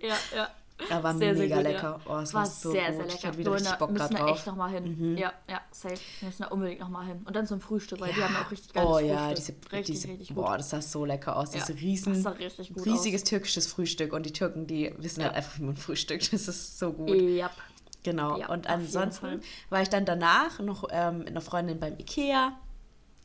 ja, 0.08 0.14
ja. 0.34 0.48
Aber 0.90 1.14
Sehr, 1.14 1.34
sehr 1.34 1.44
mega 1.44 1.56
gut, 1.56 1.64
lecker. 1.64 2.00
Ja. 2.06 2.14
Oh, 2.16 2.18
es 2.20 2.34
war 2.34 2.42
war 2.42 2.46
so 2.46 2.70
sehr, 2.72 2.86
gut. 2.86 2.94
sehr 2.96 3.06
Ich 3.06 3.12
lecker. 3.14 3.28
hatte 3.28 3.38
wieder 3.38 3.52
richtig 3.54 3.74
Bock 3.78 3.90
müssen 3.90 4.14
drauf. 4.14 4.22
Mhm. 4.28 4.34
echt 4.34 4.46
nochmal 4.46 4.70
hin. 4.70 5.16
Ja, 5.18 5.32
ja, 5.48 5.60
safe. 5.70 5.94
Wir 6.20 6.26
müssen 6.28 6.42
da 6.42 6.48
unbedingt 6.48 6.80
nochmal 6.80 7.06
hin. 7.06 7.22
Und 7.24 7.34
dann 7.36 7.46
zum 7.46 7.60
Frühstück, 7.60 8.00
weil 8.00 8.12
die 8.12 8.22
haben 8.22 8.34
ja 8.34 8.42
auch 8.42 8.50
richtig 8.50 8.72
geiles 8.72 8.88
Oh 8.88 8.92
Frühstück. 8.94 9.10
ja, 9.16 9.34
diese, 9.34 9.52
richtig, 9.72 9.84
diese 9.94 10.08
richtig 10.08 10.28
gut. 10.28 10.36
boah, 10.36 10.56
das 10.56 10.70
sah 10.70 10.82
so 10.82 11.04
lecker 11.04 11.36
aus. 11.36 11.54
Ja, 11.54 11.60
Diese 11.64 11.80
riesen, 11.80 12.12
das 12.14 12.22
sah 12.22 12.30
richtig 12.30 12.72
gut 12.74 12.84
riesiges 12.86 13.24
türkisches 13.24 13.66
Frühstück. 13.66 14.12
Und 14.12 14.26
die 14.26 14.32
Türken, 14.32 14.66
die 14.66 14.94
wissen 14.98 15.20
Ja. 15.20 15.26
halt 15.28 15.36
einfach, 15.36 15.58
wie 15.58 15.62
man 15.64 15.76
frühstückt. 15.76 16.30
Das 16.32 16.48
ist 16.48 16.78
so 16.78 16.92
gut. 16.92 17.08
Yep. 17.10 17.50
Genau. 18.02 18.36
Ja, 18.38 18.48
und 18.50 18.66
ansonsten 18.68 19.40
war 19.70 19.80
ich 19.80 19.88
dann 19.88 20.04
danach 20.04 20.58
noch 20.60 20.88
ähm, 20.90 21.18
mit 21.20 21.28
einer 21.28 21.40
Freundin 21.40 21.80
beim 21.80 21.98
Ikea. 21.98 22.52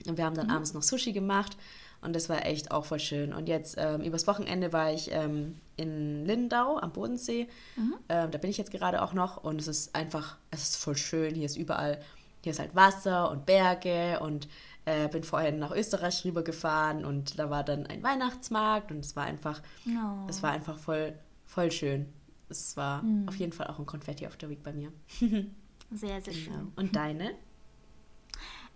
Und 0.07 0.17
wir 0.17 0.23
haben 0.25 0.33
Mhm. 0.33 0.37
dann 0.37 0.49
abends 0.51 0.73
noch 0.73 0.81
Sushi 0.83 1.11
gemacht. 1.11 1.57
Und 2.01 2.15
das 2.15 2.29
war 2.29 2.45
echt 2.45 2.71
auch 2.71 2.85
voll 2.85 2.99
schön. 2.99 3.33
Und 3.33 3.49
jetzt 3.49 3.75
ähm, 3.77 4.01
übers 4.01 4.25
Wochenende 4.27 4.71
war 4.71 4.93
ich 4.93 5.11
ähm, 5.11 5.57
in 5.75 6.25
Lindau 6.25 6.77
am 6.77 6.93
Bodensee. 6.93 7.47
Mhm. 7.75 7.95
Ähm, 8.07 8.31
da 8.31 8.37
bin 8.37 8.49
ich 8.49 8.57
jetzt 8.57 8.71
gerade 8.71 9.01
auch 9.01 9.13
noch. 9.13 9.43
Und 9.43 9.59
es 9.59 9.67
ist 9.67 9.95
einfach, 9.95 10.37
es 10.51 10.61
ist 10.63 10.75
voll 10.77 10.95
schön. 10.95 11.35
Hier 11.35 11.45
ist 11.45 11.57
überall, 11.57 11.99
hier 12.43 12.51
ist 12.51 12.59
halt 12.59 12.73
Wasser 12.73 13.29
und 13.31 13.45
Berge. 13.45 14.19
Und 14.21 14.47
äh, 14.85 15.09
bin 15.09 15.23
vorhin 15.23 15.59
nach 15.59 15.71
Österreich 15.71 16.23
rübergefahren. 16.23 17.03
Und 17.03 17.37
da 17.37 17.49
war 17.49 17.63
dann 17.65 17.85
ein 17.85 18.01
Weihnachtsmarkt. 18.01 18.91
Und 18.91 18.99
es 18.99 19.15
war 19.17 19.25
einfach, 19.25 19.61
No. 19.83 20.25
es 20.29 20.41
war 20.41 20.51
einfach 20.51 20.77
voll, 20.77 21.13
voll 21.45 21.69
schön. 21.71 22.05
Es 22.47 22.77
war 22.77 23.03
Mhm. 23.03 23.27
auf 23.27 23.35
jeden 23.35 23.51
Fall 23.51 23.67
auch 23.67 23.77
ein 23.77 23.85
Confetti 23.85 24.25
auf 24.25 24.37
der 24.37 24.49
Week 24.49 24.63
bei 24.63 24.71
mir. 24.73 24.91
Sehr, 25.91 26.21
sehr 26.21 26.33
schön. 26.33 26.53
Genau. 26.53 26.67
Und 26.75 26.95
deine? 26.95 27.31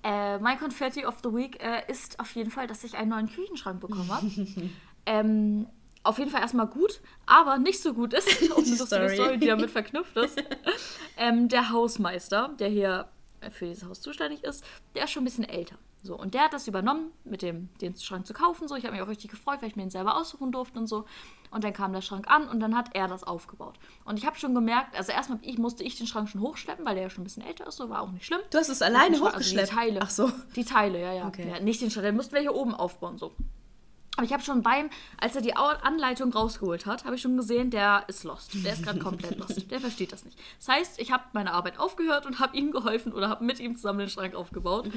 Äh, 0.04 0.38
mein 0.40 0.60
Confetti 0.60 1.06
of 1.06 1.16
the 1.24 1.34
Week 1.34 1.62
äh, 1.64 1.82
ist 1.88 2.20
auf 2.20 2.36
jeden 2.36 2.52
Fall, 2.52 2.68
dass 2.68 2.84
ich 2.84 2.96
einen 2.98 3.10
neuen 3.10 3.30
Küchenschrank 3.30 3.80
bekommen 3.80 4.12
habe. 4.12 4.28
ähm, 5.06 5.68
auf 6.04 6.18
jeden 6.20 6.30
Fall 6.30 6.42
erstmal 6.42 6.68
gut, 6.68 7.00
aber 7.26 7.58
nicht 7.58 7.82
so 7.82 7.94
gut 7.94 8.14
ist, 8.14 8.42
eine 8.42 8.50
lustige 8.50 8.86
Story. 8.86 9.16
Story, 9.16 9.38
die 9.38 9.48
damit 9.48 9.72
verknüpft 9.72 10.18
ist. 10.18 10.44
ähm, 11.18 11.48
der 11.48 11.70
Hausmeister, 11.70 12.50
der 12.60 12.68
hier 12.68 13.08
für 13.52 13.66
dieses 13.66 13.86
Haus 13.86 14.02
zuständig 14.02 14.44
ist, 14.44 14.66
der 14.96 15.06
ist 15.06 15.12
schon 15.12 15.24
ein 15.24 15.26
bisschen 15.26 15.48
älter. 15.48 15.78
So, 16.06 16.18
und 16.18 16.34
der 16.34 16.44
hat 16.44 16.54
das 16.54 16.68
übernommen, 16.68 17.12
mit 17.24 17.42
dem 17.42 17.70
den 17.80 17.96
Schrank 17.96 18.28
zu 18.28 18.34
kaufen. 18.34 18.68
So, 18.68 18.76
ich 18.76 18.84
habe 18.84 18.94
mich 18.94 19.02
auch 19.02 19.08
richtig 19.08 19.32
gefreut, 19.32 19.62
weil 19.62 19.70
ich 19.70 19.78
mir 19.78 19.84
den 19.84 19.90
selber 19.90 20.18
aussuchen 20.18 20.52
durfte 20.52 20.78
und 20.78 20.88
so. 20.88 21.06
Und 21.50 21.64
dann 21.64 21.72
kam 21.72 21.94
der 21.94 22.02
Schrank 22.02 22.30
an 22.30 22.50
und 22.50 22.60
dann 22.60 22.76
hat 22.76 22.94
er 22.94 23.08
das 23.08 23.24
aufgebaut. 23.24 23.80
Und 24.04 24.20
ich 24.20 24.26
habe 24.26 24.38
schon 24.38 24.54
gemerkt, 24.54 24.98
also 24.98 25.14
erstmal 25.14 25.40
ich, 25.44 25.58
musste 25.58 25.84
ich 25.84 25.98
den 25.98 26.06
Schrank 26.06 26.28
schon 26.28 26.42
hochschleppen, 26.42 26.86
weil 26.86 26.96
der 26.96 27.04
ja 27.04 27.10
schon 27.10 27.22
ein 27.22 27.24
bisschen 27.24 27.44
älter 27.44 27.68
ist, 27.68 27.78
so 27.78 27.90
war 27.90 28.02
auch 28.02 28.12
nicht 28.12 28.26
schlimm. 28.26 28.42
Du 28.52 28.58
hast 28.58 28.68
es 28.68 28.82
alleine 28.82 29.16
Also 29.16 29.26
die 29.28 29.32
hochgeschleppt. 29.32 29.70
Teile. 29.70 30.00
Ach 30.04 30.10
so. 30.10 30.30
Die 30.58 30.66
Teile, 30.66 31.00
ja, 31.02 31.14
ja. 31.14 31.28
Okay. 31.28 31.50
ja 31.50 31.60
nicht 31.62 31.82
den 31.82 31.90
Schrank, 31.90 32.06
den 32.06 32.16
mussten 32.16 32.34
wir 32.34 32.42
hier 32.42 32.54
oben 32.54 32.74
aufbauen, 32.76 33.18
so. 33.18 33.32
Aber 34.16 34.26
ich 34.26 34.34
habe 34.34 34.44
schon 34.44 34.62
beim, 34.62 34.92
als 35.18 35.36
er 35.36 35.42
die 35.42 35.56
Anleitung 35.56 36.32
rausgeholt 36.32 36.86
hat, 36.86 37.04
habe 37.04 37.16
ich 37.16 37.22
schon 37.22 37.36
gesehen, 37.36 37.72
der 37.72 38.04
ist 38.08 38.24
lost. 38.24 38.52
Der 38.64 38.74
ist 38.74 38.84
gerade 38.84 39.00
komplett 39.00 39.40
lost. 39.40 39.72
Der 39.72 39.80
versteht 39.80 40.12
das 40.12 40.24
nicht. 40.24 40.38
Das 40.60 40.68
heißt, 40.68 41.00
ich 41.00 41.12
habe 41.12 41.24
meine 41.34 41.52
Arbeit 41.52 41.80
aufgehört 41.80 42.28
und 42.28 42.40
habe 42.40 42.56
ihm 42.56 42.72
geholfen 42.72 43.12
oder 43.12 43.28
habe 43.28 43.44
mit 43.44 43.60
ihm 43.60 43.76
zusammen 43.76 44.00
den 44.00 44.10
Schrank 44.10 44.36
aufgebaut. 44.36 44.92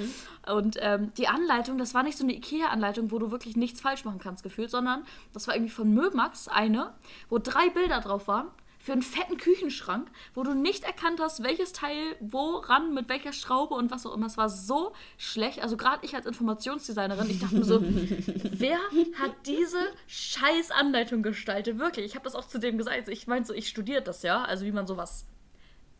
Und 0.46 0.76
ähm, 0.80 1.14
die 1.14 1.28
Anleitung, 1.28 1.78
das 1.78 1.94
war 1.94 2.02
nicht 2.02 2.18
so 2.18 2.24
eine 2.24 2.34
Ikea-Anleitung, 2.34 3.10
wo 3.10 3.18
du 3.18 3.30
wirklich 3.30 3.56
nichts 3.56 3.80
falsch 3.80 4.04
machen 4.04 4.18
kannst, 4.18 4.42
gefühlt, 4.42 4.70
sondern 4.70 5.06
das 5.32 5.48
war 5.48 5.54
irgendwie 5.54 5.72
von 5.72 5.94
Möbmax 5.94 6.48
eine, 6.48 6.92
wo 7.30 7.38
drei 7.38 7.70
Bilder 7.70 8.00
drauf 8.00 8.28
waren 8.28 8.48
für 8.86 8.92
einen 8.92 9.02
fetten 9.02 9.36
Küchenschrank, 9.36 10.08
wo 10.32 10.44
du 10.44 10.54
nicht 10.54 10.84
erkannt 10.84 11.18
hast, 11.18 11.42
welches 11.42 11.72
Teil 11.72 12.14
woran, 12.20 12.94
mit 12.94 13.08
welcher 13.08 13.32
Schraube 13.32 13.74
und 13.74 13.90
was 13.90 14.06
auch 14.06 14.14
immer. 14.14 14.26
Es 14.26 14.36
war 14.36 14.48
so 14.48 14.92
schlecht. 15.18 15.60
Also 15.60 15.76
gerade 15.76 16.06
ich 16.06 16.14
als 16.14 16.24
Informationsdesignerin, 16.24 17.28
ich 17.28 17.40
dachte 17.40 17.56
mir 17.56 17.64
so, 17.64 17.80
wer 17.82 18.78
hat 19.20 19.32
diese 19.44 19.80
scheiß 20.06 20.70
Anleitung 20.70 21.24
gestaltet? 21.24 21.80
Wirklich, 21.80 22.06
ich 22.06 22.14
habe 22.14 22.22
das 22.22 22.36
auch 22.36 22.46
zu 22.46 22.60
dem 22.60 22.78
gesagt. 22.78 23.08
Ich 23.08 23.26
meinte 23.26 23.48
so, 23.48 23.54
ich 23.54 23.66
studiere 23.68 24.02
das 24.02 24.22
ja, 24.22 24.44
also 24.44 24.64
wie 24.64 24.70
man 24.70 24.86
sowas 24.86 25.26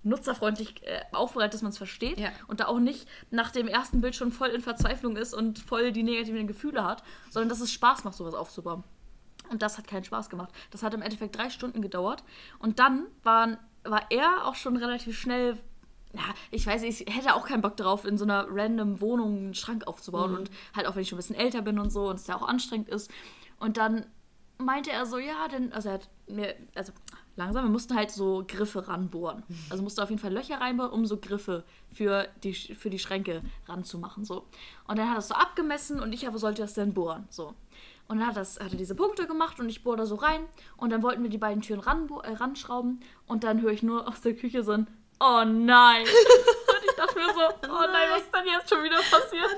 nutzerfreundlich 0.05 0.81
äh, 0.85 1.01
aufbereitet, 1.11 1.55
dass 1.55 1.63
man 1.63 1.71
es 1.73 1.79
versteht 1.79 2.21
Ja. 2.21 2.29
und 2.47 2.61
da 2.61 2.67
auch 2.67 2.79
nicht 2.79 3.09
nach 3.33 3.51
dem 3.51 3.67
ersten 3.67 4.01
Bild 4.01 4.15
schon 4.15 4.31
voll 4.31 4.51
in 4.51 4.61
Verzweiflung 4.61 5.17
ist 5.17 5.35
und 5.35 5.59
voll 5.59 5.91
die 5.91 6.05
negativen 6.05 6.47
Gefühle 6.47 6.85
hat, 6.85 7.03
sondern 7.31 7.49
dass 7.49 7.59
es 7.61 7.73
Spaß 7.73 8.05
macht, 8.05 8.15
sowas 8.15 8.35
aufzubauen. 8.35 8.85
Und 9.51 9.63
das 9.63 9.79
hat 9.79 9.87
keinen 9.87 10.05
Spaß 10.05 10.31
gemacht. 10.31 10.51
Das 10.71 10.83
hat 10.83 10.95
im 10.95 11.03
Endeffekt 11.03 11.37
drei 11.37 11.51
Stunden 11.51 11.83
gedauert. 11.83 12.23
Und 12.59 12.79
dann 12.79 13.07
waren, 13.23 13.57
war 13.85 14.03
er 14.11 14.47
auch 14.47 14.55
schon 14.55 14.77
relativ 14.77 15.19
schnell 15.19 15.59
ja, 16.13 16.23
ich 16.51 16.67
weiß, 16.67 16.83
ich 16.85 17.01
hätte 17.01 17.35
auch 17.35 17.47
keinen 17.47 17.61
Bock 17.61 17.77
darauf, 17.77 18.07
in 18.07 18.17
so 18.17 18.25
einer 18.25 18.47
random 18.49 19.03
Wohnung 19.03 19.37
einen 19.37 19.55
Schrank 19.55 19.87
aufzubauen 19.87 20.31
Mhm. 20.31 20.37
und 20.39 20.51
halt 20.75 20.87
auch, 20.87 20.95
wenn 20.95 21.03
ich 21.03 21.09
schon 21.11 21.17
ein 21.17 21.19
bisschen 21.19 21.37
älter 21.37 21.61
bin 21.61 21.79
und 21.79 21.91
so 21.91 22.09
und 22.09 22.15
es 22.17 22.27
ja 22.27 22.37
auch 22.37 22.49
anstrengend 22.49 22.89
ist. 22.89 23.11
Und 23.61 23.77
dann 23.77 24.07
meinte 24.57 24.91
er 24.91 25.05
so, 25.05 25.19
ja, 25.19 25.47
denn, 25.49 25.75
also 25.75 25.91
er 25.91 25.95
hat 25.97 26.09
mir, 26.27 26.55
also 26.75 26.93
langsam, 27.35 27.65
wir 27.65 27.71
mussten 27.71 27.95
halt 27.95 28.11
so 28.11 28.45
Griffe 28.49 28.89
ranbohren. 28.89 29.43
Also 29.69 29.83
musste 29.83 30.03
auf 30.03 30.09
jeden 30.09 30.23
Fall 30.23 30.33
Löcher 30.33 30.59
reinbohren, 30.59 30.91
um 30.93 31.05
so 31.05 31.19
Griffe 31.19 31.65
für 31.93 32.29
die, 32.43 32.55
für 32.55 32.89
die 32.89 32.99
Schränke 32.99 33.43
ranzumachen, 33.67 34.25
so. 34.25 34.47
Und 34.89 34.99
dann 34.99 35.09
hat 35.11 35.17
er 35.17 35.19
es 35.19 35.29
so 35.29 35.35
abgemessen 35.35 36.01
und 36.01 36.15
ich 36.15 36.27
aber 36.27 36.39
sollte 36.39 36.63
das 36.63 36.73
dann 36.73 36.95
bohren, 36.95 37.27
so. 37.29 37.53
Und 38.09 38.19
dann 38.19 38.29
hat, 38.29 38.37
das, 38.37 38.61
hat 38.61 38.73
er 38.73 38.79
diese 38.79 38.95
Punkte 38.95 39.27
gemacht 39.27 39.59
und 39.59 39.69
ich 39.69 39.83
bohre 39.83 39.97
da 39.97 40.07
so 40.07 40.15
rein. 40.17 40.41
Und 40.77 40.91
dann 40.91 41.03
wollten 41.03 41.23
wir 41.23 41.31
die 41.31 41.39
beiden 41.39 41.63
Türen 41.63 41.81
ran, 41.81 42.09
äh, 42.23 42.33
ranschrauben. 42.33 43.01
Und 43.27 43.45
dann 43.45 43.61
höre 43.63 43.73
ich 43.73 43.83
nur 43.83 44.09
aus 44.09 44.21
der 44.21 44.35
Küche 44.35 44.63
so 44.63 44.73
ein 44.73 44.87
Oh 45.19 45.45
nein. 45.47 46.05
mir 47.17 47.27
so, 47.35 47.41
oh 47.69 47.87
nein, 47.93 48.09
was 48.11 48.23
ist 48.23 48.35
denn 48.35 48.47
jetzt 48.47 48.69
schon 48.71 48.85
wieder 48.85 48.97
passiert? 48.97 49.51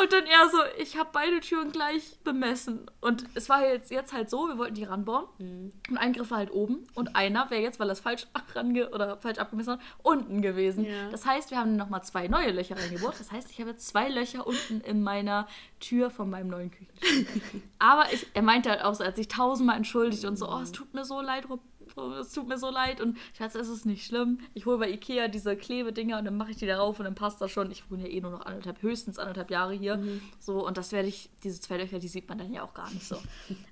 Und 0.00 0.12
dann 0.12 0.26
er 0.26 0.48
so, 0.48 0.58
ich 0.78 0.96
habe 0.96 1.10
beide 1.12 1.40
Türen 1.40 1.70
gleich 1.70 2.18
bemessen. 2.24 2.90
Und 3.00 3.24
es 3.34 3.48
war 3.48 3.64
jetzt, 3.66 3.90
jetzt 3.90 4.12
halt 4.12 4.30
so, 4.30 4.48
wir 4.48 4.58
wollten 4.58 4.74
die 4.74 4.84
ranbauen. 4.84 5.26
Und 5.38 5.98
ein 5.98 6.12
Griff 6.12 6.30
war 6.30 6.38
halt 6.38 6.50
oben. 6.52 6.86
Und 6.94 7.14
einer 7.14 7.50
wäre 7.50 7.62
jetzt, 7.62 7.78
weil 7.78 7.88
er 7.88 7.92
es 7.92 8.00
falsch, 8.00 8.26
range 8.54 8.88
oder 8.90 9.16
falsch 9.18 9.38
abgemessen 9.38 9.74
hat, 9.74 9.80
unten 10.02 10.42
gewesen. 10.42 10.84
Ja. 10.84 11.10
Das 11.10 11.26
heißt, 11.26 11.50
wir 11.50 11.58
haben 11.58 11.76
nochmal 11.76 12.02
zwei 12.02 12.26
neue 12.28 12.50
Löcher 12.50 12.76
reingebohrt. 12.76 13.20
Das 13.20 13.30
heißt, 13.30 13.50
ich 13.50 13.60
habe 13.60 13.70
jetzt 13.70 13.86
zwei 13.86 14.08
Löcher 14.08 14.46
unten 14.46 14.80
in 14.80 15.02
meiner 15.02 15.46
Tür 15.80 16.10
von 16.10 16.30
meinem 16.30 16.48
neuen 16.48 16.70
Küchenschrank. 16.70 17.62
Aber 17.78 18.12
ich, 18.12 18.26
er 18.34 18.42
meinte 18.42 18.70
halt 18.70 18.82
auch 18.82 18.94
so, 18.94 19.02
er 19.02 19.08
hat 19.08 19.16
sich 19.16 19.28
tausendmal 19.28 19.76
entschuldigt 19.76 20.24
und 20.24 20.36
so, 20.36 20.48
oh, 20.48 20.60
es 20.62 20.72
tut 20.72 20.94
mir 20.94 21.04
so 21.04 21.20
leid, 21.20 21.48
Rob- 21.48 21.60
oh, 21.60 21.71
es 22.20 22.32
tut 22.32 22.48
mir 22.48 22.58
so 22.58 22.70
leid. 22.70 23.00
Und 23.00 23.16
ich 23.34 23.40
weiß, 23.40 23.54
es 23.54 23.68
ist 23.68 23.86
nicht 23.86 24.06
schlimm. 24.06 24.38
Ich 24.54 24.66
hole 24.66 24.78
bei 24.78 24.90
Ikea 24.90 25.28
diese 25.28 25.56
Klebedinger 25.56 26.18
und 26.18 26.24
dann 26.24 26.36
mache 26.36 26.50
ich 26.50 26.56
die 26.56 26.66
darauf 26.66 26.98
und 26.98 27.04
dann 27.04 27.14
passt 27.14 27.40
das 27.40 27.50
schon. 27.50 27.70
Ich 27.70 27.90
wohne 27.90 28.02
ja 28.02 28.08
eh 28.08 28.20
nur 28.20 28.30
noch 28.30 28.46
anderthalb, 28.46 28.82
höchstens 28.82 29.18
anderthalb 29.18 29.50
Jahre 29.50 29.74
hier. 29.74 30.02
So, 30.38 30.66
und 30.66 30.76
das 30.76 30.92
werde 30.92 31.08
ich, 31.08 31.30
diese 31.44 31.60
zwei 31.60 31.78
Löcher, 31.78 31.98
die 31.98 32.08
sieht 32.08 32.28
man 32.28 32.38
dann 32.38 32.52
ja 32.52 32.62
auch 32.62 32.74
gar 32.74 32.90
nicht 32.90 33.06
so. 33.06 33.16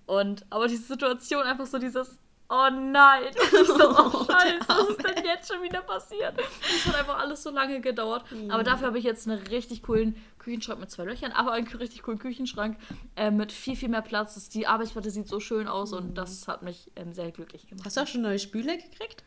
Und, 0.06 0.44
aber 0.50 0.68
diese 0.68 0.84
Situation, 0.84 1.42
einfach 1.42 1.66
so 1.66 1.78
dieses, 1.78 2.18
oh 2.50 2.68
nein. 2.70 3.24
Ich 3.60 3.66
so, 3.66 3.90
oh 3.90 4.24
scheiße, 4.24 4.68
was 4.68 4.88
ist 4.90 5.04
denn 5.04 5.24
jetzt 5.24 5.52
schon 5.52 5.62
wieder 5.62 5.80
passiert? 5.82 6.34
Es 6.62 6.86
hat 6.86 6.94
einfach 6.96 7.18
alles 7.18 7.42
so 7.42 7.50
lange 7.50 7.80
gedauert. 7.80 8.24
Aber 8.48 8.62
dafür 8.62 8.88
habe 8.88 8.98
ich 8.98 9.04
jetzt 9.04 9.28
einen 9.28 9.38
richtig 9.46 9.82
coolen 9.82 10.16
Küchenschrank 10.38 10.80
mit 10.80 10.90
zwei 10.90 11.04
Löchern, 11.04 11.32
aber 11.32 11.52
einen 11.52 11.66
richtig 11.68 12.02
coolen 12.02 12.18
Küchenschrank 12.18 12.76
äh, 13.16 13.30
mit 13.30 13.52
viel, 13.52 13.76
viel 13.76 13.88
mehr 13.88 14.02
Platz. 14.02 14.34
Das, 14.34 14.48
die 14.48 14.66
Arbeitsplatte 14.66 15.10
sieht 15.10 15.28
so 15.28 15.40
schön 15.40 15.68
aus 15.68 15.92
und 15.92 16.14
das 16.16 16.48
hat 16.48 16.62
mich 16.62 16.90
ähm, 16.96 17.12
sehr 17.12 17.30
glücklich 17.30 17.66
gemacht. 17.66 17.84
Hast 17.86 17.96
du 17.96 18.00
auch 18.02 18.06
schon 18.06 18.22
neue 18.22 18.38
Spüle 18.38 18.76
gekriegt? 18.78 19.22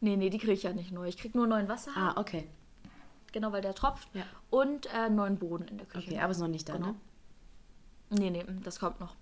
Nee, 0.00 0.16
nee, 0.16 0.30
die 0.30 0.38
kriege 0.38 0.52
ich 0.52 0.62
ja 0.64 0.72
nicht 0.72 0.92
neu. 0.92 1.06
Ich 1.06 1.16
kriege 1.16 1.36
nur 1.38 1.46
neuen 1.46 1.68
Wasserhahn, 1.68 2.14
Ah, 2.16 2.20
okay. 2.20 2.48
genau, 3.32 3.52
weil 3.52 3.62
der 3.62 3.74
tropft. 3.74 4.08
Ja. 4.14 4.22
Und 4.50 4.86
äh, 4.94 5.08
neuen 5.08 5.38
Boden 5.38 5.66
in 5.68 5.78
der 5.78 5.86
Küche. 5.86 6.10
Okay, 6.10 6.20
aber 6.20 6.30
ist 6.32 6.38
noch 6.40 6.48
nicht 6.48 6.68
da, 6.68 6.74
Genau. 6.74 6.88
ne? 6.88 6.94
Nee, 8.10 8.30
nee, 8.30 8.44
das 8.62 8.78
kommt 8.80 9.00
noch. 9.00 9.14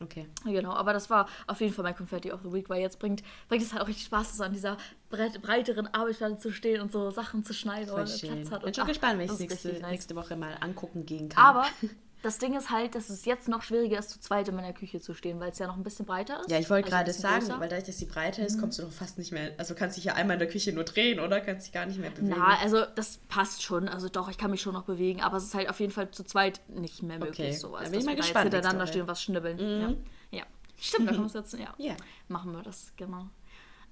Okay. 0.00 0.26
Genau, 0.44 0.72
aber 0.72 0.92
das 0.92 1.08
war 1.08 1.26
auf 1.46 1.60
jeden 1.60 1.72
Fall 1.72 1.82
mein 1.82 1.96
Confetti 1.96 2.30
of 2.30 2.40
the 2.42 2.52
Week, 2.52 2.68
weil 2.68 2.80
jetzt 2.80 2.98
bringt, 2.98 3.22
bringt 3.48 3.62
es 3.62 3.72
halt 3.72 3.82
auch 3.82 3.88
richtig 3.88 4.06
Spaß, 4.06 4.36
so 4.36 4.44
an 4.44 4.52
dieser 4.52 4.76
breit, 5.08 5.40
breiteren 5.40 5.86
Arbeitsplatte 5.86 6.36
zu 6.36 6.52
stehen 6.52 6.80
und 6.80 6.92
so 6.92 7.10
Sachen 7.10 7.44
zu 7.44 7.54
schneiden, 7.54 7.88
weil 7.94 8.04
man. 8.04 8.18
Platz 8.18 8.50
hat. 8.50 8.60
Bin 8.60 8.68
Und, 8.68 8.76
schon 8.76 8.84
ach, 8.84 8.88
gespannt, 8.88 9.18
wenn 9.18 9.26
ich 9.26 9.38
nächste, 9.38 9.68
nice. 9.68 9.90
nächste 9.90 10.16
Woche 10.16 10.36
mal 10.36 10.56
angucken 10.60 11.06
gehen 11.06 11.28
kann. 11.28 11.44
Aber 11.44 11.66
das 12.26 12.38
Ding 12.38 12.56
ist 12.56 12.70
halt, 12.70 12.96
dass 12.96 13.08
es 13.08 13.24
jetzt 13.24 13.46
noch 13.46 13.62
schwieriger 13.62 14.00
ist, 14.00 14.10
zu 14.10 14.18
zweit 14.18 14.48
in 14.48 14.56
meiner 14.56 14.72
Küche 14.72 15.00
zu 15.00 15.14
stehen, 15.14 15.38
weil 15.38 15.52
es 15.52 15.60
ja 15.60 15.68
noch 15.68 15.76
ein 15.76 15.84
bisschen 15.84 16.06
breiter 16.06 16.40
ist. 16.40 16.50
Ja, 16.50 16.58
ich 16.58 16.68
wollte 16.68 16.86
also 16.86 16.96
gerade 16.96 17.12
sagen, 17.12 17.38
größer. 17.38 17.56
Mhm. 17.56 17.60
weil 17.60 17.68
dadurch, 17.68 17.86
dass 17.86 17.96
die 17.98 18.04
breiter 18.04 18.44
ist, 18.44 18.58
kommst 18.58 18.80
du 18.80 18.82
doch 18.82 18.90
fast 18.90 19.16
nicht 19.16 19.30
mehr. 19.30 19.52
Also 19.58 19.76
kannst 19.76 19.96
dich 19.96 20.04
ja 20.04 20.14
einmal 20.14 20.34
in 20.34 20.40
der 20.40 20.48
Küche 20.48 20.72
nur 20.72 20.82
drehen, 20.82 21.20
oder? 21.20 21.40
Kannst 21.40 21.66
dich 21.66 21.72
gar 21.72 21.86
nicht 21.86 22.00
mehr 22.00 22.10
bewegen. 22.10 22.34
Na, 22.36 22.58
also 22.60 22.84
das 22.96 23.18
passt 23.28 23.62
schon. 23.62 23.88
Also 23.88 24.08
doch, 24.08 24.28
ich 24.28 24.38
kann 24.38 24.50
mich 24.50 24.60
schon 24.60 24.74
noch 24.74 24.82
bewegen, 24.82 25.22
aber 25.22 25.36
es 25.36 25.44
ist 25.44 25.54
halt 25.54 25.70
auf 25.70 25.78
jeden 25.78 25.92
Fall 25.92 26.10
zu 26.10 26.24
zweit 26.24 26.60
nicht 26.68 27.04
mehr 27.04 27.20
möglich. 27.20 27.38
Okay, 27.38 27.52
So. 27.52 27.68
dann 27.68 27.76
Also, 27.78 27.90
bin 27.92 28.00
ich 28.00 28.06
mal 28.06 28.12
wir 28.12 28.16
da 28.16 28.22
gespannt 28.22 28.52
hintereinander 28.52 28.86
stehen 28.88 29.02
und 29.02 29.08
was 29.08 29.22
schnibbeln. 29.22 29.56
Mhm. 29.56 29.96
Ja. 30.32 30.38
ja. 30.40 30.44
Stimmt, 30.80 31.08
da 31.08 31.12
können 31.12 31.32
wir 31.32 31.40
jetzt, 31.40 31.52
ja. 31.54 31.74
Ja. 31.78 31.96
Machen 32.26 32.50
wir 32.52 32.62
das, 32.64 32.92
genau. 32.96 33.28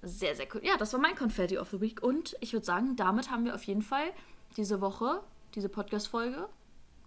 Sehr, 0.02 0.34
sehr 0.34 0.46
cool. 0.54 0.60
Ja, 0.64 0.76
das 0.76 0.92
war 0.92 0.98
mein 1.00 1.14
Confetti 1.14 1.56
of 1.56 1.70
the 1.70 1.80
Week. 1.80 2.02
Und 2.02 2.36
ich 2.40 2.52
würde 2.52 2.66
sagen, 2.66 2.96
damit 2.96 3.30
haben 3.30 3.44
wir 3.44 3.54
auf 3.54 3.62
jeden 3.62 3.82
Fall 3.82 4.10
diese 4.56 4.80
Woche, 4.80 5.20
diese 5.54 5.68
Podcast-Folge 5.68 6.48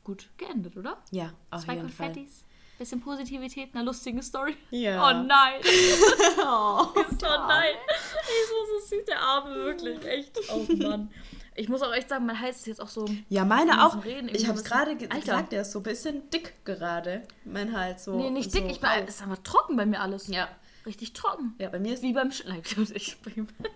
gut 0.07 0.29
geendet, 0.37 0.75
oder? 0.77 0.97
Ja, 1.11 1.33
auf 1.51 1.63
Zwei 1.65 1.75
jeden 1.75 1.89
Fall. 1.89 2.07
Konfettis, 2.07 2.43
bisschen 2.79 3.01
Positivität, 3.01 3.69
eine 3.73 3.83
lustige 3.83 4.23
Story. 4.23 4.55
Ja. 4.71 4.95
Oh 5.09 5.23
nein. 5.23 5.61
Oh, 6.39 6.87
Oh 6.95 7.47
nein. 7.47 7.73
Ich 8.21 8.49
so, 8.49 8.55
so 8.79 8.87
süß, 8.95 9.05
der 9.05 9.19
Arme, 9.21 9.53
wirklich. 9.55 10.03
Echt. 10.05 10.37
Oh 10.51 10.65
Mann. 10.75 11.11
Ich 11.55 11.67
muss 11.69 11.81
auch 11.81 11.91
echt 11.93 12.07
sagen, 12.09 12.25
mein 12.25 12.39
Hals 12.39 12.57
ist 12.57 12.67
jetzt 12.67 12.81
auch 12.81 12.87
so. 12.87 13.05
Ja, 13.29 13.43
meine 13.43 13.83
auch. 13.85 14.03
Reden 14.05 14.29
ich 14.29 14.47
habe 14.47 14.57
es 14.57 14.63
gerade 14.63 14.91
bisschen- 14.95 14.99
ge 14.99 15.09
Alter. 15.09 15.19
gesagt, 15.25 15.51
der 15.51 15.61
ist 15.63 15.71
so 15.71 15.79
ein 15.79 15.83
bisschen 15.83 16.29
dick 16.29 16.53
gerade. 16.65 17.23
Mein 17.45 17.75
Hals 17.75 18.05
so. 18.05 18.15
Nee, 18.15 18.29
nicht 18.29 18.51
so 18.51 18.59
dick, 18.59 18.69
ich 18.71 18.79
bin, 18.79 18.89
rau. 18.89 19.03
ist 19.05 19.21
aber 19.23 19.41
trocken 19.43 19.75
bei 19.75 19.85
mir 19.85 19.99
alles. 19.99 20.27
Ja. 20.27 20.47
Richtig 20.85 21.11
trocken. 21.13 21.55
Ja, 21.59 21.67
bei 21.69 21.79
mir 21.79 21.95
ist 21.95 22.03
Wie 22.03 22.13
beim 22.13 22.31
Sch 22.31 22.45
Nein, 22.47 22.61
ich 22.93 23.19
bringe 23.21 23.47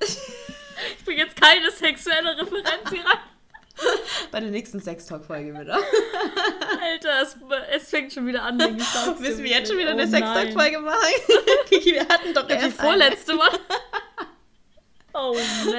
ich 0.98 1.04
bring 1.06 1.18
jetzt 1.18 1.36
keine 1.42 1.70
sexuelle 1.72 2.38
Referenz 2.38 2.90
hier 2.90 3.04
rein. 3.04 3.20
bei 4.32 4.40
der 4.40 4.50
nächsten 4.50 4.80
Sextalk-Folge 4.82 5.54
wieder. 5.60 5.76
Alter, 6.82 7.22
es, 7.24 7.38
es 7.76 7.90
fängt 7.90 8.14
schon 8.14 8.26
wieder 8.28 8.44
an. 8.44 8.58
Müssen 8.58 9.44
wir 9.44 9.50
jetzt 9.52 9.70
schon 9.70 9.78
wieder 9.78 9.92
eine 9.92 10.04
Oh 10.04 10.06
nein. 10.08 10.12
Sextalk-Folge 10.12 10.80
machen? 10.80 10.98
Kiki, 11.70 11.92
wir 11.94 12.08
hatten 12.08 12.34
doch 12.34 12.48
Die 12.48 12.54
erst 12.54 12.80
eine. 12.80 12.90
vorletzte 12.90 13.36
Mal. 13.36 13.50
Oh 15.14 15.36
man. 15.66 15.74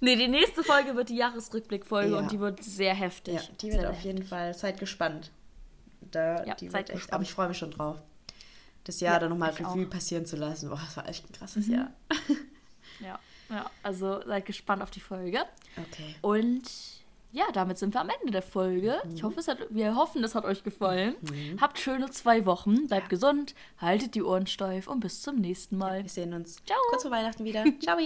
Nee, 0.00 0.16
die 0.16 0.28
nächste 0.28 0.64
Folge 0.64 0.96
wird 0.96 1.08
die 1.10 1.16
Jahresrückblickfolge 1.16 2.10
Ja. 2.12 2.18
und 2.18 2.32
die 2.32 2.40
wird 2.40 2.62
sehr 2.62 2.94
heftig. 2.94 3.34
Ja, 3.34 3.40
die 3.60 3.70
sehr 3.70 3.82
wird 3.82 3.90
auf 3.92 4.00
jeden 4.00 4.24
Fall, 4.24 4.52
seid 4.54 4.78
gespannt. 4.80 5.30
Da, 6.00 6.44
Ja, 6.44 6.54
die 6.54 6.68
seid 6.68 6.90
echt, 6.90 6.96
gespannt. 6.98 7.12
aber 7.14 7.22
ich 7.22 7.32
freue 7.32 7.48
mich 7.48 7.58
schon 7.58 7.70
drauf. 7.70 7.98
Das 8.84 8.98
Jahr 9.00 9.14
Ja, 9.14 9.20
dann 9.20 9.30
nochmal 9.30 9.50
Revue 9.50 9.66
auch. 9.68 9.74
Mhm. 9.76 9.90
passieren 9.90 10.26
zu 10.26 10.34
lassen. 10.36 10.68
Boah, 10.70 10.80
das 10.84 10.96
war 10.96 11.08
echt 11.08 11.28
ein 11.28 11.32
krasses 11.32 11.68
Jahr. 11.68 11.92
Ja, 13.00 13.18
ja, 13.52 13.70
also 13.82 14.20
seid 14.26 14.46
gespannt 14.46 14.82
auf 14.82 14.90
die 14.90 15.00
Folge. 15.00 15.40
Okay. 15.76 16.14
Und 16.22 16.62
ja, 17.32 17.44
damit 17.52 17.78
sind 17.78 17.94
wir 17.94 18.00
am 18.00 18.10
Ende 18.10 18.32
der 18.32 18.42
Folge. 18.42 19.00
Mhm. 19.04 19.14
Ich 19.14 19.22
hoffe, 19.22 19.40
es 19.40 19.48
hat, 19.48 19.58
wir 19.70 19.94
hoffen, 19.96 20.22
es 20.24 20.34
hat 20.34 20.44
euch 20.44 20.64
gefallen. 20.64 21.14
Habt 21.60 21.78
schöne 21.78 22.10
zwei 22.10 22.44
Wochen, 22.44 22.88
bleibt 22.88 23.08
gesund, 23.08 23.54
haltet 23.78 24.14
die 24.14 24.22
Ohren 24.22 24.46
steif 24.46 24.86
und 24.86 25.00
bis 25.00 25.22
zum 25.22 25.36
nächsten 25.36 25.78
Mal. 25.78 26.02
Wir 26.02 26.10
sehen 26.10 26.34
uns 26.34 26.56
Ciao. 26.66 26.78
kurz 26.90 27.02
vor 27.02 27.10
Weihnachten 27.10 27.44
wieder. 27.44 27.64
Ciao. 27.80 27.98